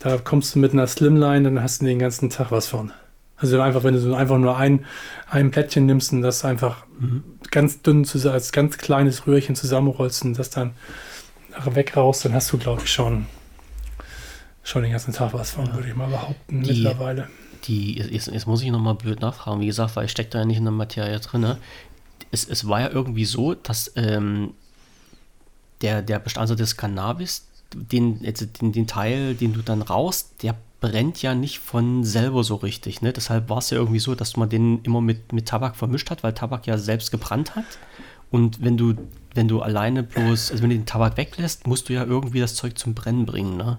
da 0.00 0.18
kommst 0.18 0.54
du 0.54 0.58
mit 0.58 0.72
einer 0.72 0.86
Slimline, 0.86 1.44
dann 1.44 1.62
hast 1.62 1.80
du 1.80 1.86
den 1.86 1.98
ganzen 1.98 2.28
Tag 2.30 2.50
was 2.50 2.66
von. 2.66 2.92
Also 3.36 3.58
einfach, 3.60 3.84
wenn 3.84 3.94
du 3.94 4.00
so 4.00 4.14
einfach 4.14 4.36
nur 4.36 4.58
ein, 4.58 4.84
ein 5.30 5.50
Plättchen 5.50 5.86
nimmst 5.86 6.12
und 6.12 6.20
das 6.20 6.44
einfach 6.44 6.84
ganz 7.50 7.80
dünn 7.80 8.06
als 8.24 8.52
ganz 8.52 8.76
kleines 8.76 9.26
Röhrchen 9.26 9.54
zusammenrollst 9.54 10.24
und 10.24 10.38
das 10.38 10.50
dann 10.50 10.72
wegraus, 11.64 12.20
dann 12.20 12.34
hast 12.34 12.52
du, 12.52 12.58
glaube 12.58 12.82
ich, 12.84 12.92
schon, 12.92 13.26
schon 14.62 14.82
den 14.82 14.92
ganzen 14.92 15.12
Tag 15.12 15.32
was 15.34 15.50
von, 15.52 15.72
würde 15.74 15.88
ich 15.88 15.94
mal 15.96 16.08
behaupten, 16.08 16.62
Die- 16.62 16.72
mittlerweile. 16.72 17.28
Die, 17.64 17.98
jetzt, 17.98 18.28
jetzt 18.28 18.46
muss 18.46 18.62
ich 18.62 18.70
nochmal 18.70 18.94
blöd 18.94 19.20
nachfragen, 19.20 19.60
wie 19.60 19.66
gesagt, 19.66 19.94
weil 19.96 20.06
ich 20.06 20.10
stecke 20.10 20.30
da 20.30 20.38
ja 20.38 20.44
nicht 20.46 20.56
in 20.56 20.64
der 20.64 20.72
Materie 20.72 21.18
drin. 21.20 21.56
Es, 22.30 22.48
es 22.48 22.66
war 22.66 22.80
ja 22.80 22.88
irgendwie 22.88 23.26
so, 23.26 23.52
dass 23.54 23.92
ähm, 23.96 24.54
der, 25.82 26.00
der 26.02 26.18
Bestandteil 26.20 26.56
des 26.56 26.76
Cannabis, 26.78 27.46
den, 27.74 28.22
jetzt 28.22 28.60
den, 28.62 28.72
den 28.72 28.86
Teil, 28.86 29.34
den 29.34 29.52
du 29.52 29.60
dann 29.62 29.82
rauchst, 29.82 30.42
der 30.42 30.54
brennt 30.80 31.20
ja 31.20 31.34
nicht 31.34 31.58
von 31.58 32.02
selber 32.04 32.42
so 32.44 32.54
richtig. 32.56 33.02
Ne? 33.02 33.12
Deshalb 33.12 33.50
war 33.50 33.58
es 33.58 33.68
ja 33.70 33.76
irgendwie 33.76 33.98
so, 34.00 34.14
dass 34.14 34.36
man 34.38 34.48
den 34.48 34.80
immer 34.82 35.02
mit, 35.02 35.32
mit 35.34 35.46
Tabak 35.46 35.76
vermischt 35.76 36.08
hat, 36.10 36.22
weil 36.22 36.32
Tabak 36.32 36.66
ja 36.66 36.78
selbst 36.78 37.10
gebrannt 37.10 37.56
hat. 37.56 37.66
Und 38.30 38.64
wenn 38.64 38.78
du, 38.78 38.94
wenn 39.34 39.48
du 39.48 39.60
alleine 39.60 40.02
bloß, 40.02 40.50
also 40.50 40.62
wenn 40.62 40.70
du 40.70 40.76
den 40.76 40.86
Tabak 40.86 41.18
weglässt, 41.18 41.66
musst 41.66 41.88
du 41.90 41.92
ja 41.92 42.04
irgendwie 42.04 42.40
das 42.40 42.54
Zeug 42.54 42.78
zum 42.78 42.94
Brennen 42.94 43.26
bringen, 43.26 43.56
ne? 43.58 43.76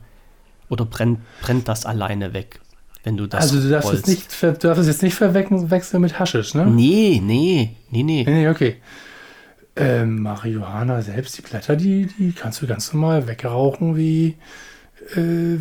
Oder 0.72 0.86
brennt, 0.86 1.19
brennt 1.41 1.67
das 1.67 1.86
alleine 1.86 2.34
weg, 2.34 2.59
wenn 3.03 3.17
du 3.17 3.28
das 3.28 3.41
Also 3.41 3.61
du 3.61 3.69
darfst, 3.69 3.89
es 3.89 3.93
rollst? 3.93 4.07
nicht, 4.07 4.41
du 4.41 4.53
darfst 4.67 4.82
es 4.82 4.88
jetzt 4.88 5.03
nicht 5.03 5.13
verwechseln 5.15 6.01
mit 6.01 6.17
Haschisch, 6.17 6.55
ne? 6.55 6.65
Nee, 6.65 7.22
nee, 7.24 7.76
nee, 7.91 8.03
nee. 8.03 8.24
Nee, 8.26 8.32
nee, 8.43 8.47
okay. 8.49 8.78
Ähm, 9.76 10.22
Marihuana 10.22 11.01
selbst, 11.01 11.38
die 11.38 11.41
Blätter, 11.41 11.76
die, 11.76 12.07
die 12.07 12.32
kannst 12.34 12.61
du 12.61 12.67
ganz 12.67 12.91
normal 12.93 13.28
wegrauchen, 13.28 13.95
wie, 13.95 14.38
äh, 15.15 15.17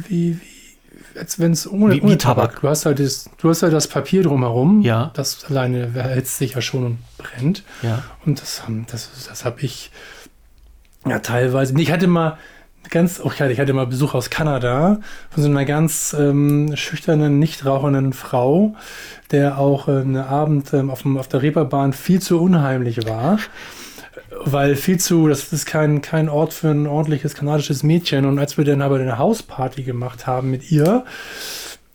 wie, 0.09 0.39
wie 0.41 1.19
als 1.19 1.39
wenn 1.41 1.53
es 1.53 1.69
ohne, 1.71 1.95
Wie- 1.95 1.99
wie 1.99 2.03
ohne 2.07 2.19
Tabak. 2.19 2.61
Du 2.61 2.69
hast, 2.69 2.87
halt 2.87 3.01
das, 3.01 3.29
du 3.39 3.49
hast 3.51 3.63
halt 3.65 3.73
das 3.73 3.89
Papier 3.89 4.23
drumherum. 4.23 4.83
Ja. 4.83 5.11
Das 5.15 5.45
alleine 5.47 5.91
erhitzt 5.95 6.39
sich 6.39 6.55
ja 6.55 6.61
schon 6.63 6.85
und 6.85 6.99
brennt. 7.19 7.65
Ja. 7.83 8.05
Und 8.25 8.41
das, 8.41 8.63
haben- 8.65 8.87
das, 8.91 9.11
das 9.29 9.45
habe 9.45 9.61
ich 9.63 9.91
ja 11.07 11.19
teilweise. 11.19 11.79
Ich 11.81 11.91
hatte 11.91 12.07
mal 12.07 12.37
ganz, 12.89 13.21
oh, 13.23 13.31
ich 13.33 13.41
hatte- 13.41 13.53
ich 13.53 13.61
hatte 13.61 13.73
mal 13.73 13.87
Besuch 13.87 14.15
aus 14.15 14.31
Kanada 14.31 15.01
von 15.31 15.43
so 15.43 15.49
einer 15.49 15.65
ganz 15.65 16.15
ähm, 16.19 16.73
schüchternen, 16.77 17.39
nicht 17.39 17.65
rauchenden 17.67 18.13
Frau, 18.13 18.75
der 19.31 19.59
auch 19.59 19.89
äh, 19.89 19.93
einen 20.01 20.17
Abend 20.17 20.73
ähm, 20.73 20.91
auf, 20.91 21.03
dem, 21.03 21.17
auf 21.19 21.29
der 21.29 21.43
Reeperbahn 21.43 21.93
viel 21.93 22.21
zu 22.21 22.41
unheimlich 22.41 23.07
war. 23.07 23.39
Weil 24.45 24.77
viel 24.77 24.99
zu, 24.99 25.29
das 25.29 25.53
ist 25.53 25.67
kein, 25.67 26.03
kein 26.03 26.29
Ort 26.29 26.53
für 26.55 26.69
ein 26.69 26.87
ordentliches 26.87 27.35
kanadisches 27.35 27.83
Mädchen. 27.83 28.25
Und 28.25 28.39
als 28.39 28.57
wir 28.57 28.65
dann 28.65 28.81
aber 28.83 28.97
eine 28.99 29.19
Hausparty 29.19 29.83
gemacht 29.83 30.27
haben 30.27 30.51
mit 30.51 30.71
ihr, 30.71 31.05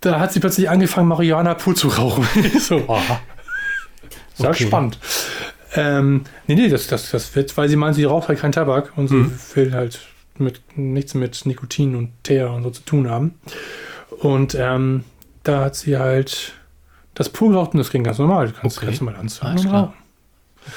da 0.02 0.20
hat 0.20 0.32
sie 0.32 0.40
plötzlich 0.40 0.70
angefangen, 0.70 1.08
Marihuana 1.08 1.56
pur 1.56 1.76
zu 1.76 1.88
rauchen. 1.88 2.28
So, 2.60 2.84
oh. 2.88 3.00
Sehr 4.36 4.50
Okay. 4.50 4.68
spannend. 4.68 5.00
Ähm, 5.76 6.24
nee, 6.48 6.56
nee, 6.56 6.70
das, 6.70 6.88
das, 6.88 7.12
das 7.12 7.36
wird, 7.36 7.56
weil 7.58 7.68
sie 7.70 7.76
meint, 7.76 7.96
sie 7.96 8.04
raucht 8.04 8.28
halt 8.28 8.40
keinen 8.40 8.52
Tabak 8.52 8.94
und 8.98 9.08
sie 9.08 9.30
will 9.56 9.74
halt 9.74 10.00
mit, 10.40 10.62
nichts 10.78 11.14
mit 11.14 11.46
Nikotin 11.46 11.96
und 11.96 12.12
Teer 12.24 12.52
und 12.52 12.64
so 12.64 12.70
zu 12.70 12.84
tun 12.84 13.10
haben. 13.10 13.36
Und 14.20 14.56
ähm, 14.56 15.04
da 15.44 15.66
hat 15.66 15.76
sie 15.76 15.98
halt 15.98 16.54
das 17.14 17.30
pur 17.30 17.50
geraucht 17.52 17.74
und 17.74 17.78
das 17.80 17.90
ging 17.92 18.04
ganz 18.04 18.18
normal. 18.18 18.48
Du 18.48 18.54
kannst 18.54 18.78
Okay. 18.78 18.88
ganz 18.88 19.02
normal 19.02 19.20
anzünden 19.20 19.60
und 19.60 19.74
rauchen. 19.74 19.94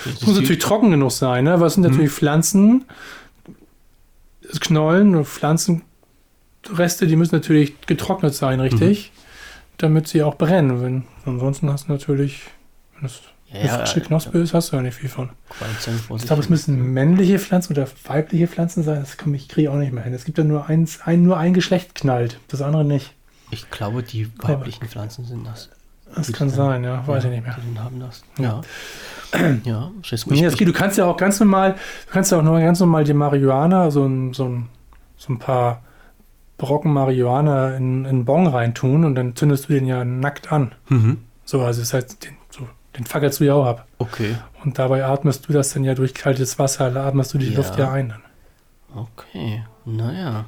Es 0.05 0.27
muss 0.27 0.37
natürlich 0.37 0.59
trocken 0.63 0.91
genug 0.91 1.13
sein, 1.13 1.45
ne? 1.45 1.61
Was 1.61 1.75
sind 1.75 1.83
natürlich 1.85 2.11
Pflanzen. 2.11 2.85
Knollen 4.61 5.15
und 5.15 5.27
Pflanzenreste, 5.27 7.07
die 7.07 7.17
müssen 7.17 7.35
natürlich 7.35 7.81
getrocknet 7.87 8.35
sein, 8.35 8.61
richtig? 8.61 9.13
Mhm. 9.15 9.19
Damit 9.79 10.09
sie 10.09 10.23
auch 10.23 10.37
brennen. 10.37 10.83
Wenn, 10.83 11.05
ansonsten 11.25 11.71
hast 11.71 11.89
du 11.89 11.93
natürlich, 11.93 12.43
wenn 12.95 13.03
das 13.03 13.21
ja, 13.53 13.79
frische 13.79 14.01
Knospe 14.01 14.39
ist, 14.39 14.53
hast 14.53 14.73
du 14.73 14.77
ja 14.77 14.83
nicht 14.83 14.95
viel 14.95 15.09
von. 15.09 15.31
Ich 16.17 16.27
glaube, 16.27 16.43
es 16.43 16.49
müssen 16.49 16.93
männliche 16.93 17.39
Pflanzen 17.39 17.73
oder 17.73 17.89
weibliche 18.07 18.47
Pflanzen 18.47 18.83
sein. 18.83 19.01
Das 19.01 19.17
kann 19.17 19.33
ich 19.35 19.49
kriege 19.49 19.71
auch 19.71 19.77
nicht 19.77 19.93
mehr 19.93 20.05
hin. 20.05 20.13
Es 20.13 20.25
gibt 20.25 20.39
ja 20.39 20.45
nur 20.45 20.67
eins, 20.67 21.01
ein, 21.05 21.23
nur 21.23 21.39
ein 21.39 21.55
Geschlecht 21.55 21.95
knallt, 21.95 22.39
das 22.49 22.61
andere 22.61 22.85
nicht. 22.85 23.15
Ich 23.51 23.71
glaube, 23.71 24.03
die 24.03 24.31
weiblichen 24.39 24.83
Aber 24.83 24.91
Pflanzen 24.91 25.25
sind 25.25 25.47
das. 25.47 25.71
Das 26.15 26.33
kann 26.33 26.51
sein, 26.51 26.85
ja, 26.85 27.07
weiß 27.07 27.25
ja, 27.25 27.31
ich 27.31 27.37
nicht 27.37 27.47
mehr. 27.47 27.57
Die 27.57 27.79
haben 27.79 28.01
das. 28.01 28.23
Ja. 28.39 28.61
Ja, 29.65 29.91
nee, 30.27 30.43
das 30.43 30.57
geht. 30.57 30.69
Du 30.69 30.73
kannst 30.73 30.97
ja 30.97 31.05
auch 31.05 31.19
ganz 31.19 31.39
normal, 31.39 31.73
du 31.73 32.13
kannst 32.13 32.33
ja 32.33 32.39
auch 32.39 32.43
nur 32.43 32.59
ganz 32.61 32.81
normal 32.81 33.05
die 33.05 33.13
Marihuana, 33.13 33.91
so 33.91 34.07
ein, 34.07 34.33
so 34.33 34.47
ein, 34.47 34.69
so 35.19 35.35
ein 35.35 35.39
paar 35.39 35.83
Brocken 36.57 36.93
Marihuana 36.93 37.77
in, 37.77 38.07
in 38.07 38.25
Bon 38.25 38.47
reintun 38.47 39.05
und 39.05 39.15
dann 39.17 39.37
zündest 39.37 39.69
du 39.69 39.75
den 39.75 39.87
ja 39.87 40.03
nackt 40.05 40.51
an. 40.51 40.73
Mhm. 40.89 41.19
So, 41.45 41.61
also 41.61 41.81
das 41.81 41.93
heißt, 41.93 42.25
den, 42.25 42.33
so, 42.33 42.38
den 42.97 43.05
fackelst 43.05 43.41
du 43.41 43.45
ja 43.45 43.55
auch 43.55 43.67
ab. 43.67 43.87
Okay. 43.99 44.37
Und 44.65 44.79
dabei 44.79 45.05
atmest 45.05 45.49
du 45.49 45.53
das 45.53 45.73
dann 45.73 45.85
ja 45.85 45.95
durch 45.95 46.15
kaltes 46.15 46.59
Wasser, 46.59 46.91
da 46.91 47.07
atmest 47.07 47.35
du 47.35 47.39
die 47.39 47.51
ja. 47.51 47.57
Luft 47.57 47.79
ja 47.79 47.91
ein 47.93 48.09
dann. 48.09 48.23
Okay, 48.95 49.65
naja. 49.85 50.45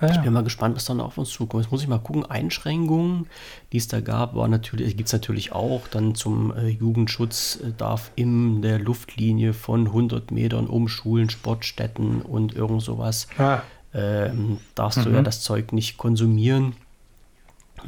Ja. 0.00 0.10
Ich 0.10 0.20
bin 0.20 0.32
mal 0.32 0.44
gespannt, 0.44 0.76
was 0.76 0.84
dann 0.84 1.00
auf 1.00 1.18
uns 1.18 1.30
zukommt. 1.30 1.64
Jetzt 1.64 1.72
muss 1.72 1.82
ich 1.82 1.88
mal 1.88 1.98
gucken. 1.98 2.26
Einschränkungen, 2.26 3.26
die 3.72 3.78
es 3.78 3.88
da 3.88 4.00
gab, 4.00 4.34
war 4.34 4.48
natürlich, 4.48 4.96
gibt 4.96 5.06
es 5.06 5.12
natürlich 5.12 5.52
auch. 5.52 5.88
Dann 5.88 6.14
zum 6.14 6.54
äh, 6.54 6.68
Jugendschutz 6.68 7.60
äh, 7.62 7.72
darf 7.76 8.10
in 8.16 8.60
der 8.60 8.78
Luftlinie 8.78 9.52
von 9.52 9.86
100 9.86 10.30
Metern 10.30 10.66
um 10.66 10.88
Schulen, 10.88 11.30
Sportstätten 11.30 12.22
und 12.22 12.54
irgend 12.54 12.82
sowas 12.82 13.28
ah. 13.38 13.60
ähm, 13.94 14.58
darfst 14.74 14.98
mhm. 14.98 15.04
du 15.04 15.10
ja 15.10 15.20
mhm. 15.20 15.24
das 15.24 15.40
Zeug 15.40 15.72
nicht 15.72 15.96
konsumieren. 15.96 16.74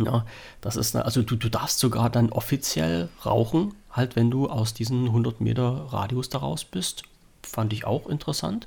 Ja, 0.04 0.26
das 0.60 0.76
ist, 0.76 0.94
also 0.96 1.22
du, 1.22 1.36
du 1.36 1.48
darfst 1.48 1.78
sogar 1.78 2.10
dann 2.10 2.30
offiziell 2.30 3.08
rauchen, 3.24 3.74
halt 3.90 4.16
wenn 4.16 4.30
du 4.30 4.48
aus 4.48 4.74
diesen 4.74 5.06
100 5.06 5.40
Meter 5.40 5.86
Radius 5.90 6.28
daraus 6.28 6.64
bist. 6.64 7.02
Fand 7.42 7.72
ich 7.72 7.84
auch 7.84 8.08
interessant. 8.08 8.66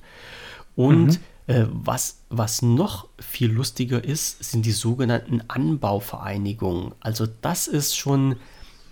Und 0.75 1.07
mhm. 1.07 1.17
Äh, 1.47 1.65
was, 1.71 2.19
was 2.29 2.61
noch 2.61 3.07
viel 3.19 3.51
lustiger 3.51 4.03
ist, 4.03 4.43
sind 4.43 4.67
die 4.67 4.71
sogenannten 4.71 5.41
Anbauvereinigungen. 5.47 6.93
Also 6.99 7.25
das 7.41 7.65
ist 7.65 7.97
schon 7.97 8.35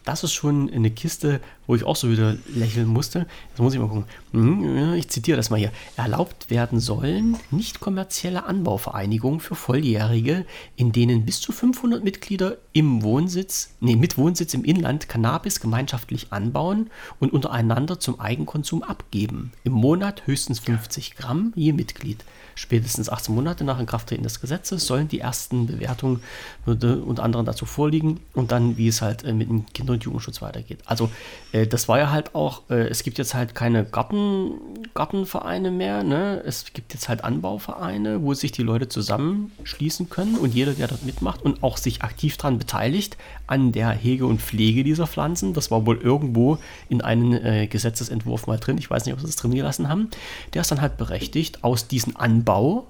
das 0.08 0.24
ist 0.24 0.34
schon 0.34 0.72
eine 0.72 0.90
Kiste, 0.90 1.42
wo 1.68 1.76
ich 1.76 1.84
auch 1.84 1.96
so 1.96 2.10
wieder 2.10 2.36
lächeln 2.54 2.88
musste. 2.88 3.28
Jetzt 3.50 3.60
muss 3.60 3.74
ich 3.74 3.80
mal 3.80 3.88
gucken. 3.88 4.06
Mhm, 4.32 4.94
ich 4.94 5.10
zitiere 5.10 5.38
das 5.38 5.50
mal 5.50 5.58
hier. 5.58 5.72
Erlaubt 5.98 6.50
werden 6.50 6.80
sollen 6.80 7.38
nicht 7.52 7.80
kommerzielle 7.80 8.46
Anbauvereinigungen 8.46 9.40
für 9.40 9.56
Volljährige, 9.56 10.46
in 10.76 10.92
denen 10.92 11.26
bis 11.26 11.42
zu 11.42 11.52
500 11.52 12.04
Mitglieder 12.04 12.58
im 12.74 13.04
Wohnsitz, 13.04 13.72
nee, 13.80 13.96
mit 13.96 14.18
Wohnsitz 14.18 14.54
im 14.54 14.64
Inland 14.64 15.10
Cannabis 15.10 15.60
gemeinschaftlich 15.60 16.28
anbauen 16.32 16.90
und 17.20 17.34
untereinander 17.34 18.00
zum 18.00 18.20
Eigenkonsum 18.20 18.84
abgeben. 18.84 19.52
Im 19.64 19.74
Monat 19.74 20.26
höchstens 20.26 20.60
50 20.60 21.16
Gramm 21.16 21.54
je 21.56 21.74
Mitglied. 21.74 22.24
Spätestens 22.56 23.10
18 23.10 23.36
Monate 23.36 23.64
nach 23.64 23.80
Inkrafttreten 23.80 24.24
des 24.24 24.42
Gesetzes 24.42 24.88
sollen 24.88 25.08
die 25.08 25.20
ersten 25.20 25.68
Bewertungen 25.68 26.22
unter 26.66 27.24
anderem 27.24 27.46
dazu 27.46 27.66
vorliegen 27.66 28.20
und 28.34 28.52
dann, 28.52 28.78
wie 28.78 28.88
es 28.88 29.02
halt 29.02 29.24
äh, 29.24 29.34
mit 29.34 29.50
dem 29.50 29.66
Kinder- 29.74 29.94
und 29.94 30.04
Jugendschutz 30.04 30.42
weitergeht. 30.42 30.80
Also 30.86 31.12
äh, 31.52 31.57
das 31.66 31.88
war 31.88 31.98
ja 31.98 32.12
halt 32.12 32.36
auch, 32.36 32.64
äh, 32.70 32.88
es 32.88 33.04
gibt 33.04 33.18
jetzt 33.18 33.34
halt 33.34 33.56
keine 33.56 33.86
Garten, 33.86 34.52
Gartenvereine 34.94 35.72
mehr, 35.72 36.04
ne? 36.04 36.42
es 36.46 36.74
gibt 36.74 36.94
jetzt 36.94 37.08
halt 37.08 37.24
Anbauvereine, 37.24 38.22
wo 38.22 38.34
sich 38.34 38.52
die 38.52 38.64
Leute 38.64 38.90
zusammenschließen 38.90 40.10
können 40.10 40.36
und 40.36 40.54
jeder, 40.54 40.74
der 40.74 40.88
dort 40.88 41.06
mitmacht 41.06 41.44
und 41.44 41.64
auch 41.64 41.78
sich 41.78 42.02
aktiv 42.02 42.36
daran 42.38 42.58
beteiligt, 42.58 43.18
an 43.46 43.72
der 43.72 43.92
Hege 43.92 44.26
und 44.26 44.42
Pflege 44.42 44.84
dieser 44.84 45.08
Pflanzen. 45.08 45.54
Das 45.54 45.72
war 45.72 45.86
wohl 45.86 45.98
irgendwo 45.98 46.58
in 46.90 47.02
einem 47.02 47.34
äh, 47.34 47.68
Gesetzesentwurf 47.68 48.48
mal 48.48 48.58
drin, 48.58 48.78
ich 48.78 48.90
weiß 48.90 49.06
nicht, 49.06 49.14
ob 49.14 49.22
sie 49.22 49.28
es 49.28 49.38
drin 49.38 49.54
gelassen 49.54 49.88
haben. 49.88 50.10
Der 50.54 50.62
ist 50.62 50.72
dann 50.72 50.82
halt 50.82 50.98
berechtigt, 50.98 51.64
aus 51.64 51.88
diesen 51.88 52.16
Anbau 52.16 52.58
Bau 52.58 52.88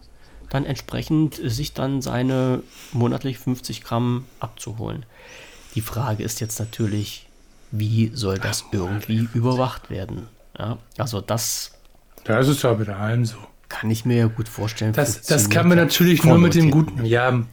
dann 0.50 0.66
entsprechend 0.66 1.36
sich 1.36 1.74
dann 1.74 2.02
seine 2.02 2.64
monatlich 2.94 3.38
50 3.38 3.84
Gramm 3.84 4.26
abzuholen. 4.40 5.06
Die 5.76 5.82
Frage 5.82 6.24
ist 6.24 6.40
jetzt 6.40 6.60
natürlich, 6.60 7.27
wie 7.72 8.12
soll 8.14 8.38
das 8.40 8.66
irgendwie 8.72 9.28
überwacht 9.34 9.90
werden? 9.90 10.28
Ja, 10.58 10.78
also 10.98 11.22
das. 11.22 11.72
Das 12.24 12.48
ist 12.48 12.64
ja 12.64 12.74
bei 12.74 12.94
allem 12.94 13.26
so. 13.26 13.38
Kann 13.70 13.92
ich 13.92 14.06
mir 14.06 14.18
ja 14.18 14.28
gut 14.28 14.48
vorstellen. 14.48 14.94
Das, 14.94 15.24
das 15.24 15.50
kann 15.50 15.68
man 15.68 15.78
natürlich 15.78 16.24
nur 16.24 16.38
mit 16.38 16.56
dem 16.56 16.72
guten, 16.72 17.06
ja, 17.06 17.44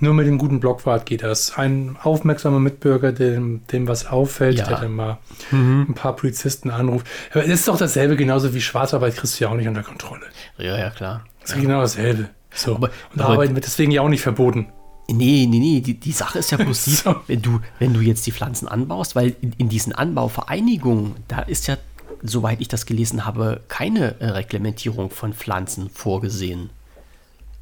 nur 0.00 0.14
mit 0.14 0.26
dem 0.26 0.38
guten 0.38 0.58
Blockwart 0.60 1.06
geht 1.06 1.22
das. 1.22 1.56
Ein 1.56 1.96
aufmerksamer 2.02 2.58
Mitbürger, 2.58 3.12
dem, 3.12 3.66
dem 3.68 3.86
was 3.86 4.06
auffällt, 4.06 4.58
ja. 4.58 4.66
der 4.66 4.80
dann 4.80 4.92
mal 4.92 5.18
mhm. 5.50 5.86
ein 5.88 5.94
paar 5.94 6.16
Polizisten 6.16 6.70
anruft. 6.70 7.06
Aber 7.30 7.44
es 7.44 7.50
ist 7.50 7.68
doch 7.68 7.78
dasselbe 7.78 8.16
genauso 8.16 8.52
wie 8.52 8.60
Schwarzarbeit 8.60 9.16
kriegst 9.16 9.38
du 9.38 9.44
ja 9.44 9.50
auch 9.50 9.54
nicht 9.54 9.68
unter 9.68 9.82
Kontrolle. 9.82 10.26
Ja, 10.58 10.76
ja, 10.76 10.90
klar. 10.90 11.24
Das 11.40 11.52
ist 11.52 11.60
genau 11.60 11.80
dasselbe. 11.80 12.30
So. 12.52 12.76
Aber, 12.76 12.90
und 13.12 13.20
aber, 13.20 13.34
Arbeiten 13.34 13.54
wird 13.54 13.66
deswegen 13.66 13.92
ja 13.92 14.02
auch 14.02 14.08
nicht 14.08 14.22
verboten. 14.22 14.68
Nee, 15.08 15.46
nee, 15.46 15.58
nee. 15.58 15.80
Die, 15.80 15.94
die 15.94 16.12
Sache 16.12 16.38
ist 16.38 16.50
ja 16.50 16.56
bloß 16.62 16.84
die, 16.84 17.10
wenn, 17.26 17.42
du, 17.42 17.60
wenn 17.78 17.94
du 17.94 18.00
jetzt 18.00 18.26
die 18.26 18.32
Pflanzen 18.32 18.68
anbaust, 18.68 19.16
weil 19.16 19.36
in, 19.40 19.52
in 19.58 19.68
diesen 19.68 19.92
Anbauvereinigungen, 19.92 21.14
da 21.28 21.40
ist 21.40 21.66
ja, 21.66 21.76
soweit 22.22 22.60
ich 22.60 22.68
das 22.68 22.86
gelesen 22.86 23.24
habe, 23.24 23.60
keine 23.68 24.20
äh, 24.20 24.30
Reglementierung 24.30 25.10
von 25.10 25.32
Pflanzen 25.32 25.90
vorgesehen. 25.90 26.70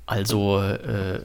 Also, 0.06 0.60
äh, 0.60 1.22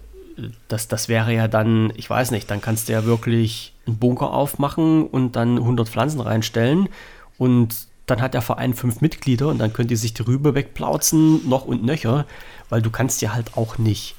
das, 0.67 0.87
das 0.87 1.09
wäre 1.09 1.33
ja 1.33 1.47
dann, 1.47 1.91
ich 1.95 2.09
weiß 2.09 2.31
nicht, 2.31 2.49
dann 2.49 2.61
kannst 2.61 2.89
du 2.89 2.93
ja 2.93 3.05
wirklich 3.05 3.73
einen 3.85 3.97
Bunker 3.97 4.31
aufmachen 4.31 5.07
und 5.07 5.35
dann 5.35 5.57
100 5.57 5.89
Pflanzen 5.89 6.21
reinstellen 6.21 6.89
und 7.37 7.87
dann 8.05 8.21
hat 8.21 8.33
der 8.33 8.41
Verein 8.41 8.73
fünf 8.73 9.01
Mitglieder 9.01 9.47
und 9.47 9.57
dann 9.57 9.73
könnt 9.73 9.91
ihr 9.91 9.97
sich 9.97 10.13
darüber 10.13 10.55
wegplauzen, 10.55 11.47
noch 11.49 11.65
und 11.65 11.83
nöcher, 11.83 12.25
weil 12.69 12.81
du 12.81 12.89
kannst 12.89 13.21
ja 13.21 13.33
halt 13.33 13.57
auch 13.57 13.77
nicht 13.77 14.15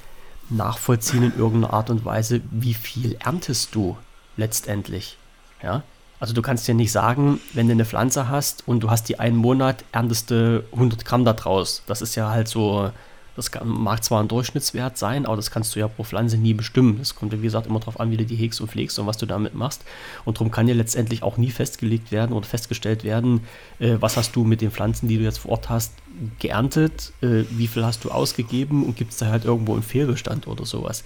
nachvollziehen 0.49 1.23
in 1.23 1.37
irgendeiner 1.37 1.73
Art 1.73 1.89
und 1.89 2.05
Weise, 2.05 2.41
wie 2.51 2.73
viel 2.73 3.17
erntest 3.23 3.75
du 3.75 3.97
letztendlich. 4.37 5.17
Ja? 5.61 5.83
Also 6.19 6.33
du 6.33 6.41
kannst 6.41 6.67
ja 6.67 6.73
nicht 6.73 6.91
sagen, 6.91 7.39
wenn 7.53 7.67
du 7.67 7.73
eine 7.73 7.85
Pflanze 7.85 8.27
hast 8.27 8.67
und 8.67 8.81
du 8.81 8.89
hast 8.89 9.07
die 9.09 9.19
einen 9.19 9.37
Monat, 9.37 9.85
erntest 9.91 10.31
du 10.31 10.63
100 10.73 11.05
Gramm 11.05 11.23
daraus. 11.23 11.83
Das 11.87 12.01
ist 12.01 12.15
ja 12.15 12.29
halt 12.29 12.47
so 12.47 12.91
das 13.35 13.51
kann, 13.51 13.67
mag 13.67 14.03
zwar 14.03 14.21
ein 14.21 14.27
Durchschnittswert 14.27 14.97
sein, 14.97 15.25
aber 15.25 15.35
das 15.35 15.51
kannst 15.51 15.75
du 15.75 15.79
ja 15.79 15.87
pro 15.87 16.03
Pflanze 16.03 16.37
nie 16.37 16.53
bestimmen. 16.53 16.97
Das 16.99 17.15
kommt 17.15 17.31
ja, 17.33 17.39
wie 17.39 17.43
gesagt, 17.43 17.67
immer 17.67 17.79
darauf 17.79 17.99
an, 17.99 18.11
wie 18.11 18.17
du 18.17 18.25
die 18.25 18.35
hegst 18.35 18.59
und 18.61 18.69
pflegst 18.69 18.99
und 18.99 19.07
was 19.07 19.17
du 19.17 19.25
damit 19.25 19.55
machst. 19.55 19.83
Und 20.25 20.37
darum 20.37 20.51
kann 20.51 20.67
ja 20.67 20.73
letztendlich 20.73 21.23
auch 21.23 21.37
nie 21.37 21.51
festgelegt 21.51 22.11
werden 22.11 22.33
oder 22.33 22.45
festgestellt 22.45 23.03
werden, 23.03 23.41
äh, 23.79 23.95
was 23.99 24.17
hast 24.17 24.35
du 24.35 24.43
mit 24.43 24.61
den 24.61 24.71
Pflanzen, 24.71 25.07
die 25.07 25.17
du 25.17 25.23
jetzt 25.23 25.39
vor 25.39 25.51
Ort 25.51 25.69
hast, 25.69 25.93
geerntet, 26.39 27.13
äh, 27.21 27.43
wie 27.51 27.67
viel 27.67 27.85
hast 27.85 28.03
du 28.03 28.11
ausgegeben 28.11 28.83
und 28.83 28.97
gibt 28.97 29.11
es 29.11 29.17
da 29.17 29.27
halt 29.27 29.45
irgendwo 29.45 29.73
einen 29.73 29.83
Fehlbestand 29.83 30.47
oder 30.47 30.65
sowas. 30.65 31.03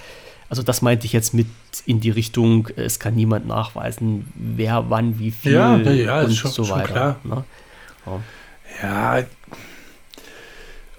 Also 0.50 0.62
das 0.62 0.82
meinte 0.82 1.06
ich 1.06 1.14
jetzt 1.14 1.34
mit 1.34 1.48
in 1.86 2.00
die 2.00 2.10
Richtung, 2.10 2.68
es 2.76 3.00
kann 3.00 3.16
niemand 3.16 3.48
nachweisen, 3.48 4.32
wer 4.36 4.90
wann 4.90 5.18
wie 5.18 5.32
viel 5.32 5.54
ja, 5.54 5.78
ja, 5.78 6.22
und 6.22 6.34
schon, 6.36 6.52
so 6.52 6.70
weiter. 6.70 7.20
Ne? 7.24 7.44
Ja. 8.06 9.18
ja. 9.18 9.26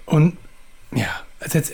Und 0.05 0.37
ja, 0.93 1.07
also 1.39 1.57
jetzt, 1.57 1.73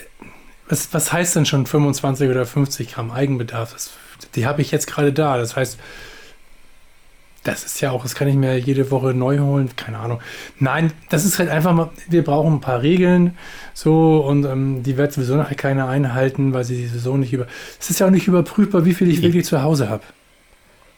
was, 0.68 0.92
was 0.92 1.12
heißt 1.12 1.36
denn 1.36 1.46
schon 1.46 1.66
25 1.66 2.30
oder 2.30 2.46
50 2.46 2.92
Gramm 2.92 3.10
Eigenbedarf? 3.10 3.72
Das, 3.72 3.90
die 4.34 4.46
habe 4.46 4.62
ich 4.62 4.70
jetzt 4.70 4.86
gerade 4.86 5.12
da. 5.12 5.36
Das 5.36 5.56
heißt, 5.56 5.78
das 7.44 7.64
ist 7.64 7.80
ja 7.80 7.90
auch, 7.90 8.02
das 8.02 8.14
kann 8.14 8.28
ich 8.28 8.36
mir 8.36 8.56
jede 8.58 8.90
Woche 8.90 9.14
neu 9.14 9.40
holen, 9.40 9.70
keine 9.74 9.98
Ahnung. 9.98 10.20
Nein, 10.58 10.92
das 11.08 11.24
ist 11.24 11.38
halt 11.38 11.48
einfach 11.48 11.72
mal, 11.72 11.90
wir 12.08 12.22
brauchen 12.22 12.54
ein 12.54 12.60
paar 12.60 12.82
Regeln, 12.82 13.36
so, 13.74 14.18
und 14.18 14.44
ähm, 14.44 14.82
die 14.84 14.96
wird 14.96 15.12
sowieso 15.12 15.34
nachher 15.36 15.56
keiner 15.56 15.88
einhalten, 15.88 16.54
weil 16.54 16.64
sie 16.64 16.86
sowieso 16.86 17.16
nicht 17.16 17.32
über. 17.32 17.46
Es 17.80 17.90
ist 17.90 17.98
ja 17.98 18.06
auch 18.06 18.10
nicht 18.10 18.28
überprüfbar, 18.28 18.84
wie 18.84 18.94
viel 18.94 19.10
ich 19.10 19.22
wirklich 19.22 19.44
zu 19.44 19.62
Hause 19.62 19.88
habe. 19.88 20.04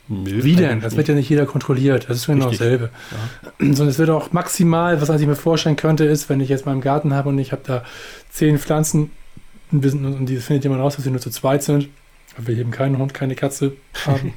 Nö, 0.06 0.44
Wie 0.44 0.54
denn? 0.54 0.80
Das 0.80 0.96
wird 0.96 1.08
ja 1.08 1.14
nicht 1.14 1.30
jeder 1.30 1.46
kontrolliert. 1.46 2.06
Das 2.08 2.18
ist 2.18 2.26
genau 2.26 2.50
dasselbe. 2.50 2.90
Ja. 3.10 3.48
Sondern 3.74 3.88
es 3.88 3.98
wird 3.98 4.10
auch 4.10 4.32
maximal, 4.32 5.00
was 5.00 5.20
ich 5.20 5.26
mir 5.26 5.36
vorstellen 5.36 5.76
könnte, 5.76 6.04
ist, 6.04 6.28
wenn 6.28 6.40
ich 6.40 6.50
jetzt 6.50 6.66
im 6.66 6.80
Garten 6.80 7.14
habe 7.14 7.30
und 7.30 7.38
ich 7.38 7.52
habe 7.52 7.62
da 7.64 7.84
zehn 8.30 8.58
Pflanzen 8.58 9.10
und 9.72 10.26
die 10.26 10.36
findet 10.36 10.64
jemand 10.64 10.82
raus, 10.82 10.96
dass 10.96 11.04
sie 11.04 11.10
nur 11.10 11.20
zu 11.20 11.30
zweit 11.30 11.62
sind, 11.62 11.88
weil 12.36 12.46
wir 12.48 12.58
eben 12.58 12.70
keinen 12.70 12.98
Hund, 12.98 13.14
keine 13.14 13.34
Katze 13.34 13.72
haben. 14.06 14.34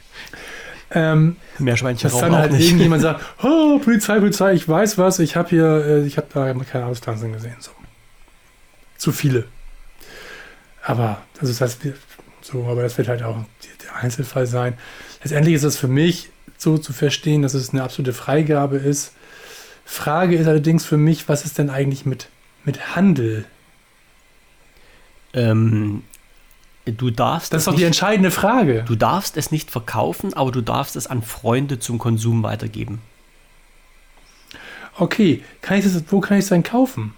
ähm, 0.90 1.36
Meerschweinchen 1.58 2.10
dass 2.10 2.18
dann 2.18 2.34
halt 2.34 2.52
nicht. 2.52 2.66
irgendjemand 2.66 3.02
sagt, 3.02 3.22
oh, 3.42 3.78
Polizei, 3.78 4.18
Polizei, 4.18 4.54
ich 4.54 4.68
weiß 4.68 4.98
was, 4.98 5.18
ich 5.18 5.36
habe 5.36 5.50
hier, 5.50 5.84
äh, 5.86 6.06
ich 6.06 6.16
habe 6.16 6.26
da 6.32 6.52
keine 6.54 6.86
Auspflanzen 6.86 7.32
gesehen. 7.32 7.56
So. 7.60 7.70
Zu 8.96 9.12
viele. 9.12 9.44
Aber, 10.82 11.20
also 11.40 11.52
das 11.52 11.60
heißt, 11.60 11.80
so, 12.42 12.66
aber 12.66 12.82
das 12.82 12.96
wird 12.98 13.08
halt 13.08 13.22
auch 13.22 13.36
der 13.84 13.96
Einzelfall 13.96 14.46
sein. 14.46 14.74
Letztendlich 15.22 15.54
ist 15.54 15.64
es 15.64 15.76
für 15.76 15.88
mich 15.88 16.30
so 16.58 16.78
zu 16.78 16.92
verstehen, 16.92 17.42
dass 17.42 17.54
es 17.54 17.70
eine 17.70 17.82
absolute 17.82 18.12
Freigabe 18.12 18.76
ist. 18.76 19.12
Frage 19.84 20.36
ist 20.36 20.46
allerdings 20.46 20.84
für 20.84 20.96
mich, 20.96 21.28
was 21.28 21.44
ist 21.44 21.58
denn 21.58 21.70
eigentlich 21.70 22.06
mit, 22.06 22.28
mit 22.64 22.94
Handel 22.96 23.44
Ähm, 25.32 26.02
du 26.84 27.10
darfst. 27.10 27.52
Das 27.52 27.62
ist 27.62 27.62
es 27.62 27.64
doch 27.66 27.72
die 27.72 27.78
nicht, 27.78 27.86
entscheidende 27.86 28.30
Frage. 28.30 28.84
Du 28.86 28.96
darfst 28.96 29.36
es 29.36 29.50
nicht 29.50 29.70
verkaufen, 29.70 30.34
aber 30.34 30.50
du 30.50 30.60
darfst 30.60 30.96
es 30.96 31.06
an 31.06 31.22
Freunde 31.22 31.78
zum 31.78 31.98
Konsum 31.98 32.42
weitergeben. 32.42 33.00
Okay, 34.98 35.42
kann 35.62 35.78
ich 35.78 35.84
das, 35.84 36.02
wo 36.08 36.20
kann 36.20 36.36
ich 36.36 36.44
es 36.44 36.48
denn 36.50 36.62
kaufen? 36.62 37.14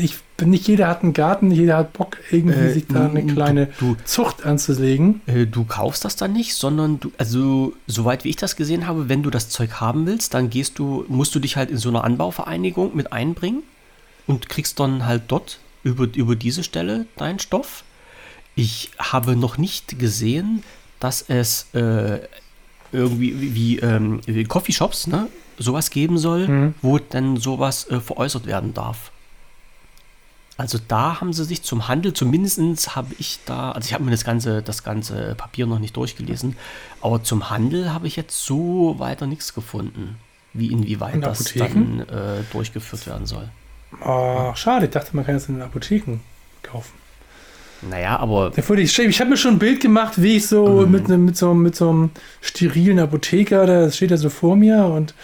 Ich, 0.00 0.16
nicht 0.42 0.66
jeder 0.68 0.88
hat 0.88 1.02
einen 1.02 1.12
Garten, 1.12 1.48
nicht 1.48 1.58
jeder 1.58 1.76
hat 1.76 1.92
Bock, 1.92 2.16
irgendwie 2.30 2.58
Äh, 2.58 2.72
sich 2.72 2.86
da 2.86 3.06
eine 3.08 3.22
du- 3.24 3.34
kleine 3.34 3.68
du- 3.78 3.96
Zucht 4.04 4.44
anzulegen. 4.46 5.20
Äh, 5.26 5.46
Du 5.46 5.64
kaufst 5.64 6.04
das 6.06 6.16
dann 6.16 6.32
nicht, 6.32 6.54
sondern 6.54 6.98
du, 6.98 7.12
also 7.18 7.74
soweit 7.86 8.24
wie 8.24 8.30
ich 8.30 8.36
das 8.36 8.56
gesehen 8.56 8.86
habe, 8.86 9.10
wenn 9.10 9.22
du 9.22 9.28
das 9.28 9.50
Zeug 9.50 9.80
haben 9.80 10.06
willst, 10.06 10.32
dann 10.34 10.48
gehst 10.48 10.78
du, 10.78 11.04
musst 11.08 11.34
du 11.34 11.40
dich 11.40 11.56
halt 11.58 11.70
in 11.70 11.76
so 11.76 11.90
einer 11.90 12.04
Anbauvereinigung 12.04 12.96
mit 12.96 13.12
einbringen 13.12 13.62
und 14.26 14.48
kriegst 14.48 14.80
dann 14.80 15.04
halt 15.04 15.24
dort 15.28 15.58
über, 15.84 16.08
über 16.16 16.36
diese 16.36 16.64
Stelle 16.64 17.04
deinen 17.16 17.38
Stoff. 17.38 17.84
Ich 18.54 18.90
habe 18.98 19.36
noch 19.36 19.58
nicht 19.58 19.98
gesehen, 19.98 20.62
dass 21.00 21.22
es 21.28 21.66
äh, 21.74 22.18
irgendwie 22.92 23.40
wie, 23.40 23.54
wie, 23.54 23.78
ähm, 23.80 24.20
wie 24.26 24.44
Coffeeshops, 24.44 25.06
ne, 25.06 25.28
sowas 25.58 25.90
geben 25.90 26.16
soll, 26.18 26.48
Mhm. 26.48 26.74
wo 26.82 26.98
dann 26.98 27.36
sowas 27.36 27.88
äh, 27.90 28.00
veräußert 28.00 28.46
werden 28.46 28.72
darf. 28.74 29.11
Also 30.62 30.78
da 30.86 31.20
haben 31.20 31.32
sie 31.32 31.44
sich 31.44 31.64
zum 31.64 31.88
Handel, 31.88 32.12
zumindest 32.14 32.94
habe 32.94 33.16
ich 33.18 33.40
da, 33.46 33.72
also 33.72 33.84
ich 33.84 33.94
habe 33.94 34.04
mir 34.04 34.12
das 34.12 34.22
ganze, 34.22 34.62
das 34.62 34.84
ganze 34.84 35.34
Papier 35.34 35.66
noch 35.66 35.80
nicht 35.80 35.96
durchgelesen, 35.96 36.54
aber 37.00 37.24
zum 37.24 37.50
Handel 37.50 37.92
habe 37.92 38.06
ich 38.06 38.14
jetzt 38.14 38.44
so 38.46 38.94
weiter 39.00 39.26
nichts 39.26 39.54
gefunden, 39.54 40.20
wie 40.52 40.70
inwieweit 40.70 41.20
das 41.26 41.40
Apotheken? 41.40 42.04
dann 42.06 42.08
äh, 42.08 42.42
durchgeführt 42.52 43.08
werden 43.08 43.26
soll. 43.26 43.48
Oh, 44.04 44.52
schade, 44.54 44.84
ich 44.86 44.92
dachte, 44.92 45.16
man 45.16 45.26
kann 45.26 45.34
das 45.34 45.48
in 45.48 45.56
den 45.56 45.64
Apotheken 45.64 46.20
kaufen. 46.62 46.92
Naja, 47.90 48.16
aber 48.18 48.52
Ich, 48.56 48.98
ich 48.98 49.20
habe 49.20 49.30
mir 49.30 49.36
schon 49.36 49.54
ein 49.54 49.58
Bild 49.58 49.80
gemacht, 49.80 50.14
wie 50.22 50.36
ich 50.36 50.46
so 50.46 50.82
Mhm. 50.86 50.90
mit, 50.92 51.08
mit, 51.08 51.36
so, 51.36 51.52
mit 51.52 51.74
so 51.74 51.90
einem 51.90 52.10
sterilen 52.40 52.98
Apotheker, 53.00 53.66
da 53.66 53.90
steht 53.90 54.10
er 54.12 54.18
so 54.18 54.30
vor 54.30 54.54
mir 54.56 54.84
und 54.86 55.14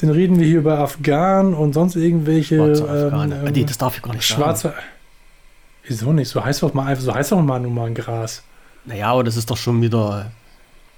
dann 0.00 0.10
reden 0.10 0.38
wir 0.40 0.46
hier 0.46 0.58
über 0.58 0.78
Afghan 0.80 1.54
und 1.54 1.74
sonst 1.74 1.94
irgendwelche 1.94 2.56
ähm, 2.56 3.32
ähm, 3.32 3.52
nee, 3.52 3.64
das 3.64 3.78
darf 3.78 3.96
ich 3.96 4.02
gar 4.02 4.12
nicht 4.14 4.26
sagen. 4.26 4.40
schwarze. 4.42 4.74
Wieso 5.86 6.12
nicht? 6.12 6.28
So 6.28 6.44
heißt 6.44 6.62
doch 6.62 6.74
mal 6.74 6.86
einfach, 6.86 7.02
so 7.04 7.14
heißt 7.14 7.30
doch 7.32 7.40
mal 7.40 7.60
nur 7.60 7.70
mal 7.70 7.86
ein 7.86 7.94
Gras. 7.94 8.42
Naja, 8.84 9.08
aber 9.12 9.22
das 9.24 9.36
ist 9.36 9.48
doch 9.50 9.56
schon 9.56 9.80
wieder, 9.80 10.32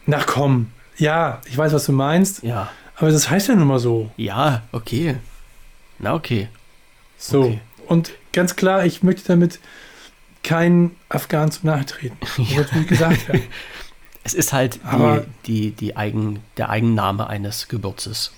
Na 0.06 0.20
komm. 0.24 0.68
Ja, 0.96 1.40
ich 1.46 1.56
weiß, 1.58 1.72
was 1.74 1.84
du 1.86 1.92
meinst, 1.92 2.42
ja, 2.44 2.70
aber 2.96 3.10
das 3.10 3.28
heißt 3.28 3.48
ja 3.48 3.54
nun 3.56 3.66
mal 3.68 3.78
so. 3.78 4.10
ja, 4.16 4.62
okay. 4.72 5.16
Na 5.98 6.14
okay. 6.14 6.48
So. 7.18 7.42
Okay. 7.44 7.60
Und 7.88 8.12
ganz 8.32 8.56
klar, 8.56 8.84
ich 8.86 9.02
möchte 9.02 9.26
damit 9.28 9.58
keinen 10.44 10.94
Afghanen 11.08 11.50
zu 11.50 11.66
nahe 11.66 11.84
treten. 11.84 12.16
Das 12.20 12.72
wird 12.74 12.88
gesagt 12.88 13.28
werden. 13.28 13.42
Es 14.26 14.32
ist 14.32 14.54
halt 14.54 14.80
Aber- 14.84 15.26
die, 15.44 15.70
die, 15.70 15.70
die 15.72 15.96
Eigen, 15.98 16.40
der 16.56 16.70
Eigenname 16.70 17.26
eines 17.26 17.68
Gewürzes. 17.68 18.32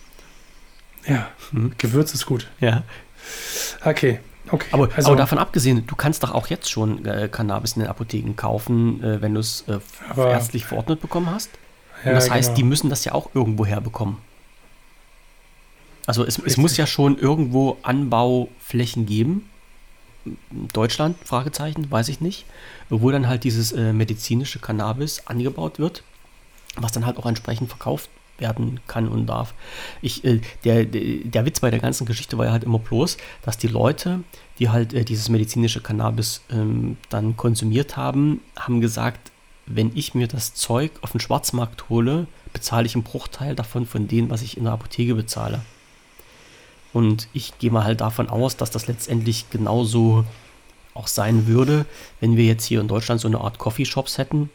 Ja, 1.07 1.29
Hm. 1.53 1.75
Gewürz 1.79 2.13
ist 2.13 2.27
gut. 2.27 2.51
Ja. 2.59 2.83
Okay, 3.85 4.19
okay. 4.51 4.67
Aber, 4.73 4.89
also, 4.97 5.11
aber 5.11 5.17
davon 5.17 5.39
abgesehen, 5.39 5.87
du 5.87 5.95
kannst 5.95 6.25
doch 6.25 6.33
auch 6.35 6.49
jetzt 6.49 6.69
schon 6.73 7.05
äh, 7.07 7.29
Cannabis 7.31 7.75
in 7.75 7.83
den 7.83 7.89
Apotheken 7.89 8.35
kaufen, 8.35 9.01
äh, 9.05 9.23
wenn 9.23 9.35
du 9.35 9.39
es 9.41 9.65
äh, 9.69 9.79
ärztlich 10.17 10.65
verordnet 10.67 11.01
bekommen 11.01 11.31
hast. 11.31 11.51
Und 12.03 12.09
ja, 12.09 12.15
das 12.15 12.31
heißt, 12.31 12.49
genau. 12.49 12.57
die 12.57 12.65
müssen 12.65 12.91
das 12.91 13.05
ja 13.05 13.13
auch 13.13 13.31
irgendwo 13.35 13.65
herbekommen. 13.65 14.17
Also 16.07 16.25
es, 16.25 16.37
es 16.39 16.57
muss 16.57 16.77
ja 16.77 16.89
schon 16.89 17.17
irgendwo 17.17 17.79
Anbauflächen 17.85 19.07
geben. 19.07 19.49
Deutschland, 20.73 21.17
Fragezeichen, 21.25 21.91
weiß 21.91 22.09
ich 22.09 22.21
nicht. 22.21 22.45
Wo 22.89 23.11
dann 23.11 23.29
halt 23.29 23.45
dieses 23.45 23.73
äh, 23.73 23.93
medizinische 23.93 24.59
Cannabis 24.59 25.27
angebaut 25.27 25.79
wird, 25.79 26.03
was 26.77 26.93
dann 26.93 27.07
halt 27.07 27.19
auch 27.19 27.27
entsprechend 27.27 27.69
verkauft 27.69 28.11
werden 28.39 28.81
kann 28.87 29.09
und 29.09 29.27
darf. 29.27 29.55
Ich, 30.03 30.25
äh, 30.25 30.41
der, 30.65 30.85
der, 30.85 31.47
Witz 31.47 31.61
bei 31.61 31.71
der 31.71 31.81
ganzen 31.81 32.07
Geschichte 32.07 32.37
war 32.39 32.47
ja 32.47 32.53
halt 32.53 32.65
immer 32.65 32.79
bloß, 32.79 33.17
dass 33.43 33.59
die 33.59 33.69
Leute, 33.69 34.21
die 34.59 34.69
halt 34.69 34.93
äh, 34.93 35.05
dieses 35.05 35.29
medizinische 35.29 35.81
Cannabis 35.81 36.43
ähm, 36.51 36.97
dann 37.09 37.37
konsumiert 37.37 37.97
haben, 37.97 38.43
haben 38.59 38.81
gesagt, 38.81 39.33
wenn 39.67 39.91
ich 39.95 40.15
mir 40.15 40.29
das 40.29 40.55
Zeug 40.55 40.93
auf 41.03 41.13
den 41.13 41.21
Schwarzmarkt 41.21 41.89
hole, 41.89 42.27
bezahle 42.53 42.87
ich 42.87 42.95
einen 42.95 43.05
Bruchteil 43.05 43.55
davon 43.55 43.87
von 43.87 44.07
dem, 44.07 44.31
was 44.31 44.43
ich 44.43 44.57
in 44.57 44.65
der 44.65 44.75
Apotheke 44.75 45.15
bezahle. 45.15 45.61
Und 46.97 47.29
ich 47.35 47.59
gehe 47.59 47.71
mal 47.71 47.85
halt 47.85 48.01
davon 48.01 48.31
aus, 48.31 48.57
dass 48.57 48.71
das 48.71 48.87
letztendlich 48.87 49.51
genauso 49.51 50.25
auch 50.95 51.09
sein 51.09 51.47
würde, 51.47 51.85
wenn 52.21 52.39
wir 52.39 52.47
jetzt 52.47 52.65
hier 52.65 52.81
in 52.81 52.89
Deutschland 52.89 53.21
so 53.21 53.29
eine 53.29 53.39
Art 53.43 53.59
Coffeeshops 53.59 54.17
hätten. 54.17 54.49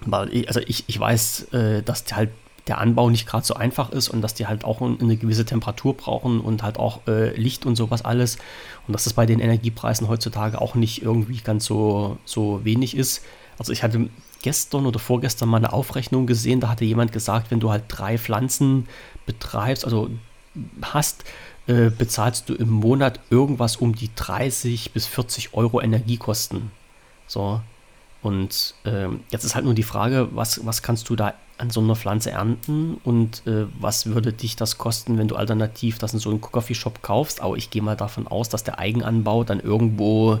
Weil 0.00 0.32
ich, 0.34 0.48
also 0.48 0.60
ich, 0.60 0.84
ich 0.86 0.98
weiß, 0.98 1.52
äh, 1.52 1.82
dass 1.82 2.04
halt 2.12 2.30
der 2.66 2.78
Anbau 2.78 3.10
nicht 3.10 3.26
gerade 3.26 3.44
so 3.44 3.54
einfach 3.54 3.90
ist 3.90 4.08
und 4.08 4.22
dass 4.22 4.32
die 4.32 4.46
halt 4.46 4.64
auch 4.64 4.80
ein- 4.80 4.98
eine 5.02 5.18
gewisse 5.18 5.44
Temperatur 5.44 5.94
brauchen 5.94 6.40
und 6.40 6.62
halt 6.62 6.78
auch 6.78 7.00
äh, 7.06 7.36
Licht 7.38 7.66
und 7.66 7.76
sowas 7.76 8.02
alles. 8.02 8.38
Und 8.86 8.94
dass 8.94 9.04
das 9.04 9.12
bei 9.12 9.26
den 9.26 9.38
Energiepreisen 9.40 10.08
heutzutage 10.08 10.58
auch 10.62 10.76
nicht 10.76 11.02
irgendwie 11.02 11.42
ganz 11.44 11.66
so, 11.66 12.16
so 12.24 12.64
wenig 12.64 12.96
ist. 12.96 13.22
Also 13.58 13.72
ich 13.72 13.82
hatte 13.82 14.08
gestern 14.40 14.86
oder 14.86 14.98
vorgestern 14.98 15.50
mal 15.50 15.58
eine 15.58 15.74
Aufrechnung 15.74 16.26
gesehen, 16.26 16.60
da 16.60 16.68
hatte 16.70 16.86
jemand 16.86 17.12
gesagt, 17.12 17.50
wenn 17.50 17.60
du 17.60 17.70
halt 17.70 17.84
drei 17.88 18.16
Pflanzen 18.16 18.88
betreibst, 19.26 19.84
also 19.84 20.08
hast, 20.80 21.24
äh, 21.66 21.90
bezahlst 21.90 22.48
du 22.48 22.54
im 22.54 22.70
Monat 22.70 23.20
irgendwas 23.30 23.76
um 23.76 23.94
die 23.94 24.10
30 24.14 24.92
bis 24.92 25.06
40 25.06 25.54
Euro 25.54 25.80
Energiekosten. 25.80 26.70
So. 27.26 27.60
Und 28.22 28.74
ähm, 28.84 29.20
jetzt 29.30 29.44
ist 29.44 29.54
halt 29.54 29.64
nur 29.64 29.74
die 29.74 29.82
Frage, 29.82 30.28
was, 30.32 30.64
was 30.66 30.82
kannst 30.82 31.08
du 31.08 31.16
da 31.16 31.34
an 31.58 31.70
so 31.70 31.80
einer 31.80 31.96
Pflanze 31.96 32.30
ernten 32.30 32.98
und 33.04 33.46
äh, 33.46 33.66
was 33.80 34.06
würde 34.06 34.32
dich 34.32 34.56
das 34.56 34.78
kosten, 34.78 35.16
wenn 35.16 35.28
du 35.28 35.36
alternativ 35.36 35.98
das 35.98 36.12
in 36.12 36.18
so 36.18 36.30
einem 36.30 36.40
Coffeeshop 36.40 37.02
kaufst? 37.02 37.40
Aber 37.40 37.56
ich 37.56 37.70
gehe 37.70 37.82
mal 37.82 37.96
davon 37.96 38.26
aus, 38.26 38.48
dass 38.48 38.64
der 38.64 38.78
Eigenanbau 38.78 39.44
dann 39.44 39.60
irgendwo 39.60 40.40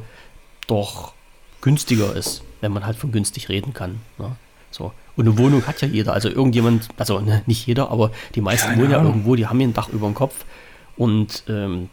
doch 0.66 1.14
günstiger 1.60 2.14
ist, 2.14 2.42
wenn 2.60 2.72
man 2.72 2.86
halt 2.86 2.96
von 2.96 3.12
günstig 3.12 3.48
reden 3.48 3.72
kann. 3.72 4.00
Ne? 4.18 4.36
So. 4.70 4.92
Und 5.16 5.26
eine 5.26 5.38
Wohnung 5.38 5.66
hat 5.66 5.80
ja 5.80 5.88
jeder. 5.88 6.12
Also 6.12 6.28
irgendjemand, 6.28 6.88
also 6.98 7.20
ne, 7.20 7.42
nicht 7.46 7.66
jeder, 7.66 7.90
aber 7.90 8.10
die 8.34 8.40
meisten 8.40 8.68
Keine 8.68 8.82
wohnen 8.82 8.90
ja 8.92 9.02
irgendwo, 9.02 9.34
die 9.34 9.46
haben 9.46 9.60
ja 9.60 9.66
ein 9.66 9.74
Dach 9.74 9.88
über 9.88 10.06
dem 10.06 10.14
Kopf. 10.14 10.44
Und 10.96 11.44
ähm, 11.48 11.88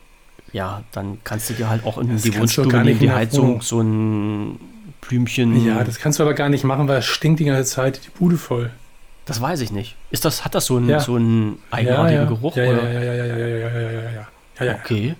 ja, 0.51 0.83
dann 0.91 1.17
kannst 1.23 1.49
du 1.49 1.53
dir 1.53 1.69
halt 1.69 1.85
auch 1.85 1.97
in 1.97 2.11
Das 2.13 2.21
die 2.21 2.37
Wohnstube 2.37 2.77
neben 2.83 2.99
die 2.99 3.11
Heizung 3.11 3.61
so 3.61 3.81
ein 3.81 4.59
Blümchen. 5.01 5.65
Ja, 5.65 5.83
das 5.83 5.99
kannst 5.99 6.19
du 6.19 6.23
aber 6.23 6.33
gar 6.33 6.49
nicht 6.49 6.63
machen, 6.63 6.87
weil 6.87 6.99
es 6.99 7.05
stinkt 7.05 7.39
die 7.39 7.45
ganze 7.45 7.69
Zeit 7.69 8.01
die 8.05 8.09
Bude 8.09 8.37
voll. 8.37 8.69
Das 9.25 9.41
weiß 9.41 9.61
ich 9.61 9.71
nicht. 9.71 9.95
Ist 10.11 10.25
das, 10.25 10.43
hat 10.43 10.53
das 10.53 10.65
so 10.65 10.77
einen, 10.77 10.89
Ja. 10.89 10.99
so 10.99 11.15
einen 11.15 11.57
eigenartigen 11.71 12.13
ja, 12.15 12.23
ja. 12.23 12.27
Geruch? 12.29 12.55
Ja, 12.55 12.63
ja, 12.63 12.69
oder? 12.71 12.91
ja, 12.91 13.01
ja, 13.03 13.13
ja, 13.13 13.25
ja, 13.25 13.37
ja, 13.37 13.47
ja, 13.47 13.57
ja, 13.57 13.79
ja, 13.79 13.91
ja, 13.91 14.01
ja. 14.11 14.27
ja, 14.59 14.65
ja. 14.65 14.75
Okay. 14.83 15.15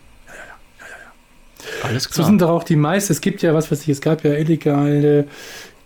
Alles 1.83 2.03
So 2.03 2.09
klar. 2.09 2.27
sind 2.27 2.41
doch 2.41 2.49
auch 2.49 2.63
die 2.63 2.75
meisten. 2.75 3.13
Es 3.13 3.21
gibt 3.21 3.41
ja, 3.41 3.53
was 3.53 3.71
weiß 3.71 3.81
ich, 3.83 3.89
es 3.89 4.01
gab 4.01 4.23
ja 4.23 4.33
illegale 4.33 5.27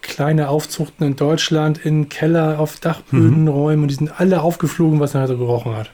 kleine 0.02 0.50
Aufzuchten 0.50 1.06
in 1.06 1.16
Deutschland 1.16 1.78
in 1.86 2.10
Keller, 2.10 2.60
auf 2.60 2.80
Dachbödenräumen 2.80 3.84
und 3.84 3.88
die 3.90 3.96
sind 3.96 4.20
alle 4.20 4.42
aufgeflogen, 4.42 5.00
was 5.00 5.12
dann 5.12 5.28
so 5.28 5.38
gerochen 5.38 5.76
hat. 5.76 5.92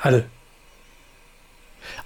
Alle. 0.00 0.24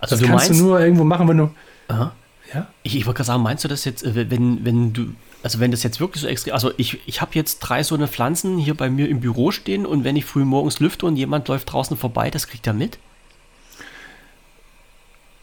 Also 0.01 0.15
Das 0.15 0.21
du 0.21 0.27
kannst 0.27 0.49
meinst, 0.49 0.61
du 0.61 0.65
nur 0.65 0.81
irgendwo 0.81 1.05
machen, 1.05 1.29
wenn 1.29 1.37
du. 1.37 1.51
Aha. 1.89 2.13
Ja? 2.53 2.67
ich, 2.83 2.97
ich 2.97 3.07
wollte 3.07 3.19
gerade 3.19 3.27
sagen, 3.27 3.43
meinst 3.43 3.65
du 3.65 3.69
das 3.69 3.85
jetzt, 3.85 4.05
äh, 4.05 4.31
wenn, 4.31 4.65
wenn 4.65 4.93
du, 4.93 5.09
also 5.43 5.61
wenn 5.61 5.71
das 5.71 5.83
jetzt 5.83 6.01
wirklich 6.01 6.23
so 6.23 6.29
extrem, 6.29 6.55
also 6.55 6.73
ich, 6.77 6.99
ich 7.07 7.21
habe 7.21 7.33
jetzt 7.35 7.59
drei 7.61 7.83
so 7.83 7.95
eine 7.95 8.09
Pflanzen 8.09 8.59
hier 8.59 8.75
bei 8.75 8.89
mir 8.89 9.09
im 9.09 9.21
Büro 9.21 9.51
stehen 9.51 9.87
und 9.87 10.05
wenn 10.05 10.17
ich 10.17 10.25
früh 10.25 10.45
morgens 10.45 10.81
lüfte 10.81 11.07
und 11.07 11.17
jemand 11.17 11.49
läuft 11.49 11.73
draußen 11.73 11.97
vorbei, 11.97 12.31
das 12.31 12.47
kriegt 12.47 12.67
er 12.67 12.73
mit? 12.73 12.99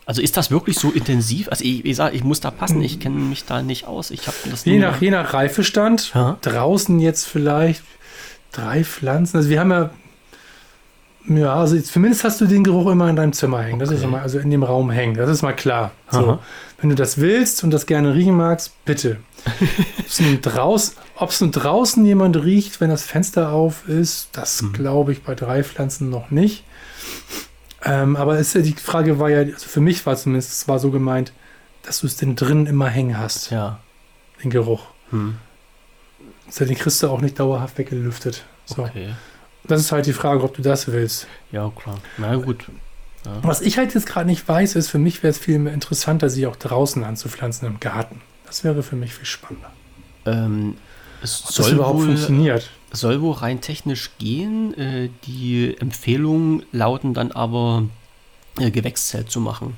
Also 0.08 0.22
ist 0.22 0.38
das 0.38 0.52
wirklich 0.52 0.78
so 0.78 0.92
intensiv? 0.92 1.50
Also 1.50 1.64
ich, 1.64 1.84
ich 1.84 1.96
sag, 1.96 2.14
ich 2.14 2.24
muss 2.24 2.40
da 2.40 2.52
passen, 2.52 2.82
ich 2.82 3.00
kenne 3.00 3.16
mich 3.16 3.46
da 3.46 3.64
nicht 3.64 3.88
aus. 3.88 4.12
Ich 4.12 4.28
habe 4.28 4.38
das 4.52 4.64
Je 4.66 4.78
nach, 4.78 5.02
je 5.02 5.10
nach 5.10 5.34
Reifestand. 5.34 6.12
Ja. 6.14 6.38
Draußen 6.42 7.00
jetzt 7.00 7.26
vielleicht 7.26 7.84
drei 8.52 8.84
Pflanzen. 8.84 9.38
Also 9.38 9.50
wir 9.50 9.60
haben 9.60 9.72
ja. 9.72 9.90
Ja, 11.28 11.56
also 11.56 11.76
jetzt, 11.76 11.92
zumindest 11.92 12.24
hast 12.24 12.40
du 12.42 12.46
den 12.46 12.64
Geruch 12.64 12.92
immer 12.92 13.10
in 13.10 13.16
deinem 13.16 13.34
Zimmer 13.34 13.62
hängen. 13.64 13.80
Das 13.80 13.90
ist 13.90 14.04
immer, 14.04 14.22
also 14.22 14.38
in 14.40 14.50
dem 14.52 14.62
Raum 14.64 14.92
hängen. 14.92 15.16
Das 15.16 15.30
ist 15.30 15.42
mal 15.42 15.54
klar. 15.56 15.92
So. 16.12 16.40
Wenn 16.80 16.90
du 16.90 16.96
das 16.96 17.18
willst 17.20 17.64
und 17.64 17.72
das 17.72 17.86
gerne 17.88 18.14
riechen 18.14 18.36
magst, 18.36 18.74
bitte. 18.86 19.18
Ob 20.00 20.06
es 20.08 20.20
nun, 20.20 20.42
draus, 20.42 20.96
ob's 21.16 21.42
nun 21.42 21.52
draußen 21.52 22.04
jemand 22.06 22.36
riecht, 22.44 22.80
wenn 22.82 22.90
das 22.90 23.04
Fenster 23.04 23.52
auf 23.52 23.88
ist, 23.88 24.30
das 24.34 24.62
Mhm. 24.62 24.74
glaube 24.74 25.12
ich 25.14 25.24
bei 25.24 25.34
drei 25.36 25.64
Pflanzen 25.64 26.10
noch 26.10 26.30
nicht. 26.32 26.64
Ähm, 27.84 28.16
aber 28.16 28.40
es, 28.40 28.54
die 28.54 28.74
Frage 28.74 29.20
war 29.20 29.30
ja, 29.30 29.40
also 29.40 29.68
für 29.68 29.82
mich 29.82 30.06
war 30.06 30.16
zumindest, 30.16 30.52
es 30.52 30.68
war 30.68 30.80
so 30.80 30.90
gemeint, 30.92 31.32
dass 31.84 32.00
du 32.02 32.08
es 32.08 32.18
denn 32.18 32.36
drin 32.36 32.66
immer 32.66 32.88
hängen 32.90 33.18
hast, 33.18 33.52
Ja. 33.52 33.80
den 34.44 34.50
Geruch. 34.50 34.84
Hm. 35.12 35.36
Den 36.60 36.76
kriegst 36.76 37.02
du 37.04 37.10
auch 37.10 37.22
nicht 37.22 37.40
dauerhaft 37.40 37.78
weggelüftet. 37.78 38.46
So. 38.66 38.84
Okay. 38.84 39.10
Das 39.68 39.82
ist 39.82 39.92
halt 39.92 40.06
die 40.06 40.14
Frage, 40.14 40.44
ob 40.44 40.56
du 40.56 40.62
das 40.62 40.88
willst. 40.88 41.28
Ja, 41.52 41.72
klar. 41.76 41.98
Na 42.18 42.36
gut. 42.36 42.66
Was 43.42 43.62
ich 43.62 43.78
halt 43.80 43.94
jetzt 43.96 44.06
gerade 44.06 44.28
nicht 44.28 44.48
weiß, 44.48 44.76
ist, 44.76 44.90
für 44.90 45.00
mich 45.00 45.24
wäre 45.24 45.32
es 45.32 45.40
viel 45.40 45.58
mehr 45.58 45.74
interessanter, 45.74 46.30
sie 46.30 46.46
auch 46.46 46.56
draußen 46.56 47.04
anzupflanzen 47.04 47.68
im 47.68 47.80
Garten. 47.80 48.22
Das 48.46 48.64
wäre 48.64 48.84
für 48.84 48.96
mich 48.96 49.14
viel 49.16 49.26
spannender. 49.26 49.72
Ähm, 50.28 50.78
es 51.24 51.42
Ob 51.42 51.48
das 51.48 51.56
soll 51.56 51.74
überhaupt 51.74 52.00
wohl, 52.00 52.06
funktioniert. 52.06 52.70
soll 52.92 53.22
wohl 53.22 53.34
rein 53.34 53.62
technisch 53.62 54.12
gehen. 54.20 54.78
Äh, 54.78 55.10
die 55.26 55.76
Empfehlungen 55.80 56.64
lauten 56.72 57.16
dann 57.16 57.32
aber, 57.32 57.86
äh, 58.60 58.70
Gewächszelt 58.70 59.32
zu 59.32 59.40
machen. 59.40 59.74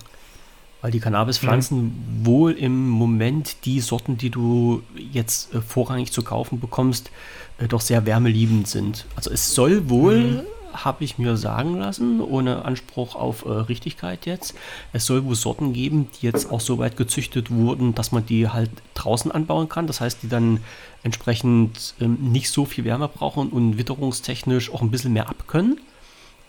Weil 0.82 0.92
die 0.92 1.00
Cannabispflanzen 1.00 2.22
wohl 2.24 2.52
im 2.52 2.90
Moment 2.90 3.66
die 3.66 3.80
Sorten, 3.80 4.18
die 4.18 4.30
du 4.30 4.84
jetzt 4.96 5.54
äh, 5.54 5.62
vorrangig 5.62 6.12
zu 6.12 6.22
kaufen 6.22 6.60
bekommst, 6.60 7.12
äh, 7.58 7.68
doch 7.68 7.82
sehr 7.82 8.06
wärmeliebend 8.06 8.68
sind. 8.68 9.06
Also 9.16 9.32
es 9.32 9.54
soll 9.54 9.90
wohl, 9.90 10.46
habe 10.74 11.04
ich 11.04 11.18
mir 11.18 11.38
sagen 11.38 11.78
lassen, 11.78 12.22
ohne 12.22 12.66
Anspruch 12.66 13.16
auf 13.16 13.46
äh, 13.46 13.50
Richtigkeit 13.50 14.26
jetzt, 14.26 14.56
es 14.94 15.06
soll 15.06 15.26
wohl 15.26 15.36
Sorten 15.36 15.74
geben, 15.74 16.10
die 16.20 16.26
jetzt 16.26 16.52
auch 16.52 16.62
so 16.62 16.78
weit 16.78 16.98
gezüchtet 16.98 17.50
wurden, 17.52 17.96
dass 17.96 18.12
man 18.12 18.26
die 18.26 18.50
halt 18.50 18.70
draußen 18.94 19.32
anbauen 19.32 19.70
kann. 19.70 19.88
Das 19.88 20.02
heißt, 20.02 20.24
die 20.24 20.30
dann 20.30 20.60
entsprechend 21.04 21.96
ähm, 22.00 22.18
nicht 22.32 22.52
so 22.52 22.66
viel 22.66 22.86
Wärme 22.86 23.08
brauchen 23.08 23.50
und 23.50 23.78
witterungstechnisch 23.78 24.72
auch 24.72 24.82
ein 24.82 24.92
bisschen 24.92 25.14
mehr 25.14 25.30
abkönnen. 25.30 25.80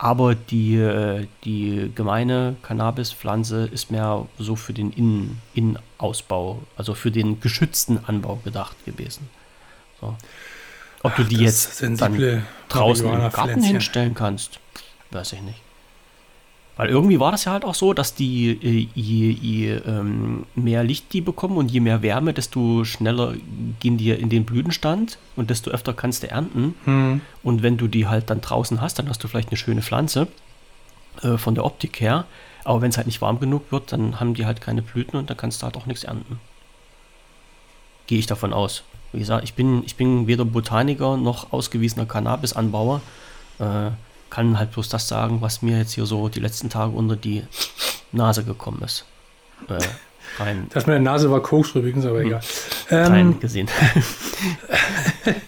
Aber 0.00 0.36
die, 0.36 0.76
äh, 0.76 1.26
die 1.44 1.90
gemeine 1.94 2.54
Cannabispflanze 2.62 3.68
ist 3.72 3.90
mehr 3.90 4.26
so 4.38 4.54
für 4.54 4.72
den 4.72 4.92
Innen, 4.92 5.42
Innenausbau, 5.54 6.62
also 6.76 6.94
für 6.94 7.10
den 7.10 7.40
geschützten 7.40 8.04
Anbau 8.04 8.36
gedacht 8.44 8.76
gewesen. 8.84 9.28
So. 10.00 10.14
Ob 11.02 11.16
du 11.16 11.24
die 11.24 11.36
jetzt 11.36 11.82
dann 11.82 12.42
draußen 12.68 13.06
im 13.06 13.12
Garten 13.12 13.36
Marihuana-Pflänzchen. 13.36 13.62
hinstellen 13.62 14.14
kannst, 14.14 14.58
weiß 15.10 15.32
ich 15.34 15.42
nicht. 15.42 15.60
Weil 16.78 16.90
irgendwie 16.90 17.18
war 17.18 17.32
das 17.32 17.44
ja 17.44 17.52
halt 17.52 17.64
auch 17.64 17.74
so, 17.74 17.92
dass 17.92 18.14
die, 18.14 18.50
äh, 18.50 18.88
je, 18.94 19.30
je 19.30 19.72
ähm, 19.84 20.46
mehr 20.54 20.84
Licht 20.84 21.12
die 21.12 21.20
bekommen 21.20 21.56
und 21.56 21.72
je 21.72 21.80
mehr 21.80 22.02
Wärme, 22.02 22.32
desto 22.32 22.84
schneller 22.84 23.34
gehen 23.80 23.98
die 23.98 24.10
in 24.10 24.28
den 24.28 24.44
Blütenstand 24.44 25.18
und 25.34 25.50
desto 25.50 25.72
öfter 25.72 25.92
kannst 25.92 26.22
du 26.22 26.30
ernten. 26.30 26.76
Hm. 26.84 27.20
Und 27.42 27.64
wenn 27.64 27.78
du 27.78 27.88
die 27.88 28.06
halt 28.06 28.30
dann 28.30 28.40
draußen 28.40 28.80
hast, 28.80 29.00
dann 29.00 29.08
hast 29.08 29.24
du 29.24 29.26
vielleicht 29.26 29.48
eine 29.48 29.56
schöne 29.56 29.82
Pflanze 29.82 30.28
äh, 31.22 31.36
von 31.36 31.56
der 31.56 31.64
Optik 31.64 32.00
her. 32.00 32.26
Aber 32.62 32.80
wenn 32.80 32.90
es 32.90 32.96
halt 32.96 33.08
nicht 33.08 33.20
warm 33.20 33.40
genug 33.40 33.72
wird, 33.72 33.90
dann 33.90 34.20
haben 34.20 34.34
die 34.34 34.46
halt 34.46 34.60
keine 34.60 34.82
Blüten 34.82 35.18
und 35.18 35.28
dann 35.30 35.36
kannst 35.36 35.62
du 35.62 35.64
halt 35.64 35.76
auch 35.76 35.86
nichts 35.86 36.04
ernten. 36.04 36.38
Gehe 38.06 38.20
ich 38.20 38.26
davon 38.26 38.52
aus. 38.52 38.84
Wie 39.12 39.18
gesagt, 39.18 39.44
ich 39.44 39.54
bin, 39.54 39.82
ich 39.84 39.96
bin 39.96 40.26
weder 40.26 40.44
Botaniker 40.44 41.16
noch 41.16 41.52
ausgewiesener 41.52 42.06
Cannabis-Anbauer. 42.06 43.00
Äh, 43.58 43.90
kann 44.30 44.58
halt 44.58 44.72
bloß 44.72 44.88
das 44.88 45.08
sagen, 45.08 45.40
was 45.40 45.62
mir 45.62 45.78
jetzt 45.78 45.92
hier 45.92 46.04
so 46.06 46.28
die 46.28 46.40
letzten 46.40 46.68
Tage 46.68 46.92
unter 46.92 47.16
die 47.16 47.44
Nase 48.12 48.44
gekommen 48.44 48.82
ist. 48.82 49.04
Äh, 49.68 49.78
rein, 50.42 50.66
Das 50.72 50.86
mit 50.86 50.94
der 50.94 51.00
Nase 51.00 51.30
war 51.30 51.40
Koks 51.40 51.74
übrigens, 51.74 52.04
aber 52.04 52.20
egal. 52.20 52.40
rein 52.90 53.32
Ähm, 53.32 53.40
gesehen. 53.40 53.68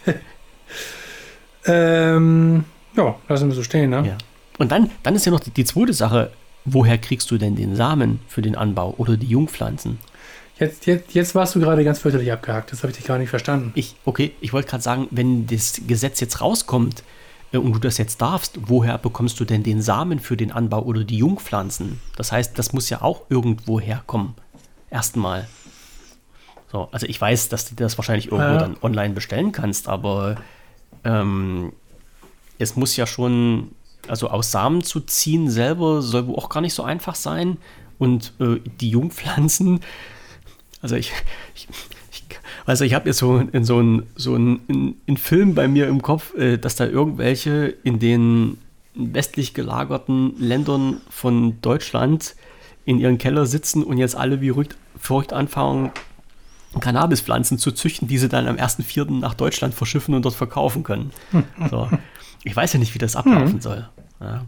ähm, 1.66 2.64
ja, 2.96 3.14
lassen 3.28 3.48
wir 3.48 3.54
so 3.54 3.62
stehen, 3.62 3.90
ne? 3.90 4.06
Ja. 4.06 4.18
Und 4.58 4.72
dann, 4.72 4.90
dann 5.02 5.14
ist 5.14 5.26
ja 5.26 5.32
noch 5.32 5.40
die, 5.40 5.50
die 5.50 5.64
zweite 5.64 5.92
Sache, 5.92 6.32
woher 6.64 6.98
kriegst 6.98 7.30
du 7.30 7.38
denn 7.38 7.56
den 7.56 7.76
Samen 7.76 8.20
für 8.28 8.42
den 8.42 8.56
Anbau 8.56 8.94
oder 8.96 9.16
die 9.16 9.26
Jungpflanzen? 9.26 9.98
Jetzt, 10.60 10.84
jetzt, 10.86 11.14
jetzt 11.14 11.34
warst 11.34 11.54
du 11.54 11.60
gerade 11.60 11.82
ganz 11.84 11.98
fürchterlich 12.00 12.30
abgehakt. 12.30 12.70
Das 12.70 12.82
habe 12.82 12.90
ich 12.90 12.98
dich 12.98 13.06
gar 13.06 13.18
nicht 13.18 13.30
verstanden. 13.30 13.72
Ich, 13.74 13.96
okay, 14.04 14.32
ich 14.40 14.52
wollte 14.52 14.68
gerade 14.68 14.82
sagen, 14.82 15.08
wenn 15.10 15.46
das 15.46 15.80
Gesetz 15.86 16.20
jetzt 16.20 16.40
rauskommt 16.42 17.02
äh, 17.52 17.56
und 17.56 17.72
du 17.72 17.78
das 17.78 17.96
jetzt 17.96 18.20
darfst, 18.20 18.58
woher 18.66 18.98
bekommst 18.98 19.40
du 19.40 19.46
denn 19.46 19.62
den 19.62 19.80
Samen 19.80 20.18
für 20.20 20.36
den 20.36 20.52
Anbau 20.52 20.82
oder 20.82 21.02
die 21.02 21.16
Jungpflanzen? 21.16 21.98
Das 22.16 22.30
heißt, 22.30 22.58
das 22.58 22.74
muss 22.74 22.90
ja 22.90 23.00
auch 23.00 23.22
irgendwo 23.30 23.80
herkommen. 23.80 24.34
Erstmal. 24.90 25.48
So, 26.70 26.88
also 26.92 27.06
ich 27.06 27.18
weiß, 27.18 27.48
dass 27.48 27.68
du 27.68 27.74
das 27.74 27.96
wahrscheinlich 27.96 28.26
irgendwo 28.26 28.52
Ja. 28.52 28.58
dann 28.58 28.76
online 28.82 29.14
bestellen 29.14 29.52
kannst, 29.52 29.88
aber 29.88 30.36
ähm, 31.04 31.72
es 32.58 32.76
muss 32.76 32.96
ja 32.96 33.06
schon, 33.06 33.70
also 34.08 34.28
aus 34.28 34.50
Samen 34.50 34.82
zu 34.82 35.00
ziehen 35.00 35.48
selber 35.50 36.02
soll 36.02 36.26
wohl 36.26 36.36
auch 36.36 36.50
gar 36.50 36.60
nicht 36.60 36.74
so 36.74 36.82
einfach 36.82 37.14
sein. 37.14 37.56
Und 37.98 38.34
äh, 38.40 38.60
die 38.80 38.90
Jungpflanzen, 38.90 39.80
also 40.82 40.96
ich, 40.96 41.12
ich, 41.54 41.68
ich 42.10 42.24
also 42.66 42.84
ich 42.84 42.94
habe 42.94 43.08
jetzt 43.08 43.18
so, 43.18 43.38
in 43.38 43.64
so 43.64 43.78
einen 43.78 44.06
so 44.16 44.36
ein, 44.36 44.60
in, 44.68 44.96
in 45.06 45.16
Film 45.16 45.54
bei 45.54 45.68
mir 45.68 45.88
im 45.88 46.02
Kopf, 46.02 46.34
äh, 46.34 46.56
dass 46.56 46.76
da 46.76 46.86
irgendwelche 46.86 47.74
in 47.82 47.98
den 47.98 48.58
westlich 48.94 49.54
gelagerten 49.54 50.34
Ländern 50.38 51.00
von 51.08 51.60
Deutschland 51.60 52.34
in 52.84 52.98
ihren 52.98 53.18
Keller 53.18 53.46
sitzen 53.46 53.84
und 53.84 53.98
jetzt 53.98 54.16
alle 54.16 54.40
wie 54.40 54.52
verrückt 54.98 55.32
anfangen, 55.32 55.92
Cannabispflanzen 56.78 57.58
zu 57.58 57.72
züchten, 57.72 58.08
die 58.08 58.18
sie 58.18 58.28
dann 58.28 58.46
am 58.46 58.56
1.4. 58.56 59.10
nach 59.18 59.34
Deutschland 59.34 59.74
verschiffen 59.74 60.14
und 60.14 60.24
dort 60.24 60.34
verkaufen 60.34 60.82
können. 60.82 61.10
So. 61.70 61.88
Ich 62.44 62.56
weiß 62.56 62.72
ja 62.72 62.78
nicht, 62.78 62.94
wie 62.94 62.98
das 62.98 63.16
ablaufen 63.16 63.60
soll. 63.60 63.88
Ja. 64.20 64.46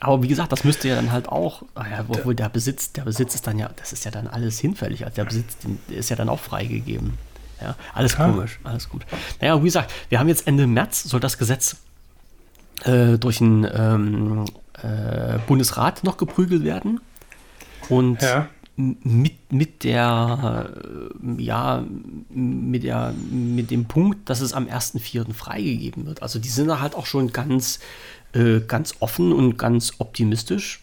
Aber 0.00 0.22
wie 0.22 0.28
gesagt, 0.28 0.52
das 0.52 0.62
müsste 0.64 0.88
ja 0.88 0.94
dann 0.94 1.10
halt 1.10 1.28
auch, 1.28 1.62
ah 1.74 1.84
ja, 1.90 2.04
obwohl 2.08 2.34
der 2.34 2.48
Besitz, 2.48 2.92
der 2.92 3.02
Besitz 3.02 3.34
ist 3.34 3.46
dann 3.46 3.58
ja, 3.58 3.68
das 3.76 3.92
ist 3.92 4.04
ja 4.04 4.10
dann 4.10 4.28
alles 4.28 4.58
hinfällig. 4.60 5.04
Also 5.04 5.16
der 5.16 5.24
Besitz 5.24 5.56
der 5.88 5.96
ist 5.98 6.08
ja 6.08 6.16
dann 6.16 6.28
auch 6.28 6.38
freigegeben. 6.40 7.14
Ja, 7.60 7.74
alles 7.94 8.16
Ja. 8.16 8.30
komisch, 8.30 8.60
alles 8.62 8.88
komisch. 8.88 9.06
Naja, 9.40 9.58
wie 9.60 9.64
gesagt, 9.66 9.92
wir 10.08 10.20
haben 10.20 10.28
jetzt 10.28 10.46
Ende 10.46 10.66
März, 10.68 11.02
soll 11.02 11.18
das 11.20 11.36
Gesetz 11.38 11.76
äh, 12.84 13.18
durch 13.18 13.38
den 13.38 13.66
ähm, 13.74 14.44
äh, 14.80 15.38
Bundesrat 15.48 16.04
noch 16.04 16.16
geprügelt 16.16 16.62
werden. 16.62 17.00
Und 17.88 18.22
Ja. 18.22 18.48
mit, 18.76 19.52
mit 19.52 19.82
der, 19.82 20.70
äh, 21.36 21.42
ja, 21.42 21.82
mit 22.30 22.84
der, 22.84 23.12
mit 23.30 23.72
dem 23.72 23.86
Punkt, 23.86 24.30
dass 24.30 24.40
es 24.40 24.52
am 24.52 24.66
1.4. 24.66 25.32
freigegeben 25.34 26.06
wird. 26.06 26.22
Also 26.22 26.38
die 26.38 26.48
sind 26.48 26.68
da 26.68 26.78
halt 26.78 26.94
auch 26.94 27.06
schon 27.06 27.32
ganz, 27.32 27.80
äh, 28.32 28.60
ganz 28.60 28.94
offen 29.00 29.32
und 29.32 29.56
ganz 29.58 29.94
optimistisch, 29.98 30.80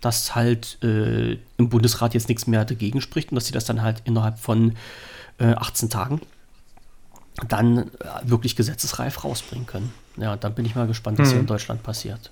dass 0.00 0.34
halt 0.34 0.78
äh, 0.82 1.38
im 1.56 1.68
Bundesrat 1.68 2.14
jetzt 2.14 2.28
nichts 2.28 2.46
mehr 2.46 2.64
dagegen 2.64 3.00
spricht 3.00 3.30
und 3.30 3.36
dass 3.36 3.46
sie 3.46 3.52
das 3.52 3.64
dann 3.64 3.82
halt 3.82 4.02
innerhalb 4.04 4.38
von 4.38 4.76
äh, 5.38 5.46
18 5.54 5.88
Tagen 5.90 6.20
dann 7.48 7.78
äh, 7.78 7.84
wirklich 8.24 8.54
gesetzesreif 8.56 9.24
rausbringen 9.24 9.66
können. 9.66 9.92
Ja, 10.16 10.36
dann 10.36 10.54
bin 10.54 10.64
ich 10.64 10.74
mal 10.74 10.86
gespannt, 10.86 11.18
was 11.18 11.30
hier 11.30 11.40
in 11.40 11.46
Deutschland 11.46 11.82
passiert. 11.82 12.30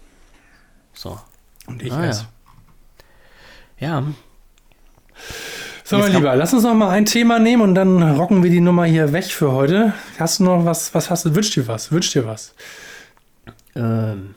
So. 0.94 1.18
Und 1.66 1.82
ich 1.82 1.92
Ah, 1.92 2.04
esse. 2.04 2.26
Ja, 3.78 4.04
So, 5.84 5.96
Jetzt 5.96 6.04
mein 6.06 6.12
Lieber, 6.16 6.36
lass 6.36 6.52
uns 6.54 6.62
noch 6.62 6.74
mal 6.74 6.90
ein 6.90 7.04
Thema 7.06 7.38
nehmen 7.40 7.62
und 7.62 7.74
dann 7.74 8.00
rocken 8.16 8.42
wir 8.44 8.50
die 8.50 8.60
Nummer 8.60 8.84
hier 8.84 9.12
weg 9.12 9.24
für 9.24 9.50
heute. 9.52 9.92
Hast 10.18 10.38
du 10.38 10.44
noch 10.44 10.64
was? 10.64 10.94
Was 10.94 11.10
hast 11.10 11.24
du? 11.24 11.34
Wünsch 11.34 11.50
dir 11.50 11.66
was? 11.66 11.90
Wünsch 11.90 12.12
dir 12.12 12.24
was? 12.26 12.54
Ähm, 13.74 14.34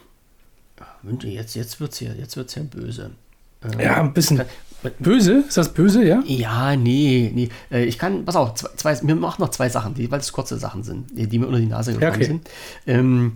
Wünsche, 1.05 1.27
jetzt, 1.27 1.55
jetzt 1.55 1.79
wird 1.79 1.93
es 1.93 1.99
ja, 1.99 2.11
jetzt 2.13 2.35
wird's 2.37 2.55
ja 2.55 2.63
böse. 2.63 3.11
Ähm, 3.63 3.79
Ja, 3.79 4.01
ein 4.01 4.13
bisschen 4.13 4.37
kann- 4.37 4.47
böse. 4.99 5.43
Ist 5.47 5.57
das 5.57 5.73
böse, 5.73 6.05
ja? 6.05 6.21
Ja, 6.25 6.75
nee, 6.75 7.31
nee. 7.33 7.49
Äh, 7.71 7.85
Ich 7.85 7.97
kann, 7.97 8.25
pass 8.25 8.35
auf, 8.35 8.53
zwei, 8.55 8.69
zwei, 8.75 9.03
mir 9.03 9.15
machen 9.15 9.41
noch 9.41 9.49
zwei 9.49 9.69
Sachen, 9.69 9.93
die, 9.95 10.11
weil 10.11 10.19
es 10.19 10.31
kurze 10.31 10.57
Sachen 10.57 10.83
sind, 10.83 11.17
die, 11.17 11.27
die 11.27 11.39
mir 11.39 11.47
unter 11.47 11.59
die 11.59 11.65
Nase 11.65 11.93
gekommen 11.93 12.11
okay. 12.15 12.25
sind. 12.25 12.49
Ähm, 12.85 13.33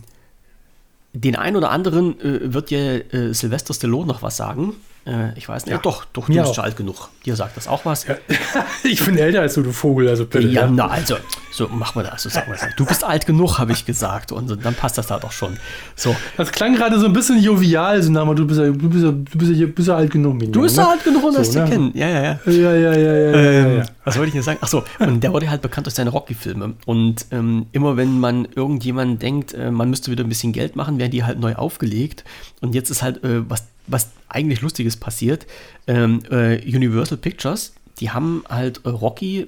den 1.14 1.36
einen 1.36 1.56
oder 1.56 1.72
anderen 1.72 2.20
äh, 2.22 2.54
wird 2.54 2.70
ja 2.70 2.78
äh, 2.80 3.34
Sylvester 3.34 3.74
Stallone 3.74 4.08
noch 4.08 4.22
was 4.22 4.38
sagen. 4.38 4.74
Äh, 5.06 5.38
ich 5.38 5.48
weiß 5.48 5.66
nicht. 5.66 5.74
Ja, 5.74 5.80
doch, 5.82 6.06
doch, 6.14 6.28
du 6.28 6.34
bist 6.34 6.46
auch. 6.46 6.56
schon 6.56 6.64
alt 6.64 6.76
genug. 6.76 7.10
Dir 7.26 7.36
sagt 7.36 7.58
das 7.58 7.68
auch 7.68 7.86
was. 7.86 8.06
ja. 8.08 8.16
ich 8.84 9.04
bin 9.04 9.18
älter 9.18 9.42
als 9.42 9.54
du, 9.54 9.62
du 9.64 9.72
Vogel, 9.72 10.08
also 10.08 10.26
bitte. 10.26 10.48
Ja, 10.48 10.62
Ja, 10.62 10.70
na, 10.72 10.88
also, 10.88 11.16
so 11.52 11.68
machen 11.68 12.02
wir 12.02 12.10
das. 12.10 12.24
So 12.24 12.30
sagen 12.30 12.52
wir 12.52 12.58
das. 12.58 12.76
Du 12.76 12.86
bist 12.86 13.04
alt 13.04 13.26
genug, 13.26 13.58
habe 13.58 13.72
ich 13.72 13.86
gesagt. 13.86 14.32
Und 14.32 14.64
dann 14.64 14.76
passt 14.76 14.98
das 14.98 15.08
da 15.08 15.18
doch 15.20 15.32
schon. 15.32 15.58
So, 15.96 16.16
Das 16.38 16.52
klang 16.52 16.76
gerade 16.76 17.00
so 17.00 17.06
ein 17.06 17.14
bisschen 17.14 17.42
jovial, 17.42 18.02
so 18.02 18.12
Motto, 18.12 18.34
du 18.34 18.48
bist 18.48 18.60
ja, 18.60 18.68
du 18.68 18.90
bist 18.90 19.04
ja, 19.04 19.12
du 19.12 19.38
bist 19.38 19.52
ja, 19.52 19.68
bist 19.68 19.88
ja 19.88 19.96
alt 19.96 20.12
genug, 20.12 20.34
Mignon, 20.36 20.52
du 20.54 20.62
bist 20.62 20.78
ne? 20.78 20.84
ja 20.84 20.90
alt 20.90 21.04
genug, 21.04 21.24
um 21.24 21.34
das 21.34 21.48
So, 21.48 21.54
zu 21.54 21.60
ne? 21.60 21.70
kennen. 21.70 21.92
Ja, 21.96 22.08
ja, 22.08 22.24
ja. 22.24 22.40
Ja, 22.46 22.52
ja, 22.52 22.74
ja, 22.76 22.94
ja, 22.94 23.14
ja, 23.16 23.38
Ähm, 23.40 23.78
ja. 23.80 23.86
Was 24.04 24.18
wollte 24.18 24.28
ich 24.28 24.34
denn 24.34 24.44
sagen? 24.44 24.60
Achso, 24.62 24.84
und 25.00 25.24
der 25.24 25.32
wurde 25.34 25.50
halt 25.50 25.62
bekannt 25.62 25.88
durch 25.88 25.96
seine 25.96 26.10
Rocky-Filme. 26.10 26.74
Und 26.86 27.26
ähm, 27.32 27.68
immer 27.72 27.98
wenn 27.98 28.20
man 28.20 28.48
irgendjemand 28.56 29.22
denkt, 29.22 29.54
äh, 29.54 29.72
man 29.72 29.90
müsste 29.90 30.12
wieder 30.12 30.24
ein 30.24 30.30
bisschen 30.30 30.52
Geld 30.54 30.76
machen, 30.76 31.00
werden 31.00 31.12
die 31.12 31.24
halt 31.24 31.40
neu 31.40 31.56
aufgelegt. 31.56 32.24
Und 32.62 32.76
jetzt 32.76 32.90
ist 32.90 33.02
halt 33.02 33.24
äh, 33.24 33.50
was, 33.50 33.64
was 33.90 34.12
eigentlich 34.28 34.62
Lustiges 34.62 34.98
passiert. 34.98 35.46
Ähm, 35.88 36.22
äh, 36.32 36.58
Universal 36.64 37.18
Pictures, 37.18 37.74
die 38.00 38.12
haben 38.12 38.44
halt 38.48 38.82
äh, 38.86 38.90
Rocky 38.90 39.48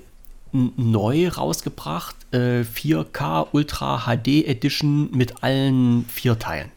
neu 0.52 1.30
rausgebracht, 1.30 2.16
äh, 2.34 2.64
4K 2.64 3.48
Ultra 3.54 4.06
HD 4.06 4.46
Edition 4.46 5.10
mit 5.12 5.44
allen 5.44 6.06
vier 6.06 6.38
Teilen. 6.38 6.70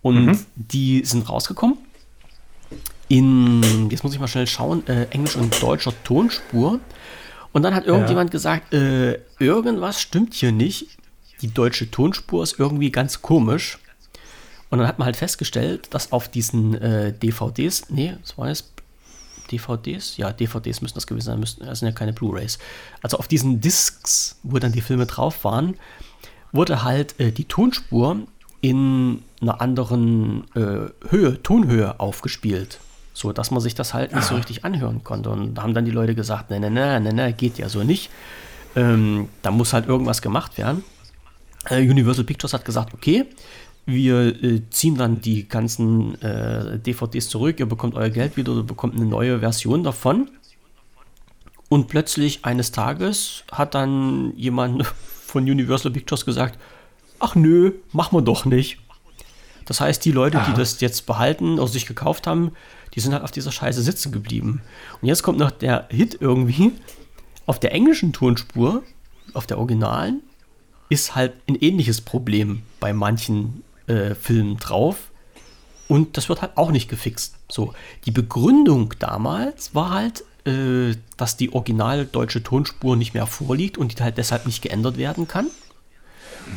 Und 0.00 0.46
die 0.54 1.04
sind 1.04 1.28
rausgekommen 1.28 1.76
in, 3.08 3.88
jetzt 3.90 4.04
muss 4.04 4.12
ich 4.12 4.20
mal 4.20 4.28
schnell 4.28 4.46
schauen, 4.46 4.86
äh, 4.86 5.06
Englisch 5.10 5.36
und 5.36 5.60
deutscher 5.62 5.92
Tonspur. 6.04 6.78
Und 7.52 7.62
dann 7.62 7.74
hat 7.74 7.86
irgendjemand 7.86 8.30
gesagt, 8.30 8.72
äh, 8.74 9.18
irgendwas 9.38 10.00
stimmt 10.00 10.34
hier 10.34 10.52
nicht. 10.52 10.98
Die 11.40 11.52
deutsche 11.52 11.90
Tonspur 11.90 12.42
ist 12.42 12.58
irgendwie 12.58 12.90
ganz 12.90 13.22
komisch. 13.22 13.78
Und 14.70 14.78
dann 14.78 14.86
hat 14.86 14.98
man 14.98 15.06
halt 15.06 15.16
festgestellt, 15.16 15.88
dass 15.94 16.12
auf 16.12 16.28
diesen 16.28 16.74
äh, 16.74 17.12
DVDs, 17.12 17.88
nee, 17.88 18.14
das 18.20 18.36
war 18.36 18.48
jetzt 18.48 18.66
DVDs? 19.50 20.16
Ja, 20.16 20.32
DVDs 20.32 20.82
müssen 20.82 20.94
das 20.94 21.06
gewesen 21.06 21.26
sein, 21.26 21.40
müssen, 21.40 21.64
das 21.64 21.80
sind 21.80 21.88
ja 21.88 21.94
keine 21.94 22.12
Blu-Rays. 22.12 22.58
Also 23.02 23.18
auf 23.18 23.28
diesen 23.28 23.60
Discs, 23.60 24.38
wo 24.42 24.58
dann 24.58 24.72
die 24.72 24.80
Filme 24.80 25.06
drauf 25.06 25.44
waren, 25.44 25.74
wurde 26.52 26.82
halt 26.82 27.18
äh, 27.18 27.32
die 27.32 27.44
Tonspur 27.44 28.18
in 28.60 29.22
einer 29.40 29.60
anderen 29.60 30.44
äh, 30.54 30.90
Höhe, 31.08 31.42
Tonhöhe 31.42 31.98
aufgespielt. 32.00 32.80
So 33.14 33.32
dass 33.32 33.50
man 33.50 33.60
sich 33.60 33.74
das 33.74 33.94
halt 33.94 34.14
nicht 34.14 34.24
so 34.24 34.36
richtig 34.36 34.64
anhören 34.64 35.02
konnte. 35.02 35.30
Und 35.30 35.54
da 35.54 35.62
haben 35.62 35.74
dann 35.74 35.84
die 35.84 35.90
Leute 35.90 36.14
gesagt, 36.14 36.50
ne, 36.50 36.60
ne, 36.60 36.70
ne, 36.70 37.00
ne, 37.00 37.12
ne, 37.12 37.32
geht 37.32 37.58
ja 37.58 37.68
so 37.68 37.82
nicht. 37.82 38.10
Ähm, 38.76 39.28
da 39.42 39.50
muss 39.50 39.72
halt 39.72 39.88
irgendwas 39.88 40.22
gemacht 40.22 40.56
werden. 40.56 40.84
Äh, 41.68 41.80
Universal 41.80 42.24
Pictures 42.24 42.52
hat 42.52 42.64
gesagt, 42.64 42.94
okay, 42.94 43.26
wir 43.88 44.44
äh, 44.44 44.60
ziehen 44.68 44.96
dann 44.96 45.22
die 45.22 45.48
ganzen 45.48 46.20
äh, 46.20 46.78
DVDs 46.78 47.30
zurück, 47.30 47.58
ihr 47.58 47.66
bekommt 47.66 47.94
euer 47.94 48.10
Geld 48.10 48.36
wieder 48.36 48.52
oder 48.52 48.62
bekommt 48.62 48.94
eine 48.94 49.06
neue 49.06 49.40
Version 49.40 49.82
davon. 49.82 50.28
Und 51.70 51.88
plötzlich 51.88 52.44
eines 52.44 52.70
Tages 52.70 53.44
hat 53.50 53.74
dann 53.74 54.34
jemand 54.36 54.86
von 55.26 55.44
Universal 55.44 55.90
Pictures 55.90 56.26
gesagt, 56.26 56.58
ach 57.18 57.34
nö, 57.34 57.72
machen 57.92 58.16
wir 58.16 58.22
doch 58.22 58.44
nicht. 58.44 58.78
Das 59.64 59.80
heißt, 59.80 60.04
die 60.04 60.12
Leute, 60.12 60.38
Aha. 60.38 60.50
die 60.50 60.56
das 60.56 60.80
jetzt 60.80 61.06
behalten 61.06 61.58
oder 61.58 61.68
sich 61.68 61.86
gekauft 61.86 62.26
haben, 62.26 62.52
die 62.94 63.00
sind 63.00 63.14
halt 63.14 63.22
auf 63.22 63.30
dieser 63.30 63.52
Scheiße 63.52 63.82
sitzen 63.82 64.12
geblieben. 64.12 64.60
Und 65.00 65.08
jetzt 65.08 65.22
kommt 65.22 65.38
noch 65.38 65.50
der 65.50 65.86
Hit 65.90 66.18
irgendwie. 66.20 66.72
Auf 67.46 67.58
der 67.58 67.72
englischen 67.72 68.12
Tonspur, 68.12 68.82
auf 69.32 69.46
der 69.46 69.58
originalen, 69.58 70.20
ist 70.90 71.14
halt 71.14 71.32
ein 71.48 71.54
ähnliches 71.54 72.02
Problem 72.02 72.62
bei 72.80 72.92
manchen 72.92 73.62
äh, 73.88 74.14
Filmen 74.14 74.56
drauf. 74.58 75.10
Und 75.88 76.16
das 76.16 76.28
wird 76.28 76.42
halt 76.42 76.56
auch 76.56 76.70
nicht 76.70 76.88
gefixt. 76.88 77.36
So, 77.50 77.72
die 78.04 78.10
Begründung 78.10 78.94
damals 78.98 79.74
war 79.74 79.90
halt, 79.90 80.24
äh, 80.44 80.94
dass 81.16 81.36
die 81.36 81.52
original 81.52 82.06
deutsche 82.06 82.42
Tonspur 82.42 82.96
nicht 82.96 83.14
mehr 83.14 83.26
vorliegt 83.26 83.78
und 83.78 83.98
die 83.98 84.02
halt 84.02 84.18
deshalb 84.18 84.46
nicht 84.46 84.62
geändert 84.62 84.98
werden 84.98 85.26
kann. 85.26 85.48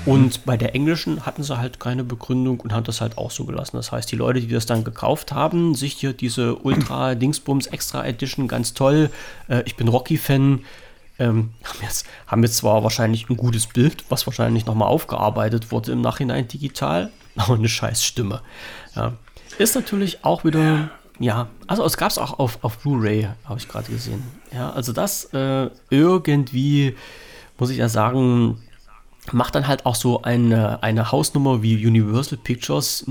Und 0.05 0.45
bei 0.45 0.57
der 0.57 0.73
englischen 0.73 1.25
hatten 1.25 1.43
sie 1.43 1.57
halt 1.57 1.79
keine 1.79 2.03
Begründung 2.03 2.59
und 2.61 2.73
haben 2.73 2.83
das 2.83 3.01
halt 3.01 3.17
auch 3.17 3.31
so 3.31 3.45
gelassen. 3.45 3.77
Das 3.77 3.91
heißt, 3.91 4.11
die 4.11 4.15
Leute, 4.15 4.41
die 4.41 4.47
das 4.47 4.65
dann 4.65 4.83
gekauft 4.83 5.31
haben, 5.31 5.75
sich 5.75 5.93
hier 5.93 6.13
diese 6.13 6.55
Ultra 6.55 7.15
Dingsbums 7.15 7.67
Extra 7.67 8.05
Edition 8.05 8.47
ganz 8.47 8.73
toll, 8.73 9.09
äh, 9.47 9.63
ich 9.65 9.75
bin 9.75 9.87
Rocky-Fan, 9.87 10.63
ähm, 11.19 11.51
haben, 11.63 11.79
jetzt, 11.81 12.05
haben 12.25 12.43
jetzt 12.43 12.57
zwar 12.57 12.83
wahrscheinlich 12.83 13.29
ein 13.29 13.37
gutes 13.37 13.67
Bild, 13.67 14.05
was 14.09 14.25
wahrscheinlich 14.25 14.65
nochmal 14.65 14.87
aufgearbeitet 14.87 15.71
wurde 15.71 15.91
im 15.91 16.01
Nachhinein 16.01 16.47
digital, 16.47 17.11
aber 17.35 17.55
eine 17.55 17.69
scheiß 17.69 18.03
Stimme. 18.03 18.41
Ja. 18.95 19.13
Ist 19.57 19.75
natürlich 19.75 20.23
auch 20.23 20.43
wieder, 20.43 20.89
ja, 21.19 21.47
also 21.67 21.85
es 21.85 21.97
gab 21.97 22.11
es 22.11 22.17
auch 22.17 22.39
auf, 22.39 22.59
auf 22.63 22.79
Blu-ray, 22.79 23.29
habe 23.45 23.59
ich 23.59 23.67
gerade 23.67 23.91
gesehen. 23.91 24.23
Ja, 24.53 24.71
also 24.71 24.93
das 24.93 25.25
äh, 25.33 25.69
irgendwie, 25.89 26.95
muss 27.57 27.69
ich 27.69 27.77
ja 27.77 27.89
sagen, 27.89 28.61
macht 29.31 29.55
dann 29.55 29.67
halt 29.67 29.85
auch 29.85 29.95
so 29.95 30.23
eine, 30.23 30.81
eine 30.83 31.11
Hausnummer 31.11 31.61
wie 31.61 31.85
Universal 31.85 32.37
Pictures 32.37 33.05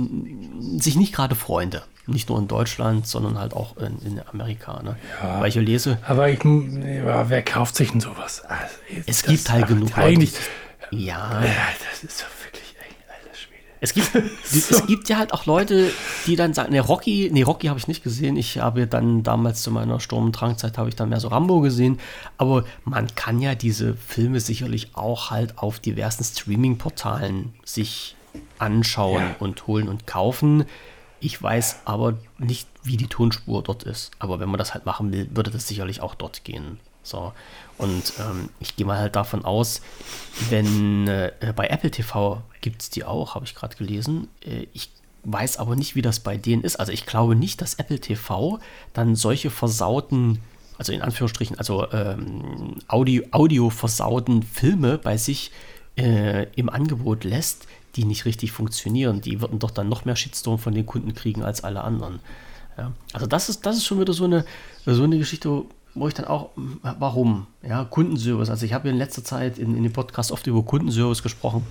sich 0.77 0.97
nicht 0.97 1.15
gerade 1.15 1.35
Freunde. 1.35 1.83
Nicht 2.07 2.29
nur 2.29 2.39
in 2.39 2.49
Deutschland, 2.49 3.07
sondern 3.07 3.39
halt 3.39 3.53
auch 3.55 3.77
in, 3.77 3.99
in 4.05 4.21
Amerika. 4.33 4.83
Ne? 4.83 4.97
Ja, 5.23 5.41
Weil 5.41 5.49
ich 5.51 5.55
lese. 5.55 5.99
Aber 6.07 6.29
ich, 6.29 6.43
ja, 6.43 7.29
wer 7.29 7.43
kauft 7.43 7.77
sich 7.77 7.93
denn 7.93 8.01
sowas? 8.01 8.43
Also, 8.49 8.75
es 9.07 9.23
gibt 9.23 9.49
halt 9.51 9.69
genug. 9.69 9.97
Eigentlich, 9.97 10.33
ja. 10.91 11.45
ja. 11.45 11.53
Das 11.91 12.03
ist 12.03 12.19
so 12.19 12.25
es 13.81 13.95
gibt, 13.95 14.13
so. 14.45 14.75
es 14.77 14.87
gibt 14.87 15.09
ja 15.09 15.17
halt 15.17 15.33
auch 15.33 15.47
Leute, 15.47 15.91
die 16.27 16.37
dann 16.37 16.55
sagen, 16.55 16.73
ne, 16.73 16.81
Rocky, 16.81 17.31
nee, 17.33 17.43
Rocky 17.43 17.69
habe 17.69 17.79
ich 17.79 17.89
nicht 17.89 18.03
gesehen. 18.03 18.37
Ich 18.37 18.59
habe 18.59 18.87
dann 18.87 19.23
damals 19.23 19.63
zu 19.63 19.71
meiner 19.71 20.01
Sturm- 20.01 20.27
und 20.27 20.33
Drangzeit 20.33 20.79
habe 20.79 20.89
ich 20.89 20.97
dann 20.97 21.09
mehr 21.09 21.21
so 21.21 21.29
Rambo 21.29 21.61
gesehen. 21.61 21.99
Aber 22.37 22.65
man 22.85 23.15
kann 23.15 23.41
ja 23.41 23.55
diese 23.55 23.95
Filme 23.95 24.41
sicherlich 24.41 24.91
auch 24.95 25.31
halt 25.31 25.59
auf 25.59 25.81
diversen 25.81 26.25
Streaming-Portalen 26.25 27.55
sich 27.65 28.17
anschauen 28.59 29.23
ja. 29.23 29.37
und 29.39 29.67
holen 29.67 29.89
und 29.89 30.07
kaufen. 30.07 30.65
Ich 31.21 31.43
weiß 31.43 31.81
aber 31.85 32.15
nicht, 32.39 32.69
wie 32.83 32.97
die 32.97 33.09
Tonspur 33.09 33.63
dort 33.63 33.83
ist. 33.83 34.11
Aber 34.19 34.41
wenn 34.41 34.49
man 34.49 34.59
das 34.59 34.75
halt 34.75 34.87
machen 34.87 35.13
will, 35.13 35.29
würde 35.33 35.51
das 35.51 35.67
sicherlich 35.67 36.01
auch 36.01 36.15
dort 36.15 36.45
gehen. 36.45 36.79
So. 37.03 37.33
Und 37.79 38.13
ähm, 38.19 38.51
ich 38.59 38.77
gehe 38.77 38.87
mal 38.87 38.99
halt 38.99 39.17
davon 39.17 39.45
aus, 39.45 39.81
wenn 40.51 41.09
äh, 41.09 41.33
bei 41.57 41.69
Apple 41.69 41.91
TV 41.91 42.43
gibt 42.61 42.83
es 42.83 42.91
die 42.91 43.05
auch, 43.05 43.35
habe 43.35 43.45
ich 43.45 43.55
gerade 43.55 43.77
gelesen. 43.77 44.29
Äh, 44.45 44.67
ich 44.73 44.91
weiß 45.25 45.59
aber 45.59 45.77
nicht, 45.77 45.95
wie 45.95 46.03
das 46.03 46.21
bei 46.21 46.37
denen 46.37 46.63
ist. 46.63 46.77
Also 46.77 46.93
ich 46.93 47.07
glaube 47.07 47.37
nicht, 47.37 47.61
dass 47.61 47.75
Apple 47.75 48.01
TV 48.01 48.59
dann 48.93 49.17
solche 49.17 49.51
versauten, 49.51 50.41
also 50.79 50.93
in 50.93 51.03
Anführungsstrichen, 51.03 51.59
also 51.59 51.91
ähm, 51.93 52.77
Audio, 52.89 53.25
Audio 53.31 53.71
versauten 53.71 54.43
Filme 54.43 54.99
bei 54.99 55.17
sich 55.17 55.51
äh, 55.97 56.47
im 56.55 56.71
Angebot 56.71 57.25
lässt, 57.25 57.67
die 57.97 58.05
nicht 58.05 58.25
richtig 58.25 58.53
funktionieren. 58.53 59.21
Die 59.21 59.41
würden 59.41 59.59
doch 59.59 59.71
dann 59.71 59.89
noch 59.89 60.05
mehr 60.05 60.17
Shitstorm 60.17 60.59
von 60.59 60.75
den 60.75 60.87
Kunden 60.87 61.15
kriegen 61.15 61.43
als 61.43 61.65
alle 61.65 61.83
anderen. 61.83 62.21
Ja. 62.79 62.93
Also 63.13 63.27
das 63.27 63.49
ist, 63.49 63.67
das 63.67 63.77
ist 63.77 63.85
schon 63.85 64.01
wieder 64.01 64.13
so 64.13 64.25
eine, 64.25 64.45
so 64.87 65.03
eine 65.03 65.19
Geschichte, 65.19 65.65
wo 65.95 66.09
ich 66.09 66.15
dann 66.15 66.27
auch, 66.27 66.51
warum? 66.83 67.47
Ja, 67.63 67.85
Kundenservice. 67.85 68.49
Also 68.49 68.65
ich 68.65 68.73
habe 68.73 68.89
in 68.89 68.97
letzter 68.97 69.25
Zeit 69.25 69.59
in, 69.59 69.77
in 69.77 69.83
dem 69.83 69.93
Podcast 69.93 70.31
oft 70.33 70.47
über 70.47 70.63
Kundenservice 70.63 71.23
gesprochen, 71.23 71.67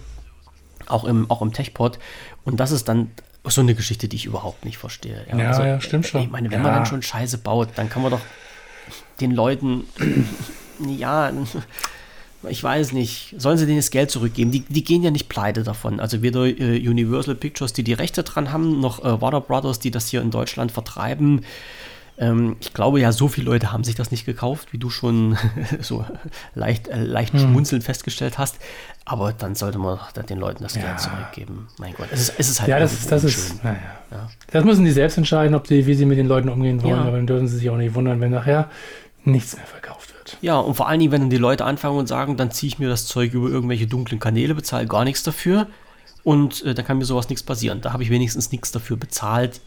auch 0.90 1.06
im, 1.06 1.30
auch 1.30 1.42
im 1.42 1.54
TechPod. 1.54 2.00
Und 2.44 2.60
das 2.60 2.72
ist 2.72 2.88
dann 2.88 3.12
so 3.46 3.62
eine 3.62 3.76
Geschichte, 3.76 4.08
die 4.08 4.16
ich 4.16 4.26
überhaupt 4.26 4.66
nicht 4.66 4.78
verstehe. 4.78 5.26
Ja, 5.30 5.38
ja, 5.38 5.48
also, 5.50 5.64
ja 5.64 5.82
stimmt 5.82 6.08
schon. 6.08 6.22
Ich 6.22 6.30
meine, 6.30 6.52
wenn 6.52 6.60
ja. 6.60 6.64
man 6.64 6.74
dann 6.74 6.86
schon 6.86 7.02
Scheiße 7.02 7.38
baut, 7.40 7.70
dann 7.76 7.90
kann 7.90 8.02
man 8.02 8.12
doch 8.12 8.22
den 9.22 9.32
Leuten, 9.32 9.84
ja, 10.98 11.32
ich 12.48 12.64
weiß 12.64 12.94
nicht, 12.94 13.36
sollen 13.38 13.58
sie 13.58 13.66
denen 13.66 13.80
das 13.80 13.92
Geld 13.92 14.12
zurückgeben? 14.12 14.52
Die, 14.52 14.62
die 14.62 14.84
gehen 14.84 15.04
ja 15.04 15.12
nicht 15.12 15.28
pleite 15.28 15.64
davon. 15.64 16.00
Also 16.00 16.22
weder 16.22 16.46
äh, 16.46 16.88
Universal 16.88 17.36
Pictures, 17.36 17.74
die 17.74 17.84
die 17.84 17.94
Rechte 17.94 18.24
dran 18.24 18.52
haben, 18.52 18.80
noch 18.80 19.04
äh, 19.04 19.22
Warner 19.22 19.42
Brothers, 19.42 19.80
die 19.80 19.92
das 19.92 20.08
hier 20.08 20.22
in 20.22 20.32
Deutschland 20.32 20.72
vertreiben. 20.72 21.42
Ähm, 22.20 22.58
ich 22.60 22.74
glaube 22.74 23.00
ja, 23.00 23.14
so 23.14 23.30
viele 23.30 23.46
Leute 23.46 23.72
haben 23.72 23.86
sich 23.86 23.96
das 23.96 24.12
nicht 24.12 24.26
gekauft, 24.26 24.74
wie 24.74 24.78
du 24.78 24.90
schon 24.90 25.38
so 25.80 26.06
leicht, 26.54 26.90
äh, 26.90 27.02
leicht 27.02 27.34
hm. 27.34 27.40
schmunzelnd 27.40 27.84
festgestellt 27.84 28.38
hast. 28.38 28.58
Aber 29.06 29.32
dann 29.32 29.56
sollte 29.56 29.80
man 29.80 29.98
den 30.30 30.38
Leuten 30.38 30.62
das 30.62 30.76
ja. 30.76 30.82
Geld 30.82 31.00
zurückgeben. 31.00 31.68
Mein 31.80 31.94
Gott, 31.94 32.08
es 32.12 32.22
ist, 32.22 32.34
es 32.38 32.50
ist 32.50 32.60
halt 32.60 32.70
Ja, 32.70 32.80
das, 32.80 32.94
ist, 32.94 33.12
das 33.12 33.24
ist, 33.24 33.64
naja. 33.64 33.78
ja. 34.12 34.30
Das 34.52 34.66
müssen 34.66 34.84
die 34.84 34.92
selbst 34.92 35.18
entscheiden, 35.18 35.56
ob 35.56 35.64
die, 35.64 35.88
wie 35.88 35.94
sie 35.94 36.06
mit 36.06 36.18
den 36.18 36.28
Leuten 36.28 36.50
umgehen 36.50 36.84
wollen. 36.84 36.96
Ja. 36.96 37.02
Aber 37.02 37.18
dann 37.18 37.26
dürfen 37.26 37.48
sie 37.48 37.58
sich 37.58 37.70
auch 37.70 37.78
nicht 37.78 37.96
wundern, 37.96 38.20
wenn 38.20 38.32
nachher 38.32 38.70
nichts 39.24 39.56
mehr 39.56 39.66
verkauft 39.66 40.14
wird. 40.14 40.38
Ja, 40.42 40.60
und 40.60 40.76
vor 40.76 40.88
allen 40.90 41.00
Dingen, 41.00 41.12
wenn 41.12 41.22
dann 41.22 41.30
die 41.30 41.38
Leute 41.38 41.64
anfangen 41.64 41.98
und 41.98 42.08
sagen, 42.08 42.36
dann 42.36 42.52
ziehe 42.52 42.68
ich 42.68 42.80
mir 42.80 42.90
das 42.90 43.08
Zeug 43.08 43.34
über 43.34 43.48
irgendwelche 43.48 43.88
dunklen 43.88 44.20
Kanäle, 44.20 44.54
bezahle 44.56 44.88
gar 44.88 45.06
nichts 45.06 45.24
dafür 45.24 45.68
und 46.24 46.64
äh, 46.66 46.74
da 46.74 46.84
kann 46.84 46.98
mir 46.98 47.06
sowas 47.06 47.30
nichts 47.30 47.44
passieren. 47.44 47.82
Da 47.82 47.94
habe 47.94 48.04
ich 48.04 48.10
wenigstens 48.10 48.52
nichts 48.52 48.72
dafür 48.72 48.98
bezahlt 48.98 49.62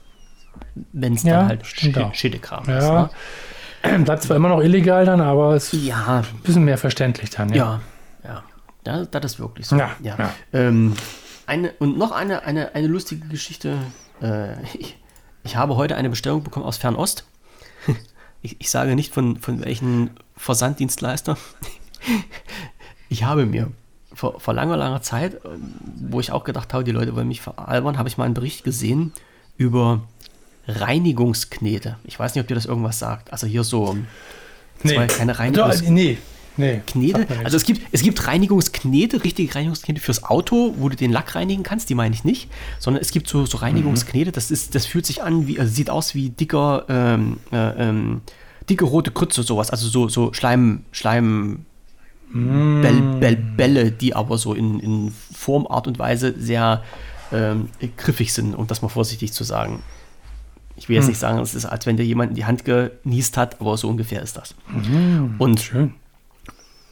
wenn 0.93 1.15
es 1.15 1.23
ja, 1.23 1.39
dann 1.39 1.49
halt 1.49 1.67
Sch 1.67 1.85
ja. 1.85 2.11
ist. 2.11 2.67
Ne? 2.67 3.11
Bleibt 4.05 4.23
zwar 4.23 4.37
immer 4.37 4.49
noch 4.49 4.61
illegal 4.61 5.05
dann, 5.05 5.21
aber 5.21 5.55
es 5.55 5.73
ist 5.73 5.85
ja. 5.85 6.19
ein 6.19 6.41
bisschen 6.43 6.65
mehr 6.65 6.79
verständlich 6.79 7.31
dann. 7.31 7.53
Ja, 7.53 7.81
ja. 8.25 8.43
ja. 8.87 8.99
ja 8.99 9.05
das 9.05 9.33
ist 9.33 9.41
wirklich 9.41 9.67
so. 9.67 9.77
Ja, 9.77 9.91
ja. 10.03 10.17
Ähm, 10.53 10.95
eine, 11.47 11.73
und 11.79 11.99
noch 11.99 12.13
eine, 12.13 12.45
eine, 12.45 12.75
eine 12.75 12.87
lustige 12.87 13.27
Geschichte. 13.29 13.79
Äh, 14.21 14.63
ich, 14.79 14.97
ich 15.43 15.57
habe 15.57 15.77
heute 15.77 15.97
eine 15.97 16.11
Bestellung 16.11 16.43
bekommen 16.43 16.67
aus 16.67 16.77
Fernost. 16.77 17.27
Ich, 18.45 18.61
ich 18.61 18.71
sage 18.71 18.97
nicht 18.97 19.15
von, 19.15 19.37
von 19.37 19.65
welchen 19.65 20.11
Versanddienstleister. 20.37 21.37
Ich 23.09 23.23
habe 23.23 23.47
mir 23.47 23.71
vor, 24.15 24.41
vor 24.41 24.55
langer, 24.55 24.77
langer 24.77 25.03
Zeit, 25.03 25.41
wo 25.97 26.19
ich 26.19 26.33
auch 26.33 26.45
gedacht 26.45 26.73
habe, 26.73 26.83
die 26.83 26.93
Leute 26.93 27.15
wollen 27.15 27.29
mich 27.29 27.43
veralbern, 27.43 27.99
habe 27.99 28.09
ich 28.09 28.17
mal 28.17 28.25
einen 28.25 28.35
Bericht 28.35 28.65
gesehen 28.65 29.13
über 29.57 30.01
Reinigungsknete. 30.67 31.97
Ich 32.05 32.19
weiß 32.19 32.35
nicht, 32.35 32.43
ob 32.43 32.49
dir 32.49 32.55
das 32.55 32.67
irgendwas 32.67 32.99
sagt. 32.99 33.33
Also 33.33 33.47
hier 33.47 33.65
so 33.65 33.97
nee. 34.83 34.95
zwei 34.95 35.07
keine 35.07 35.39
Reinigungsknete. 35.39 35.93
Nee. 35.93 36.19
Nee, 36.57 36.83
Knete. 36.87 37.27
Also 37.45 37.57
es 37.57 37.65
gibt, 37.65 37.81
es 37.93 38.03
gibt 38.03 38.27
Reinigungsknete, 38.27 39.25
richtige 39.25 39.55
Reinigungsknete 39.55 40.01
fürs 40.01 40.23
Auto, 40.25 40.75
wo 40.77 40.89
du 40.91 40.97
den 40.97 41.11
Lack 41.11 41.35
reinigen 41.35 41.63
kannst, 41.63 41.89
die 41.89 41.95
meine 41.95 42.15
ich 42.15 42.25
nicht, 42.25 42.51
sondern 42.79 43.01
es 43.01 43.11
gibt 43.11 43.27
so, 43.27 43.47
so 43.47 43.59
Reinigungsknete, 43.59 44.33
das 44.33 44.51
ist, 44.51 44.75
das 44.75 44.85
fühlt 44.85 45.07
sich 45.07 45.23
an 45.23 45.47
wie, 45.47 45.59
also 45.59 45.73
sieht 45.73 45.89
aus 45.89 46.15
wie 46.15 46.29
dicker, 46.29 46.85
ähm, 46.89 47.39
äh, 47.53 47.89
ähm, 47.89 48.21
dicke 48.69 48.85
rote 48.85 49.11
Krütze, 49.13 49.43
sowas, 49.43 49.71
also 49.71 49.89
so, 49.89 50.09
so 50.09 50.33
Schleim, 50.35 50.85
Schleim, 50.93 51.65
mm. 52.31 52.83
Bell, 52.83 53.01
Bell, 53.19 53.37
Bälle, 53.37 53.91
die 53.91 54.15
aber 54.15 54.37
so 54.37 54.53
in, 54.53 54.79
in 54.79 55.15
Form, 55.35 55.67
Art 55.67 55.87
und 55.87 55.99
Weise 55.99 56.35
sehr 56.37 56.83
ähm, 57.33 57.71
griffig 57.97 58.33
sind, 58.35 58.55
um 58.55 58.67
das 58.67 58.83
mal 58.83 58.89
vorsichtig 58.89 59.33
zu 59.33 59.43
sagen. 59.43 59.83
Ich 60.83 60.89
will 60.89 60.97
jetzt 60.97 61.05
hm. 61.05 61.11
nicht 61.11 61.21
sagen, 61.21 61.39
es 61.39 61.55
ist, 61.55 61.65
als 61.65 61.87
wenn 61.87 61.97
dir 61.97 62.05
jemand 62.05 62.31
in 62.31 62.35
die 62.35 62.45
Hand 62.45 62.65
genießt 62.65 63.37
hat, 63.37 63.61
aber 63.61 63.77
so 63.77 63.89
ungefähr 63.89 64.21
ist 64.21 64.37
das. 64.37 64.57
Mhm, 64.67 65.37
und 65.39 65.61
schön. 65.61 65.95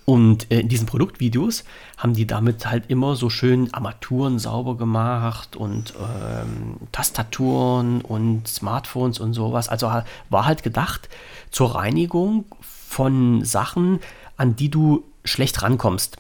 Und 0.05 0.49
äh, 0.53 0.61
in 0.61 0.69
diesen 0.69 0.87
Produktvideos 0.87 1.65
haben 1.97 2.15
die 2.15 2.25
damit 2.25 2.67
halt 2.67 2.85
immer 2.87 3.17
so 3.17 3.31
schön 3.31 3.75
Armaturen 3.75 4.39
sauber 4.39 4.77
gemacht 4.77 5.57
und 5.57 5.93
ähm, 5.99 6.77
Tastaturen 6.93 8.01
und 8.01 8.47
Smartphones 8.47 9.19
und 9.19 9.35
sowas. 9.35 9.69
Also 9.69 9.91
war 10.29 10.47
halt 10.47 10.63
gedacht 10.63 11.09
zur 11.51 11.75
Reinigung 11.75 12.45
von 12.61 13.45
Sachen, 13.45 13.99
an 14.37 14.55
die 14.55 14.71
du 14.71 15.03
schlecht 15.25 15.63
rankommst. 15.63 16.17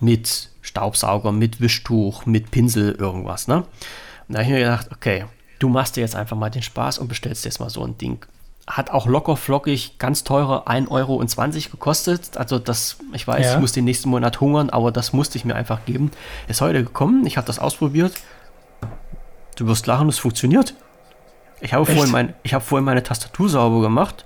Mit 0.00 0.48
Staubsauger, 0.62 1.32
mit 1.32 1.60
Wischtuch, 1.60 2.24
mit 2.24 2.50
Pinsel, 2.50 2.92
irgendwas. 2.92 3.46
Ne? 3.46 3.56
Und 3.56 3.66
da 4.28 4.38
habe 4.38 4.44
ich 4.44 4.52
mir 4.52 4.60
gedacht, 4.60 4.88
okay, 4.90 5.26
du 5.58 5.68
machst 5.68 5.96
dir 5.96 6.00
jetzt 6.00 6.16
einfach 6.16 6.36
mal 6.36 6.50
den 6.50 6.62
Spaß 6.62 6.98
und 6.98 7.08
bestellst 7.08 7.44
jetzt 7.44 7.60
mal 7.60 7.70
so 7.70 7.84
ein 7.84 7.98
Ding 7.98 8.24
hat 8.66 8.90
auch 8.90 9.06
locker 9.06 9.36
flockig 9.36 9.98
ganz 9.98 10.24
teure 10.24 10.66
1,20 10.66 10.90
Euro 10.90 11.18
gekostet. 11.18 12.36
Also 12.36 12.58
das, 12.58 12.96
ich 13.12 13.26
weiß, 13.26 13.44
ja. 13.44 13.54
ich 13.54 13.60
muss 13.60 13.72
den 13.72 13.84
nächsten 13.84 14.08
Monat 14.08 14.40
hungern, 14.40 14.70
aber 14.70 14.90
das 14.90 15.12
musste 15.12 15.36
ich 15.36 15.44
mir 15.44 15.54
einfach 15.54 15.84
geben. 15.84 16.10
Ist 16.48 16.60
heute 16.60 16.82
gekommen, 16.82 17.26
ich 17.26 17.36
habe 17.36 17.46
das 17.46 17.58
ausprobiert. 17.58 18.14
Du 19.56 19.66
wirst 19.66 19.86
lachen, 19.86 20.08
es 20.08 20.18
funktioniert. 20.18 20.74
Ich 21.60 21.74
habe, 21.74 21.86
vorhin 21.86 22.10
mein, 22.10 22.34
ich 22.42 22.54
habe 22.54 22.64
vorhin 22.64 22.84
meine 22.84 23.02
Tastatur 23.02 23.48
sauber 23.48 23.80
gemacht. 23.80 24.24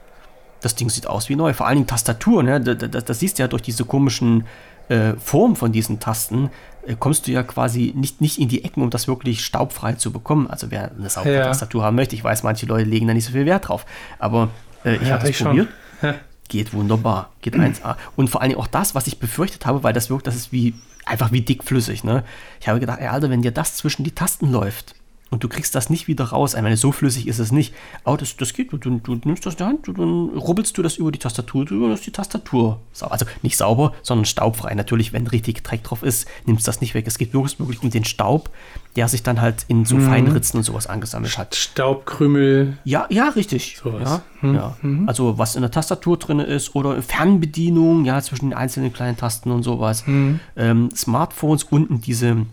Das 0.60 0.74
Ding 0.74 0.88
sieht 0.88 1.06
aus 1.06 1.28
wie 1.28 1.36
neu. 1.36 1.52
Vor 1.52 1.66
allen 1.66 1.76
Dingen 1.76 1.86
Tastatur, 1.86 2.42
ne? 2.42 2.60
Das, 2.60 2.90
das, 2.90 3.04
das 3.04 3.18
siehst 3.20 3.38
du 3.38 3.42
ja 3.42 3.48
durch 3.48 3.62
diese 3.62 3.84
komischen 3.84 4.46
äh, 4.88 5.12
Form 5.14 5.54
von 5.54 5.70
diesen 5.70 6.00
Tasten. 6.00 6.50
Äh, 6.88 6.96
kommst 6.98 7.26
du 7.26 7.32
ja 7.32 7.42
quasi 7.42 7.92
nicht, 7.94 8.20
nicht 8.20 8.38
in 8.38 8.48
die 8.48 8.64
Ecken, 8.64 8.82
um 8.82 8.90
das 8.90 9.08
wirklich 9.08 9.44
staubfrei 9.44 9.94
zu 9.94 10.10
bekommen. 10.10 10.48
Also 10.48 10.70
wer 10.70 10.90
eine 10.90 11.10
saubere 11.10 11.34
ja. 11.34 11.44
Tastatur 11.44 11.84
haben 11.84 11.96
möchte, 11.96 12.14
ich 12.14 12.24
weiß, 12.24 12.42
manche 12.42 12.66
Leute 12.66 12.88
legen 12.88 13.06
da 13.06 13.14
nicht 13.14 13.26
so 13.26 13.32
viel 13.32 13.46
Wert 13.46 13.68
drauf. 13.68 13.84
Aber 14.18 14.48
äh, 14.84 14.96
ich 14.96 15.08
ja, 15.08 15.18
habe 15.18 15.28
es 15.28 15.38
probiert. 15.38 15.68
Geht 16.48 16.72
wunderbar. 16.72 17.30
Geht 17.42 17.54
1A. 17.56 17.96
Und 18.16 18.30
vor 18.30 18.40
allem 18.40 18.56
auch 18.56 18.66
das, 18.66 18.94
was 18.94 19.06
ich 19.06 19.18
befürchtet 19.18 19.66
habe, 19.66 19.82
weil 19.82 19.92
das 19.92 20.08
wirkt, 20.08 20.26
das 20.26 20.34
ist 20.34 20.50
wie 20.50 20.74
einfach 21.04 21.30
wie 21.30 21.42
dickflüssig. 21.42 22.04
Ne? 22.04 22.24
Ich 22.60 22.68
habe 22.68 22.80
gedacht, 22.80 23.00
ey, 23.00 23.08
Alter, 23.08 23.30
wenn 23.30 23.42
dir 23.42 23.52
das 23.52 23.76
zwischen 23.76 24.04
die 24.04 24.14
Tasten 24.14 24.50
läuft, 24.50 24.94
und 25.30 25.44
du 25.44 25.48
kriegst 25.48 25.74
das 25.74 25.90
nicht 25.90 26.08
wieder 26.08 26.24
raus. 26.24 26.54
Ich 26.54 26.62
meine, 26.62 26.76
so 26.76 26.92
flüssig 26.92 27.26
ist 27.28 27.38
es 27.38 27.52
nicht. 27.52 27.74
Aber 28.04 28.16
das, 28.16 28.36
das 28.36 28.54
geht. 28.54 28.72
Du, 28.72 28.78
du, 28.78 28.98
du 28.98 29.20
nimmst 29.24 29.44
das 29.44 29.54
in 29.54 29.58
die 29.58 29.64
Hand, 29.64 29.86
du, 29.86 29.92
dann 29.92 30.30
rubbelst 30.30 30.76
du 30.78 30.82
das 30.82 30.96
über 30.96 31.12
die 31.12 31.18
Tastatur, 31.18 31.64
du 31.64 31.90
hast 31.90 32.06
die 32.06 32.10
Tastatur. 32.10 32.80
Also 33.00 33.26
nicht 33.42 33.56
sauber, 33.56 33.92
sondern 34.02 34.24
staubfrei. 34.24 34.74
Natürlich, 34.74 35.12
wenn 35.12 35.26
richtig 35.26 35.62
Dreck 35.62 35.84
drauf 35.84 36.02
ist, 36.02 36.26
nimmst 36.46 36.66
du 36.66 36.68
das 36.68 36.80
nicht 36.80 36.94
weg. 36.94 37.06
Es 37.06 37.18
geht 37.18 37.34
wirklich, 37.34 37.58
wirklich 37.58 37.82
um 37.82 37.90
den 37.90 38.04
Staub, 38.04 38.50
der 38.96 39.08
sich 39.08 39.22
dann 39.22 39.40
halt 39.40 39.64
in 39.68 39.84
so 39.84 39.96
mhm. 39.96 40.08
Feinritzen 40.08 40.58
und 40.58 40.64
sowas 40.64 40.86
angesammelt 40.86 41.36
hat. 41.36 41.54
Staubkrümel. 41.54 42.78
Ja, 42.84 43.06
ja, 43.10 43.28
richtig. 43.28 43.78
Sowas. 43.82 44.22
Ja, 44.42 44.48
mhm. 44.48 44.54
ja. 44.54 44.76
Mhm. 44.82 45.08
Also 45.08 45.38
was 45.38 45.56
in 45.56 45.62
der 45.62 45.70
Tastatur 45.70 46.16
drin 46.16 46.40
ist 46.40 46.74
oder 46.74 47.00
Fernbedienung, 47.02 48.04
ja, 48.04 48.20
zwischen 48.22 48.50
den 48.50 48.58
einzelnen 48.58 48.92
kleinen 48.92 49.16
Tasten 49.16 49.50
und 49.50 49.62
sowas. 49.62 50.06
Mhm. 50.06 50.40
Ähm, 50.56 50.88
Smartphones 50.94 51.64
unten 51.64 52.00
diese 52.00 52.46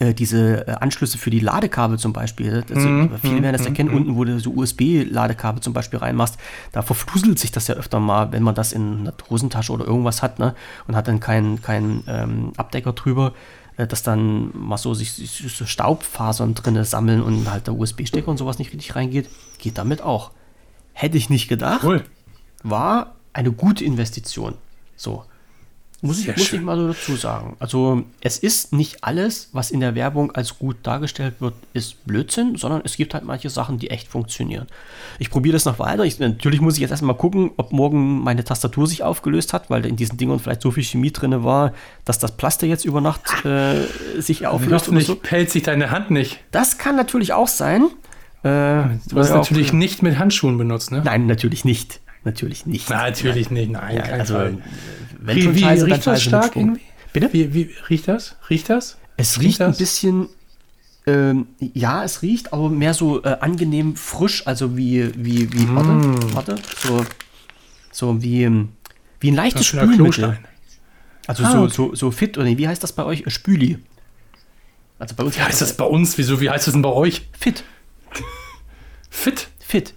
äh, 0.00 0.14
diese 0.14 0.66
äh, 0.66 0.72
Anschlüsse 0.72 1.18
für 1.18 1.30
die 1.30 1.40
Ladekabel 1.40 1.98
zum 1.98 2.14
Beispiel, 2.14 2.64
also 2.68 2.88
mm, 2.88 3.18
viele 3.20 3.42
werden 3.42 3.52
das 3.52 3.66
erkennen, 3.66 3.92
mm, 3.92 3.96
unten, 3.96 4.16
wo 4.16 4.24
du 4.24 4.40
so 4.40 4.50
USB-Ladekabel 4.52 5.62
zum 5.62 5.74
Beispiel 5.74 5.98
reinmachst, 5.98 6.38
da 6.72 6.80
verfluselt 6.80 7.38
sich 7.38 7.52
das 7.52 7.68
ja 7.68 7.74
öfter 7.74 8.00
mal, 8.00 8.32
wenn 8.32 8.42
man 8.42 8.54
das 8.54 8.72
in 8.72 9.00
einer 9.00 9.12
Hosentasche 9.28 9.72
oder 9.72 9.86
irgendwas 9.86 10.22
hat, 10.22 10.38
ne, 10.38 10.54
und 10.88 10.96
hat 10.96 11.06
dann 11.06 11.20
keinen 11.20 11.60
kein, 11.60 12.02
ähm, 12.06 12.52
Abdecker 12.56 12.94
drüber, 12.94 13.34
äh, 13.76 13.86
dass 13.86 14.02
dann 14.02 14.50
mal 14.54 14.78
so 14.78 14.94
sich, 14.94 15.12
sich 15.12 15.54
so 15.54 15.66
Staubfasern 15.66 16.54
drin 16.54 16.82
sammeln 16.82 17.22
und 17.22 17.50
halt 17.50 17.66
der 17.66 17.74
USB-Stecker 17.74 18.28
und 18.28 18.38
sowas 18.38 18.58
nicht 18.58 18.72
richtig 18.72 18.96
reingeht, 18.96 19.28
geht 19.58 19.76
damit 19.76 20.00
auch. 20.00 20.30
Hätte 20.94 21.18
ich 21.18 21.28
nicht 21.28 21.48
gedacht. 21.48 21.84
Cool. 21.84 22.04
War 22.62 23.16
eine 23.34 23.52
gute 23.52 23.84
Investition. 23.84 24.54
So. 24.96 25.24
Muss 26.02 26.18
ich, 26.20 26.28
muss 26.28 26.52
ich 26.52 26.60
mal 26.62 26.76
so 26.76 26.88
dazu 26.88 27.16
sagen. 27.16 27.56
Also 27.58 28.04
es 28.22 28.38
ist 28.38 28.72
nicht 28.72 29.04
alles, 29.04 29.50
was 29.52 29.70
in 29.70 29.80
der 29.80 29.94
Werbung 29.94 30.32
als 30.32 30.58
gut 30.58 30.76
dargestellt 30.82 31.34
wird, 31.40 31.54
ist 31.74 32.06
Blödsinn, 32.06 32.56
sondern 32.56 32.80
es 32.84 32.96
gibt 32.96 33.12
halt 33.12 33.24
manche 33.24 33.50
Sachen, 33.50 33.78
die 33.78 33.90
echt 33.90 34.08
funktionieren. 34.08 34.66
Ich 35.18 35.28
probiere 35.28 35.52
das 35.52 35.66
noch 35.66 35.78
weiter. 35.78 36.04
Ich, 36.04 36.18
natürlich 36.18 36.62
muss 36.62 36.74
ich 36.74 36.80
jetzt 36.80 36.90
erstmal 36.90 37.16
gucken, 37.16 37.50
ob 37.58 37.72
morgen 37.72 38.20
meine 38.20 38.44
Tastatur 38.44 38.86
sich 38.86 39.02
aufgelöst 39.02 39.52
hat, 39.52 39.68
weil 39.68 39.84
in 39.84 39.96
diesen 39.96 40.16
Dingern 40.16 40.38
vielleicht 40.38 40.62
so 40.62 40.70
viel 40.70 40.84
Chemie 40.84 41.12
drin 41.12 41.44
war, 41.44 41.74
dass 42.06 42.18
das 42.18 42.34
Plaster 42.34 42.66
jetzt 42.66 42.86
über 42.86 43.02
Nacht 43.02 43.44
äh, 43.44 43.86
sich 44.18 44.46
auflöst. 44.46 44.90
Nicht, 44.90 45.06
so. 45.06 45.16
Pellt 45.16 45.50
sich 45.50 45.64
deine 45.64 45.90
Hand 45.90 46.10
nicht. 46.10 46.40
Das 46.50 46.78
kann 46.78 46.96
natürlich 46.96 47.34
auch 47.34 47.48
sein. 47.48 47.88
Äh, 48.42 48.46
du 49.06 49.16
hast 49.16 49.30
natürlich 49.30 49.68
auch, 49.68 49.74
nicht 49.74 50.02
mit 50.02 50.18
Handschuhen 50.18 50.56
benutzt, 50.56 50.92
ne? 50.92 51.02
Nein, 51.04 51.26
natürlich 51.26 51.66
nicht. 51.66 52.00
Natürlich 52.24 52.66
nicht. 52.66 52.88
Na, 52.90 53.04
natürlich 53.04 53.50
nein. 53.50 53.60
nicht, 53.60 53.72
nein. 53.72 53.96
Ja, 53.96 54.02
also, 54.02 54.34
Fall 54.34 54.58
wenn 55.20 55.36
wie, 55.36 55.42
schon 55.42 55.54
wie, 55.54 55.60
Scheiße, 55.60 55.86
riecht 55.86 56.06
das 56.06 56.22
stark 56.22 56.56
irgendwie? 56.56 56.80
Bitte? 57.12 57.32
Wie, 57.32 57.54
wie, 57.54 57.70
riecht 57.88 58.08
das? 58.08 58.36
Riecht 58.48 58.70
das? 58.70 58.98
Es 59.16 59.38
riecht, 59.38 59.48
riecht 59.48 59.60
das? 59.60 59.76
ein 59.76 59.78
bisschen, 59.78 60.28
ähm, 61.06 61.46
ja, 61.58 62.04
es 62.04 62.22
riecht, 62.22 62.52
aber 62.52 62.70
mehr 62.70 62.94
so 62.94 63.22
äh, 63.22 63.36
angenehm 63.40 63.96
frisch, 63.96 64.46
also 64.46 64.76
wie, 64.76 65.12
wie, 65.16 65.52
wie, 65.52 65.64
mm. 65.66 65.76
warte, 65.76 66.34
warte, 66.34 66.62
so, 66.78 67.04
so 67.90 68.22
wie, 68.22 68.44
ähm, 68.44 68.70
wie 69.20 69.30
ein 69.30 69.34
leichtes 69.34 69.66
Spülmittel. 69.66 70.38
Also 71.26 71.44
ah, 71.44 71.50
so, 71.50 71.58
okay. 71.62 71.72
so, 71.74 71.94
so 71.94 72.10
fit, 72.10 72.38
oder 72.38 72.46
wie 72.46 72.66
heißt 72.66 72.82
das 72.82 72.92
bei 72.92 73.04
euch? 73.04 73.24
Spüli. 73.32 73.78
Also 74.98 75.14
bei 75.14 75.24
uns 75.24 75.36
wie 75.36 75.42
heißt 75.42 75.60
das 75.60 75.76
bei 75.76 75.84
uns? 75.84 76.18
Wieso, 76.18 76.40
wie 76.40 76.50
heißt 76.50 76.66
das 76.66 76.72
denn 76.74 76.82
bei 76.82 76.90
euch? 76.90 77.28
Fit. 77.38 77.64
fit? 79.10 79.48
Fit. 79.58 79.94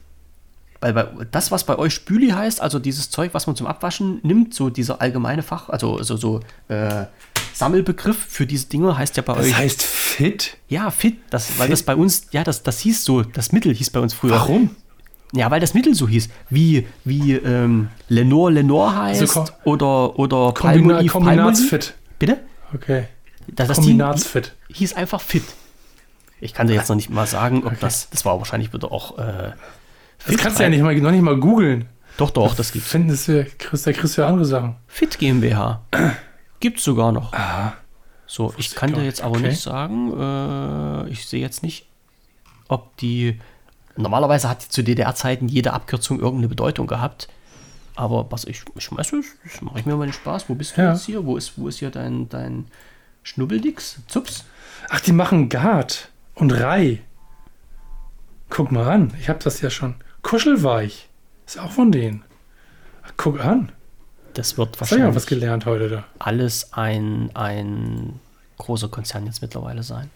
Weil 0.84 0.92
bei, 0.92 1.08
das, 1.32 1.50
was 1.50 1.64
bei 1.64 1.78
euch 1.78 1.94
Spüli 1.94 2.32
heißt, 2.32 2.60
also 2.60 2.78
dieses 2.78 3.10
Zeug, 3.10 3.34
was 3.34 3.48
man 3.48 3.56
zum 3.56 3.68
Abwaschen 3.68 4.20
nimmt, 4.22 4.54
so 4.54 4.70
dieser 4.70 5.00
allgemeine 5.00 5.42
Fach, 5.42 5.70
also 5.70 6.04
so, 6.04 6.18
so 6.18 6.42
äh, 6.68 7.06
Sammelbegriff 7.54 8.18
für 8.18 8.46
diese 8.46 8.68
Dinge 8.68 8.98
heißt 8.98 9.16
ja 9.16 9.24
bei 9.24 9.34
das 9.34 9.46
euch. 9.46 9.52
Das 9.52 9.60
heißt 9.60 9.82
Fit? 9.82 10.58
Ja, 10.68 10.92
Fit. 10.92 11.20
Das, 11.30 11.46
fit. 11.46 11.60
Weil 11.60 11.70
das 11.70 11.84
bei 11.84 11.96
uns, 11.96 12.28
ja, 12.32 12.44
das, 12.44 12.64
das 12.64 12.80
hieß 12.80 13.06
so, 13.06 13.22
das 13.22 13.54
Mittel 13.54 13.74
hieß 13.74 13.92
bei 13.92 14.02
uns 14.02 14.14
früher. 14.14 14.32
Warum? 14.32 14.76
Ja, 15.32 15.50
weil 15.52 15.62
das 15.62 15.74
Mittel 15.74 15.96
so 15.96 16.06
hieß. 16.06 16.28
Wie, 16.50 16.86
wie 17.06 17.32
ähm, 17.32 17.88
Lenore 18.10 18.52
Lenore 18.52 18.94
heißt 18.94 19.22
also, 19.22 19.46
oder, 19.64 20.20
oder 20.20 20.54
Kombina 20.54 21.02
Kombinatsfit. 21.08 21.94
Bitte? 22.20 22.42
Okay. 22.74 23.06
Das, 23.48 23.70
das 23.70 23.78
Kombinatsfit. 23.78 24.54
Hieß 24.68 24.96
einfach 24.96 25.22
Fit. 25.22 25.46
Ich 26.42 26.54
kann 26.54 26.68
dir 26.68 26.74
jetzt 26.74 26.90
noch 26.90 26.98
nicht 26.98 27.10
mal 27.10 27.26
sagen, 27.26 27.60
ob 27.60 27.68
okay. 27.68 27.78
das, 27.80 28.10
das 28.10 28.26
war 28.26 28.38
wahrscheinlich 28.38 28.74
wieder 28.74 28.92
auch 28.92 29.18
äh, 29.18 29.54
das 30.28 30.38
kannst 30.38 30.60
du 30.60 30.64
ja 30.64 30.70
nicht 30.70 30.82
mal, 30.82 30.96
noch 30.96 31.12
nicht 31.12 31.22
mal 31.22 31.38
googeln. 31.38 31.86
Doch, 32.18 32.30
doch, 32.30 32.56
das 32.56 32.72
gibt's. 32.72 32.90
Finden 32.90 33.10
das 33.10 33.26
da 33.26 33.92
kriegst 33.92 34.18
du 34.18 34.22
ja 34.22 34.28
andere 34.28 34.46
Sachen. 34.46 34.76
Fit 34.88 35.18
GmbH. 35.18 35.82
Gibt's 36.60 36.84
sogar 36.84 37.12
noch. 37.12 37.34
Aha. 37.34 37.74
So, 38.28 38.54
ich 38.58 38.74
kann 38.74 38.94
dir 38.94 39.04
jetzt 39.04 39.22
aber 39.22 39.38
okay. 39.38 39.50
nicht 39.50 39.62
sagen, 39.62 40.14
äh, 40.18 41.10
ich 41.10 41.28
sehe 41.28 41.42
jetzt 41.42 41.64
nicht, 41.64 41.88
ob 42.68 42.96
die. 42.98 43.40
Normalerweise 43.96 44.50
hat 44.50 44.62
zu 44.62 44.84
DDR-Zeiten 44.84 45.48
jede 45.48 45.74
Abkürzung 45.74 46.20
irgendeine 46.20 46.48
Bedeutung 46.48 46.88
gehabt. 46.88 47.28
Aber 47.96 48.32
was 48.32 48.46
ich, 48.46 48.64
ich 48.76 48.92
weiß 48.92 49.12
nicht, 49.14 49.30
das 49.44 49.62
mache 49.62 49.80
ich 49.80 49.86
mir 49.86 49.96
mal 49.96 50.08
den 50.08 50.14
Spaß. 50.14 50.50
Wo 50.50 50.56
bist 50.56 50.78
du 50.78 50.82
ja. 50.82 50.94
jetzt 50.94 51.06
hier? 51.06 51.26
Wo 51.26 51.38
ist, 51.38 51.58
wo 51.58 51.68
ist 51.68 51.78
hier 51.78 51.92
dein, 51.92 52.28
dein 52.30 52.66
Schnubbeldix? 53.22 54.00
Zups? 54.08 54.46
Ach, 54.90 55.00
die 55.00 55.12
machen 55.12 55.50
Gard 55.50 56.10
und 56.34 56.52
Rai. 56.52 57.02
Guck 58.50 58.72
mal 58.72 58.84
ran, 58.84 59.14
ich 59.20 59.30
habe 59.30 59.40
das 59.44 59.62
ja 59.62 59.70
schon. 59.70 59.96
Kuschelweich. 60.24 61.08
Ist 61.46 61.60
auch 61.60 61.72
von 61.72 61.92
denen. 61.92 62.24
Guck 63.18 63.40
an. 63.40 63.72
Das 64.34 64.58
wird 64.58 64.80
wahrscheinlich. 64.80 65.10
Ich 65.10 65.16
was 65.16 65.28
gelernt 65.28 65.66
heute 65.66 65.90
da. 65.90 66.06
Alles 66.18 66.74
ein, 66.74 67.30
ein 67.36 68.20
großer 68.58 68.88
Konzern 68.88 69.26
jetzt 69.26 69.42
mittlerweile 69.42 69.84
sein. 69.84 70.10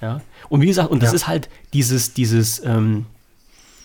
Ja. 0.00 0.20
Und 0.48 0.60
wie 0.62 0.66
gesagt, 0.66 0.90
und 0.90 1.02
das 1.02 1.10
ja. 1.10 1.16
ist 1.16 1.26
halt 1.26 1.50
dieses, 1.72 2.14
dieses 2.14 2.64
ähm, 2.64 3.06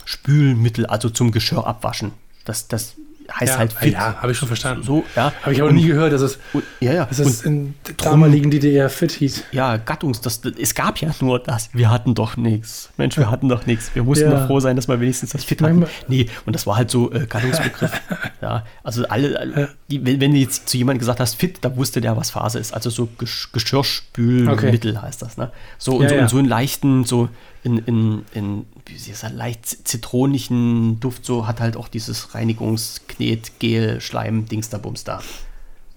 Spülmittel, 0.05 0.85
also 0.85 1.10
zum 1.10 1.31
Geschirr 1.31 1.65
abwaschen. 1.65 2.11
Das, 2.45 2.68
das 2.68 2.95
heißt 3.31 3.53
ja, 3.53 3.57
halt 3.59 3.73
fit. 3.73 3.93
Ja, 3.93 4.15
habe 4.21 4.31
ich 4.31 4.37
schon 4.37 4.47
verstanden. 4.47 4.83
So, 4.83 5.03
ja. 5.15 5.33
Habe 5.41 5.53
ich 5.53 5.61
aber 5.61 5.69
und, 5.69 5.75
nie 5.75 5.87
gehört, 5.87 6.13
dass 6.13 6.21
es, 6.21 6.39
und, 6.53 6.63
ja, 6.79 6.93
ja. 6.93 7.05
dass 7.05 7.19
es 7.19 7.43
in 7.43 7.75
der 7.87 7.95
damaligen 7.95 8.51
DDR 8.51 8.89
fit 8.89 9.11
hieß. 9.11 9.43
Ja, 9.51 9.77
Gattungs, 9.77 10.21
das, 10.21 10.41
das, 10.41 10.53
es 10.57 10.75
gab 10.75 10.99
ja 10.99 11.11
nur 11.21 11.39
das. 11.39 11.69
Wir 11.73 11.89
hatten 11.89 12.15
doch 12.15 12.37
nichts. 12.37 12.91
Mensch, 12.97 13.17
wir 13.17 13.29
hatten 13.29 13.49
doch 13.49 13.65
nichts. 13.65 13.91
Wir 13.93 14.03
mussten 14.03 14.29
ja. 14.29 14.39
doch 14.39 14.47
froh 14.47 14.59
sein, 14.59 14.75
dass 14.75 14.87
wir 14.87 14.99
wenigstens 14.99 15.31
das 15.31 15.43
fit 15.43 15.61
hatten. 15.61 15.85
Nee, 16.07 16.29
und 16.45 16.53
das 16.53 16.67
war 16.67 16.75
halt 16.75 16.89
so 16.91 17.11
äh, 17.11 17.25
Gattungsbegriff. 17.25 17.91
ja, 18.41 18.65
also 18.83 19.07
alle, 19.07 19.39
alle 19.39 19.69
die, 19.89 20.05
wenn, 20.05 20.19
wenn 20.19 20.31
du 20.31 20.37
jetzt 20.37 20.69
zu 20.69 20.77
jemandem 20.77 20.99
gesagt 20.99 21.19
hast, 21.19 21.35
fit, 21.35 21.59
da 21.61 21.75
wusste 21.75 22.01
der, 22.01 22.17
was 22.17 22.31
Phase 22.31 22.59
ist. 22.59 22.73
Also 22.73 22.89
so 22.89 23.09
Geschirrspülmittel 23.17 24.91
okay. 24.91 25.05
heißt 25.05 25.21
das. 25.21 25.37
Ne? 25.37 25.51
So, 25.77 25.97
und, 25.97 26.09
so, 26.09 26.15
und 26.15 26.29
so 26.29 26.37
einen 26.37 26.47
leichten, 26.47 27.03
so 27.05 27.29
in, 27.63 27.77
in, 27.79 28.25
in 28.33 28.65
wie 28.85 28.97
sie 28.97 29.11
es 29.11 29.23
leicht 29.23 29.65
zitronischen 29.88 30.99
Duft, 30.99 31.26
so 31.26 31.47
hat 31.47 31.60
halt 31.60 31.77
auch 31.77 31.88
dieses 31.88 32.35
Reinigungsknet, 32.35 33.60
Gel, 33.60 34.01
Schleim, 34.01 34.45
Dings 34.45 34.69
da 34.69 34.77
Bums 34.77 35.03
da. 35.03 35.22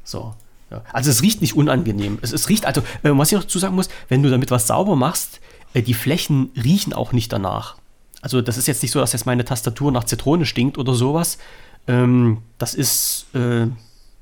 So. 0.05 0.35
Ja. 0.71 0.83
Also 0.93 1.11
es 1.11 1.23
riecht 1.23 1.41
nicht 1.41 1.57
unangenehm. 1.57 2.19
Es, 2.23 2.33
es 2.33 2.49
riecht, 2.49 2.67
also, 2.67 2.81
äh, 3.03 3.11
was 3.11 3.31
ich 3.31 3.37
noch 3.37 3.45
dazu 3.45 3.59
sagen 3.59 3.75
muss, 3.75 3.89
wenn 4.09 4.23
du 4.23 4.31
damit 4.31 4.51
was 4.51 4.67
sauber 4.67 4.97
machst, 4.97 5.41
äh, 5.75 5.83
die 5.83 5.95
Flächen 5.95 6.51
riechen 6.57 6.93
auch 6.93 7.13
nicht 7.13 7.33
danach. 7.33 7.77
Also 8.21 8.43
das 8.43 8.57
ist 8.57 8.67
jetzt 8.67 8.83
nicht 8.83 8.93
so, 8.93 8.99
dass 8.99 9.13
jetzt 9.13 9.27
meine 9.27 9.45
Tastatur 9.45 9.93
nach 9.93 10.05
Zitrone 10.05 10.47
stinkt 10.47 10.79
oder 10.79 10.95
sowas. 10.95 11.39
Ähm, 11.87 12.39
das 12.59 12.75
ist, 12.75 13.27
äh, 13.35 13.69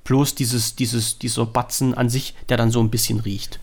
bloß 0.05 0.35
dieses, 0.35 0.77
dieses, 0.77 1.19
dieser 1.19 1.47
Batzen 1.47 1.95
an 1.95 2.09
sich, 2.09 2.35
der 2.49 2.57
dann 2.57 2.71
so 2.71 2.81
ein 2.81 2.91
bisschen 2.91 3.21
riecht. 3.21 3.59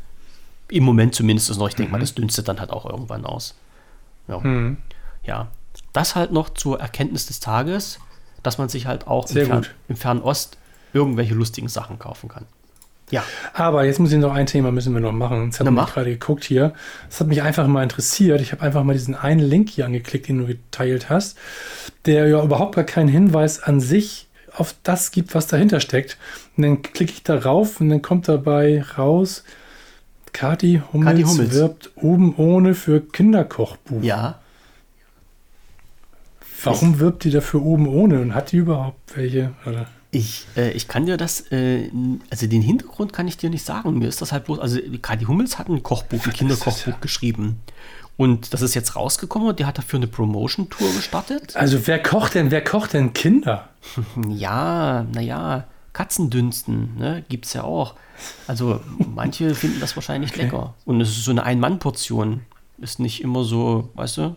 Im 0.69 0.83
Moment 0.83 1.13
zumindest 1.13 1.55
noch. 1.57 1.67
Ich 1.67 1.75
denke 1.75 1.89
mhm. 1.89 1.93
mal, 1.93 1.99
das 1.99 2.15
dünstet 2.15 2.47
dann 2.47 2.59
halt 2.59 2.71
auch 2.71 2.85
irgendwann 2.85 3.25
aus. 3.25 3.55
Ja. 4.27 4.39
Mhm. 4.39 4.77
ja. 5.23 5.47
Das 5.93 6.15
halt 6.15 6.31
noch 6.31 6.49
zur 6.49 6.79
Erkenntnis 6.79 7.25
des 7.25 7.39
Tages, 7.39 7.99
dass 8.43 8.57
man 8.57 8.69
sich 8.69 8.87
halt 8.87 9.07
auch 9.07 9.29
im, 9.29 9.45
Fern, 9.45 9.65
im 9.87 9.95
Fernen 9.95 10.21
Ost 10.21 10.57
irgendwelche 10.93 11.33
lustigen 11.33 11.67
Sachen 11.67 11.99
kaufen 11.99 12.29
kann. 12.29 12.45
Ja. 13.11 13.23
Aber 13.53 13.83
jetzt 13.83 13.99
muss 13.99 14.11
ich 14.11 14.17
noch 14.17 14.33
ein 14.33 14.45
Thema 14.45 14.71
müssen 14.71 14.93
wir 14.93 15.01
noch 15.01 15.11
machen. 15.11 15.45
Jetzt 15.45 15.59
habe 15.59 15.69
ich 15.69 15.93
gerade 15.93 16.09
geguckt 16.09 16.45
hier. 16.45 16.73
Das 17.09 17.19
hat 17.19 17.27
mich 17.27 17.41
einfach 17.41 17.67
mal 17.67 17.83
interessiert. 17.83 18.41
Ich 18.41 18.53
habe 18.53 18.63
einfach 18.63 18.83
mal 18.83 18.93
diesen 18.93 19.15
einen 19.15 19.41
Link 19.41 19.69
hier 19.69 19.85
angeklickt, 19.85 20.29
den 20.29 20.39
du 20.39 20.47
geteilt 20.47 21.09
hast, 21.09 21.37
der 22.05 22.27
ja 22.27 22.41
überhaupt 22.41 22.75
gar 22.75 22.85
keinen 22.85 23.09
Hinweis 23.09 23.61
an 23.61 23.81
sich 23.81 24.27
auf 24.53 24.75
das 24.83 25.11
gibt, 25.11 25.35
was 25.35 25.47
dahinter 25.47 25.81
steckt. 25.81 26.17
Und 26.55 26.63
dann 26.63 26.81
klicke 26.81 27.11
ich 27.11 27.23
darauf 27.23 27.81
und 27.81 27.89
dann 27.89 28.01
kommt 28.01 28.27
dabei 28.27 28.81
raus, 28.97 29.43
Kati 30.33 30.81
Hummels, 30.91 31.29
Hummels, 31.29 31.53
wirbt 31.53 31.91
oben 31.95 32.35
ohne 32.35 32.73
für 32.73 33.01
Kinderkochbuch. 33.01 34.01
Ja. 34.03 34.39
Warum 36.63 36.99
wirbt 36.99 37.23
die 37.23 37.31
dafür 37.31 37.63
oben 37.63 37.87
ohne 37.87 38.21
und 38.21 38.35
hat 38.35 38.51
die 38.51 38.57
überhaupt 38.57 39.15
welche? 39.15 39.53
Oder? 39.65 39.87
Ich, 40.11 40.45
äh, 40.57 40.71
ich 40.71 40.87
kann 40.87 41.05
dir 41.05 41.17
das, 41.17 41.51
äh, 41.51 41.89
also 42.29 42.45
den 42.45 42.61
Hintergrund 42.61 43.13
kann 43.13 43.27
ich 43.27 43.37
dir 43.37 43.49
nicht 43.49 43.65
sagen. 43.65 43.97
Mir 43.97 44.09
ist 44.09 44.21
das 44.21 44.31
halt 44.31 44.43
bloß, 44.43 44.59
also 44.59 44.79
Kati 45.01 45.25
Hummels 45.25 45.57
hat 45.57 45.69
ein 45.69 45.81
Kochbuch, 45.81 46.25
ein 46.25 46.33
Kinderkochbuch 46.33 46.93
ja. 46.93 46.97
geschrieben. 46.99 47.61
Und 48.17 48.53
das 48.53 48.61
ist 48.61 48.75
jetzt 48.75 48.95
rausgekommen 48.95 49.47
und 49.47 49.59
die 49.59 49.65
hat 49.65 49.77
dafür 49.77 49.97
eine 49.97 50.07
Promotion-Tour 50.07 50.93
gestartet. 50.93 51.55
Also 51.55 51.87
wer 51.87 52.03
kocht 52.03 52.35
denn, 52.35 52.51
wer 52.51 52.63
kocht 52.63 52.93
denn 52.93 53.13
Kinder? 53.13 53.69
ja, 54.29 55.05
naja, 55.11 55.65
Katzendünsten, 55.93 56.97
ne, 56.97 57.25
gibt 57.27 57.45
es 57.45 57.53
ja 57.53 57.63
auch. 57.63 57.95
Also 58.47 58.79
manche 59.13 59.55
finden 59.55 59.79
das 59.79 59.95
wahrscheinlich 59.95 60.31
okay. 60.31 60.43
lecker. 60.43 60.73
Und 60.85 61.01
es 61.01 61.09
ist 61.09 61.25
so 61.25 61.31
eine 61.31 61.43
Ein-Mann-Portion. 61.43 62.41
Ist 62.77 62.99
nicht 62.99 63.21
immer 63.21 63.43
so, 63.43 63.89
weißt 63.95 64.17
du, 64.17 64.35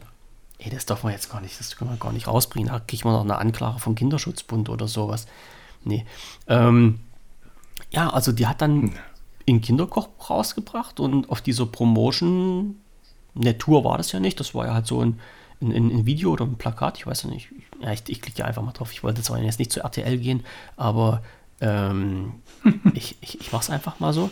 ey, 0.59 0.71
das 0.71 0.87
darf 0.87 1.03
man 1.05 1.13
jetzt 1.13 1.31
gar 1.31 1.41
nicht, 1.41 1.59
das 1.59 1.77
können 1.77 1.91
wir 1.91 1.97
gar 1.97 2.13
nicht 2.13 2.27
rausbringen. 2.27 2.71
Da 2.71 2.81
kriegt 2.81 3.05
man 3.05 3.15
noch 3.15 3.23
eine 3.23 3.39
Anklage 3.39 3.79
vom 3.79 3.95
Kinderschutzbund 3.95 4.69
oder 4.69 4.89
sowas. 4.89 5.27
Nee. 5.85 6.05
Ähm, 6.49 7.01
ja, 7.91 8.11
also 8.11 8.33
die 8.33 8.47
hat 8.47 8.61
dann 8.61 8.95
ein 9.49 9.61
Kinderkochbuch 9.61 10.31
rausgebracht 10.31 11.01
und 11.01 11.31
auf 11.31 11.41
dieser 11.41 11.67
Promotion, 11.67 12.77
eine 13.37 13.59
Tour 13.59 13.85
war 13.85 13.99
das 13.99 14.13
ja 14.13 14.21
nicht, 14.21 14.41
das 14.41 14.55
war 14.55 14.67
ja 14.67 14.75
halt 14.75 14.87
so 14.87 15.01
ein, 15.01 15.21
ein, 15.61 15.73
ein 15.73 16.07
Video 16.07 16.33
oder 16.33 16.45
ein 16.45 16.57
Plakat, 16.57 16.99
ich 16.99 17.07
weiß 17.07 17.25
ja 17.25 17.31
nicht. 17.31 17.51
Ja, 17.81 17.93
ich, 17.93 18.03
ich 18.09 18.21
klicke 18.21 18.41
ja 18.41 18.45
einfach 18.47 18.63
mal 18.63 18.73
drauf. 18.73 18.93
Ich 18.93 19.03
wollte 19.03 19.23
zwar 19.23 19.41
jetzt 19.41 19.59
nicht 19.59 19.73
zu 19.73 19.81
RTL 19.81 20.19
gehen, 20.19 20.45
aber 20.77 21.23
ähm, 21.61 22.35
ich, 22.95 23.17
ich, 23.21 23.41
ich 23.41 23.53
mache 23.53 23.63
es 23.63 23.71
einfach 23.71 24.01
mal 24.01 24.13
so. 24.13 24.31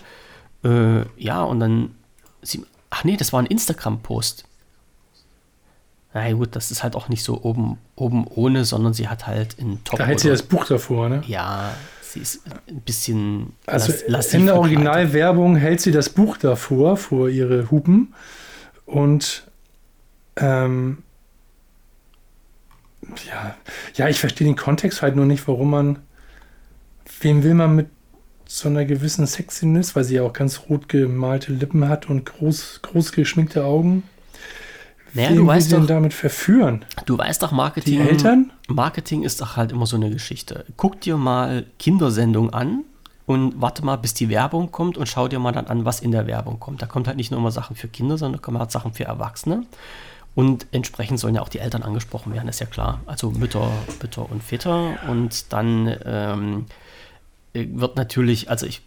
Äh, 0.65 1.05
ja, 1.17 1.43
und 1.43 1.61
dann, 1.61 1.95
sie, 2.43 2.65
ach 2.91 3.05
nee, 3.05 3.17
das 3.17 3.33
war 3.33 3.41
ein 3.41 3.47
Instagram-Post. 3.47 4.45
Na 6.15 6.29
ja, 6.29 6.35
gut, 6.35 6.55
das 6.55 6.71
ist 6.71 6.83
halt 6.83 6.95
auch 6.95 7.09
nicht 7.09 7.25
so 7.25 7.43
oben, 7.43 7.79
oben 7.97 8.27
ohne, 8.27 8.65
sondern 8.65 8.93
sie 8.93 9.09
hat 9.09 9.27
halt 9.27 9.55
in 9.55 9.83
Top. 9.85 9.99
Da 9.99 10.05
hält 10.05 10.21
sie 10.21 10.29
das 10.29 10.43
Buch 10.43 10.67
davor, 10.67 11.09
ne? 11.09 11.23
Ja, 11.27 11.75
sie 12.03 12.21
ist 12.21 12.43
ein 12.69 12.83
bisschen. 12.83 13.55
Also 13.67 13.93
las, 14.07 14.35
in 14.35 14.47
der 14.47 14.57
Originalwerbung 14.57 15.57
hält 15.57 15.81
sie 15.81 15.91
das 15.91 16.11
Buch 16.11 16.37
davor, 16.37 16.99
vor 16.99 17.31
ihre 17.31 17.71
Hupen. 17.71 18.15
Und 18.85 19.45
ähm, 20.37 20.99
ja, 23.27 23.57
ja, 23.95 24.09
ich 24.09 24.21
verstehe 24.21 24.47
den 24.47 24.57
Kontext 24.57 25.01
halt 25.01 25.17
nur 25.17 25.27
nicht, 25.27 25.49
warum 25.49 25.71
man. 25.71 25.99
Wem 27.23 27.43
will 27.43 27.55
man 27.55 27.77
mit 27.77 27.89
so 28.47 28.69
einer 28.69 28.85
gewissen 28.85 29.27
Sexiness, 29.27 29.97
weil 29.97 30.05
sie 30.05 30.17
ja 30.17 30.23
auch 30.23 30.33
ganz 30.33 30.63
rot 30.69 30.89
gemalte 30.89 31.53
Lippen 31.53 31.89
hat 31.89 32.11
und 32.11 32.27
groß, 32.27 32.81
groß 32.83 33.13
geschminkte 33.13 33.65
Augen. 33.65 34.03
Naja, 35.15 35.35
du 35.35 35.47
weißt 35.47 35.73
doch, 35.73 35.87
damit 35.87 36.15
verführen? 36.15 36.85
Du 37.07 37.19
weißt 37.19 37.43
doch, 37.43 37.53
Marketing. 37.53 38.03
Die 38.03 38.09
Eltern? 38.09 38.53
Marketing 38.69 39.23
ist 39.23 39.41
doch 39.41 39.57
halt 39.57 39.73
immer 39.73 39.87
so 39.87 39.97
eine 39.97 40.11
Geschichte. 40.11 40.65
Guck 40.77 41.01
dir 41.03 41.17
mal 41.17 41.67
Kindersendungen 41.79 42.53
an 42.53 42.85
und 43.27 43.61
warte 43.61 43.85
mal, 43.85 43.97
bis 43.97 44.15
die 44.15 44.29
Werbung 44.29 44.73
kommt 44.73 44.97
und 44.97 45.09
schau 45.09 45.29
dir 45.29 45.39
mal 45.39 45.53
dann 45.53 45.67
an, 45.67 45.85
was 45.85 46.01
in 46.01 46.13
der 46.13 46.27
Werbung 46.27 46.61
kommt. 46.61 46.83
Da 46.83 46.87
kommt 46.87 47.07
halt 47.07 47.19
nicht 47.19 47.31
nur 47.31 47.41
immer 47.41 47.51
Sachen 47.51 47.77
für 47.77 47.89
Kinder, 47.89 48.17
sondern 48.19 48.41
da 48.41 48.45
kommen 48.45 48.59
halt 48.59 48.71
Sachen 48.71 48.95
für 48.95 49.05
Erwachsene. 49.05 49.65
Und 50.35 50.67
entsprechend 50.73 51.21
sollen 51.21 51.35
ja 51.35 51.43
auch 51.43 51.51
die 51.51 51.59
Eltern 51.59 51.83
angesprochen 51.83 52.33
werden, 52.33 52.49
ist 52.49 52.61
ja 52.61 52.67
klar. 52.67 53.01
Also 53.05 53.31
Mütter, 53.31 53.71
Mütter 54.01 54.31
und 54.31 54.43
Väter. 54.43 54.99
Und 55.09 55.53
dann 55.53 55.95
ähm, 56.07 56.67
wird 57.55 57.97
natürlich, 57.97 58.49
also 58.49 58.67
ich, 58.67 58.83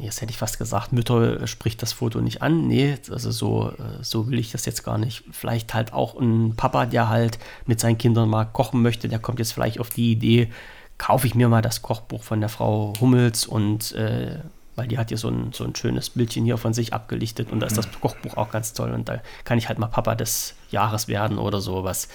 jetzt 0.00 0.20
hätte 0.20 0.30
ich 0.30 0.38
fast 0.38 0.58
gesagt, 0.58 0.92
Mütter 0.92 1.46
spricht 1.46 1.82
das 1.82 1.92
Foto 1.92 2.20
nicht 2.20 2.42
an. 2.42 2.66
Nee, 2.66 2.96
also 3.10 3.30
so, 3.30 3.72
so 4.02 4.28
will 4.28 4.38
ich 4.38 4.52
das 4.52 4.66
jetzt 4.66 4.84
gar 4.84 4.98
nicht. 4.98 5.24
Vielleicht 5.32 5.74
halt 5.74 5.92
auch 5.92 6.18
ein 6.18 6.54
Papa, 6.56 6.86
der 6.86 7.08
halt 7.08 7.38
mit 7.66 7.80
seinen 7.80 7.98
Kindern 7.98 8.28
mal 8.28 8.44
kochen 8.44 8.82
möchte, 8.82 9.08
der 9.08 9.18
kommt 9.18 9.40
jetzt 9.40 9.52
vielleicht 9.52 9.80
auf 9.80 9.90
die 9.90 10.12
Idee, 10.12 10.48
kaufe 10.96 11.26
ich 11.26 11.34
mir 11.34 11.48
mal 11.48 11.62
das 11.62 11.82
Kochbuch 11.82 12.22
von 12.22 12.40
der 12.40 12.48
Frau 12.48 12.92
Hummels 13.00 13.46
und 13.46 13.92
äh, 13.92 14.38
weil 14.78 14.86
die 14.86 14.96
hat 14.96 15.08
hier 15.08 15.18
so 15.18 15.28
ein, 15.28 15.52
so 15.52 15.64
ein 15.64 15.74
schönes 15.74 16.10
Bildchen 16.10 16.44
hier 16.44 16.56
von 16.56 16.72
sich 16.72 16.92
abgelichtet 16.92 17.50
und 17.50 17.60
da 17.60 17.66
ist 17.66 17.76
das 17.76 17.86
mhm. 17.88 18.00
Kochbuch 18.00 18.36
auch 18.36 18.50
ganz 18.50 18.74
toll 18.74 18.92
und 18.92 19.08
da 19.08 19.20
kann 19.44 19.58
ich 19.58 19.68
halt 19.68 19.78
mal 19.80 19.88
Papa 19.88 20.14
des 20.14 20.54
Jahres 20.70 21.08
werden 21.08 21.38
oder 21.38 21.60
sowas. 21.60 22.08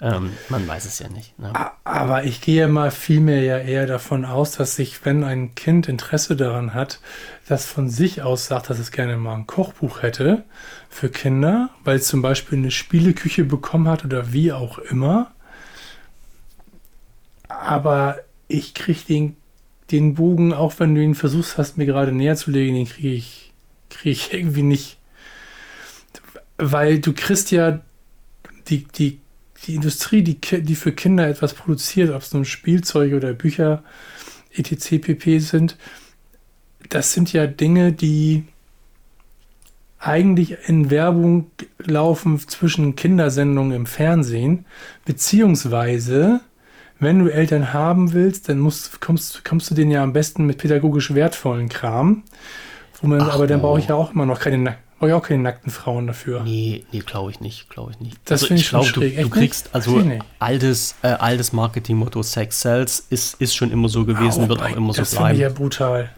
Ähm, 0.00 0.32
man 0.48 0.66
weiß 0.66 0.86
es 0.86 0.98
ja 0.98 1.08
nicht. 1.08 1.38
Ne? 1.38 1.52
Aber 1.84 2.24
ich 2.24 2.40
gehe 2.40 2.66
mal 2.66 2.90
vielmehr 2.90 3.42
ja 3.42 3.58
eher 3.58 3.86
davon 3.86 4.24
aus, 4.24 4.52
dass 4.52 4.76
sich, 4.76 5.04
wenn 5.04 5.22
ein 5.22 5.54
Kind 5.54 5.88
Interesse 5.88 6.36
daran 6.36 6.74
hat, 6.74 7.00
das 7.46 7.66
von 7.66 7.88
sich 7.88 8.22
aus 8.22 8.46
sagt, 8.46 8.70
dass 8.70 8.78
es 8.78 8.90
gerne 8.90 9.16
mal 9.16 9.34
ein 9.34 9.46
Kochbuch 9.46 10.02
hätte 10.02 10.44
für 10.90 11.10
Kinder, 11.10 11.70
weil 11.84 11.96
es 11.96 12.08
zum 12.08 12.22
Beispiel 12.22 12.58
eine 12.58 12.72
Spieleküche 12.72 13.44
bekommen 13.44 13.88
hat 13.88 14.04
oder 14.04 14.32
wie 14.32 14.52
auch 14.52 14.78
immer. 14.78 15.30
Aber 17.48 18.18
ich 18.48 18.74
kriege 18.74 19.00
den, 19.08 19.36
den 19.92 20.14
Bogen, 20.14 20.52
auch 20.52 20.74
wenn 20.80 20.94
du 20.94 21.02
ihn 21.02 21.14
versuchst 21.14 21.56
hast, 21.56 21.78
mir 21.78 21.86
gerade 21.86 22.10
näher 22.10 22.36
zu 22.36 22.50
legen, 22.50 22.74
den 22.74 22.88
kriege 22.88 23.14
ich, 23.14 23.52
krieg 23.90 24.12
ich 24.12 24.32
irgendwie 24.34 24.62
nicht. 24.62 24.98
Weil 26.58 26.98
du 26.98 27.12
kriegst 27.12 27.52
ja 27.52 27.80
die, 28.68 28.84
die 28.84 29.20
die 29.66 29.74
Industrie, 29.74 30.22
die, 30.22 30.38
die 30.40 30.74
für 30.74 30.92
Kinder 30.92 31.28
etwas 31.28 31.54
produziert, 31.54 32.10
ob 32.10 32.22
es 32.22 32.32
nun 32.32 32.44
Spielzeuge 32.44 33.16
oder 33.16 33.32
Bücher, 33.32 33.82
etc. 34.52 35.00
pp. 35.00 35.38
sind, 35.38 35.76
das 36.88 37.12
sind 37.12 37.32
ja 37.32 37.46
Dinge, 37.46 37.92
die 37.92 38.44
eigentlich 39.98 40.56
in 40.66 40.90
Werbung 40.90 41.50
laufen 41.78 42.38
zwischen 42.38 42.94
Kindersendungen 42.94 43.72
im 43.72 43.86
Fernsehen, 43.86 44.66
beziehungsweise 45.04 46.40
wenn 47.00 47.18
du 47.18 47.28
Eltern 47.28 47.72
haben 47.72 48.12
willst, 48.12 48.48
dann 48.48 48.58
musst, 48.58 49.00
kommst, 49.00 49.44
kommst 49.44 49.70
du 49.70 49.74
denen 49.74 49.90
ja 49.90 50.02
am 50.02 50.12
besten 50.12 50.46
mit 50.46 50.58
pädagogisch 50.58 51.14
wertvollen 51.14 51.68
Kram. 51.68 52.22
Wo 53.00 53.08
man, 53.08 53.20
aber 53.20 53.46
dann 53.46 53.60
brauche 53.60 53.80
ich 53.80 53.88
ja 53.88 53.94
auch 53.94 54.12
immer 54.12 54.26
noch 54.26 54.40
keine 54.40 54.76
Brauche 54.98 55.08
ich 55.08 55.14
auch 55.14 55.22
keine 55.22 55.42
nackten 55.42 55.70
Frauen 55.70 56.06
dafür. 56.06 56.42
Nee, 56.44 56.84
nee, 56.92 57.00
glaube 57.00 57.30
ich 57.30 57.40
nicht, 57.40 57.68
glaube 57.68 57.92
ich 57.92 58.00
nicht. 58.00 58.18
Das 58.24 58.42
also 58.42 58.54
ich, 58.54 58.60
ich 58.62 58.68
glaube, 58.68 58.90
du, 58.92 59.00
du, 59.00 59.28
kriegst, 59.28 59.74
also 59.74 60.02
altes, 60.38 60.94
äh, 61.02 61.08
altes 61.08 61.52
Marketingmotto 61.52 62.22
Sex 62.22 62.60
Sells 62.60 63.06
ist, 63.10 63.40
ist 63.40 63.54
schon 63.54 63.70
immer 63.72 63.88
so 63.88 64.04
gewesen, 64.04 64.44
oh, 64.44 64.48
wird 64.48 64.62
auch 64.62 64.76
immer 64.76 64.94
so 64.94 65.02
bleiben. 65.02 65.24
Das 65.28 65.32
ist 65.32 65.38
ja 65.40 65.48
brutal. 65.48 66.10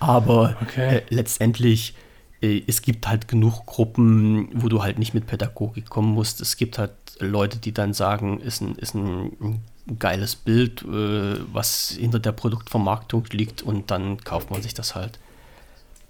Aber 0.00 0.56
okay. 0.62 0.96
äh, 0.96 1.02
letztendlich, 1.08 1.94
äh, 2.42 2.62
es 2.66 2.82
gibt 2.82 3.08
halt 3.08 3.28
genug 3.28 3.66
Gruppen, 3.66 4.48
wo 4.52 4.68
du 4.68 4.82
halt 4.82 4.98
nicht 4.98 5.14
mit 5.14 5.26
Pädagogik 5.26 5.88
kommen 5.88 6.12
musst. 6.12 6.40
Es 6.40 6.56
gibt 6.56 6.78
halt 6.78 6.92
Leute, 7.20 7.58
die 7.58 7.72
dann 7.72 7.92
sagen, 7.94 8.40
ist 8.40 8.60
ein, 8.60 8.74
ist 8.76 8.94
ein, 8.94 9.32
ein 9.40 9.98
geiles 9.98 10.36
Bild, 10.36 10.82
äh, 10.82 11.36
was 11.52 11.96
hinter 11.98 12.18
der 12.18 12.32
Produktvermarktung 12.32 13.24
liegt 13.30 13.62
und 13.62 13.90
dann 13.90 14.18
kauft 14.18 14.50
man 14.50 14.62
sich 14.62 14.74
das 14.74 14.94
halt. 14.94 15.18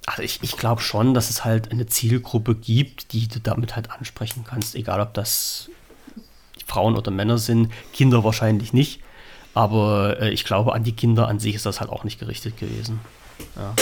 Also 0.06 0.22
ich, 0.22 0.40
ich 0.42 0.56
glaube 0.56 0.82
schon, 0.82 1.14
dass 1.14 1.30
es 1.30 1.44
halt 1.44 1.72
eine 1.72 1.86
Zielgruppe 1.86 2.54
gibt, 2.54 3.12
die 3.12 3.26
du 3.26 3.40
damit 3.40 3.74
halt 3.74 3.90
ansprechen 3.90 4.44
kannst, 4.46 4.74
egal 4.74 5.00
ob 5.00 5.14
das 5.14 5.70
Frauen 6.66 6.96
oder 6.96 7.10
Männer 7.10 7.38
sind, 7.38 7.72
Kinder 7.92 8.22
wahrscheinlich 8.22 8.72
nicht. 8.72 9.00
Aber 9.54 10.20
äh, 10.20 10.30
ich 10.30 10.44
glaube, 10.44 10.74
an 10.74 10.82
die 10.82 10.92
Kinder 10.92 11.28
an 11.28 11.38
sich 11.38 11.54
ist 11.54 11.64
das 11.64 11.80
halt 11.80 11.90
auch 11.90 12.04
nicht 12.04 12.18
gerichtet 12.18 12.58
gewesen. 12.58 13.00
Ja. 13.56 13.74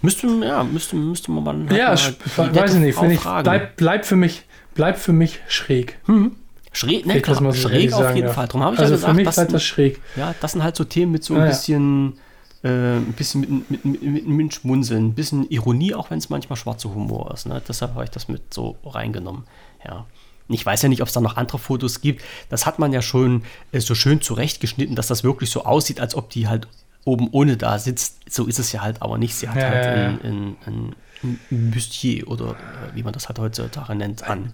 Müsste, 0.00 0.26
ja, 0.42 0.62
müsste, 0.62 0.96
müsste 0.96 1.30
man 1.30 1.66
mal. 1.66 1.76
Ja, 1.76 1.94
mal 2.36 2.54
weiß 2.54 2.74
ich 2.74 2.80
nicht. 2.80 3.02
Ich, 3.02 3.20
bleib, 3.20 3.76
bleib, 3.76 4.06
für 4.06 4.16
mich, 4.16 4.44
bleib 4.74 4.98
für 4.98 5.12
mich 5.12 5.40
schräg. 5.48 5.98
Mhm. 6.06 6.36
Schräg, 6.72 7.04
ne, 7.04 7.20
klar, 7.20 7.36
so 7.36 7.52
schräg 7.52 7.92
auf 7.92 8.14
jeden 8.14 8.32
Fall. 8.32 8.46
Darum 8.46 8.62
habe 8.62 8.76
ich 8.76 8.80
also 8.80 8.92
ja 8.92 8.96
gesagt, 8.96 9.10
für 9.10 9.16
mich 9.16 9.34
bleibt 9.34 9.52
das 9.52 9.64
schräg. 9.64 10.00
Ja, 10.16 10.34
das 10.40 10.52
sind 10.52 10.62
halt 10.62 10.76
so 10.76 10.84
Themen 10.84 11.12
mit 11.12 11.24
so 11.24 11.34
ein 11.34 11.42
ah, 11.42 11.46
bisschen. 11.46 12.12
Ja 12.12 12.22
äh, 12.62 12.96
ein 12.96 13.14
bisschen 13.14 13.64
mit, 13.68 13.84
mit, 13.84 14.02
mit, 14.02 14.26
mit 14.28 14.54
Schmunzeln, 14.54 15.06
ein 15.08 15.14
bisschen 15.14 15.48
Ironie, 15.50 15.94
auch 15.94 16.10
wenn 16.10 16.18
es 16.18 16.28
manchmal 16.28 16.56
schwarzer 16.56 16.94
Humor 16.94 17.32
ist. 17.32 17.46
Ne? 17.46 17.62
Deshalb 17.66 17.94
habe 17.94 18.04
ich 18.04 18.10
das 18.10 18.28
mit 18.28 18.52
so 18.52 18.76
reingenommen. 18.84 19.44
Ja. 19.84 20.06
Ich 20.48 20.66
weiß 20.66 20.82
ja 20.82 20.88
nicht, 20.88 21.00
ob 21.00 21.08
es 21.08 21.14
da 21.14 21.20
noch 21.20 21.36
andere 21.36 21.58
Fotos 21.58 22.00
gibt. 22.00 22.22
Das 22.48 22.66
hat 22.66 22.78
man 22.78 22.92
ja 22.92 23.02
schon 23.02 23.44
äh, 23.72 23.80
so 23.80 23.94
schön 23.94 24.20
zurechtgeschnitten, 24.20 24.96
dass 24.96 25.06
das 25.06 25.24
wirklich 25.24 25.50
so 25.50 25.64
aussieht, 25.64 26.00
als 26.00 26.14
ob 26.14 26.28
die 26.30 26.48
halt 26.48 26.66
oben 27.04 27.28
ohne 27.30 27.56
da 27.56 27.78
sitzt. 27.78 28.18
So 28.28 28.46
ist 28.46 28.58
es 28.58 28.72
ja 28.72 28.82
halt 28.82 29.00
aber 29.00 29.16
nicht. 29.16 29.34
Sie 29.34 29.48
hat 29.48 29.56
Ja, 29.56 29.68
halt 29.70 29.84
ja, 29.84 29.92
ein, 30.28 30.56
ein, 30.66 30.96
ein, 31.22 31.70
Bustier 31.70 32.28
oder 32.28 32.52
äh, 32.52 32.94
wie 32.94 33.02
man 33.02 33.12
das 33.12 33.28
halt 33.28 33.38
heutzutage 33.38 33.94
nennt, 33.94 34.22
an. 34.24 34.52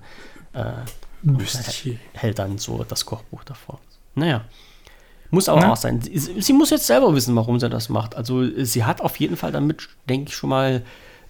Äh, 0.52 0.72
Bustier. 1.22 1.98
hält 2.12 2.38
dann 2.38 2.58
so 2.58 2.84
das 2.84 3.06
Kochbuch 3.06 3.44
davor. 3.44 3.80
Naja. 4.14 4.44
Muss 5.30 5.48
aber 5.48 5.60
Na? 5.60 5.72
auch 5.72 5.76
sein. 5.76 6.00
Sie, 6.00 6.40
sie 6.40 6.52
muss 6.52 6.70
jetzt 6.70 6.86
selber 6.86 7.14
wissen, 7.14 7.34
warum 7.36 7.58
sie 7.60 7.68
das 7.68 7.88
macht. 7.88 8.14
Also 8.14 8.44
sie 8.64 8.84
hat 8.84 9.00
auf 9.00 9.16
jeden 9.16 9.36
Fall 9.36 9.52
damit, 9.52 9.88
denke 10.08 10.28
ich, 10.30 10.36
schon 10.36 10.50
mal 10.50 10.82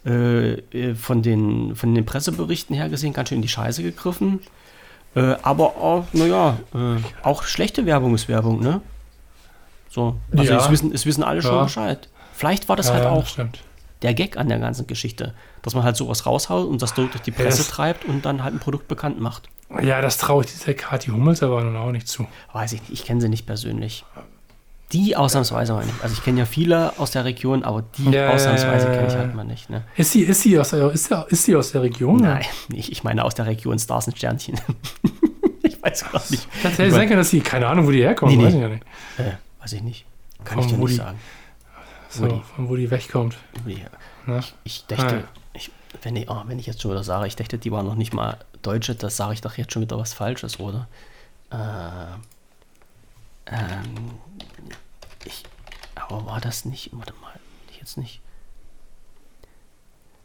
äh, 0.05 0.52
äh, 0.52 0.94
von, 0.94 1.23
den, 1.23 1.74
von 1.77 1.94
den 1.94 2.05
Presseberichten 2.05 2.77
her 2.77 2.89
gesehen 2.89 3.12
ganz 3.12 3.28
schön 3.31 3.36
in 3.36 3.43
die 3.43 3.48
Scheiße 3.48 3.82
gegriffen. 3.82 4.40
Äh, 5.14 5.36
aber 5.43 5.77
auch, 5.77 6.05
naja, 6.12 6.59
äh, 6.74 6.97
auch 7.23 7.43
schlechte 7.44 7.86
Werbung 7.86 8.14
ist 8.14 8.28
Werbung, 8.28 8.60
ne? 8.60 8.82
So. 9.89 10.16
Also 10.36 10.52
Ja. 10.52 10.59
es, 10.64 10.70
wissen, 10.70 10.93
es 10.93 11.06
wissen 11.06 11.23
alle 11.24 11.40
schon 11.43 11.55
Ja. 11.55 11.62
Bescheid. 11.64 12.09
Vielleicht 12.35 12.68
war 12.68 12.77
das 12.77 12.89
Ja, 12.89 12.94
halt 12.94 13.05
ja, 13.05 13.10
auch 13.10 13.27
stimmt. 13.27 13.60
Der 14.02 14.14
Gag 14.14 14.36
an 14.36 14.48
der 14.48 14.59
ganzen 14.59 14.86
Geschichte, 14.86 15.35
dass 15.62 15.74
man 15.74 15.85
halt 15.85 15.97
sowas 15.97 16.27
raushaut 16.27 16.68
und 16.68 16.82
das 16.82 16.94
durch 16.94 17.10
die 17.23 17.31
Ja, 17.31 17.36
Presse 17.36 17.59
das- 17.59 17.68
treibt 17.68 18.05
und 18.05 18.24
dann 18.27 18.43
halt 18.44 18.55
ein 18.55 18.60
Produkt 18.60 18.89
bekannt 18.89 19.20
macht. 19.20 19.48
Ja, 19.82 20.01
das 20.01 20.18
traue 20.18 20.44
ich 20.44 20.52
dieser 20.52 20.74
Kathi 20.74 21.10
Hummels 21.10 21.43
aber 21.43 21.62
nun 21.62 21.77
auch 21.77 21.90
nicht 21.90 22.06
zu. 22.06 22.27
Weiß 22.52 22.73
ich 22.73 22.81
nicht, 22.82 22.93
ich 22.93 23.05
kenne 23.05 23.20
sie 23.20 23.28
nicht 23.28 23.47
persönlich. 23.47 24.05
Die 24.93 25.16
ausnahmsweise 25.16 25.73
mal 25.73 25.85
nicht. 25.85 26.01
Also 26.01 26.14
ich 26.14 26.23
kenne 26.23 26.39
ja 26.39 26.47
viele 26.47 26.97
aus 27.01 27.10
der 27.10 27.24
Region, 27.24 27.64
aber 27.64 27.82
die 27.98 28.09
Ja, 28.10 28.31
ausnahmsweise 28.31 28.86
ja, 28.86 28.94
kenne 28.94 29.06
ich 29.09 29.12
ja. 29.14 29.18
halt 29.18 29.35
mal 29.35 29.43
nicht. 29.44 29.68
Ne? 29.68 29.82
Ist 29.97 30.12
sie, 30.12 30.20
ist 30.23 30.43
sie, 30.43 30.56
aus, 30.60 30.70
der, 30.70 30.89
ist, 30.93 31.06
sie, 31.06 31.24
ist 31.28 31.43
sie 31.44 31.56
aus 31.56 31.73
der 31.73 31.82
Region? 31.82 32.18
Nein, 32.23 32.44
ich, 32.73 32.93
ich 32.93 33.02
meine 33.02 33.24
aus 33.24 33.35
der 33.35 33.47
Region 33.47 33.77
Stars 33.81 34.06
und 34.06 34.16
Sternchen. 34.16 34.60
ich 35.64 35.82
weiß 35.82 36.05
gar 36.12 36.23
nicht. 36.31 36.47
Das 36.62 36.78
hätte 36.78 36.93
sein 36.93 37.09
können, 37.09 37.18
dass 37.18 37.31
sie, 37.31 37.40
keine 37.40 37.66
Ahnung, 37.66 37.86
wo 37.86 37.90
die 37.90 38.02
herkommt, 38.02 38.31
Nee, 38.31 38.39
nee. 38.39 38.44
weiß 38.44 38.55
ich 38.55 38.60
ja 38.60 38.68
nicht. 38.68 38.85
Äh, 39.18 39.32
weiß 39.62 39.73
ich 39.73 39.82
nicht. 39.82 40.06
Kann 40.44 40.59
Von 40.59 40.64
ich 40.68 40.73
dir 40.73 40.78
nicht 40.78 40.90
die- 40.93 40.94
sagen. 40.94 41.18
So, 42.16 42.22
Wo 42.24 42.28
die- 42.28 42.43
von 42.55 42.68
wo 42.68 42.76
die 42.76 42.90
wegkommt. 42.90 43.36
Ja. 43.66 43.76
Ne? 44.26 44.43
Ich 44.64 44.84
dächte, 44.86 45.06
Ah, 45.06 45.12
ja. 45.16 45.24
ich, 45.55 45.70
wenn, 46.02 46.16
ich, 46.16 46.28
oh, 46.30 46.43
wenn 46.47 46.59
ich 46.59 46.66
jetzt 46.66 46.80
schon 46.82 46.90
wieder 46.93 47.05
sage, 47.05 47.26
ich 47.26 47.36
dächte, 47.36 47.59
die 47.59 47.70
waren 47.72 47.84
noch 47.86 47.94
nicht 47.94 48.12
mal 48.12 48.38
Deutsche, 48.62 48.94
das 48.94 49.16
sage 49.16 49.34
ich 49.34 49.40
doch 49.40 49.56
jetzt 49.56 49.72
schon 49.72 49.82
wieder 49.82 49.98
was 49.98 50.12
Falsches, 50.12 50.59
oder? 50.60 50.88
Äh, 51.51 51.56
ähm, 53.47 54.10
ich, 55.24 55.44
aber 55.94 56.26
war 56.26 56.40
das 56.40 56.64
nicht, 56.64 56.90
warte 56.93 57.12
mal, 57.20 57.32
jetzt 57.78 57.97
nicht. 57.98 58.20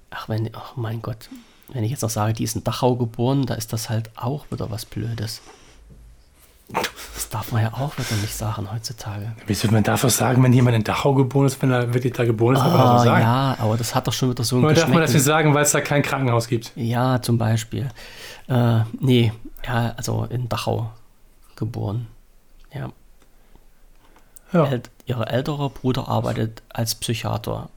Ach, 0.09 0.27
wenn, 0.30 0.49
ach 0.55 0.76
mein 0.76 1.01
Gott, 1.01 1.30
wenn 1.69 1.84
ich 1.84 1.91
jetzt 1.91 2.01
noch 2.01 2.09
sage, 2.09 2.34
die 2.34 2.43
ist 2.43 2.55
in 2.55 2.63
Dachau 2.63 2.95
geboren, 2.95 3.45
da 3.45 3.53
ist 3.53 3.72
das 3.73 3.89
halt 3.89 4.09
auch 4.18 4.49
wieder 4.51 4.69
was 4.72 4.85
Blödes. 4.85 5.41
Das 6.73 7.30
darf 7.30 7.52
man 7.52 7.61
ja 7.64 7.73
auch 7.73 7.98
wieder 7.98 8.15
nicht 8.22 8.35
sagen 8.35 8.68
heutzutage. 8.72 9.31
Wieso, 9.48 9.69
man 9.72 9.84
darf 9.84 10.02
sagen, 10.10 10.41
wenn 10.43 10.53
jemand 10.53 10.76
in 10.76 10.84
Dachau 10.84 11.14
geboren 11.14 11.45
ist, 11.48 11.61
wenn 11.61 11.72
er 11.72 11.93
wirklich 11.93 12.14
da 12.14 12.26
geboren 12.26 12.56
ist, 12.56 12.61
Ah, 12.61 12.98
so 12.99 13.06
sagen. 13.06 13.22
ja, 13.22 13.56
aber 13.60 13.77
das 13.77 13.93
hat 13.95 14.07
doch 14.07 14.14
schon 14.14 14.31
wieder 14.31 14.43
so 14.43 14.57
ein 14.57 14.65
Oder 14.65 14.73
darf 14.73 14.88
man 14.89 15.02
das 15.02 15.14
nicht 15.14 15.23
sagen, 15.23 15.53
weil 15.53 15.64
es 15.64 15.72
da 15.72 15.81
kein 15.81 16.02
Krankenhaus 16.02 16.48
gibt? 16.48 16.72
Ja, 16.76 17.22
zum 17.22 17.38
Beispiel. 17.38 17.89
Äh, 18.48 18.80
nee, 18.99 19.31
ja, 19.65 19.93
also 19.98 20.26
in 20.30 20.49
Dachau 20.49 20.91
geboren. 21.56 22.07
Ja. 22.73 22.89
Ja. 24.53 24.65
El 24.65 24.81
ihre 25.06 25.27
ältere 25.27 25.69
Bruder 25.69 26.07
arbeitet 26.07 26.61
als 26.69 26.95
Psychiater. 26.95 27.69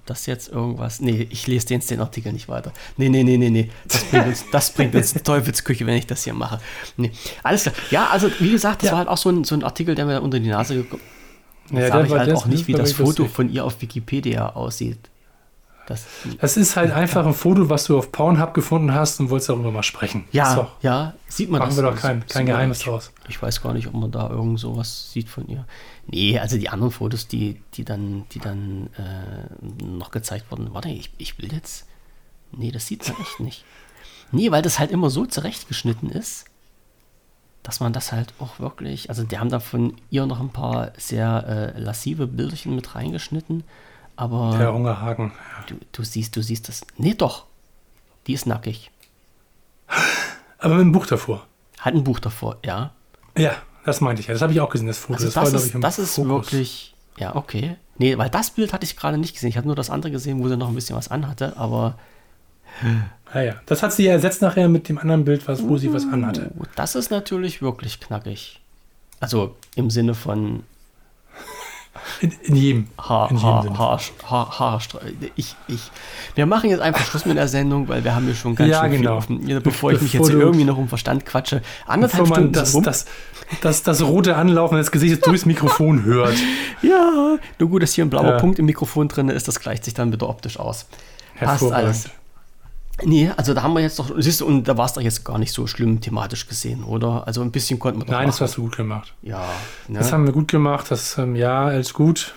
Ob 0.00 0.06
das 0.06 0.26
jetzt 0.26 0.48
irgendwas. 0.48 1.00
Nee, 1.00 1.26
ich 1.30 1.46
lese 1.46 1.66
den, 1.66 1.80
den 1.80 2.00
Artikel 2.00 2.32
nicht 2.32 2.48
weiter. 2.48 2.72
Nee, 2.96 3.08
nee, 3.10 3.22
nee, 3.22 3.36
nee, 3.36 3.50
nee. 3.50 3.70
Das 3.86 4.02
bringt 4.04 4.26
uns, 4.26 4.44
das 4.50 4.70
bringt 4.72 4.94
uns 4.94 5.12
Teufelsküche, 5.22 5.86
wenn 5.86 5.96
ich 5.96 6.06
das 6.06 6.24
hier 6.24 6.32
mache. 6.34 6.58
Nee. 6.96 7.12
Alles 7.42 7.62
klar. 7.64 7.74
Ja, 7.90 8.06
also 8.08 8.30
wie 8.40 8.50
gesagt, 8.50 8.82
das 8.82 8.86
Ja. 8.88 8.92
war 8.92 8.98
halt 9.00 9.08
auch 9.08 9.18
so 9.18 9.28
ein, 9.30 9.44
so 9.44 9.54
ein 9.54 9.62
Artikel, 9.62 9.94
der 9.94 10.06
mir 10.06 10.20
unter 10.22 10.40
die 10.40 10.48
Nase 10.48 10.74
gekommen 10.76 11.02
Ja, 11.70 11.78
Jetzt 11.80 11.84
der 11.88 11.92
sage 11.92 12.06
ich 12.06 12.12
halt 12.14 12.32
auch 12.32 12.46
ist- 12.46 12.50
nicht, 12.50 12.66
wie 12.66 12.72
das 12.72 12.92
Foto 12.92 13.08
lustig. 13.24 13.30
von 13.30 13.50
ihr 13.52 13.64
auf 13.64 13.80
Wikipedia 13.82 14.48
aussieht. 14.54 14.98
Das, 15.86 16.04
Das 16.40 16.56
ist 16.56 16.76
halt 16.76 16.92
einfach 16.92 17.26
ein 17.26 17.34
Foto, 17.34 17.68
was 17.68 17.84
du 17.84 17.98
auf 17.98 18.12
Pornhub 18.12 18.54
gefunden 18.54 18.94
hast 18.94 19.18
und 19.20 19.28
wolltest 19.28 19.48
darüber 19.48 19.72
mal 19.72 19.82
sprechen. 19.82 20.24
ja, 20.30 20.54
So, 20.54 20.66
ja, 20.82 21.14
sieht 21.26 21.50
man 21.50 21.58
machen 21.58 21.70
das. 21.70 21.76
wir 21.84 21.90
doch 21.90 21.96
kein, 21.96 22.24
kein 22.26 22.46
Geheimnis 22.46 22.78
draus. 22.80 23.10
Ich 23.28 23.42
weiß 23.42 23.60
gar 23.60 23.72
nicht, 23.74 23.88
ob 23.88 23.94
man 23.94 24.10
da 24.10 24.30
irgend 24.30 24.60
sowas 24.60 25.10
sieht 25.12 25.28
von 25.28 25.48
ihr. 25.48 25.66
Nee, 26.12 26.38
also 26.40 26.58
die 26.58 26.68
anderen 26.68 26.90
Fotos, 26.92 27.28
die, 27.28 27.60
die 27.74 27.84
dann, 27.84 28.24
die 28.32 28.40
dann 28.40 28.88
äh, 28.98 29.84
noch 29.84 30.10
gezeigt 30.10 30.50
wurden. 30.50 30.74
Warte, 30.74 30.88
ich, 30.88 31.12
ich 31.18 31.38
will 31.38 31.52
jetzt. 31.52 31.86
Nee, 32.52 32.72
das 32.72 32.86
sieht 32.86 33.06
man 33.08 33.20
echt 33.20 33.38
nicht. 33.40 33.64
Nee, 34.32 34.50
weil 34.50 34.62
das 34.62 34.78
halt 34.78 34.90
immer 34.90 35.08
so 35.10 35.24
zurechtgeschnitten 35.26 36.10
ist, 36.10 36.46
dass 37.62 37.78
man 37.78 37.92
das 37.92 38.10
halt 38.10 38.34
auch 38.40 38.58
wirklich. 38.58 39.08
Also 39.08 39.22
die 39.22 39.38
haben 39.38 39.50
da 39.50 39.60
von 39.60 39.94
ihr 40.10 40.26
noch 40.26 40.40
ein 40.40 40.50
paar 40.50 40.92
sehr 40.96 41.74
äh, 41.76 41.78
lassive 41.80 42.26
Bilderchen 42.26 42.74
mit 42.74 42.94
reingeschnitten. 42.94 43.62
Aber 44.16 44.56
Der 44.58 44.72
Hungerhaken. 44.72 45.32
du, 45.68 45.76
du 45.92 46.02
siehst, 46.02 46.34
du 46.36 46.42
siehst 46.42 46.68
das. 46.68 46.82
Nee, 46.96 47.14
doch. 47.14 47.46
Die 48.26 48.32
ist 48.32 48.46
nackig. 48.46 48.90
Aber 50.58 50.74
mit 50.74 50.82
einem 50.82 50.92
Buch 50.92 51.06
davor. 51.06 51.46
Hat 51.78 51.94
ein 51.94 52.04
Buch 52.04 52.18
davor, 52.18 52.58
ja. 52.64 52.92
Ja, 53.36 53.54
das 53.84 54.00
meinte 54.00 54.20
ich 54.20 54.28
ja. 54.28 54.34
Das 54.34 54.42
habe 54.42 54.52
ich 54.52 54.60
auch 54.60 54.70
gesehen, 54.70 54.86
das 54.86 54.98
Foto. 54.98 55.14
Also 55.14 55.26
das, 55.26 55.34
glaub 55.34 55.54
ist, 55.54 55.74
das 55.84 55.98
ist 55.98 56.24
wirklich, 56.24 56.94
ja, 57.18 57.34
okay. 57.36 57.76
Nee, 57.98 58.16
weil 58.16 58.30
das 58.30 58.50
Bild 58.50 58.72
hatte 58.72 58.84
ich 58.84 58.96
gerade 58.96 59.18
nicht 59.18 59.34
gesehen. 59.34 59.50
Ich 59.50 59.56
hatte 59.56 59.66
nur 59.66 59.76
das 59.76 59.90
andere 59.90 60.10
gesehen, 60.10 60.42
wo 60.42 60.48
sie 60.48 60.56
noch 60.56 60.68
ein 60.68 60.74
bisschen 60.74 60.96
was 60.96 61.08
anhatte, 61.08 61.56
aber 61.56 61.98
Ja, 63.34 63.42
ja. 63.42 63.54
Das 63.66 63.82
hat 63.82 63.92
sie 63.92 64.04
ja 64.04 64.12
ersetzt 64.12 64.42
nachher 64.42 64.68
mit 64.68 64.88
dem 64.88 64.98
anderen 64.98 65.24
Bild, 65.24 65.46
was, 65.46 65.62
wo 65.62 65.76
sie 65.76 65.92
was 65.92 66.04
anhatte. 66.04 66.50
oh, 66.58 66.64
das 66.76 66.94
ist 66.94 67.10
natürlich 67.10 67.62
wirklich 67.62 68.00
knackig. 68.00 68.60
Also 69.20 69.54
im 69.76 69.90
Sinne 69.90 70.14
von 70.14 70.62
In, 72.20 72.32
in 72.42 72.56
jedem. 72.56 72.86
Haar, 72.98 73.30
in 73.30 73.36
jedem 73.36 73.48
Haar, 73.48 73.62
Sinne. 73.62 73.78
Haar, 74.30 74.58
Haar, 74.58 74.78
Haarstreu- 74.78 75.00
Ich, 75.34 75.56
ich. 75.68 75.90
Wir 76.34 76.46
machen 76.46 76.70
jetzt 76.70 76.80
einfach 76.80 77.04
Schluss 77.04 77.26
mit 77.26 77.36
der 77.36 77.48
Sendung, 77.48 77.88
weil 77.88 78.04
wir 78.04 78.14
haben 78.14 78.24
hier 78.26 78.34
schon 78.34 78.54
ganz 78.54 78.70
Ja, 78.70 78.80
schön 78.82 78.90
viel 78.92 79.00
genau. 79.00 79.16
offen. 79.16 79.46
Ja, 79.46 79.60
Bevor 79.60 79.92
ich 79.92 80.00
mich 80.00 80.12
jetzt 80.12 80.28
irgendwie 80.30 80.64
noch 80.64 80.78
um 80.78 80.88
Verstand 80.88 81.26
quatsche. 81.26 81.62
Anderthalb 81.86 82.22
Bevor 82.24 82.36
man 82.36 82.42
Stunden 82.44 82.52
das, 82.52 82.74
rum. 82.74 82.82
das, 82.84 83.06
das, 83.60 83.82
das 83.82 84.02
rote 84.02 84.36
Anlaufen 84.36 84.78
des 84.78 84.90
Gesichtes 84.92 85.20
durchs 85.20 85.46
Mikrofon 85.46 86.04
hört. 86.04 86.34
Ja, 86.82 87.36
nur 87.58 87.68
gut, 87.68 87.82
dass 87.82 87.92
hier 87.92 88.04
ein 88.06 88.10
blauer 88.10 88.24
Ja. 88.24 88.38
Punkt 88.38 88.58
im 88.58 88.64
Mikrofon 88.64 89.08
drin 89.08 89.28
ist, 89.28 89.48
das 89.48 89.60
gleicht 89.60 89.84
sich 89.84 89.92
dann 89.92 90.12
wieder 90.12 90.28
optisch 90.30 90.58
aus. 90.58 90.86
Passt 91.38 91.70
alles. 91.70 92.08
Nee, 93.04 93.30
also 93.36 93.54
da 93.54 93.62
haben 93.62 93.72
wir 93.74 93.80
jetzt 93.80 93.98
doch, 93.98 94.10
siehst 94.18 94.40
du, 94.40 94.46
und 94.46 94.68
da 94.68 94.76
war 94.76 94.86
es 94.86 94.92
doch 94.92 95.00
jetzt 95.02 95.24
gar 95.24 95.38
nicht 95.38 95.52
so 95.52 95.66
schlimm 95.66 96.00
thematisch 96.00 96.46
gesehen, 96.46 96.84
oder? 96.84 97.26
Also 97.26 97.40
ein 97.42 97.50
bisschen 97.50 97.78
konnten 97.78 98.00
wir 98.00 98.04
doch 98.06 98.12
Nein, 98.12 98.26
das 98.26 98.36
machen. 98.36 98.44
hast 98.48 98.56
du 98.56 98.62
gut 98.62 98.76
gemacht. 98.76 99.14
Ja, 99.22 99.44
ne? 99.88 99.98
Das 99.98 100.12
haben 100.12 100.26
wir 100.26 100.32
gut 100.32 100.48
gemacht. 100.48 100.86
Das, 100.90 101.16
ähm, 101.18 101.34
ja, 101.36 101.64
alles 101.66 101.94
gut. 101.94 102.34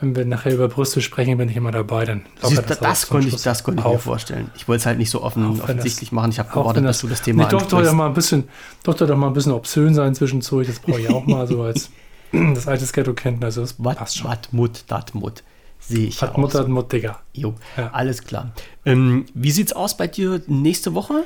Wenn 0.00 0.16
wir 0.16 0.24
nachher 0.24 0.52
über 0.52 0.66
Brüste 0.68 1.00
sprechen, 1.00 1.38
bin 1.38 1.48
ich 1.48 1.56
immer 1.56 1.70
dabei. 1.70 2.04
Dann 2.04 2.22
Siehst, 2.42 2.68
das, 2.68 2.80
das, 2.80 3.08
konnte 3.08 3.28
ich, 3.28 3.40
das 3.40 3.62
konnte 3.62 3.82
ich 3.82 3.88
mir 3.88 3.98
vorstellen. 4.00 4.50
Ich 4.56 4.66
wollte 4.66 4.80
es 4.80 4.86
halt 4.86 4.98
nicht 4.98 5.10
so 5.10 5.22
offen, 5.22 5.44
wenn 5.44 5.52
das- 5.54 5.62
offensichtlich 5.62 6.10
machen. 6.12 6.30
Ich 6.32 6.38
habe 6.40 6.50
gewartet, 6.52 6.84
dass 6.84 6.96
das, 6.96 7.00
du 7.02 7.06
das 7.08 7.22
Thema 7.22 7.44
nee, 7.44 7.48
doch, 7.50 7.62
doch, 7.62 7.78
ansprichst. 7.78 7.94
mal 7.94 8.06
ein 8.06 8.14
bisschen, 8.14 8.48
doch, 8.82 8.94
doch, 8.94 9.06
doch 9.06 9.16
mal 9.16 9.28
ein 9.28 9.32
bisschen 9.32 9.52
obszön 9.52 9.94
sein 9.94 10.14
zwischendurch. 10.14 10.66
Das 10.66 10.80
brauche 10.80 11.00
ich 11.00 11.08
auch 11.08 11.24
mal 11.26 11.46
so 11.46 11.62
als 11.62 11.90
das 12.32 12.66
alte 12.66 12.84
Ghetto 12.86 13.14
kennt. 13.14 13.44
Also 13.44 13.60
das 13.60 13.74
passt 13.74 13.98
Wat, 14.00 14.14
schon. 14.14 14.30
wat, 14.30 14.48
mut, 14.52 14.84
dat, 14.88 15.14
mut. 15.14 15.44
Sehe 15.84 16.06
ich 16.06 16.22
Hat 16.22 16.38
Mutter, 16.38 16.62
so. 16.62 16.68
Mut, 16.68 16.92
Digga. 16.92 17.20
Jo, 17.32 17.54
Ja. 17.76 17.90
alles 17.92 18.22
klar. 18.22 18.52
Ähm, 18.84 19.26
wie 19.34 19.50
sieht's 19.50 19.72
aus 19.72 19.96
bei 19.96 20.06
dir 20.06 20.40
nächste 20.46 20.94
Woche? 20.94 21.24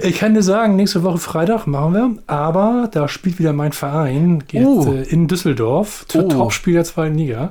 Ich 0.00 0.18
kann 0.18 0.34
dir 0.34 0.42
sagen, 0.42 0.76
nächste 0.76 1.02
Woche 1.02 1.18
Freitag 1.18 1.66
machen 1.66 1.94
wir, 1.94 2.10
aber 2.26 2.88
da 2.92 3.08
spielt 3.08 3.38
wieder 3.38 3.52
mein 3.52 3.72
Verein 3.72 4.44
geht, 4.46 4.64
Oh. 4.66 4.92
äh, 4.92 5.02
in 5.02 5.26
Düsseldorf, 5.28 6.06
Oh. 6.14 6.22
Topspiel 6.28 6.74
der 6.74 6.84
zweiten 6.84 7.16
Liga. 7.16 7.50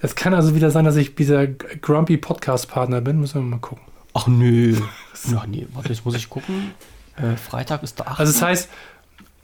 Es 0.00 0.14
kann 0.14 0.34
also 0.34 0.54
wieder 0.54 0.70
sein, 0.70 0.84
dass 0.84 0.96
ich 0.96 1.14
dieser 1.14 1.46
Grumpy 1.46 2.16
Podcast-Partner 2.18 3.00
bin. 3.00 3.20
Müssen 3.20 3.36
wir 3.42 3.48
mal 3.48 3.58
gucken. 3.60 3.82
Ach 4.12 4.26
nö. 4.26 4.76
Ach 5.36 5.46
nee, 5.46 5.66
warte, 5.72 5.88
jetzt 5.90 6.04
muss 6.04 6.14
ich 6.14 6.28
gucken. 6.28 6.72
Äh, 7.16 7.36
Freitag 7.36 7.82
ist 7.82 7.98
der 7.98 8.08
8. 8.08 8.20
Also 8.20 8.32
das 8.32 8.42
heißt, 8.42 8.68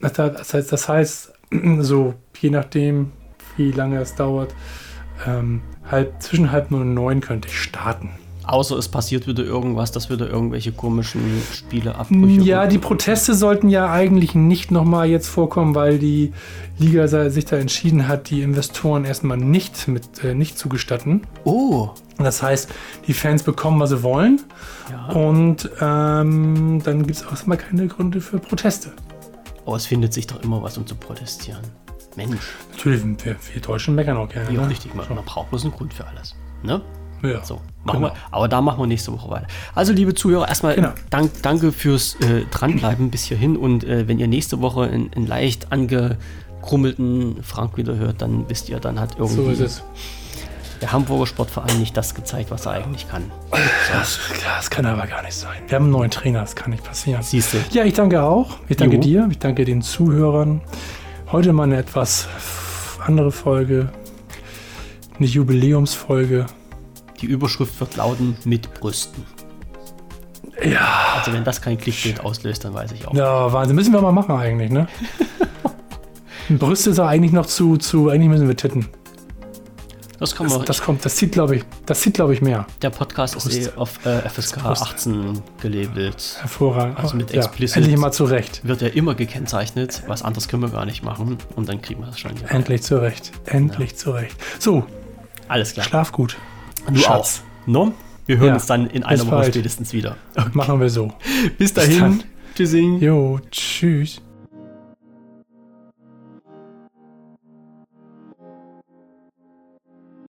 das 0.01 0.55
heißt, 0.55 0.73
das 0.73 0.89
heißt, 0.89 1.33
so 1.81 2.15
je 2.41 2.51
nachdem, 2.51 3.13
wie 3.57 3.71
lange 3.73 4.01
es 4.01 4.15
dauert, 4.15 4.55
ähm, 5.27 5.63
halb, 5.91 6.23
zwischen 6.23 6.53
halb 6.53 6.71
neun 6.71 6.83
und 6.83 6.95
neun 6.95 7.21
könnte 7.21 7.49
ich 7.49 7.59
starten. 7.59 8.11
Außer 8.45 8.77
es 8.79 8.89
passiert 8.89 9.29
wieder 9.29 9.45
irgendwas, 9.45 9.93
dass 9.93 10.11
wieder 10.11 10.29
irgendwelche 10.29 10.73
komischen 10.73 11.21
Spieleabbrüche. 11.53 12.41
Ja, 12.41 12.65
und- 12.65 12.73
die 12.73 12.79
Proteste 12.79 13.35
sollten 13.35 13.69
ja 13.69 13.93
eigentlich 13.93 14.35
nicht 14.35 14.73
nochmal 14.73 15.09
jetzt 15.09 15.29
vorkommen, 15.29 15.77
weil 15.77 15.99
die 16.01 16.33
Liga 16.77 17.07
sich 17.31 17.45
da 17.45 17.57
entschieden 17.57 18.09
hat, 18.09 18.29
die 18.31 18.43
Investoren 18.43 19.05
erstmal 19.05 19.37
nicht 19.37 19.87
mit 19.87 20.25
äh, 20.25 20.35
nicht 20.35 20.59
zu 20.59 20.69
gestatten. 20.69 21.23
Oh. 21.45 21.91
Das 22.19 22.43
heißt, 22.43 22.71
die 23.07 23.13
Fans 23.15 23.45
bekommen, 23.45 23.79
was 23.79 23.91
sie 23.91 24.03
wollen. 24.03 24.41
Ja. 24.91 25.15
Und 25.15 25.71
ähm, 25.81 26.81
dann 26.83 27.07
gibt 27.07 27.19
es 27.19 27.27
auch 27.27 27.31
erstmal 27.31 27.57
keine 27.59 27.87
Gründe 27.87 28.21
für 28.21 28.39
Proteste. 28.39 28.91
Aber 29.65 29.77
es 29.77 29.87
findet 29.87 30.13
sich 30.13 30.27
doch 30.27 30.43
immer 30.43 30.61
was, 30.61 30.77
um 30.77 30.87
zu 30.87 30.97
protestieren. 30.97 31.61
Mensch, 32.29 32.43
Natürlich, 32.73 33.03
wir, 33.25 33.37
wir 33.53 33.61
Deutschen 33.63 33.95
meckern 33.95 34.17
auch 34.17 34.29
gerne. 34.29 34.53
ja, 34.53 34.61
ne? 34.63 34.69
richtig. 34.69 34.95
Man, 34.95 35.07
man 35.15 35.25
braucht 35.25 35.51
bloß 35.51 35.65
einen 35.65 35.73
Grund 35.73 35.95
für 35.95 36.07
alles. 36.07 36.35
Ne? 36.63 36.81
Ja. 37.23 37.45
So, 37.45 37.61
machen 37.85 38.01
Genau. 38.01 38.13
wir, 38.13 38.17
aber 38.31 38.49
da 38.49 38.61
machen 38.63 38.81
wir 38.81 38.87
nächste 38.87 39.13
Woche 39.13 39.29
weiter. 39.31 39.47
Also, 39.75 39.93
liebe 39.93 40.15
Zuhörer, 40.15 40.49
erstmal 40.49 40.75
Genau. 40.75 40.91
dank, 41.11 41.31
danke 41.43 41.71
fürs 41.73 42.15
äh, 42.17 42.45
Dranbleiben 42.51 43.11
bis 43.11 43.25
hierhin. 43.25 43.57
Und 43.57 43.85
äh, 43.85 44.09
wenn 44.09 44.19
ihr 44.19 44.27
nächste 44.29 44.61
Woche 44.61 44.83
ein, 44.85 45.11
ein 45.15 45.27
leicht 45.27 45.67
verkrummelten 46.61 47.43
Frank 47.43 47.77
wieder 47.77 47.97
hört, 47.97 48.23
dann 48.23 48.49
wisst 48.49 48.69
ihr, 48.69 48.81
dann 48.81 48.99
hat 49.01 49.17
irgendwie 49.19 49.45
So 49.45 49.51
ist 49.51 49.61
es. 49.61 49.83
der 50.81 50.93
Hamburger 50.93 51.27
Sportverein 51.27 51.79
nicht 51.79 51.95
das 51.97 52.15
gezeigt, 52.15 52.51
was 52.51 52.65
er 52.67 52.73
eigentlich 52.73 53.09
kann. 53.09 53.31
Das, 53.93 54.19
das 54.45 54.71
kann 54.71 54.87
aber 54.87 55.07
gar 55.07 55.23
nicht 55.23 55.35
sein. 55.35 55.59
Wir 55.69 55.77
haben 55.77 55.85
einen 55.85 55.93
neuen 55.93 56.11
Trainer, 56.11 56.41
das 56.41 56.57
kann 56.57 56.71
nicht 56.71 56.85
passieren. 56.85 57.23
Siehst 57.23 57.53
du? 57.55 57.59
Ja, 57.71 57.85
ich 57.85 57.95
danke 57.95 58.23
auch. 58.23 58.57
Ich 58.69 58.77
danke 58.79 58.97
Jo. 58.97 59.03
dir. 59.03 59.29
Ich 59.31 59.39
danke 59.39 59.65
den 59.65 59.83
Zuhörern. 59.83 60.61
Heute 61.33 61.53
mal 61.53 61.63
eine 61.63 61.77
etwas 61.77 62.27
andere 63.07 63.31
Folge. 63.31 63.89
Eine 65.17 65.29
Jubiläumsfolge. 65.29 66.47
Die 67.21 67.27
Überschrift 67.27 67.79
wird 67.79 67.95
lauten 67.95 68.37
mit 68.45 68.75
Brüsten. 68.75 69.25
Ja. 70.61 70.89
Also 71.17 71.33
wenn 71.33 71.45
das 71.45 71.63
kein 71.63 71.79
Klickbild 71.79 72.19
auslöst, 72.19 72.65
dann 72.65 72.75
weiß 72.75 72.91
ich 72.93 73.07
auch. 73.07 73.15
Ja, 73.15 73.53
Wahnsinn. 73.53 73.77
Müssen 73.77 73.93
wir 73.93 74.03
mal 74.03 74.11
machen 74.11 74.35
eigentlich, 74.35 74.73
ne? 74.73 74.89
Brüste 76.51 76.91
ist 76.91 76.97
ja 76.97 77.07
eigentlich 77.07 77.33
noch 77.33 77.47
zu, 77.47 77.77
zu, 77.77 78.09
eigentlich 78.09 78.29
müssen 78.29 78.49
wir 78.49 78.57
titten. 78.57 78.89
Das 80.21 80.37
kann 80.37 80.49
Das, 80.49 80.65
das 80.67 80.83
kommt, 80.83 81.05
das 81.05 81.17
zieht, 81.17 81.33
glaube 81.33 81.57
ich, 81.57 81.65
das 81.87 82.01
zieht, 82.03 82.15
glaube 82.15 82.35
ich, 82.35 82.43
mehr. 82.43 82.67
der 82.83 82.91
Podcast 82.91 83.35
ist 83.37 83.45
Brust. 83.45 83.57
eh 83.57 83.71
auf 83.77 84.07
äh, 84.07 84.29
FSK 84.29 84.63
Brust. 84.63 84.83
18 84.83 85.41
gelabelt. 85.61 86.37
Hervorragend. 86.41 86.99
Also 86.99 87.17
mit 87.17 87.33
ja, 87.33 87.41
explicit. 87.43 87.79
endlich 87.79 87.97
mal 87.97 88.13
zurecht. 88.13 88.61
Wird 88.63 88.83
ja 88.83 88.89
immer 88.89 89.15
gekennzeichnet. 89.15 90.03
Was 90.07 90.23
anderes 90.23 90.47
können 90.49 90.63
wir 90.63 90.69
gar 90.69 90.85
nicht 90.85 91.03
machen. 91.03 91.39
Und 91.57 91.69
dann 91.69 91.81
kriegen 91.83 92.01
wir 92.03 92.07
das 92.09 92.21
schon. 92.21 92.37
hin. 92.37 92.47
Endlich 92.49 92.83
zurecht. 92.83 93.33
Endlich 93.47 93.97
zurecht. 93.97 94.37
So, 94.59 94.85
Alles 95.49 95.73
klar. 95.73 95.87
schlaf 95.87 96.13
gut. 96.13 96.37
Du 96.87 96.97
Schatz. 96.97 97.43
auch. 97.65 97.69
No? 97.69 97.93
Wir 98.27 98.37
hören 98.39 98.49
Ja. 98.49 98.55
uns 98.55 98.67
dann 98.67 98.87
in 98.89 99.01
Bis 99.01 99.05
einer 99.07 99.21
Woche 99.27 99.31
bald. 99.37 99.55
spätestens 99.55 99.93
wieder. 99.93 100.17
Machen 100.53 100.81
wir 100.81 100.91
so. 100.91 101.13
Bis 101.59 101.73
dahin. 101.75 101.99
dahin. 101.99 102.23
Tschüssing. 102.55 103.01
Jo, 103.01 103.41
tschüss. 103.51 104.21